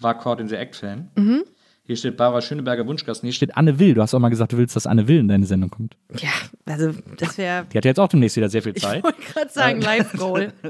War 0.00 0.18
Cord 0.18 0.40
in 0.40 0.48
the 0.48 0.56
Act-Fan. 0.56 1.10
Mhm. 1.16 1.44
Hier 1.86 1.96
steht 1.96 2.16
Barbara 2.16 2.40
Schöneberger 2.42 2.86
Wunschkasten. 2.86 3.26
Hier 3.26 3.32
steht 3.34 3.56
Anne 3.56 3.78
Will. 3.78 3.94
Du 3.94 4.02
hast 4.02 4.14
auch 4.14 4.18
mal 4.18 4.28
gesagt, 4.30 4.52
du 4.52 4.56
willst, 4.58 4.74
dass 4.74 4.86
Anne 4.86 5.06
Will 5.06 5.18
in 5.20 5.28
deine 5.28 5.46
Sendung 5.46 5.70
kommt. 5.70 5.96
Ja, 6.18 6.30
also 6.66 6.92
das 7.18 7.36
wäre, 7.38 7.66
Die 7.72 7.76
hat 7.78 7.84
ja 7.84 7.90
jetzt 7.90 8.00
auch 8.00 8.08
demnächst 8.08 8.36
wieder 8.36 8.48
sehr 8.48 8.62
viel 8.62 8.72
ich 8.74 8.82
Zeit. 8.82 9.04
wollte 9.04 9.20
gerade 9.22 9.50
sagen, 9.50 9.80
Live-Goal. 9.82 10.52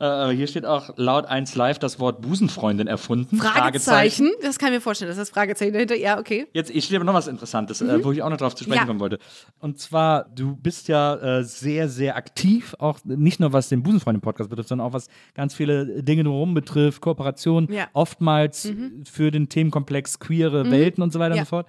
Äh, 0.00 0.28
hier 0.30 0.46
steht 0.46 0.64
auch 0.64 0.90
laut 0.96 1.26
1 1.26 1.54
Live 1.56 1.78
das 1.80 1.98
Wort 1.98 2.20
Busenfreundin 2.22 2.86
erfunden. 2.86 3.38
Fragezeichen. 3.38 4.30
Das 4.42 4.58
kann 4.58 4.68
ich 4.68 4.74
mir 4.76 4.80
vorstellen, 4.80 5.08
dass 5.08 5.18
das 5.18 5.30
Fragezeichen 5.30 5.72
dahinter. 5.72 5.96
Ja, 5.96 6.18
okay. 6.18 6.46
Jetzt 6.52 6.70
ich 6.70 6.84
steht 6.84 6.96
aber 6.96 7.04
noch 7.04 7.14
was 7.14 7.26
Interessantes, 7.26 7.80
äh, 7.80 8.04
wo 8.04 8.12
ich 8.12 8.22
auch 8.22 8.30
noch 8.30 8.36
drauf 8.36 8.54
zu 8.54 8.64
sprechen 8.64 8.78
Mhm. 8.78 8.82
Ja. 8.82 8.86
kommen 8.86 9.00
wollte. 9.00 9.18
Und 9.58 9.78
zwar, 9.80 10.24
du 10.34 10.54
bist 10.56 10.86
ja 10.88 11.14
äh, 11.38 11.44
sehr, 11.44 11.88
sehr 11.88 12.16
aktiv, 12.16 12.76
auch 12.78 13.00
nicht 13.04 13.40
nur 13.40 13.52
was 13.52 13.68
den 13.68 13.82
Busenfreundin-Podcast 13.82 14.50
betrifft, 14.50 14.68
sondern 14.68 14.86
auch 14.86 14.92
was 14.92 15.08
ganz 15.34 15.54
viele 15.54 16.02
Dinge 16.02 16.22
drumherum 16.24 16.54
betrifft, 16.54 17.00
Kooperation, 17.00 17.66
Ja. 17.72 17.84
Mhm. 17.86 17.88
oftmals 17.94 18.72
für 19.10 19.30
den 19.32 19.48
Themenkomplex 19.48 20.18
queere 20.20 20.70
Welten 20.70 21.02
und 21.02 21.12
so 21.12 21.18
weiter 21.18 21.34
Ja. 21.34 21.40
und 21.42 21.46
so 21.46 21.50
fort. 21.50 21.66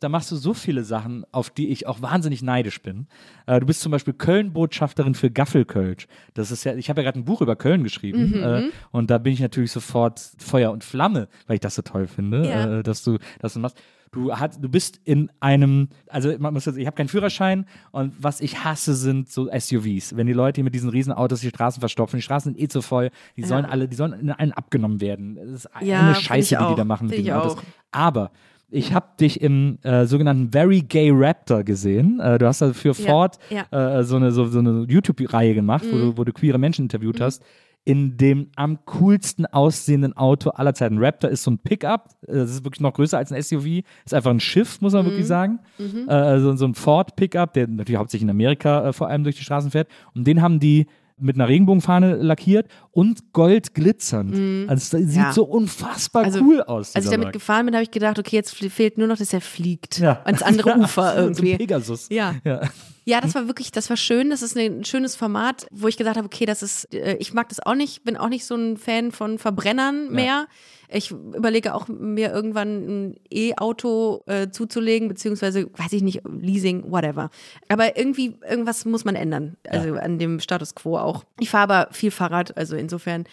Da 0.00 0.08
machst 0.08 0.30
du 0.30 0.36
so 0.36 0.54
viele 0.54 0.84
Sachen, 0.84 1.24
auf 1.32 1.50
die 1.50 1.68
ich 1.70 1.86
auch 1.88 2.00
wahnsinnig 2.02 2.40
neidisch 2.42 2.80
bin. 2.82 3.08
Äh, 3.46 3.58
du 3.60 3.66
bist 3.66 3.80
zum 3.80 3.90
Beispiel 3.90 4.14
Köln-Botschafterin 4.14 5.14
für 5.14 5.30
Gaffelkölsch. 5.30 6.06
Das 6.34 6.50
ist 6.52 6.62
ja, 6.64 6.74
ich 6.76 6.88
habe 6.88 7.00
ja 7.00 7.06
gerade 7.10 7.18
ein 7.18 7.24
Buch 7.24 7.40
über 7.42 7.56
Köln 7.56 7.82
geschrieben 7.82 8.30
Mhm, 8.30 8.42
äh, 8.42 8.62
und 8.92 9.10
da 9.10 9.18
bin 9.18 9.32
ich 9.32 9.40
natürlich 9.40 9.72
sofort 9.72 10.20
Feuer 10.38 10.70
und 10.70 10.84
Flamme, 10.84 11.28
weil 11.46 11.54
ich 11.54 11.60
das 11.60 11.74
so 11.74 11.82
toll 11.82 12.06
finde, 12.06 12.48
Ja. 12.48 12.78
äh, 12.78 12.82
dass 12.82 13.02
du 13.02 13.18
das 13.40 13.56
machst. 13.56 13.76
Du, 14.10 14.32
hast, 14.32 14.64
du 14.64 14.70
bist 14.70 15.00
in 15.04 15.30
einem, 15.40 15.88
also 16.06 16.32
man 16.38 16.54
muss 16.54 16.64
jetzt, 16.64 16.78
ich 16.78 16.86
habe 16.86 16.96
keinen 16.96 17.08
Führerschein 17.08 17.66
und 17.90 18.14
was 18.18 18.40
ich 18.40 18.64
hasse 18.64 18.94
sind 18.94 19.28
so 19.30 19.50
SUVs. 19.52 20.16
Wenn 20.16 20.26
die 20.26 20.32
Leute 20.32 20.56
hier 20.58 20.64
mit 20.64 20.74
diesen 20.74 20.88
Riesenautos 20.88 21.40
die 21.40 21.50
Straßen 21.50 21.80
verstopfen, 21.80 22.16
die 22.16 22.22
Straßen 22.22 22.54
sind 22.54 22.62
eh 22.62 22.68
zu 22.68 22.80
voll, 22.80 23.10
die 23.36 23.44
sollen 23.44 23.66
alle, 23.66 23.86
die 23.86 23.96
sollen 23.96 24.14
in 24.14 24.30
allen 24.30 24.52
abgenommen 24.52 25.02
werden. 25.02 25.34
Das 25.36 25.66
ist 25.66 25.68
Ja, 25.82 26.06
eine 26.06 26.14
Scheiße, 26.14 26.56
die 26.56 26.66
die 26.68 26.74
da 26.74 26.84
machen 26.84 27.08
mit 27.08 27.18
ich 27.18 27.30
Autos. 27.34 27.56
Aber 27.92 28.30
ich 28.70 28.92
habe 28.92 29.06
dich 29.18 29.40
im 29.40 29.78
äh, 29.82 30.04
sogenannten 30.06 30.50
Very 30.52 30.82
Gay 30.82 31.10
Raptor 31.12 31.64
gesehen. 31.64 32.20
Äh, 32.20 32.38
du 32.38 32.46
hast 32.46 32.60
da 32.60 32.72
für 32.72 32.94
Ford 32.94 33.38
ja. 33.50 33.62
Mhm. 33.70 33.78
Äh, 33.78 34.04
so 34.04 34.16
eine, 34.16 34.30
so, 34.30 34.46
so 34.46 34.58
eine 34.58 34.84
YouTube-Reihe 34.88 35.54
gemacht, 35.54 35.84
wo, 35.90 35.96
du, 35.96 36.16
wo 36.18 36.24
du 36.24 36.32
queere 36.32 36.58
Menschen 36.58 36.84
interviewt 36.84 37.20
hast. 37.20 37.42
In 37.84 38.18
dem 38.18 38.48
am 38.56 38.84
coolsten 38.84 39.46
aussehenden 39.46 40.14
Auto 40.14 40.50
aller 40.50 40.74
Zeiten. 40.74 40.98
Raptor 40.98 41.30
ist 41.30 41.42
so 41.44 41.52
ein 41.52 41.58
Pickup. 41.58 42.10
äh, 42.26 42.34
Das 42.34 42.50
ist 42.50 42.64
wirklich 42.64 42.80
noch 42.82 42.92
größer 42.92 43.16
als 43.16 43.32
ein 43.32 43.42
SUV. 43.42 43.82
Ist 44.04 44.12
einfach 44.12 44.30
ein 44.30 44.40
Schiff, 44.40 44.82
muss 44.82 44.92
man 44.92 45.06
wirklich 45.06 45.26
sagen. 45.26 45.60
Äh, 46.06 46.38
so, 46.40 46.54
so 46.56 46.66
ein 46.66 46.74
Ford 46.74 47.16
Pickup, 47.16 47.54
der 47.54 47.66
natürlich 47.68 47.98
hauptsächlich 47.98 48.24
in 48.24 48.30
Amerika 48.30 48.88
äh, 48.88 48.92
vor 48.92 49.08
allem 49.08 49.24
durch 49.24 49.36
die 49.36 49.44
Straßen 49.44 49.70
fährt. 49.70 49.88
Und 50.14 50.26
den 50.26 50.42
haben 50.42 50.60
die 50.60 50.86
mit 51.20 51.36
einer 51.36 51.48
Regenbogenfahne 51.48 52.16
lackiert 52.16 52.68
und 52.90 53.32
gold 53.32 53.74
glitzernd. 53.74 54.68
Also 54.70 54.96
es 54.98 55.08
sieht 55.12 55.16
Ja. 55.16 55.32
so 55.32 55.44
unfassbar 55.44 56.24
Also, 56.24 56.40
cool 56.40 56.62
aus. 56.62 56.94
Als 56.94 57.04
ich 57.06 57.10
damit 57.10 57.26
Wagen. 57.26 57.32
gefahren 57.32 57.66
bin, 57.66 57.74
habe 57.74 57.82
ich 57.84 57.90
gedacht, 57.90 58.18
okay, 58.18 58.36
jetzt 58.36 58.54
fehlt 58.54 58.98
nur 58.98 59.06
noch, 59.08 59.16
dass 59.18 59.32
er 59.32 59.40
fliegt. 59.40 59.98
Ja. 59.98 60.20
Ans 60.24 60.42
andere 60.42 60.76
Ufer 60.78 61.14
So 61.14 61.20
irgendwie. 61.22 61.56
Pegasus. 61.56 62.08
Ja. 62.10 62.34
ja. 62.44 62.60
Ja, 63.04 63.22
das 63.22 63.34
war 63.34 63.46
wirklich, 63.46 63.72
das 63.72 63.88
war 63.88 63.96
schön. 63.96 64.28
Das 64.28 64.42
ist 64.42 64.54
ein 64.56 64.84
schönes 64.84 65.16
Format, 65.16 65.66
wo 65.70 65.88
ich 65.88 65.96
gesagt 65.96 66.18
habe, 66.18 66.26
okay, 66.26 66.44
das 66.44 66.62
ist, 66.62 66.92
äh, 66.94 67.16
ich 67.18 67.32
mag 67.32 67.48
das 67.48 67.58
auch 67.60 67.74
nicht, 67.74 68.04
bin 68.04 68.18
auch 68.18 68.28
nicht 68.28 68.44
so 68.44 68.54
ein 68.54 68.76
Fan 68.76 69.12
von 69.12 69.38
Verbrennern 69.38 70.10
mehr. 70.12 70.46
Ich 70.90 71.10
überlege 71.10 71.74
auch, 71.74 71.86
mir 71.88 72.32
irgendwann 72.32 73.08
ein 73.08 73.20
E-Auto 73.30 74.22
äh, 74.26 74.50
zuzulegen, 74.50 75.08
beziehungsweise, 75.08 75.66
weiß 75.76 75.92
ich 75.92 76.02
nicht, 76.02 76.22
Leasing, 76.26 76.90
whatever. 76.90 77.30
Aber 77.68 77.96
irgendwie, 77.98 78.38
irgendwas 78.48 78.84
muss 78.84 79.04
man 79.04 79.14
ändern. 79.14 79.56
Also 79.68 79.94
an 79.94 80.18
dem 80.18 80.40
Status 80.40 80.74
quo 80.74 80.96
auch. 80.98 81.24
Ich 81.40 81.50
fahre 81.50 81.64
aber 81.72 81.92
viel 81.92 82.10
Fahrrad, 82.10 82.56
also 82.56 82.76
insofern. 82.76 83.24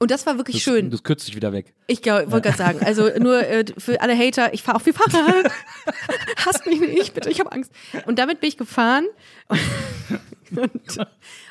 Und 0.00 0.10
das 0.10 0.26
war 0.26 0.36
wirklich 0.36 0.56
Das, 0.56 0.62
schön. 0.62 0.90
Das 0.90 1.02
kürzt 1.02 1.26
sich 1.26 1.34
wieder 1.34 1.52
weg. 1.52 1.74
Ich 1.88 2.04
wollte 2.06 2.40
gerade 2.40 2.56
sagen, 2.56 2.80
also 2.84 3.08
nur 3.18 3.44
äh, 3.46 3.64
für 3.78 4.00
alle 4.00 4.16
Hater, 4.16 4.54
ich 4.54 4.62
fahre 4.62 4.78
auch 4.78 4.82
viel 4.82 4.92
Fahrrad. 4.92 5.50
Hasst 6.46 6.66
mich 6.66 6.80
nicht, 6.80 7.14
bitte, 7.14 7.30
ich 7.30 7.40
habe 7.40 7.50
Angst. 7.52 7.72
Und 8.06 8.18
damit 8.18 8.40
bin 8.40 8.48
ich 8.48 8.56
gefahren. 8.56 9.06
Und, 10.50 10.98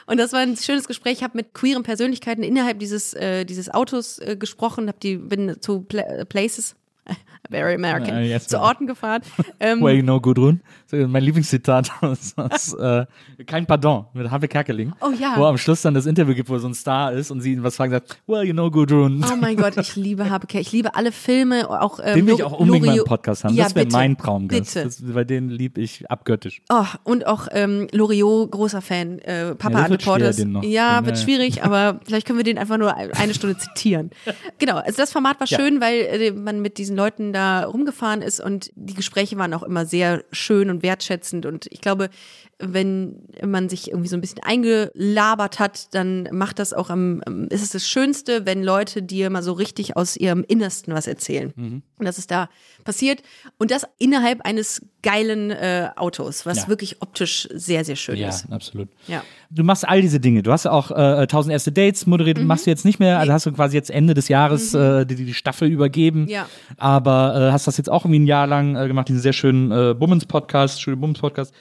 und 0.08 0.18
das 0.18 0.34
war 0.34 0.40
ein 0.40 0.58
schönes 0.58 0.88
Gespräch. 0.88 1.18
Ich 1.18 1.24
habe 1.24 1.38
mit 1.38 1.54
queeren 1.54 1.84
Persönlichkeiten 1.84 2.42
innerhalb 2.44 2.80
dieses, 2.80 3.14
äh, 3.14 3.46
dieses 3.46 3.72
Autos 3.72 4.18
äh, 4.20 4.36
gesprochen, 4.36 4.88
hab 4.88 5.00
die, 5.00 5.18
bin 5.18 5.58
zu 5.62 5.82
Pla 5.82 6.02
äh, 6.02 6.26
Places, 6.26 6.76
very 7.52 7.76
American, 7.76 8.16
Ah, 8.16 8.22
yes, 8.22 8.48
zu. 8.48 8.60
Orten 8.60 8.88
gefahren. 8.88 9.22
Ähm, 9.60 9.82
Well, 9.82 9.96
you 9.96 10.04
know, 10.04 10.20
Gudrun. 10.20 10.62
Mein 10.92 11.24
Lieblingszitat 11.24 11.92
aus, 12.02 12.34
aus 12.38 12.74
äh, 12.74 13.06
Kein 13.46 13.66
Pardon 13.66 14.06
mit 14.14 14.30
Harvey 14.32 14.48
Kerkeling. 14.48 14.94
Oh 15.02 15.12
ja. 15.20 15.34
Wo 15.38 15.46
am 15.46 15.58
Schluss 15.58 15.82
dann 15.82 15.94
das 15.94 16.06
Interview 16.06 16.34
gibt, 16.34 16.50
wo 16.50 16.58
so 16.58 16.68
ein 16.68 16.74
Star 16.74 17.12
ist 17.12 17.30
und 17.32 17.42
sie 17.42 17.54
ihn 17.54 17.64
was 17.64 17.76
fragen 17.76 17.92
sagt, 17.92 18.18
Well, 18.28 18.44
you 18.46 18.54
know, 18.54 18.72
Gudrun. 18.72 19.24
Oh 19.32 19.36
mein 19.36 19.58
Gott, 19.58 19.76
ich 19.78 19.96
liebe 19.96 20.30
Habeke. 20.30 20.60
Ich 20.60 20.72
liebe 20.72 20.96
alle 20.96 21.12
Filme, 21.12 21.70
auch 21.70 22.00
ähm, 22.04 22.16
den 22.16 22.28
will 22.28 22.34
ich 22.36 22.44
auch 22.44 22.54
unbedingt 22.60 22.86
mal 22.86 22.98
im 22.98 23.04
Podcast 23.06 23.44
haben. 23.44 23.54
Ja, 23.56 23.66
das 23.66 23.76
wäre 23.76 23.88
mein 23.92 24.18
Traumgast. 24.18 24.74
Bitte. 24.76 24.86
Das, 24.86 25.14
weil 25.14 25.26
den 25.26 25.50
lieb 25.50 25.78
ich 25.78 26.10
abgöttisch. 26.10 26.62
Oh, 26.70 26.86
und 27.04 27.28
auch 27.28 27.48
ähm, 27.52 27.88
Loriot, 27.92 28.52
großer 28.52 28.82
Fan. 28.82 29.20
Äh, 29.20 29.56
Papa 29.56 29.70
Ja, 29.72 29.76
das 29.78 29.86
an 29.86 29.92
wird 29.92 30.02
the 30.02 30.06
Porters. 30.08 30.36
schwer, 30.36 30.46
den 30.46 30.52
noch. 30.54 30.64
Ja, 30.64 31.02
Den, 31.02 31.06
wird 31.08 31.18
äh, 31.18 31.22
schwierig, 31.22 31.64
aber 31.66 32.00
vielleicht 32.06 32.26
können 32.28 32.40
wir 32.40 32.44
den 32.44 32.58
einfach 32.58 32.78
nur 32.78 32.96
eine 32.96 33.34
Stunde 33.34 33.58
zitieren. 33.58 34.12
Genau, 34.60 34.78
also 34.78 34.98
das 34.98 35.12
Format 35.12 35.40
war 35.40 35.48
Ja. 35.48 35.58
schön, 35.60 35.82
weil 35.82 36.00
äh, 36.02 36.32
man 36.32 36.62
mit 36.62 36.78
diesen 36.78 36.96
Leuten 36.96 37.34
da 37.34 37.66
rumgefahren 37.66 38.22
ist 38.22 38.40
und 38.40 38.72
die 38.76 38.94
Gespräche 38.94 39.38
waren 39.38 39.54
auch 39.54 39.64
immer 39.64 39.86
sehr 39.86 40.24
schön 40.32 40.70
und 40.70 40.77
wertschätzend. 40.82 41.46
Und 41.46 41.68
ich 41.72 41.82
glaube, 41.82 42.10
wenn 42.60 43.22
man 43.46 43.70
sich 43.70 43.90
irgendwie 43.90 44.08
so 44.08 44.18
ein 44.18 44.22
bisschen 44.22 44.42
eingelabert 44.44 45.60
hat, 45.60 45.94
dann 45.94 46.28
macht 46.32 46.58
das 46.60 46.74
auch 46.74 46.90
am, 46.90 47.22
ist 47.50 47.62
es 47.62 47.70
das 47.70 47.88
Schönste, 47.88 48.46
wenn 48.48 48.64
Leute 48.64 49.04
dir 49.04 49.30
mal 49.30 49.44
so 49.44 49.54
richtig 49.54 49.96
aus 49.96 50.18
ihrem 50.18 50.44
Innersten 50.48 50.94
was 50.94 51.06
erzählen. 51.08 51.54
Mhm. 51.56 51.82
Und 52.00 52.06
das 52.06 52.18
ist 52.18 52.32
da 52.32 52.50
passiert. 52.84 53.22
Und 53.60 53.70
das 53.72 53.84
innerhalb 54.00 54.42
eines 54.46 54.82
geilen 55.04 55.52
äh, 55.52 55.90
Autos, 55.96 56.46
was 56.46 56.58
Ja. 56.64 56.68
wirklich 56.68 57.02
optisch 57.02 57.48
sehr, 57.54 57.86
sehr 57.86 57.96
schön 57.96 58.18
Ja, 58.18 58.30
ist. 58.30 58.52
absolut. 58.52 58.90
Ja. 59.08 59.24
Du 59.52 59.64
machst 59.64 59.88
all 59.88 60.02
diese 60.02 60.20
Dinge. 60.20 60.42
Du 60.44 60.52
hast 60.52 60.66
ja 60.66 60.72
auch 60.72 60.90
äh, 60.92 60.96
1000 60.96 61.54
erste 61.54 61.72
Dates 61.72 62.08
moderiert, 62.08 62.40
Mhm. 62.40 62.46
machst 62.48 62.66
du 62.66 62.70
jetzt 62.72 62.86
nicht 62.86 63.00
mehr. 63.00 63.20
Also 63.20 63.34
hast 63.34 63.46
du 63.46 63.52
quasi 63.52 63.76
jetzt 63.78 63.92
Ende 63.92 64.14
des 64.16 64.28
Jahres 64.30 64.74
äh, 64.74 65.06
die, 65.06 65.16
die 65.16 65.34
Staffel 65.34 65.70
übergeben. 65.70 66.28
Ja. 66.28 66.48
Aber 66.78 67.36
äh, 67.50 67.52
hast 67.52 67.68
das 67.68 67.78
jetzt 67.78 67.90
auch 67.90 68.06
irgendwie 68.06 68.20
ein 68.20 68.28
Jahr 68.28 68.48
lang 68.48 68.76
äh, 68.76 68.88
gemacht, 68.88 69.08
diesen 69.10 69.22
sehr 69.22 69.34
schönen 69.34 69.72
äh, 69.72 69.94
Bummens-Podcast, 69.94 70.82
Studio 70.82 71.00
Bummens-Podcast. 71.00 71.54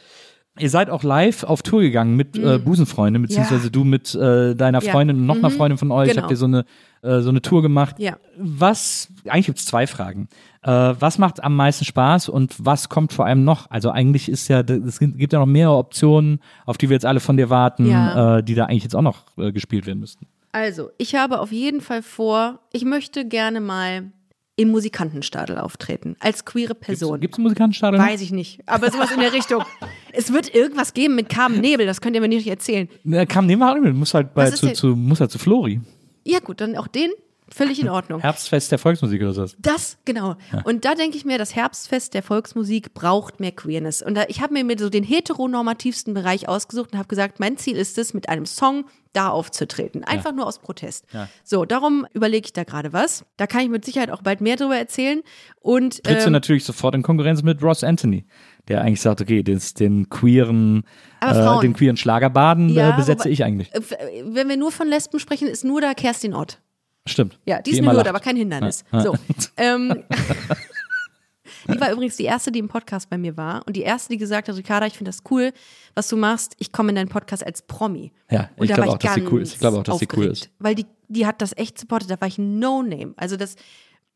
Ihr 0.59 0.71
seid 0.71 0.89
auch 0.91 1.03
live 1.03 1.45
auf 1.45 1.63
Tour 1.63 1.83
gegangen 1.83 2.17
mit 2.17 2.37
äh, 2.39 2.59
Busenfreundin, 2.59 3.23
beziehungsweise 3.23 3.71
du 3.71 3.85
mit 3.85 4.15
äh, 4.15 4.55
deiner 4.55 4.81
Mhm. 4.81 4.87
Ja. 4.87 4.93
Freundin 4.93 5.17
und 5.19 5.27
noch 5.27 5.37
einer 5.37 5.51
Freundin 5.51 5.79
von 5.79 5.91
euch. 5.91 6.09
Genau. 6.11 6.23
Habt 6.23 6.31
ihr 6.31 6.37
so 6.37 6.47
eine, 6.47 6.65
äh, 7.03 7.21
so 7.21 7.29
eine 7.29 7.43
Tour 7.43 7.63
gemacht. 7.63 7.97
Ja. 7.99 8.17
Was, 8.39 9.09
eigentlich 9.27 9.47
gibt 9.47 9.59
es 9.59 9.67
zwei 9.67 9.87
Fragen. 9.87 10.29
Äh, 10.63 10.71
was 10.71 11.19
macht 11.19 11.43
am 11.45 11.55
meisten 11.57 11.85
Spaß 11.85 12.29
und 12.29 12.55
was 12.59 12.89
kommt 12.89 13.13
vor 13.13 13.27
allem 13.27 13.45
noch? 13.45 13.71
Also 13.71 13.91
eigentlich 13.91 14.29
ist 14.29 14.49
ja, 14.49 14.61
es 14.61 14.99
gibt 14.99 15.33
ja 15.33 15.39
noch 15.39 15.47
mehrere 15.47 15.77
Optionen, 15.77 16.41
auf 16.65 16.79
die 16.79 16.89
wir 16.89 16.95
jetzt 16.95 17.07
alle 17.07 17.21
von 17.21 17.37
dir 17.37 17.51
warten, 17.51 17.87
Ja. 17.87 18.39
äh, 18.39 18.43
die 18.43 18.55
da 18.55 18.65
eigentlich 18.67 18.83
jetzt 18.85 18.97
auch 18.97 19.03
noch 19.03 19.25
äh, 19.39 19.53
gespielt 19.53 19.87
werden 19.87 20.01
müssten. 20.01 20.27
Also, 20.53 20.89
ich 20.97 21.15
habe 21.15 21.41
auf 21.41 21.53
jeden 21.53 21.83
Fall 21.83 22.01
vor, 22.03 22.61
ich 22.73 22.87
möchte 22.87 23.29
gerne 23.29 23.61
mal 23.61 24.11
im 24.57 24.71
Musikantenstadel 24.71 25.59
auftreten, 25.59 26.17
als 26.19 26.45
queere 26.45 26.75
Person. 26.75 27.21
Gibt 27.21 27.35
es 27.35 27.39
einen 27.39 27.45
Musikantenstadel? 27.45 28.01
Weiß 28.01 28.23
ich 28.23 28.33
nicht, 28.33 28.61
aber 28.67 28.91
sowas 28.91 29.11
in 29.13 29.21
der 29.21 29.33
Richtung. 29.33 29.63
Es 30.19 30.33
wird 30.33 30.55
irgendwas 30.55 30.95
geben 30.95 31.15
mit 31.15 31.29
Carmen 31.29 31.61
Nebel, 31.61 31.85
das 31.85 32.01
könnt 32.01 32.17
ihr 32.17 32.23
mir 32.23 32.29
nicht 32.29 32.47
erzählen. 32.47 32.89
Er 33.11 33.27
nicht 33.47 33.59
mit. 33.83 33.95
Muss 33.95 34.15
halt, 34.15 34.33
bei, 34.33 34.51
zu, 34.51 34.73
zu, 34.73 34.97
muss 34.97 35.21
halt 35.21 35.31
zu 35.31 35.39
Flori. 35.39 35.83
Ja 36.25 36.39
gut, 36.39 36.63
dann 36.63 36.75
auch 36.75 36.87
den. 36.89 37.11
Völlig 37.49 37.81
in 37.81 37.89
Ordnung. 37.89 38.21
Herbstfest 38.21 38.73
der 38.73 38.79
Volksmusik 38.79 39.23
oder 39.23 39.33
so. 39.33 39.47
Das, 39.59 39.99
genau. 40.05 40.35
Und 40.65 40.85
da 40.85 40.95
denke 40.97 41.17
ich 41.17 41.25
mir, 41.25 41.39
das 41.39 41.55
Herbstfest 41.55 42.13
der 42.15 42.23
Volksmusik 42.25 42.93
braucht 42.93 43.39
mehr 43.39 43.53
Queerness. 43.53 44.03
Und 44.03 44.15
da, 44.17 44.25
ich 44.29 44.41
habe 44.41 44.53
mir 44.65 44.77
so 44.79 44.91
den 44.91 45.05
heteronormativsten 45.05 46.13
Bereich 46.13 46.49
ausgesucht 46.49 46.93
und 46.93 46.99
habe 46.99 47.09
gesagt, 47.09 47.39
mein 47.39 47.57
Ziel 47.57 47.77
ist 47.77 47.99
es, 47.99 48.15
mit 48.15 48.29
einem 48.29 48.47
Song 48.47 48.87
da 49.13 49.29
aufzutreten. 49.29 50.03
Einfach 50.05 50.33
nur 50.35 50.47
aus 50.47 50.59
Protest. 50.59 51.07
Ja. 51.13 51.29
So, 51.45 51.65
darum 51.65 52.07
überlege 52.13 52.47
ich 52.47 52.53
da 52.53 52.65
gerade 52.65 52.93
was. 52.93 53.25
Da 53.37 53.47
kann 53.47 53.61
ich 53.63 53.69
mit 53.69 53.85
Sicherheit 53.85 54.11
auch 54.11 54.23
bald 54.23 54.41
mehr 54.41 54.57
drüber 54.57 54.77
erzählen. 54.77 55.23
Und 55.61 56.03
Trittst 56.05 56.25
du 56.25 56.29
ähm, 56.29 56.33
natürlich 56.33 56.65
sofort 56.65 56.95
in 56.97 57.03
Konkurrenz 57.03 57.43
mit 57.43 57.63
Ross 57.63 57.85
Anthony, 57.85 58.27
der 58.69 58.83
eigentlich 58.83 59.01
sagt, 59.01 59.21
okay, 59.21 59.43
den, 59.43 59.63
den 59.79 60.09
queeren, 60.11 60.83
Aber 61.21 61.59
äh, 61.59 61.61
den 61.61 61.75
queeren 61.75 61.97
Schlagerbaden 61.97 62.69
Ja, 62.71 62.91
äh, 62.91 62.97
besetze 62.97 63.21
wobei- 63.27 63.31
ich 63.31 63.45
eigentlich. 63.45 63.73
äh, 63.73 63.81
wenn 64.25 64.49
wir 64.49 64.57
nur 64.57 64.73
von 64.73 64.89
Lesben 64.89 65.19
sprechen, 65.21 65.49
ist 65.49 65.65
nur 65.65 65.81
da 65.81 65.95
Kerstin 65.95 66.35
Ott. 66.35 66.59
Stimmt. 67.07 67.39
Ja, 67.47 67.59
die 67.63 67.71
Die 67.71 67.71
ist 67.73 67.79
eine 67.79 67.87
Hürde, 67.89 67.97
lacht. 67.99 68.09
aber 68.09 68.21
kein 68.21 68.37
Hindernis. 68.37 68.85
Ja. 68.93 69.01
So. 69.01 69.15
Ähm, 69.57 70.05
die 71.69 71.81
war 71.81 71.91
übrigens 71.93 72.17
die 72.17 72.25
erste, 72.25 72.53
die 72.53 72.59
im 72.59 72.69
Podcast 72.69 73.09
bei 73.11 73.19
mir 73.19 73.37
war. 73.37 73.67
Und 73.67 73.77
die 73.77 73.83
erste, 73.83 74.11
die 74.11 74.19
gesagt 74.19 74.49
hat, 74.49 74.57
Ricarda, 74.57 74.87
ich 74.87 74.95
finde 74.95 75.11
das 75.11 75.23
cool, 75.31 75.53
was 75.95 76.09
du 76.09 76.17
machst. 76.17 76.55
Ich 76.59 76.73
komme 76.73 76.91
in 76.91 76.97
deinen 76.97 77.09
Podcast 77.09 77.45
als 77.45 77.63
Promi. 77.63 78.13
Ja, 78.31 78.51
ich 78.61 78.73
glaube 78.73 78.91
auch, 78.91 78.99
dass 78.99 79.15
sie 79.15 79.27
cool 79.27 79.43
ist. 79.43 79.55
Ich 79.55 79.59
glaube 79.59 79.79
auch, 79.79 79.83
dass 79.83 79.99
sie 79.99 80.09
cool 80.17 80.27
ist. 80.27 80.51
Weil 80.59 80.75
die, 80.75 80.87
die 81.09 81.27
hat 81.27 81.41
das 81.43 81.57
echt 81.57 81.79
supportet. 81.79 82.11
Da 82.11 82.21
war 82.21 82.29
ich 82.29 82.39
No-Name. 82.39 83.15
Also 83.17 83.37
das 83.37 83.57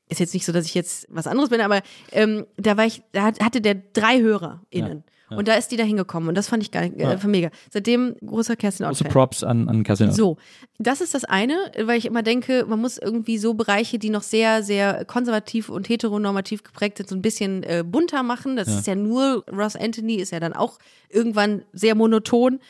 ist 0.09 0.19
jetzt 0.21 0.35
nicht 0.35 0.45
so, 0.45 0.53
dass 0.53 0.67
ich 0.67 0.75
jetzt 0.75 1.07
was 1.09 1.27
anderes 1.27 1.51
bin, 1.51 1.61
aber 1.61 1.83
ähm, 2.13 2.47
da 2.57 2.77
war 2.77 2.85
ich, 2.87 3.03
da 3.13 3.23
hat- 3.23 3.41
hatte 3.41 3.61
der 3.61 3.77
drei 3.93 4.21
HörerInnen. 4.21 5.05
Und 5.37 5.49
da 5.49 5.55
ist 5.55 5.69
die 5.71 5.77
da 5.77 5.85
hingekommen. 5.85 6.29
Und 6.29 6.35
das 6.35 6.49
fand 6.49 6.63
ich 6.63 6.71
geil, 6.71 6.93
äh, 6.97 7.27
mega. 7.27 7.51
Seitdem 7.71 8.17
großer 8.25 8.57
Kerstin 8.57 8.87
Große 8.87 9.05
Ott-Fan. 9.05 9.13
Props 9.13 9.45
an, 9.45 9.69
an 9.69 9.85
Kerstin 9.85 10.09
Ott. 10.09 10.15
So, 10.15 10.37
das 10.79 11.01
ist 11.01 11.15
das 11.15 11.25
eine, 11.25 11.57
weil 11.83 11.99
ich 11.99 12.07
immer 12.07 12.23
denke, 12.23 12.65
man 12.69 12.81
muss 12.81 12.99
irgendwie 12.99 13.39
so 13.39 13.55
Bereiche, 13.55 13.99
die 13.99 14.11
noch 14.11 14.23
sehr, 14.23 14.63
sehr 14.63 15.05
konservativ 15.05 15.69
und 15.69 15.89
heteronormativ 15.89 16.63
geprägt 16.63 16.99
sind, 16.99 17.09
so 17.09 17.15
ein 17.15 17.23
bisschen 17.23 17.63
äh, 17.63 17.85
bunter 17.87 18.23
machen. 18.23 18.57
Das 18.57 18.69
ist 18.69 18.87
ja 18.87 18.95
nur, 18.95 19.45
Ross 19.51 19.77
Anthony 19.77 20.17
ist 20.17 20.33
ja 20.33 20.41
dann 20.41 20.53
auch 20.53 20.79
irgendwann 21.09 21.63
sehr 21.73 21.95
monoton. 21.95 22.61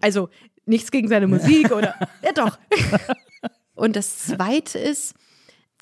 Also 0.00 0.28
nichts 0.66 0.90
gegen 0.90 1.08
seine 1.08 1.26
Musik 1.26 1.72
oder, 1.76 1.94
ja 2.22 2.32
doch. 2.32 2.58
Und 3.74 3.96
das 3.96 4.18
zweite 4.18 4.78
ist, 4.78 5.14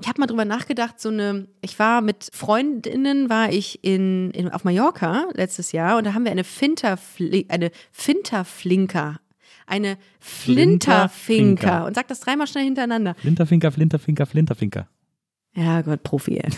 ich 0.00 0.08
habe 0.08 0.20
mal 0.20 0.26
drüber 0.26 0.44
nachgedacht, 0.44 1.00
so 1.00 1.08
eine, 1.08 1.48
ich 1.60 1.78
war 1.78 2.00
mit 2.00 2.28
Freundinnen, 2.32 3.28
war 3.28 3.52
ich 3.52 3.82
in, 3.82 4.30
in 4.30 4.48
auf 4.48 4.64
Mallorca 4.64 5.26
letztes 5.34 5.72
Jahr 5.72 5.98
und 5.98 6.04
da 6.04 6.14
haben 6.14 6.24
wir 6.24 6.32
eine 6.32 6.44
Finterfli 6.44 7.46
eine 7.48 7.70
Finterflinker, 7.92 9.20
eine 9.66 9.98
Flinterfinker 10.20 11.08
Flinterfinker. 11.08 11.86
und 11.86 11.94
sag 11.94 12.08
das 12.08 12.20
dreimal 12.20 12.46
schnell 12.46 12.64
hintereinander. 12.64 13.14
Flinterfinker, 13.16 13.72
Flinterfinker, 13.72 14.26
Flinterfinker. 14.26 14.88
Ja 15.58 15.82
Gott, 15.82 16.02
Profi, 16.04 16.36
ey. 16.38 16.50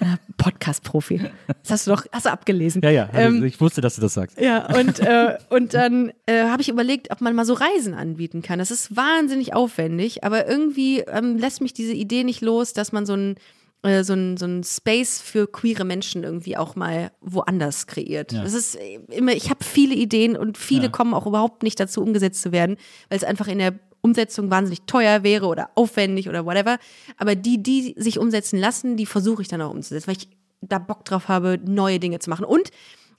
Ja, 0.00 0.18
Podcast-Profi. 0.36 1.20
Das 1.62 1.70
hast 1.70 1.86
du 1.86 1.90
doch, 1.92 2.04
hast 2.12 2.26
du 2.26 2.30
abgelesen. 2.30 2.80
Ja, 2.84 2.90
ja, 2.90 3.08
Ähm, 3.14 3.44
ich 3.44 3.60
wusste, 3.60 3.80
dass 3.80 3.96
du 3.96 4.00
das 4.02 4.14
sagst. 4.14 4.38
ja, 4.40 4.66
und, 4.78 5.00
äh, 5.00 5.36
und 5.50 5.74
dann 5.74 6.12
äh, 6.26 6.44
habe 6.44 6.62
ich 6.62 6.68
überlegt, 6.68 7.10
ob 7.10 7.20
man 7.20 7.34
mal 7.34 7.44
so 7.44 7.54
Reisen 7.54 7.94
anbieten 7.94 8.42
kann. 8.42 8.58
Das 8.58 8.70
ist 8.70 8.94
wahnsinnig 8.96 9.54
aufwendig, 9.54 10.22
aber 10.24 10.46
irgendwie 10.48 11.00
ähm, 11.00 11.38
lässt 11.38 11.60
mich 11.60 11.72
diese 11.72 11.92
Idee 11.94 12.22
nicht 12.24 12.40
los, 12.42 12.72
dass 12.72 12.92
man 12.92 13.06
so 13.06 13.14
ein 13.14 13.34
äh, 13.82 14.04
so 14.04 14.14
ein, 14.14 14.36
so 14.36 14.46
ein 14.46 14.62
Space 14.64 15.20
für 15.20 15.46
queere 15.46 15.84
Menschen 15.84 16.24
irgendwie 16.24 16.56
auch 16.56 16.76
mal 16.76 17.10
woanders 17.20 17.86
kreiert. 17.86 18.32
Das 18.32 18.54
ist 18.54 18.78
immer, 19.10 19.32
ich 19.32 19.50
habe 19.50 19.62
viele 19.64 19.94
Ideen 19.94 20.36
und 20.36 20.56
viele 20.56 20.84
Ja. 20.84 20.88
kommen 20.90 21.14
auch 21.14 21.26
überhaupt 21.26 21.62
nicht 21.62 21.78
dazu, 21.78 22.00
umgesetzt 22.02 22.40
zu 22.42 22.52
werden, 22.52 22.76
weil 23.10 23.18
es 23.18 23.24
einfach 23.24 23.48
in 23.48 23.58
der 23.58 23.74
Umsetzung 24.00 24.50
wahnsinnig 24.50 24.82
teuer 24.82 25.22
wäre 25.22 25.46
oder 25.46 25.70
aufwendig 25.74 26.28
oder 26.28 26.44
whatever. 26.44 26.78
Aber 27.16 27.34
die, 27.34 27.62
die 27.62 27.94
sich 27.96 28.18
umsetzen 28.18 28.58
lassen, 28.58 28.96
die 28.96 29.06
versuche 29.06 29.42
ich 29.42 29.48
dann 29.48 29.62
auch 29.62 29.70
umzusetzen, 29.70 30.06
weil 30.06 30.16
ich 30.16 30.28
da 30.60 30.78
Bock 30.78 31.04
drauf 31.04 31.28
habe, 31.28 31.58
neue 31.64 31.98
Dinge 31.98 32.18
zu 32.18 32.30
machen. 32.30 32.44
Und 32.44 32.70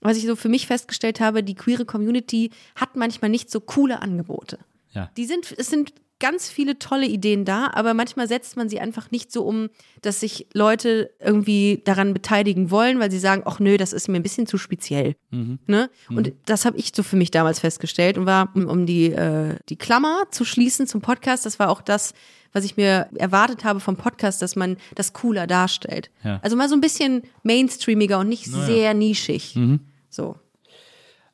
was 0.01 0.17
ich 0.17 0.25
so 0.25 0.35
für 0.35 0.49
mich 0.49 0.67
festgestellt 0.67 1.19
habe, 1.19 1.43
die 1.43 1.55
queere 1.55 1.85
Community 1.85 2.51
hat 2.75 2.95
manchmal 2.95 3.29
nicht 3.29 3.49
so 3.49 3.59
coole 3.59 4.01
Angebote. 4.01 4.59
Ja. 4.91 5.09
Die 5.17 5.25
sind, 5.25 5.53
es 5.57 5.69
sind 5.69 5.93
ganz 6.19 6.49
viele 6.49 6.79
tolle 6.79 7.05
Ideen 7.05 7.45
da, 7.45 7.69
aber 7.73 7.93
manchmal 7.93 8.27
setzt 8.27 8.57
man 8.57 8.69
sie 8.69 8.79
einfach 8.79 9.11
nicht 9.11 9.31
so 9.31 9.43
um, 9.43 9.69
dass 10.01 10.19
sich 10.19 10.47
Leute 10.53 11.11
irgendwie 11.19 11.81
daran 11.85 12.13
beteiligen 12.13 12.71
wollen, 12.71 12.99
weil 12.99 13.11
sie 13.11 13.19
sagen, 13.19 13.43
ach 13.45 13.59
nö, 13.59 13.77
das 13.77 13.93
ist 13.93 14.07
mir 14.07 14.17
ein 14.17 14.23
bisschen 14.23 14.47
zu 14.47 14.57
speziell. 14.57 15.15
Ne? 15.67 15.89
Und 16.09 16.33
das 16.45 16.65
habe 16.65 16.77
ich 16.77 16.91
so 16.95 17.03
für 17.03 17.17
mich 17.17 17.31
damals 17.31 17.59
festgestellt 17.59 18.17
und 18.17 18.25
war, 18.25 18.49
um, 18.55 18.65
um 18.65 18.85
die, 18.85 19.11
äh, 19.11 19.55
die 19.69 19.75
Klammer 19.75 20.23
zu 20.31 20.45
schließen 20.45 20.87
zum 20.87 21.01
Podcast, 21.01 21.45
das 21.45 21.59
war 21.59 21.69
auch 21.69 21.81
das, 21.81 22.13
was 22.53 22.65
ich 22.65 22.77
mir 22.77 23.09
erwartet 23.15 23.63
habe 23.63 23.79
vom 23.79 23.97
Podcast, 23.97 24.41
dass 24.41 24.55
man 24.55 24.77
das 24.95 25.13
cooler 25.13 25.45
darstellt. 25.45 26.09
Ja. 26.23 26.39
Also 26.41 26.55
mal 26.55 26.69
so 26.69 26.75
ein 26.75 26.81
bisschen 26.81 27.23
mainstreamiger 27.43 28.19
und 28.19 28.29
nicht 28.29 28.45
sehr 28.45 28.93
nischig. 28.93 29.57
So. 30.09 30.35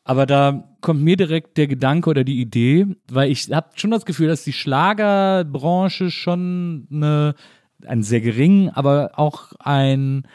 Aber 0.04 0.26
da 0.26 0.73
kommt 0.84 1.02
mir 1.02 1.16
direkt 1.18 1.58
der 1.58 1.66
Gedanke 1.68 2.10
oder 2.10 2.24
die 2.24 2.40
Idee, 2.40 2.86
weil 3.10 3.32
ich 3.32 3.50
habe 3.52 3.70
schon 3.76 3.90
das 3.90 4.06
Gefühl, 4.06 4.28
dass 4.28 4.44
die 4.44 4.54
Schlagerbranche 4.54 6.12
schon 6.12 6.88
eine, 6.92 7.34
ein 7.88 8.04
sehr 8.04 8.22
gering, 8.22 8.70
aber 8.70 9.12
auch 9.16 9.54
ein, 9.60 10.28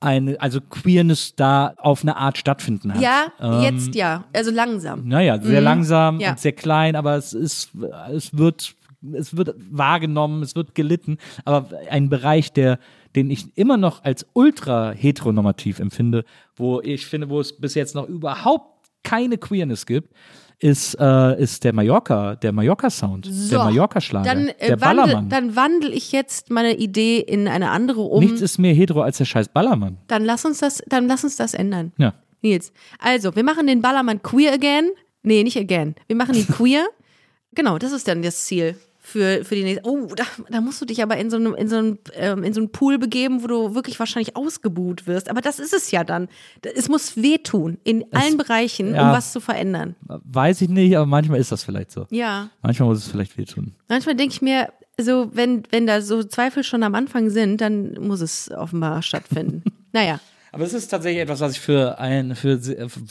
ein 0.00 0.38
also 0.38 0.60
Queerness 0.60 1.34
da 1.34 1.74
auf 1.76 2.02
eine 2.02 2.16
Art 2.16 2.38
stattfinden 2.38 2.94
hat. 2.94 3.02
Ja, 3.02 3.26
Ähm, 3.40 3.62
jetzt 3.62 3.94
ja. 3.94 4.24
Also 4.32 4.50
langsam. 4.50 5.06
Naja, 5.06 5.40
sehr 5.40 5.60
langsam 5.60 6.20
Ja. 6.20 6.30
und 6.30 6.38
sehr 6.40 6.52
klein, 6.52 6.96
aber 6.96 7.16
es 7.16 7.32
ist, 7.32 7.72
es 8.12 8.36
wird, 8.38 8.74
es 9.12 9.36
wird 9.36 9.54
wahrgenommen, 9.70 10.42
es 10.42 10.54
wird 10.54 10.74
gelitten. 10.76 11.18
Aber 11.44 11.68
ein 11.90 12.08
Bereich, 12.08 12.52
der, 12.52 12.78
den 13.16 13.28
ich 13.30 13.56
immer 13.58 13.76
noch 13.76 14.04
als 14.04 14.24
ultra 14.34 14.92
heteronormativ 14.92 15.80
empfinde, 15.80 16.24
wo 16.54 16.80
ich 16.80 17.06
finde, 17.06 17.28
wo 17.28 17.40
es 17.40 17.52
bis 17.58 17.74
jetzt 17.74 17.94
noch 17.96 18.08
überhaupt 18.08 18.71
keine 19.02 19.38
Queerness 19.38 19.86
gibt, 19.86 20.12
ist, 20.58 20.94
äh, 21.00 21.42
ist 21.42 21.64
der 21.64 21.72
Mallorca, 21.72 22.36
der 22.36 22.52
Mallorca-Sound, 22.52 23.28
der 23.50 23.58
Mallorca-Schlager, 23.58 24.32
Dann, 24.32 24.48
äh, 24.48 24.68
der 24.68 24.80
wandel, 24.80 25.04
Ballermann. 25.04 25.28
dann 25.28 25.56
wandel 25.56 25.92
ich 25.92 26.12
jetzt 26.12 26.50
meine 26.50 26.76
Idee 26.76 27.18
in 27.18 27.48
eine 27.48 27.70
andere 27.70 28.02
um. 28.02 28.22
Nichts 28.22 28.40
ist 28.40 28.58
mehr 28.58 28.72
hetero 28.72 29.02
als 29.02 29.18
der 29.18 29.24
scheiß 29.24 29.48
Ballermann. 29.48 29.98
Dann 30.06 30.24
lass 30.24 30.44
uns 30.44 30.58
das, 30.58 30.82
dann 30.86 31.08
lass 31.08 31.24
uns 31.24 31.36
das 31.36 31.54
ändern. 31.54 31.92
Ja. 31.98 32.14
Nils. 32.42 32.72
Also, 32.98 33.34
wir 33.34 33.44
machen 33.44 33.66
den 33.66 33.82
Ballermann 33.82 34.22
queer 34.22 34.52
again. 34.52 34.90
Nee, 35.22 35.42
nicht 35.42 35.56
again. 35.56 35.94
Wir 36.06 36.16
machen 36.16 36.34
ihn 36.34 36.46
queer. 36.46 36.86
genau, 37.54 37.78
das 37.78 37.92
ist 37.92 38.06
dann 38.06 38.22
das 38.22 38.44
Ziel 38.44 38.76
für, 39.12 39.44
für 39.44 39.54
die 39.54 39.62
nächste. 39.62 39.88
Oh, 39.88 40.08
da, 40.14 40.24
da 40.48 40.60
musst 40.60 40.80
du 40.80 40.86
dich 40.86 41.02
aber 41.02 41.16
in 41.18 41.30
so 41.30 41.36
einem, 41.36 41.54
in 41.54 41.68
so 41.68 41.76
einem, 41.76 41.98
ähm, 42.14 42.42
in 42.42 42.52
so 42.52 42.60
einen 42.60 42.72
Pool 42.72 42.98
begeben, 42.98 43.42
wo 43.42 43.46
du 43.46 43.74
wirklich 43.74 43.98
wahrscheinlich 43.98 44.36
ausgebuht 44.36 45.06
wirst. 45.06 45.30
Aber 45.30 45.40
das 45.40 45.58
ist 45.58 45.72
es 45.74 45.90
ja 45.90 46.02
dann. 46.02 46.28
Es 46.74 46.88
muss 46.88 47.16
wehtun 47.16 47.78
in 47.84 48.04
allen 48.12 48.36
Bereichen, 48.38 48.94
ja. 48.94 49.06
um 49.06 49.16
was 49.16 49.32
zu 49.32 49.40
verändern. 49.40 49.94
Weiß 50.06 50.62
ich 50.62 50.68
nicht, 50.68 50.96
aber 50.96 51.06
manchmal 51.06 51.38
ist 51.38 51.52
das 51.52 51.62
vielleicht 51.62 51.92
so. 51.92 52.06
Ja. 52.10 52.50
Manchmal 52.62 52.88
muss 52.88 52.98
es 52.98 53.08
vielleicht 53.08 53.36
wehtun. 53.36 53.74
Manchmal 53.88 54.16
denke 54.16 54.34
ich 54.34 54.42
mir, 54.42 54.72
so, 54.98 55.30
wenn, 55.32 55.62
wenn 55.70 55.86
da 55.86 56.00
so 56.00 56.22
Zweifel 56.22 56.64
schon 56.64 56.82
am 56.82 56.94
Anfang 56.94 57.30
sind, 57.30 57.60
dann 57.60 57.94
muss 57.94 58.20
es 58.20 58.50
offenbar 58.50 59.02
stattfinden. 59.02 59.62
naja. 59.92 60.20
Aber 60.52 60.64
es 60.64 60.74
ist 60.74 60.88
tatsächlich 60.88 61.22
etwas, 61.22 61.40
was 61.40 61.52
ich 61.52 61.60
für 61.60 61.98
ein 61.98 62.34
für 62.36 62.60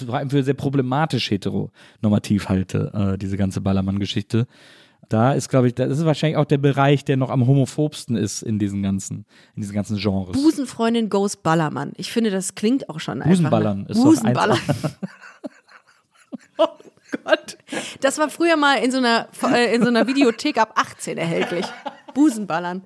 allem 0.09 0.29
für 0.29 0.43
sehr 0.43 0.53
problematisch 0.53 1.31
heteronormativ 1.31 2.49
halte, 2.49 3.13
äh, 3.13 3.17
diese 3.17 3.35
ganze 3.35 3.61
Ballermann-Geschichte. 3.61 4.45
Da 5.11 5.33
ist, 5.33 5.49
glaube 5.49 5.67
ich, 5.67 5.75
das 5.75 5.89
ist 5.91 6.05
wahrscheinlich 6.05 6.37
auch 6.37 6.45
der 6.45 6.57
Bereich, 6.57 7.03
der 7.03 7.17
noch 7.17 7.29
am 7.29 7.45
homophobsten 7.45 8.15
ist 8.15 8.43
in 8.43 8.59
diesen 8.59 8.81
ganzen, 8.81 9.25
in 9.55 9.61
diesen 9.61 9.75
ganzen 9.75 9.97
Genres. 9.97 10.31
Busenfreundin 10.31 11.09
goes 11.09 11.35
Ballermann. 11.35 11.91
Ich 11.97 12.13
finde, 12.13 12.31
das 12.31 12.55
klingt 12.55 12.89
auch 12.89 13.01
schon 13.01 13.19
Busenballern 13.19 13.79
einfach. 13.79 13.89
ist 13.89 13.97
doch 13.97 14.05
Busenballern. 14.05 14.59
oh 16.59 16.67
Gott. 17.25 17.57
Das 17.99 18.19
war 18.19 18.29
früher 18.29 18.55
mal 18.55 18.75
in 18.75 18.91
so 18.91 18.99
einer, 18.99 19.27
äh, 19.53 19.75
in 19.75 19.81
so 19.81 19.89
einer 19.89 20.07
Videothek 20.07 20.57
ab 20.57 20.71
18 20.75 21.17
erhältlich. 21.17 21.65
Busenballern. 22.13 22.83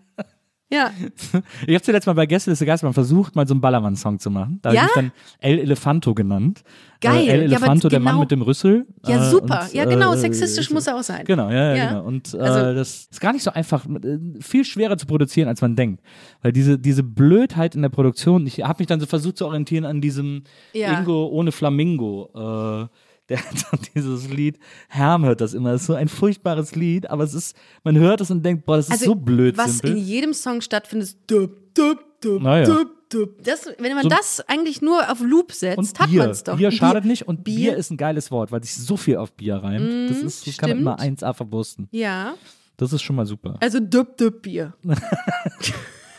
Ja. 0.71 0.91
Ich 1.67 1.73
habe 1.75 1.81
zuletzt 1.83 2.07
mal 2.07 2.13
bei 2.13 2.25
Gästeliste 2.25 2.65
Geistermann 2.65 2.93
versucht, 2.93 3.35
mal 3.35 3.47
so 3.47 3.53
einen 3.53 3.61
Ballermann-Song 3.61 4.19
zu 4.19 4.31
machen. 4.31 4.59
Da 4.63 4.71
Ja? 4.73 4.81
habe 4.81 4.87
ich 4.89 4.95
dann 4.95 5.11
El 5.39 5.59
Elefanto 5.59 6.13
genannt. 6.15 6.63
Geil. 7.01 7.17
Äh, 7.17 7.19
El 7.19 7.27
Ja, 7.27 7.33
aber 7.57 7.65
Elefanto, 7.67 7.89
der 7.89 7.99
Mann 7.99 8.13
genau- 8.13 8.21
mit 8.21 8.31
dem 8.31 8.41
Rüssel. 8.41 8.87
Ja, 9.05 9.27
Äh, 9.27 9.29
super. 9.29 9.61
und, 9.63 9.73
ja, 9.73 9.85
genau. 9.85 10.13
äh, 10.13 10.17
Sexistisch 10.17 10.71
muss 10.71 10.87
er 10.87 10.97
auch 10.97 11.03
sein. 11.03 11.23
Genau, 11.25 11.49
ja, 11.49 11.55
ja, 11.55 11.75
Ja. 11.75 11.87
genau. 11.89 12.03
Und 12.05 12.33
äh, 12.33 12.37
Also- 12.39 12.73
das 12.73 13.07
ist 13.11 13.21
gar 13.21 13.33
nicht 13.33 13.43
so 13.43 13.51
einfach, 13.51 13.85
äh, 13.85 14.17
viel 14.41 14.65
schwerer 14.65 14.97
zu 14.97 15.05
produzieren, 15.05 15.47
als 15.47 15.61
man 15.61 15.75
denkt. 15.75 16.01
Weil 16.41 16.51
diese, 16.51 16.79
diese 16.79 17.03
Blödheit 17.03 17.75
in 17.75 17.81
der 17.83 17.89
Produktion, 17.89 18.47
ich 18.47 18.63
habe 18.63 18.79
mich 18.79 18.87
dann 18.87 18.99
so 18.99 19.05
versucht 19.05 19.37
zu 19.37 19.45
orientieren 19.45 19.85
an 19.85 20.01
diesem 20.01 20.43
Ja. 20.73 20.97
Ingo 20.99 21.27
ohne 21.27 21.51
Flamingo. 21.51 22.31
Äh, 22.33 22.87
der 23.30 23.39
hat 23.39 23.65
dann 23.72 23.80
dieses 23.95 24.30
Lied, 24.30 24.60
Herm 24.89 25.26
hört 25.26 25.41
das 25.41 25.53
immer, 25.53 25.72
das 25.72 25.81
ist 25.81 25.88
so 25.88 25.93
ein 25.93 26.07
furchtbares 26.07 26.76
Lied, 26.76 27.10
aber 27.10 27.23
es 27.23 27.34
ist, 27.34 27.56
man 27.84 27.97
hört 27.97 28.22
es 28.22 28.31
und 28.31 28.43
denkt, 28.43 28.65
boah, 28.65 28.77
das 28.77 28.89
ist 28.89 29.02
so 29.03 29.15
blöd 29.15 29.57
Also, 29.60 29.69
Was 29.72 29.77
simpel. 29.80 29.97
in 29.97 30.03
jedem 30.06 30.34
Song 30.34 30.61
stattfindet, 30.61 31.07
ist 31.10 31.18
dup, 31.27 31.52
dup, 31.73 31.99
dup, 32.22 32.41
Naja. 32.41 32.65
dup, 32.65 32.88
dup. 33.10 33.30
Das, 33.43 33.68
wenn 33.80 33.95
man 33.95 34.10
das 34.10 34.41
eigentlich 34.47 34.81
nur 34.81 35.10
auf 35.11 35.22
Loop 35.22 35.52
setzt, 35.52 35.77
Und 35.77 35.99
hat 35.99 36.10
Bier. 36.10 36.22
man 36.23 36.30
es 36.31 36.43
doch. 36.43 36.57
Bier 36.57 36.72
schadet 36.72 37.06
nicht 37.06 37.27
und 37.27 37.43
Bier, 37.43 37.72
Bier. 37.72 37.77
ist 37.77 37.91
ein 37.91 37.97
geiles 37.97 38.30
Wort, 38.31 38.52
weil 38.52 38.64
sich 38.64 38.76
so 38.76 38.97
viel 38.97 39.18
auf 39.18 39.31
Bier 39.34 39.56
reimt. 39.57 40.10
das 40.11 40.18
ist, 40.19 40.47
das 40.47 40.57
kann 40.57 40.69
man 40.69 40.80
immer 40.80 40.99
1A 40.99 41.34
verwursten. 41.34 41.88
Ja. 41.91 42.34
Das 42.77 42.91
ist 42.93 43.02
schon 43.03 43.15
mal 43.15 43.26
super. 43.26 43.56
Also 43.61 43.80
Düpp 43.80 44.18
Düpp 44.18 44.41
Bier. 44.41 44.73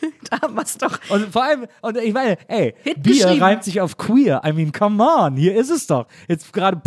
da 0.31 0.40
haben 0.43 0.55
wir's 0.55 0.78
doch. 0.78 0.98
Und 1.09 1.32
vor 1.32 1.44
allem, 1.44 1.66
und 1.82 1.97
ich 1.97 2.12
meine, 2.12 2.36
ey, 2.48 2.74
Hit 2.82 3.02
Bier 3.02 3.40
reimt 3.40 3.64
sich 3.64 3.81
auf 3.81 3.97
queer. 3.97 4.43
I 4.44 4.52
mean, 4.52 4.73
come 4.73 5.02
on, 5.02 5.36
hier 5.36 5.56
ist 5.56 5.70
es 5.70 5.86
doch. 5.86 6.06
Jetzt 6.28 6.52
gerade 6.52 6.81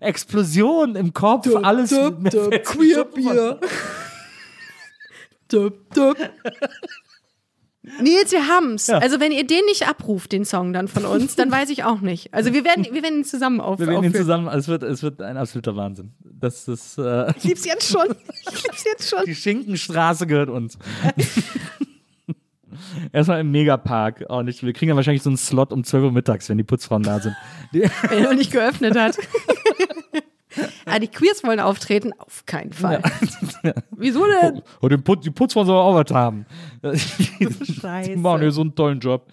Explosion 0.00 0.96
im 0.96 1.12
Kopf, 1.12 1.48
alles. 1.62 1.90
mir 1.90 2.30
fällt 2.30 2.64
Queer 2.64 3.04
Bier. 3.04 3.60
Düpp 5.50 5.94
Düpp. 5.94 6.16
Nils, 8.00 8.32
wir 8.32 8.48
haben's. 8.48 8.88
Ja. 8.88 8.98
Also 8.98 9.20
wenn 9.20 9.30
ihr 9.30 9.46
den 9.46 9.64
nicht 9.66 9.88
abruft, 9.88 10.32
den 10.32 10.44
Song 10.44 10.72
dann 10.72 10.88
von 10.88 11.04
uns, 11.04 11.36
dann 11.36 11.52
weiß 11.52 11.70
ich 11.70 11.84
auch 11.84 12.00
nicht. 12.00 12.34
Also 12.34 12.52
wir 12.52 12.64
werden, 12.64 12.84
wir 12.90 13.02
werden 13.02 13.18
ihn 13.18 13.24
zusammen 13.24 13.60
auf, 13.60 13.78
Wir 13.78 13.86
werden 13.86 14.02
ihn 14.02 14.14
zusammen, 14.14 14.48
es 14.48 14.66
wird, 14.66 14.82
es 14.82 15.04
wird 15.04 15.22
ein 15.22 15.36
absoluter 15.36 15.76
Wahnsinn. 15.76 16.12
Das 16.18 16.66
ist, 16.66 16.98
äh, 16.98 17.32
Ich 17.36 17.44
lieb's 17.44 17.64
jetzt 17.64 17.88
schon. 17.88 18.08
Ich 18.50 18.64
lieb's 18.64 18.84
jetzt 18.84 19.08
schon. 19.08 19.24
die 19.24 19.36
Schinkenstraße 19.36 20.26
gehört 20.26 20.50
uns. 20.50 20.78
Erstmal 23.12 23.40
im 23.40 23.50
Megapark. 23.50 24.24
Oh, 24.28 24.42
nicht, 24.42 24.62
wir 24.62 24.72
kriegen 24.72 24.90
ja 24.90 24.96
wahrscheinlich 24.96 25.22
so 25.22 25.30
einen 25.30 25.36
Slot 25.36 25.72
um 25.72 25.84
12 25.84 26.04
Uhr 26.04 26.12
mittags, 26.12 26.48
wenn 26.48 26.58
die 26.58 26.64
Putzfrauen 26.64 27.02
da 27.02 27.20
sind. 27.20 27.34
Wenn 27.72 27.90
er 28.10 28.20
noch 28.30 28.34
nicht 28.34 28.52
geöffnet 28.52 28.96
hat. 28.98 29.16
ah, 30.86 30.98
die 30.98 31.08
Queers 31.08 31.44
wollen 31.44 31.60
auftreten? 31.60 32.12
Auf 32.18 32.44
keinen 32.46 32.72
Fall. 32.72 33.02
Wieso 33.90 34.24
denn? 34.40 34.62
oh, 34.80 34.88
den 34.88 35.02
Putz, 35.02 35.24
die 35.24 35.30
Putzfrauen 35.30 35.66
sollen 35.66 35.78
auch 35.78 35.94
was 35.94 36.14
haben. 36.14 36.46
Scheiße. 36.82 38.10
Die 38.10 38.16
machen 38.16 38.40
hier 38.40 38.52
so 38.52 38.62
einen 38.62 38.74
tollen 38.74 39.00
Job. 39.00 39.26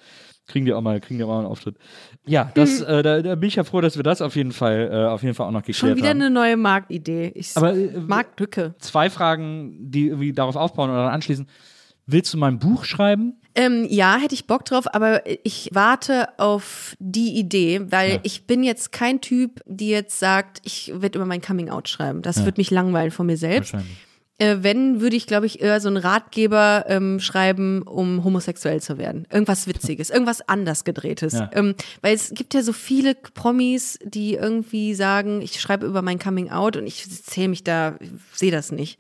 Kriegen 0.46 0.66
die 0.66 0.74
auch 0.74 0.82
mal, 0.82 1.00
kriegen 1.00 1.20
die 1.20 1.24
auch 1.24 1.30
mal 1.30 1.38
einen 1.40 1.48
Auftritt. 1.48 1.78
Ja, 2.26 2.52
das, 2.54 2.82
Hm. 2.82 2.88
äh, 2.88 3.02
da, 3.04 3.22
da 3.22 3.36
bin 3.36 3.48
ich 3.48 3.56
ja 3.56 3.64
froh, 3.64 3.80
dass 3.80 3.96
wir 3.96 4.04
das 4.04 4.22
auf 4.22 4.36
jeden 4.36 4.52
Fall, 4.52 4.90
äh, 4.92 5.06
auf 5.08 5.24
jeden 5.24 5.36
Fall 5.36 5.48
auch 5.48 5.52
noch 5.52 5.62
geklärt 5.62 5.78
Schon 5.78 5.96
wieder 5.96 6.10
haben. 6.10 6.22
eine 6.22 6.30
neue 6.30 6.58
Marktidee. 6.58 7.32
Ich 7.34 7.56
Aber, 7.56 7.74
äh, 7.74 7.98
Marktlücke. 7.98 8.76
Zwei 8.80 9.10
Fragen, 9.10 9.90
die 9.90 10.08
irgendwie 10.08 10.34
darauf 10.34 10.58
aufbauen 10.58 10.90
oder 10.90 11.12
anschließen. 11.12 11.48
Willst 12.06 12.34
du 12.34 12.38
mal 12.38 12.48
ein 12.50 12.60
Buch 12.60 12.84
schreiben? 12.86 13.38
Ähm, 13.56 13.86
ja, 13.90 14.18
hätte 14.18 14.34
ich 14.34 14.48
Bock 14.48 14.66
drauf, 14.66 14.94
aber 14.94 15.22
ich 15.46 15.70
warte 15.74 16.28
auf 16.40 16.96
die 17.00 17.38
Idee, 17.38 17.82
weil 17.92 18.14
Ja. 18.14 18.20
ich 18.24 18.46
bin 18.48 18.64
jetzt 18.64 18.92
kein 18.92 19.22
Typ, 19.22 19.62
die 19.66 19.90
jetzt 19.90 20.18
sagt, 20.20 20.60
ich 20.64 20.92
werde 20.96 21.20
über 21.20 21.26
mein 21.28 21.42
Coming 21.42 21.70
Out 21.70 21.88
schreiben. 21.88 22.22
Das 22.24 22.44
wird 22.46 22.58
mich 22.58 22.72
langweilen 22.72 23.12
von 23.12 23.28
mir 23.28 23.38
selbst. 23.38 23.76
Äh, 24.40 24.58
wenn, 24.62 25.00
würde 25.00 25.16
ich, 25.16 25.28
glaube 25.28 25.46
ich, 25.46 25.62
eher 25.62 25.80
so 25.80 25.88
einen 25.90 25.98
Ratgeber 25.98 26.86
ähm, 26.88 27.20
schreiben, 27.20 27.84
um 27.84 28.24
homosexuell 28.24 28.82
zu 28.82 28.98
werden. 28.98 29.28
Irgendwas 29.32 29.68
Witziges, 29.68 30.10
irgendwas 30.10 30.42
anders 30.50 30.84
gedrehtes. 30.86 31.34
Ja. 31.34 31.52
Ähm, 31.54 31.76
weil 32.02 32.16
es 32.16 32.32
gibt 32.34 32.56
ja 32.56 32.64
so 32.64 32.74
viele 32.74 33.14
Promis, 33.14 34.00
die 34.04 34.34
irgendwie 34.34 34.96
sagen, 34.96 35.44
ich 35.44 35.62
schreibe 35.62 35.86
über 35.86 36.02
mein 36.02 36.18
Coming 36.18 36.50
Out 36.50 36.76
und 36.78 36.88
ich 36.88 37.08
zähle 37.24 37.50
mich 37.50 37.64
da, 37.64 37.96
sehe 38.34 38.52
das 38.52 38.72
nicht. 38.72 38.98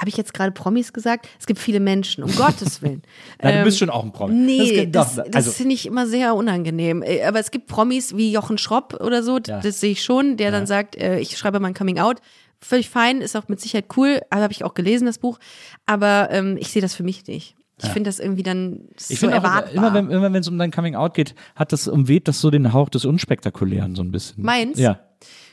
Habe 0.00 0.08
ich 0.08 0.16
jetzt 0.16 0.34
gerade 0.34 0.50
Promis 0.50 0.92
gesagt? 0.92 1.28
Es 1.38 1.46
gibt 1.46 1.60
viele 1.60 1.78
Menschen, 1.78 2.24
um 2.24 2.30
Gottes 2.36 2.80
Willen. 2.82 3.02
Du 3.40 3.48
Ähm, 3.48 3.64
bist 3.64 3.78
schon 3.78 3.90
auch 3.90 4.02
ein 4.02 4.12
Promi. 4.12 4.34
Nee, 4.34 4.86
das, 4.86 5.14
das, 5.16 5.26
das, 5.26 5.34
also, 5.34 5.50
finde 5.52 5.74
ich 5.74 5.86
immer 5.86 6.06
sehr 6.06 6.34
unangenehm. 6.34 7.02
Äh, 7.02 7.22
Aber 7.24 7.38
es 7.38 7.50
gibt 7.50 7.66
Promis 7.66 8.16
wie 8.16 8.32
Jochen 8.32 8.56
Schropp 8.58 8.94
oder 9.00 9.22
so, 9.22 9.38
Ja. 9.46 9.60
das 9.60 9.78
sehe 9.80 9.92
ich 9.92 10.02
schon, 10.02 10.36
der 10.36 10.50
dann 10.50 10.66
sagt, 10.66 10.96
äh, 10.96 11.18
ich 11.20 11.36
schreibe 11.36 11.60
mein 11.60 11.74
Coming 11.74 11.98
Out. 11.98 12.16
Völlig 12.62 12.88
fein, 12.90 13.20
ist 13.20 13.36
auch 13.36 13.48
mit 13.48 13.60
Sicherheit 13.60 13.86
cool, 13.96 14.20
also 14.30 14.42
habe 14.42 14.52
ich 14.52 14.64
auch 14.64 14.74
gelesen, 14.74 15.06
das 15.06 15.18
Buch. 15.18 15.38
Aber 15.86 16.28
ähm, 16.30 16.56
ich 16.58 16.68
sehe 16.68 16.82
das 16.82 16.94
für 16.94 17.02
mich 17.02 17.26
nicht. 17.26 17.54
Ich 17.82 17.88
finde 17.88 18.08
das 18.10 18.18
irgendwie 18.18 18.42
dann 18.42 18.88
ich 18.98 19.06
so 19.06 19.14
finde 19.16 19.38
auch, 19.38 19.44
erwartbar. 19.44 19.72
immer 19.74 19.94
wenn 19.94 20.10
immer 20.10 20.32
wenn 20.34 20.40
es 20.42 20.48
um 20.48 20.58
dein 20.58 20.70
Coming 20.70 20.94
Out 20.96 21.14
geht, 21.14 21.34
hat 21.56 21.72
das 21.72 21.88
umweht 21.88 22.28
das 22.28 22.38
so 22.42 22.50
den 22.50 22.74
Hauch 22.74 22.90
des 22.90 23.06
Unspektakulären 23.06 23.94
so 23.94 24.02
ein 24.02 24.10
bisschen. 24.12 24.44
Meins? 24.44 24.78
Ja. 24.78 25.00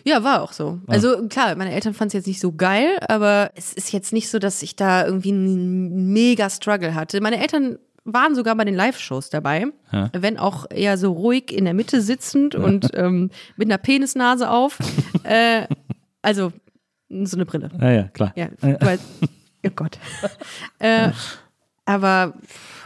Ja, 0.08 0.24
war 0.24 0.42
auch 0.42 0.54
so. 0.54 0.80
Also 0.88 1.28
klar, 1.28 1.56
meine 1.56 1.72
Eltern 1.74 1.94
fanden 1.94 2.10
es 2.10 2.14
jetzt 2.14 2.28
nicht 2.28 2.40
so 2.40 2.54
geil, 2.54 2.98
aber 3.10 3.52
es 3.56 3.74
ist 3.74 3.92
jetzt 3.92 4.14
nicht 4.14 4.30
so, 4.30 4.40
dass 4.40 4.62
ich 4.64 4.76
da 4.76 5.06
irgendwie 5.06 5.32
einen 5.32 6.14
mega 6.14 6.50
Struggle 6.50 6.96
hatte. 6.96 7.20
Meine 7.20 7.42
Eltern 7.42 7.78
waren 8.06 8.36
sogar 8.36 8.56
bei 8.56 8.64
den 8.64 8.76
Live-Shows 8.76 9.30
dabei, 9.32 9.66
Ja. 9.92 10.10
wenn 10.14 10.38
auch 10.38 10.66
eher 10.70 10.98
so 10.98 11.12
ruhig 11.12 11.52
in 11.52 11.66
der 11.66 11.74
Mitte 11.74 12.02
sitzend 12.02 12.56
und 12.56 12.90
ähm, 12.94 13.32
mit 13.58 13.68
einer 13.68 13.78
Penisnase 13.78 14.50
auf. 14.50 14.78
äh, 15.24 15.68
also 16.22 16.54
so 17.10 17.36
eine 17.36 17.46
Brille. 17.46 17.70
Ja, 17.82 17.92
ja, 17.92 18.04
klar. 18.04 18.32
Ja, 18.38 18.48
weil, 18.80 19.00
oh 19.66 19.70
Gott. 19.76 19.98
äh, 20.80 21.10
aber 21.86 22.34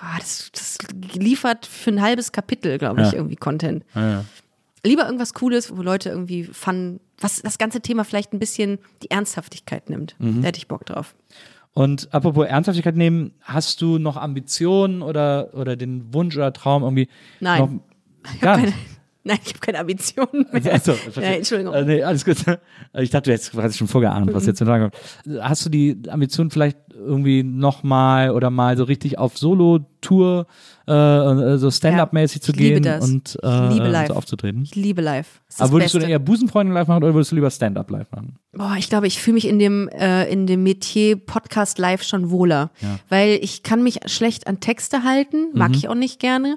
ah, 0.02 0.18
das, 0.20 0.50
das 0.54 0.78
liefert 1.14 1.66
für 1.68 1.92
ein 1.92 2.02
halbes 2.02 2.32
Kapitel, 2.32 2.78
glaube 2.80 3.02
ich, 3.02 3.08
Ja. 3.12 3.14
irgendwie 3.18 3.36
Content 3.36 3.84
Ja, 3.96 4.10
ja. 4.10 4.26
lieber 4.84 5.06
irgendwas 5.06 5.34
Cooles, 5.36 5.76
wo 5.76 5.82
Leute 5.82 6.10
irgendwie 6.10 6.44
Fun, 6.46 7.00
was 7.22 7.42
das 7.42 7.58
ganze 7.58 7.82
Thema 7.82 8.04
vielleicht 8.04 8.34
ein 8.34 8.40
bisschen 8.40 8.80
die 9.04 9.12
Ernsthaftigkeit 9.12 9.90
nimmt. 9.90 10.16
Mhm. 10.20 10.42
Da 10.42 10.48
hätte 10.48 10.58
ich 10.58 10.68
Bock 10.68 10.86
drauf. 10.86 11.16
Und 11.74 12.14
apropos 12.14 12.46
Ernsthaftigkeit 12.46 12.98
nehmen, 12.98 13.32
hast 13.42 13.82
du 13.82 13.98
noch 13.98 14.18
Ambitionen 14.18 15.02
oder, 15.02 15.54
oder 15.54 15.78
den 15.78 16.14
Wunsch 16.14 16.36
oder 16.36 16.52
Traum 16.52 16.84
irgendwie? 16.84 17.08
Nein. 17.40 17.82
Gar 18.42 18.58
nicht. 18.58 18.74
nein, 19.24 19.40
ich 19.44 19.52
habe 19.52 19.60
keine 19.60 19.80
Ambitionen 19.80 20.48
mehr. 20.52 20.74
Also, 20.74 20.94
Ja, 21.16 21.22
Entschuldigung. 21.22 21.74
Äh, 21.74 21.86
nee, 21.86 22.04
alles 22.04 22.26
gut. 22.26 22.38
Ich 22.94 23.10
dachte, 23.10 23.30
du 23.30 23.34
hättest 23.34 23.52
quasi 23.52 23.78
schon 23.78 23.88
vorgeahnt, 23.88 24.34
was 24.34 24.46
jetzt 24.46 24.58
zu 24.58 24.66
sagen 24.66 24.92
kommt. 24.92 25.42
Hast 25.42 25.66
du 25.66 25.70
die 25.70 25.98
Ambition 26.10 26.52
vielleicht 26.52 26.78
irgendwie 26.94 27.42
nochmal 27.44 28.32
oder 28.32 28.50
mal 28.50 28.76
so 28.76 28.84
richtig 28.84 29.18
auf 29.18 29.38
Solo-Tour, 29.38 30.48
äh, 30.92 31.58
so 31.58 31.72
Stand-up-mäßig 31.72 32.42
zu 32.42 32.52
ich 32.52 32.58
liebe 32.60 32.74
gehen 32.82 32.84
das. 32.84 33.04
und 33.10 33.36
Ich 33.42 33.74
liebe 33.74 33.86
äh, 33.88 33.92
live. 33.92 34.08
so 34.10 34.14
aufzutreten? 34.16 34.64
Ich 34.64 34.76
liebe 34.76 35.02
live. 35.02 35.42
Aber 35.60 35.72
würdest 35.74 35.94
du 35.94 35.98
Beste. 35.98 36.00
dann 36.00 36.10
eher 36.10 36.20
Busenfreunde 36.20 36.74
live 36.74 36.88
machen 36.88 37.04
oder 37.04 37.14
würdest 37.14 37.32
du 37.32 37.36
lieber 37.36 37.50
Stand-up 37.52 37.90
live 37.90 38.12
machen? 38.12 38.36
Boah, 38.54 38.76
ich 38.78 38.90
glaube, 38.90 39.08
ich 39.08 39.20
fühle 39.22 39.36
mich 39.36 39.48
in 39.48 39.60
dem, 39.60 39.88
äh, 39.90 40.26
in 40.32 40.48
dem 40.48 40.64
Metier 40.64 41.16
Podcast 41.18 41.78
live 41.80 42.04
schon 42.04 42.30
wohler. 42.32 42.72
Weil 43.10 43.40
ich 43.42 43.64
kann 43.64 43.84
mich 43.84 44.00
schlecht 44.08 44.48
an 44.48 44.60
Texte 44.60 45.04
halten, 45.04 45.50
Mhm. 45.54 45.60
mag 45.60 45.72
ich 45.76 45.88
auch 45.90 45.96
nicht 45.96 46.20
gerne. 46.20 46.56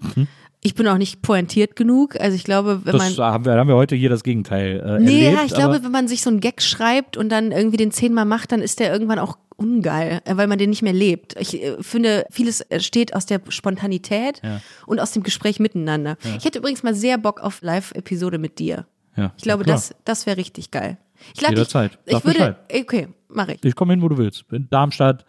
Ich 0.66 0.74
bin 0.74 0.88
auch 0.88 0.96
nicht 0.96 1.20
pointiert 1.20 1.76
genug. 1.76 2.18
Also 2.18 2.34
ich 2.36 2.44
glaube, 2.44 2.80
wenn 2.84 2.96
man. 2.96 3.08
Das 3.14 3.18
haben 3.18 3.44
wir, 3.44 3.52
haben 3.52 3.68
wir 3.68 3.74
heute 3.76 3.96
hier 3.96 4.08
das 4.08 4.22
Gegenteil 4.24 4.80
äh, 4.80 4.98
Nee, 4.98 5.24
erlebt. 5.26 5.38
ja, 5.40 5.44
ich 5.46 5.52
glaube, 5.54 5.84
wenn 5.84 5.92
man 5.92 6.08
sich 6.08 6.22
so 6.22 6.30
einen 6.30 6.40
Gag 6.40 6.62
schreibt 6.62 7.18
und 7.18 7.28
dann 7.28 7.52
irgendwie 7.52 7.76
den 7.76 7.90
zehnmal 7.90 8.24
macht, 8.24 8.50
dann 8.50 8.60
ist 8.62 8.80
der 8.80 8.90
irgendwann 8.90 9.18
auch 9.18 9.36
ungeil, 9.56 10.20
äh, 10.24 10.36
weil 10.36 10.46
man 10.46 10.58
den 10.58 10.70
nicht 10.70 10.82
mehr 10.82 10.92
lebt. 10.92 11.34
Ich 11.40 11.62
äh, 11.62 11.76
finde, 11.82 12.26
vieles 12.30 12.60
entsteht 12.62 13.14
aus 13.14 13.26
der 13.26 13.40
Spontanität 13.48 14.40
Ja. 14.42 14.60
und 14.86 15.00
aus 15.00 15.12
dem 15.12 15.22
Gespräch 15.22 15.60
miteinander. 15.60 16.16
Ich 16.38 16.44
hätte 16.44 16.58
übrigens 16.58 16.82
mal 16.82 16.94
sehr 16.94 17.18
Bock 17.18 17.40
auf 17.40 17.62
Live-Episode 17.62 18.38
mit 18.38 18.58
dir. 18.58 18.86
ja, 19.16 19.32
Ich 19.36 19.42
glaube, 19.44 19.64
klar. 19.64 19.76
das, 19.76 19.94
das 20.04 20.26
wäre 20.26 20.36
richtig 20.36 20.70
geil. 20.70 20.98
Ich 21.34 21.40
lade 21.40 21.54
Jederzeit. 21.54 21.98
ich 22.06 22.12
Sag 22.14 22.24
würde, 22.24 22.56
okay, 22.72 23.08
mache 23.28 23.54
ich. 23.54 23.64
Ich 23.64 23.74
komme 23.74 23.92
hin, 23.92 24.02
wo 24.02 24.08
du 24.08 24.18
willst. 24.18 24.44
In 24.50 24.68
Darmstadt, 24.70 25.24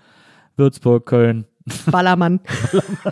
Würzburg, 0.58 1.06
Köln. 1.06 1.46
Ballermann. 1.88 2.40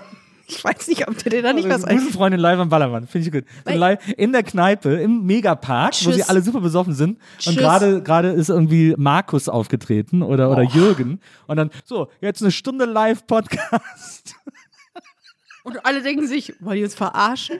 ich 0.48 0.64
weiß 0.64 0.88
nicht, 0.88 1.08
ob 1.08 1.18
dir 1.18 1.42
da 1.42 1.54
nicht 1.54 1.68
was 1.70 1.84
ein. 1.86 1.96
Busenfreundin 1.98 2.40
live 2.40 2.60
am 2.60 2.70
Ballermann, 2.70 3.08
finde 3.08 3.28
ich 3.28 3.34
gut. 3.34 3.46
So 3.66 3.74
live 3.78 4.00
in 4.18 4.32
der 4.34 4.44
Kneipe, 4.44 4.90
im 4.96 5.26
Megapark, 5.26 5.94
wo 5.94 6.10
Tschüss. 6.10 6.16
sie 6.16 6.24
alle 6.24 6.42
super 6.42 6.60
besoffen 6.62 6.94
sind. 6.94 7.18
Und 7.18 7.20
Tschüss. 7.40 7.56
gerade 7.58 8.02
gerade 8.04 8.30
ist 8.32 8.50
irgendwie 8.50 8.94
Markus 8.98 9.48
aufgetreten 9.50 10.22
oder, 10.22 10.50
Oh. 10.50 10.54
oder 10.54 10.64
Jürgen. 10.64 11.20
Und 11.48 11.58
dann, 11.58 11.70
so, 11.86 12.10
jetzt 12.22 12.42
eine 12.42 12.52
Stunde 12.52 12.86
Live-Podcast. 12.86 14.36
Und 15.64 15.86
alle 15.86 16.02
denken 16.02 16.28
sich, 16.28 16.54
wollen 16.60 16.76
die 16.78 16.84
uns 16.84 16.94
verarschen? 16.96 17.60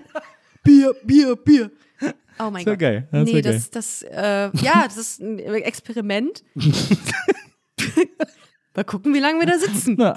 Bier, 0.64 0.94
Bier, 1.06 1.38
Bier. 1.38 1.72
Oh 2.38 2.50
mein 2.50 2.66
Gott. 2.66 2.80
geil. 2.80 3.08
Das 3.12 3.24
nee, 3.24 3.42
das, 3.42 3.70
das, 3.70 4.02
äh, 4.02 4.50
ja, 4.58 4.84
das 4.86 4.98
ist 4.98 5.22
ein 5.22 5.40
Experiment. 5.40 6.44
Mal 8.76 8.84
gucken, 8.84 9.14
wie 9.14 9.20
lange 9.20 9.40
wir 9.40 9.48
da 9.48 9.58
sitzen. 9.58 9.98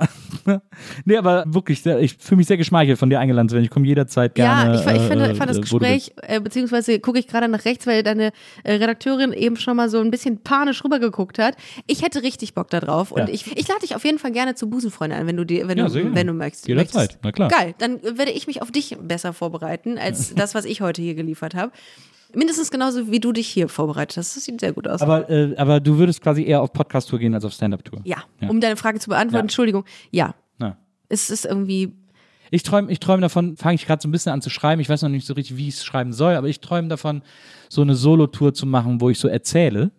Ja. 0.47 0.63
nee, 1.05 1.17
aber 1.17 1.45
wirklich, 1.49 1.83
sehr, 1.83 1.99
ich 1.99 2.17
fühle 2.19 2.37
mich 2.37 2.47
sehr 2.47 2.57
geschmeichelt, 2.57 2.99
von 2.99 3.11
dir 3.11 3.19
eingeladen 3.19 3.49
zu 3.49 3.55
werden. 3.57 3.65
Ich 3.65 3.71
komme 3.71 3.85
jederzeit 3.85 4.37
gerne. 4.37 4.75
ja, 4.77 4.81
ich, 4.81 4.97
ich, 5.03 5.09
finde, 5.09 5.27
äh, 5.27 5.33
ich 5.33 5.39
fand 5.39 5.51
das 5.51 5.57
äh, 5.57 5.61
Gespräch, 5.63 6.13
äh, 6.23 6.41
beziehungsweise 6.41 7.01
gucke 7.01 7.19
ich 7.19 7.27
gerade 7.27 7.49
nach 7.49 7.65
rechts, 7.65 7.85
weil 7.87 8.05
deine 8.05 8.31
äh, 8.63 8.75
Redakteurin 8.75 9.33
eben 9.33 9.57
schon 9.57 9.77
mal 9.77 9.89
so 9.91 9.99
ein 9.99 10.13
bisschen 10.13 10.43
panisch 10.45 10.85
rübergeguckt 10.85 11.41
hat. 11.41 11.57
Ich 11.89 12.03
hätte 12.03 12.23
richtig 12.23 12.55
Bock 12.55 12.71
da 12.71 12.79
drauf 12.79 13.11
und 13.11 13.23
Ja. 13.23 13.29
ich, 13.29 13.57
ich 13.57 13.67
lade 13.67 13.81
dich 13.81 13.97
auf 13.97 14.05
jeden 14.05 14.21
Fall 14.21 14.31
gerne 14.31 14.55
zu 14.55 14.71
Busenfreunde 14.71 15.17
ein, 15.17 15.27
wenn 15.27 15.37
du, 15.37 15.45
die, 15.45 15.67
wenn 15.67 15.79
Ja, 15.79 15.89
du, 15.89 16.15
wenn 16.15 16.27
du 16.29 16.33
möchtest. 16.33 16.69
Jederzeit, 16.69 17.19
na 17.25 17.33
klar. 17.33 17.49
Geil, 17.49 17.75
dann 17.79 18.01
werde 18.05 18.31
ich 18.31 18.47
mich 18.47 18.63
auf 18.63 18.71
dich 18.71 18.97
besser 19.01 19.33
vorbereiten, 19.33 19.99
als 19.99 20.33
das, 20.35 20.55
was 20.55 20.65
ich 20.65 20.81
heute 20.81 21.03
hier 21.03 21.17
geliefert 21.17 21.57
habe. 21.57 21.73
Mindestens 22.35 22.71
genauso, 22.71 23.11
wie 23.11 23.21
du 23.21 23.33
dich 23.33 23.49
hier 23.49 23.69
vorbereitet 23.69 24.17
hast. 24.19 24.37
Das 24.37 24.45
sieht 24.45 24.61
sehr 24.61 24.73
gut 24.73 24.87
aus. 24.89 25.01
Aber, 25.03 25.29
äh, 25.31 25.55
aber 25.57 25.81
du 25.81 25.97
würdest 25.99 26.21
quasi 26.21 26.45
eher 26.45 26.61
auf 26.63 26.73
Podcast-Tour 26.73 27.19
gehen 27.19 27.35
als 27.35 27.45
auf 27.45 27.53
Stand-Up-Tour. 27.53 28.01
ja, 28.05 28.19
Ja. 28.41 28.49
um 28.49 28.61
deine 28.61 28.77
Frage 28.77 28.99
zu 28.99 29.09
beantworten, 29.11 29.37
Ja. 29.37 29.41
Entschuldigung, 29.43 29.85
ja. 30.11 30.35
Na. 30.59 30.77
Es 31.09 31.31
ist 31.31 31.45
irgendwie 31.47 31.93
Ich 32.51 32.63
träume 32.63 32.93
ich 32.93 33.01
träum 33.01 33.21
davon, 33.21 33.57
fange 33.57 33.75
ich 33.75 33.87
gerade 33.87 34.01
so 34.03 34.09
ein 34.09 34.13
bisschen 34.13 34.33
an 34.33 34.41
zu 34.43 34.51
schreiben. 34.51 34.81
Ich 34.81 34.89
weiß 34.89 35.03
noch 35.03 35.09
nicht 35.09 35.27
so 35.27 35.35
richtig, 35.35 35.57
wie 35.57 35.69
ich 35.69 35.75
es 35.75 35.85
schreiben 35.85 36.13
soll, 36.13 36.35
aber 36.35 36.49
ich 36.49 36.61
träume 36.61 36.89
davon, 36.89 37.23
so 37.69 37.83
eine 37.83 37.95
Solo-Tour 37.97 38.55
zu 38.55 38.67
machen, 38.67 39.01
wo 39.01 39.11
ich 39.11 39.19
so 39.19 39.27
erzähle. 39.29 39.91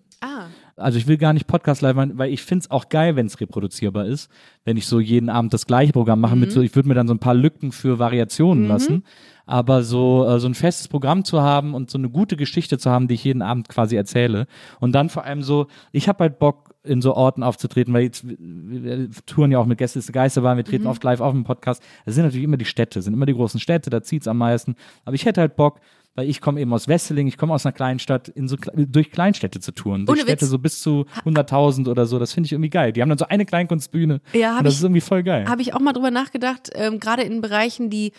Also 0.78 0.98
ich 1.00 1.08
will 1.08 1.18
gar 1.18 1.34
nicht 1.34 1.48
Podcast 1.48 1.82
live 1.82 1.96
machen, 1.96 2.18
weil 2.18 2.32
ich 2.32 2.44
finde 2.44 2.64
es 2.64 2.72
auch 2.72 2.90
geil, 2.90 3.16
wenn 3.16 3.26
es 3.26 3.40
reproduzierbar 3.42 4.06
ist. 4.06 4.30
Wenn 4.64 4.78
ich 4.78 4.86
so 4.86 5.00
jeden 5.00 5.30
Abend 5.30 5.54
das 5.54 5.66
gleiche 5.66 5.92
Programm 5.92 6.22
mache, 6.22 6.36
mit 6.36 6.52
so, 6.52 6.62
ich 6.62 6.76
würde 6.76 6.88
mir 6.88 6.96
dann 6.96 7.08
so 7.08 7.16
ein 7.16 7.20
paar 7.20 7.34
Lücken 7.34 7.72
für 7.72 8.00
Variationen 8.00 8.68
lassen. 8.68 9.04
Aber 9.48 9.82
so, 9.82 10.28
äh, 10.28 10.40
so 10.40 10.48
ein 10.48 10.54
festes 10.54 10.88
Programm 10.88 11.24
zu 11.24 11.42
haben 11.42 11.74
und 11.74 11.90
so 11.90 11.98
eine 11.98 12.10
gute 12.10 12.36
Geschichte 12.36 12.78
zu 12.78 12.92
haben, 12.92 13.08
die 13.08 13.16
ich 13.16 13.24
jeden 13.24 13.42
Abend 13.42 13.70
quasi 13.70 13.96
erzähle. 13.96 14.46
Und 14.80 14.92
dann 14.94 15.10
vor 15.10 15.24
allem 15.24 15.42
so, 15.42 15.68
ich 15.92 16.08
habe 16.08 16.20
halt 16.20 16.38
Bock, 16.38 16.76
in 16.88 17.02
so 17.02 17.14
Orten 17.16 17.44
aufzutreten, 17.44 17.94
weil 17.94 18.04
jetzt, 18.04 18.24
wir, 18.26 19.10
touren 19.26 19.52
ja 19.52 19.60
auch 19.60 19.66
mit 19.66 19.78
Gäste 19.78 20.00
ist 20.00 20.12
Geisterbahn, 20.12 20.58
wir 20.58 20.64
treten 20.64 20.88
oft 20.88 21.04
live 21.04 21.20
auf 21.20 21.34
im 21.34 21.44
Podcast. 21.44 21.84
Das 22.06 22.16
sind 22.16 22.24
natürlich 22.24 22.46
immer 22.46 22.58
die 22.58 22.66
Städte, 22.66 23.02
sind 23.02 23.14
immer 23.14 23.26
die 23.26 23.34
großen 23.34 23.60
Städte, 23.60 23.90
da 23.90 24.02
zieht's 24.02 24.28
am 24.28 24.38
meisten. 24.38 24.76
Aber 25.06 25.16
ich 25.16 25.26
hätte 25.26 25.42
halt 25.42 25.56
Bock, 25.56 25.80
weil 26.18 26.28
ich 26.30 26.42
komme 26.42 26.60
eben 26.60 26.74
aus 26.74 26.88
Wesseling, 26.88 27.28
ich 27.28 27.38
komme 27.38 27.54
aus 27.54 27.64
einer 27.66 27.74
kleinen 27.74 28.00
Stadt, 28.00 28.28
in 28.28 28.48
so, 28.48 28.58
durch 28.76 29.12
Kleinstädte 29.12 29.60
zu 29.60 29.72
touren. 29.72 30.06
Durch 30.08 30.18
Ohne 30.18 30.24
Städte 30.28 30.42
Witz. 30.42 30.50
so 30.50 30.58
bis 30.58 30.82
zu 30.82 31.06
100.000 31.24 31.88
oder 31.88 32.08
so. 32.08 32.18
Das 32.18 32.34
finde 32.34 32.48
ich 32.48 32.54
irgendwie 32.54 32.72
geil. 32.72 32.92
Die 32.92 33.02
haben 33.04 33.10
dann 33.10 33.20
so 33.20 33.28
eine 33.28 33.46
Kleinkunstbühne. 33.46 34.20
Ja, 34.34 34.62
das 34.64 34.74
ich- 34.74 34.80
ist 34.80 34.84
irgendwie 34.84 35.02
voll 35.02 35.22
geil. 35.22 35.48
Habe 35.48 35.62
ich 35.62 35.76
auch 35.76 35.80
mal 35.80 35.94
drüber 35.94 36.10
nachgedacht, 36.10 36.72
ähm, 36.74 37.00
gerade 37.00 37.22
in 37.22 37.40
Bereichen, 37.42 37.92
die 37.92 38.14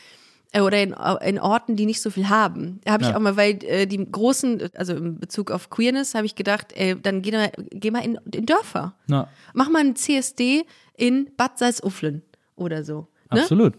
äh, 0.53 0.61
oder 0.61 0.81
in, 0.83 0.95
in 1.27 1.39
Orten, 1.41 1.75
die 1.77 1.85
nicht 1.87 2.01
so 2.01 2.09
viel 2.11 2.29
haben. 2.29 2.81
Habe 2.89 3.03
ich 3.03 3.11
Ja. 3.11 3.17
auch 3.17 3.21
mal, 3.21 3.37
weil 3.37 3.59
äh, 3.65 3.87
die 3.87 3.99
großen, 4.11 4.63
also 4.77 4.95
in 4.95 5.19
Bezug 5.19 5.51
auf 5.51 5.69
Queerness, 5.69 6.15
habe 6.15 6.25
ich 6.25 6.37
gedacht, 6.37 6.73
äh, 6.75 6.95
dann 6.97 7.21
geh 7.21 7.33
mal, 7.33 7.51
geh 7.71 7.91
mal 7.91 8.05
in, 8.05 8.19
in 8.33 8.47
Dörfer. 8.47 8.95
Na, 9.09 9.29
Mach 9.55 9.69
mal 9.69 9.81
ein 9.85 9.97
CSD 9.97 10.65
in 10.97 11.29
Bad 11.37 11.59
Salzuflen 11.59 12.23
oder 12.57 12.85
so. 12.85 13.09
Ne? 13.33 13.41
absolut. 13.43 13.75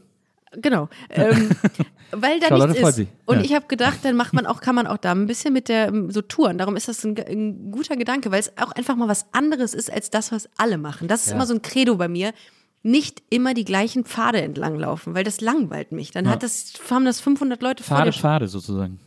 Genau. 0.53 0.89
Ähm, 1.09 1.49
weil 2.11 2.39
da 2.39 2.47
Charlotte 2.47 2.71
nichts 2.73 2.97
ist. 2.97 3.07
Und 3.25 3.37
Ja. 3.37 3.43
ich 3.43 3.53
habe 3.53 3.67
gedacht, 3.67 3.99
dann 4.03 4.15
macht 4.15 4.33
man 4.33 4.45
auch, 4.45 4.61
kann 4.61 4.75
man 4.75 4.87
auch 4.87 4.97
da 4.97 5.11
ein 5.11 5.27
bisschen 5.27 5.53
mit 5.53 5.69
der 5.69 5.91
so 6.09 6.21
touren. 6.21 6.57
Darum 6.57 6.75
ist 6.75 6.87
das 6.87 7.03
ein, 7.03 7.15
ein 7.19 7.71
guter 7.71 7.95
Gedanke, 7.95 8.31
weil 8.31 8.39
es 8.39 8.57
auch 8.57 8.71
einfach 8.71 8.95
mal 8.95 9.07
was 9.07 9.27
anderes 9.33 9.73
ist 9.73 9.91
als 9.91 10.09
das, 10.09 10.31
was 10.31 10.49
alle 10.57 10.77
machen. 10.77 11.07
Das 11.07 11.21
ist 11.21 11.29
Ja. 11.29 11.35
immer 11.35 11.45
so 11.45 11.53
ein 11.53 11.61
Credo 11.61 11.95
bei 11.97 12.07
mir. 12.07 12.33
Nicht 12.81 13.21
immer 13.29 13.53
die 13.53 13.65
gleichen 13.65 14.05
Pfade 14.05 14.41
entlanglaufen, 14.41 15.13
weil 15.13 15.23
das 15.25 15.41
langweilt 15.41 15.91
mich. 15.91 16.11
Dann 16.11 16.29
hat 16.29 16.43
das, 16.43 16.73
haben 16.89 17.03
das 17.05 17.19
500 17.19 17.61
Leute 17.61 17.83
vor 17.83 17.97
Pfade, 17.97 18.11
dir. 18.11 18.17
Pfade 18.17 18.47
sozusagen. 18.47 18.99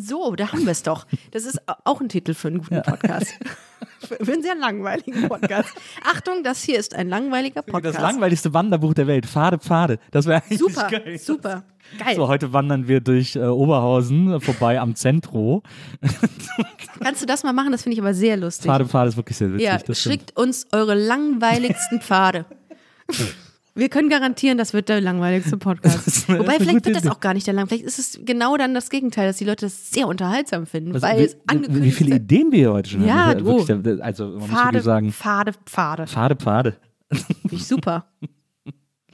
So, 0.00 0.36
da 0.36 0.52
haben 0.52 0.64
wir 0.64 0.72
es 0.72 0.82
doch. 0.82 1.06
Das 1.32 1.44
ist 1.44 1.60
auch 1.84 2.00
ein 2.00 2.08
Titel 2.08 2.34
für 2.34 2.48
einen 2.48 2.58
guten 2.58 2.82
Podcast. 2.82 3.34
für 3.98 4.32
einen 4.32 4.42
sehr 4.42 4.54
langweiligen 4.54 5.28
Podcast. 5.28 5.70
Achtung, 6.04 6.44
das 6.44 6.62
hier 6.62 6.78
ist 6.78 6.94
ein 6.94 7.08
langweiliger 7.08 7.62
Podcast. 7.62 7.96
Das 7.96 8.02
langweiligste 8.02 8.54
Wanderbuch 8.54 8.94
der 8.94 9.08
Welt. 9.08 9.26
Pfade, 9.26 9.58
Pfade. 9.58 9.98
Das 10.12 10.26
wäre 10.26 10.42
eigentlich 10.42 10.58
Super, 10.58 10.88
geil. 10.88 11.18
super. 11.18 11.64
Geil. 11.98 12.16
So, 12.16 12.28
heute 12.28 12.52
wandern 12.52 12.86
wir 12.86 13.00
durch 13.00 13.34
äh, 13.34 13.40
Oberhausen 13.40 14.40
vorbei 14.40 14.78
am 14.78 14.94
Zentro. 14.94 15.62
Kannst 17.00 17.22
du 17.22 17.26
das 17.26 17.42
mal 17.42 17.52
machen? 17.52 17.72
Das 17.72 17.82
finde 17.82 17.94
ich 17.94 18.00
aber 18.00 18.14
sehr 18.14 18.36
lustig. 18.36 18.66
Pfade, 18.66 18.86
Pfade 18.86 19.08
ist 19.08 19.16
wirklich 19.16 19.36
sehr 19.36 19.52
witzig. 19.52 19.88
Ja, 19.88 19.94
schickt 19.94 20.36
uns 20.36 20.66
eure 20.70 20.94
langweiligsten 20.94 22.00
Pfade. 22.00 22.44
Wir 23.78 23.88
können 23.88 24.08
garantieren, 24.08 24.58
das 24.58 24.72
wird 24.72 24.88
der 24.88 25.00
langweiligste 25.00 25.56
Podcast. 25.56 26.28
Eine- 26.28 26.40
Wobei, 26.40 26.58
vielleicht 26.58 26.84
wird 26.84 26.96
das 26.96 27.06
auch 27.06 27.20
gar 27.20 27.32
nicht 27.34 27.46
der 27.46 27.54
lang. 27.54 27.68
Vielleicht 27.68 27.84
ist 27.84 27.98
es 27.98 28.20
genau 28.24 28.56
dann 28.56 28.74
das 28.74 28.90
Gegenteil, 28.90 29.28
dass 29.28 29.36
die 29.36 29.44
Leute 29.44 29.66
das 29.66 29.90
sehr 29.90 30.08
unterhaltsam 30.08 30.66
finden, 30.66 30.94
Was- 30.94 31.02
weil 31.02 31.20
wie, 31.20 31.24
es 31.24 31.36
angekündigt 31.46 31.84
wie 31.84 31.90
viele. 31.92 32.16
Ideen 32.16 32.50
wir 32.50 32.58
hier 32.58 32.72
heute 32.72 32.90
schon 32.90 33.06
Ja, 33.06 33.26
haben. 33.26 33.38
du. 33.38 33.44
Wirklich, 33.46 33.82
der- 33.82 34.04
Also, 34.04 34.24
man 34.26 34.38
muss 34.40 34.48
Pfade, 34.50 34.64
wirklich 34.74 34.82
sagen, 34.84 35.12
Pfade, 35.12 35.52
Pfade. 35.66 36.06
Pfade, 36.06 36.36
Pfade. 36.36 36.76
Finde 37.12 37.54
ich 37.56 37.66
super. 37.66 38.06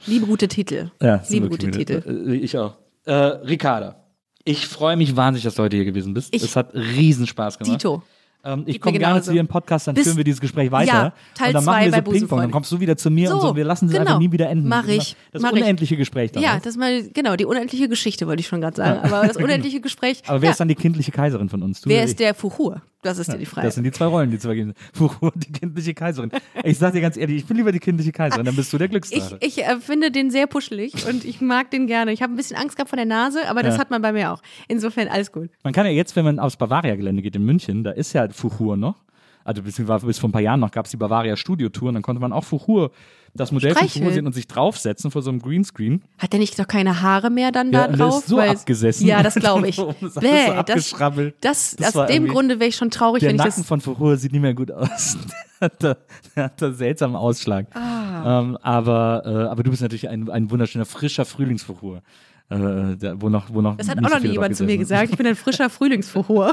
Liebe 0.07 0.25
gute 0.25 0.47
Titel. 0.47 0.91
Ja, 1.01 1.23
Liebe 1.29 1.47
gute. 1.49 1.71
Titel. 1.71 2.03
Äh, 2.27 2.35
Ich 2.35 2.57
auch. 2.57 2.75
Äh, 3.05 3.13
Ricarda, 3.13 4.03
ich 4.43 4.67
freue 4.67 4.97
mich 4.97 5.15
wahnsinnig, 5.15 5.43
dass 5.43 5.55
du 5.55 5.63
heute 5.63 5.75
hier 5.77 5.85
gewesen 5.85 6.13
bist. 6.13 6.33
Ich- 6.35 6.43
es 6.43 6.55
hat 6.55 6.73
riesen 6.73 7.27
Spaß 7.27 7.57
gemacht. 7.59 7.81
Dito. 7.81 8.03
Ähm, 8.45 8.63
ich 8.67 8.79
komme 8.79 8.99
gerne 8.99 9.21
zu 9.21 9.31
dir 9.33 9.39
im 9.39 9.47
Podcast, 9.47 9.87
dann 9.87 9.95
Bis- 9.95 10.03
führen 10.05 10.17
wir 10.17 10.23
dieses 10.23 10.39
Gespräch 10.39 10.71
weiter. 10.71 10.93
Ja, 10.93 11.13
Teil 11.33 11.47
und 11.47 11.53
dann 11.55 11.63
zwei 11.63 11.89
machen 11.89 12.05
wir 12.05 12.11
so 12.13 12.19
Ping-Pong. 12.19 12.39
Dann 12.41 12.51
kommst 12.51 12.71
du 12.71 12.79
wieder 12.79 12.95
zu 12.95 13.09
mir 13.09 13.33
und 13.33 13.41
So, 13.41 13.47
so. 13.47 13.55
Wir 13.55 13.65
lassen 13.65 13.85
es 13.87 13.91
genau. 13.91 14.05
einfach 14.05 14.19
nie 14.19 14.31
wieder 14.31 14.47
enden. 14.49 14.67
Mach 14.69 14.87
ich, 14.87 15.15
Das 15.31 15.41
mach 15.41 15.51
ich. 15.53 15.61
unendliche 15.63 15.97
Gespräch 15.97 16.31
dann. 16.31 16.43
Ja, 16.43 16.55
ne? 16.55 16.61
das 16.63 16.77
mal, 16.77 17.03
genau, 17.13 17.35
die 17.35 17.45
unendliche 17.45 17.89
Geschichte 17.89 18.27
wollte 18.27 18.41
ich 18.41 18.47
schon 18.47 18.61
gerade 18.61 18.75
sagen. 18.77 18.99
Aber 19.03 19.27
das 19.27 19.35
unendliche 19.43 19.81
Gespräch. 19.81 20.21
Aber 20.27 20.41
wer 20.41 20.47
ja. 20.47 20.51
ist 20.51 20.59
dann 20.59 20.67
die 20.67 20.75
kindliche 20.75 21.11
Kaiserin 21.11 21.49
von 21.49 21.63
uns? 21.63 21.81
Du 21.81 21.89
wer 21.89 22.03
ist 22.03 22.11
ich? 22.11 22.15
der 22.17 22.35
Fuchur? 22.35 22.81
Das 23.01 23.19
ist 23.19 23.27
ja 23.27 23.37
die 23.37 23.45
Frage. 23.45 23.67
Das 23.67 23.75
sind 23.75 23.83
die 23.83 23.91
zwei 23.91 24.05
Rollen, 24.07 24.31
die 24.31 24.37
vergeben 24.39 24.73
sind. 24.73 24.77
Fuhu 24.93 25.27
und 25.27 25.47
die 25.47 25.51
kindliche 25.51 25.93
Kaiserin. 25.93 26.31
Ich 26.63 26.79
sag 26.79 26.93
dir 26.93 27.01
ganz 27.01 27.17
ehrlich, 27.17 27.37
ich 27.37 27.45
bin 27.45 27.55
lieber 27.55 27.71
die 27.71 27.77
kindliche 27.79 28.11
Kaiserin, 28.11 28.45
dann 28.45 28.55
bist 28.55 28.73
du 28.73 28.79
der 28.79 28.85
Ich, 28.85 28.91
Glücksdrache. 28.91 29.37
ich 29.41 29.63
äh, 29.63 29.77
finde 29.79 30.09
den 30.09 30.31
sehr 30.31 30.47
puschelig 30.47 31.05
und 31.07 31.23
ich 31.23 31.39
mag 31.39 31.69
den 31.69 31.85
gerne. 31.85 32.11
Ich 32.13 32.23
habe 32.23 32.33
ein 32.33 32.35
bisschen 32.35 32.57
Angst 32.57 32.75
gehabt 32.77 32.89
vor 32.89 32.97
der 32.97 33.05
Nase, 33.05 33.47
aber 33.47 33.61
das 33.61 33.75
Ja. 33.75 33.81
hat 33.81 33.91
man 33.91 34.01
bei 34.01 34.11
mir 34.11 34.31
auch. 34.33 34.41
Insofern 34.67 35.07
alles 35.07 35.31
gut. 35.31 35.51
Man 35.63 35.71
kann 35.71 35.85
ja 35.85 35.91
jetzt, 35.91 36.15
wenn 36.15 36.25
man 36.25 36.39
aufs 36.39 36.57
Bavaria-Gelände 36.57 37.21
geht 37.21 37.35
in 37.35 37.45
München, 37.45 37.83
da 37.83 37.91
ist 37.91 38.13
ja 38.13 38.27
Fuchur 38.35 38.77
noch. 38.77 38.95
Also 39.43 39.61
beziehungsweise 39.61 40.05
bis 40.07 40.17
vor 40.17 40.29
ein 40.29 40.31
paar 40.31 40.41
Jahren 40.41 40.59
noch 40.59 40.71
gab 40.71 40.85
es 40.85 40.91
die 40.91 40.97
Bavaria 40.97 41.35
Studio-Tour 41.37 41.89
und 41.89 41.93
dann 41.95 42.03
konnte 42.03 42.19
man 42.19 42.33
auch 42.33 42.43
Fuchur, 42.43 42.89
das 43.35 43.51
Modell 43.51 43.73
von 43.73 43.77
Streicheln. 43.79 44.03
Fuchur 44.05 44.13
sehen 44.13 44.25
und 44.25 44.33
sich 44.33 44.47
draufsetzen 44.47 45.11
vor 45.11 45.21
so 45.21 45.29
einem 45.29 45.39
Greenscreen. 45.39 46.01
Hat 46.17 46.33
der 46.33 46.39
nicht 46.39 46.57
doch 46.57 46.67
keine 46.67 47.01
Haare 47.03 47.29
mehr 47.29 47.51
dann 47.51 47.71
Ja, 47.71 47.81
da 47.81 47.85
und 47.91 47.99
der 47.99 48.07
drauf? 48.07 48.19
ist 48.21 48.27
so 48.27 48.39
abgesessen. 48.39 49.05
Ja, 49.05 49.21
das 49.21 49.35
glaube 49.35 49.67
ich. 49.67 49.75
Das 50.01 50.01
ist 50.01 50.01
alles 50.01 50.13
so 50.15 50.19
Bäh, 50.21 50.47
das, 50.47 50.55
abgeschrabbelt. 50.57 51.35
das, 51.41 51.75
Das 51.75 51.95
aus 51.95 52.07
dem 52.07 52.27
Grunde 52.27 52.59
wäre 52.59 52.69
ich 52.69 52.75
schon 52.75 52.89
traurig, 52.89 53.19
Der 53.19 53.29
wenn 53.29 53.35
ich 53.35 53.39
Nacken 53.43 53.57
das. 53.61 53.67
von 53.67 53.81
Fuchur 53.81 54.17
sieht 54.17 54.31
nicht 54.31 54.41
mehr 54.41 54.55
gut 54.55 54.71
aus. 54.71 55.15
der, 55.61 55.65
hat 55.67 55.83
da, 55.83 55.97
der 56.35 56.43
hat 56.45 56.61
da 56.61 56.71
seltsamen 56.71 57.15
Ausschlag. 57.15 57.67
Ah. 57.75 58.39
Ähm, 58.41 58.57
aber, 58.63 59.21
äh, 59.25 59.29
aber 59.51 59.61
du 59.61 59.69
bist 59.69 59.83
natürlich 59.83 60.09
ein, 60.09 60.27
ein 60.29 60.49
wunderschöner, 60.49 60.85
frischer 60.85 61.25
Frühlingsfuchur. 61.25 62.01
Äh, 62.49 62.55
wo 62.57 63.29
noch, 63.29 63.53
wo 63.53 63.61
noch 63.61 63.75
Das 63.77 63.89
hat 63.89 63.97
auch 63.99 64.09
noch 64.09 64.19
nie 64.21 64.29
jemand 64.29 64.51
drauf 64.51 64.57
zu 64.57 64.63
mir 64.65 64.77
gesagt. 64.77 65.11
Ich 65.11 65.17
bin 65.17 65.27
ein 65.27 65.35
frischer 65.35 65.69
Frühlingsfuchur. 65.69 66.51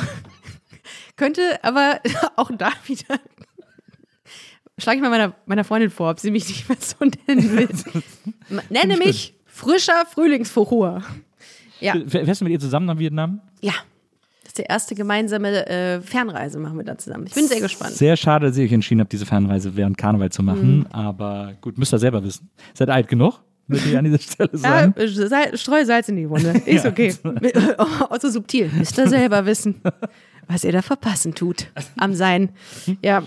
Könnte 1.17 1.63
aber 1.63 2.01
auch 2.37 2.51
da 2.57 2.71
wieder. 2.87 3.21
Schlage 4.79 4.97
ich 4.97 5.03
mal 5.03 5.11
meiner, 5.11 5.35
meiner 5.47 5.65
Freundin 5.65 5.91
vor, 5.91 6.11
ob 6.11 6.19
sie 6.19 6.31
mich 6.31 6.49
nicht 6.49 6.69
mehr 6.69 6.79
so 6.81 6.97
nennen 7.05 7.57
will. 7.57 7.69
Nenne 8.71 8.97
mich 8.97 9.35
frischer 9.47 10.07
Frühlingsfuchur. 10.13 11.03
Ja. 11.81 11.95
Fährst 12.07 12.41
du 12.41 12.45
mit 12.45 12.53
ihr 12.53 12.61
zusammen 12.61 12.87
nach 12.87 12.99
Vietnam? 12.99 13.41
Ja. 13.61 13.73
Das 14.43 14.49
ist 14.51 14.59
die 14.59 14.63
erste 14.63 14.95
gemeinsame 14.95 15.67
äh, 15.67 16.01
Fernreise, 16.01 16.59
machen 16.59 16.77
wir 16.79 16.85
da 16.85 16.97
zusammen. 16.99 17.27
Ich 17.27 17.35
bin 17.35 17.47
sehr 17.47 17.61
gespannt. 17.61 17.93
Sehr 17.95 18.17
schade, 18.17 18.47
dass 18.47 18.57
ihr 18.57 18.65
euch 18.65 18.73
entschieden 18.73 19.01
habt, 19.01 19.13
diese 19.13 19.27
Fernreise 19.27 19.77
während 19.77 19.99
Karneval 19.99 20.31
zu 20.31 20.43
machen. 20.43 20.79
Mhm. 20.81 20.87
Aber 20.91 21.55
gut, 21.61 21.77
müsst 21.79 21.93
ihr 21.93 21.99
selber 21.99 22.23
wissen. 22.25 22.51
Seid 22.75 22.89
alt 22.91 23.09
genug, 23.09 23.41
würde 23.69 23.85
ich 23.89 23.97
an 23.97 24.05
dieser 24.05 24.19
Stelle 24.19 24.51
Ja, 24.53 24.59
sagen. 24.59 24.95
äh, 24.97 25.07
Sal- 25.09 25.57
streu 25.57 25.85
Salz 25.85 26.09
in 26.09 26.17
die 26.17 26.29
Wunde. 26.29 26.51
Ist 26.67 26.85
Ja. 26.85 26.91
okay. 26.91 27.15
Auch 27.79 28.19
so 28.21 28.31
subtil. 28.31 28.71
Müsst 28.77 28.97
ihr 28.99 29.09
selber 29.09 29.45
wissen, 29.47 29.81
was 30.49 30.65
ihr 30.65 30.73
da 30.73 30.83
verpassen 30.83 31.35
tut 31.35 31.67
am 31.97 32.15
Sein. 32.15 32.51
Ja, 33.03 33.23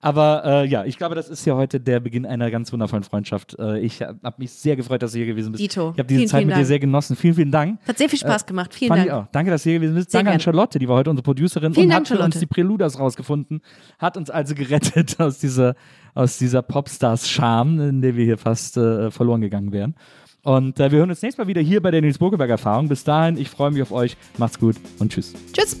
Aber 0.00 0.44
äh, 0.44 0.66
ja, 0.68 0.84
ich 0.84 0.98
glaube, 0.98 1.14
das 1.14 1.28
ist 1.28 1.44
ja 1.46 1.54
heute 1.56 1.80
der 1.80 2.00
Beginn 2.00 2.26
einer 2.26 2.50
ganz 2.50 2.72
wundervollen 2.72 3.02
Freundschaft. 3.02 3.58
Äh, 3.58 3.80
ich 3.80 4.02
habe 4.02 4.34
mich 4.38 4.52
sehr 4.52 4.76
gefreut, 4.76 5.02
dass 5.02 5.12
du 5.12 5.18
hier 5.18 5.26
gewesen 5.26 5.52
bist. 5.52 5.62
Dito. 5.62 5.92
Ich 5.94 5.98
habe 5.98 6.04
diese 6.06 6.18
Vielen, 6.20 6.28
Zeit 6.28 6.38
vielen 6.40 6.46
mit 6.48 6.54
dir 6.54 6.58
Dank. 6.58 6.66
sehr 6.68 6.78
genossen. 6.78 7.16
Vielen, 7.16 7.34
vielen 7.34 7.50
Dank. 7.50 7.80
hat 7.88 7.98
sehr 7.98 8.08
viel 8.08 8.18
Spaß 8.18 8.46
gemacht. 8.46 8.74
Vielen 8.74 8.90
Dank. 8.90 9.06
ich 9.06 9.12
auch. 9.12 9.26
Danke, 9.32 9.50
dass 9.50 9.62
du 9.64 9.70
hier 9.70 9.78
gewesen 9.80 9.94
bist. 9.94 10.10
Sehr 10.10 10.18
Danke 10.20 10.30
an 10.30 10.34
gern. 10.38 10.40
Charlotte, 10.44 10.78
die 10.78 10.88
war 10.88 10.96
heute 10.96 11.10
unsere 11.10 11.24
Producerin 11.24 11.74
Vielen 11.74 11.86
und 11.86 11.90
Dank, 11.92 12.00
hat 12.02 12.08
für 12.08 12.14
uns 12.14 12.34
Charlotte. 12.34 12.38
die 12.38 12.46
Preludas 12.46 12.98
rausgefunden, 13.00 13.62
hat 13.98 14.16
uns 14.16 14.30
also 14.30 14.54
gerettet 14.54 15.16
aus 15.18 15.38
dieser, 15.38 15.74
aus 16.14 16.38
dieser 16.38 16.62
Popstars-Scham, 16.62 17.80
in 17.80 18.00
der 18.02 18.16
wir 18.16 18.24
hier 18.24 18.38
fast 18.38 18.76
äh, 18.76 19.10
verloren 19.10 19.40
gegangen 19.40 19.72
wären. 19.72 19.94
Und 20.42 20.78
äh, 20.78 20.92
wir 20.92 20.98
hören 21.00 21.10
uns 21.10 21.22
nächstes 21.22 21.38
Mal 21.42 21.48
wieder 21.48 21.62
hier 21.62 21.80
bei 21.82 21.90
der 21.90 22.00
Nils 22.02 22.18
Bokeberg 22.18 22.50
Erfahrung. 22.50 22.88
Bis 22.88 23.02
dahin, 23.02 23.36
ich 23.36 23.48
freue 23.50 23.72
mich 23.72 23.82
auf 23.82 23.90
euch. 23.90 24.16
Macht's 24.38 24.60
gut 24.60 24.76
und 25.00 25.10
tschüss. 25.10 25.34
Tschüss. 25.52 25.80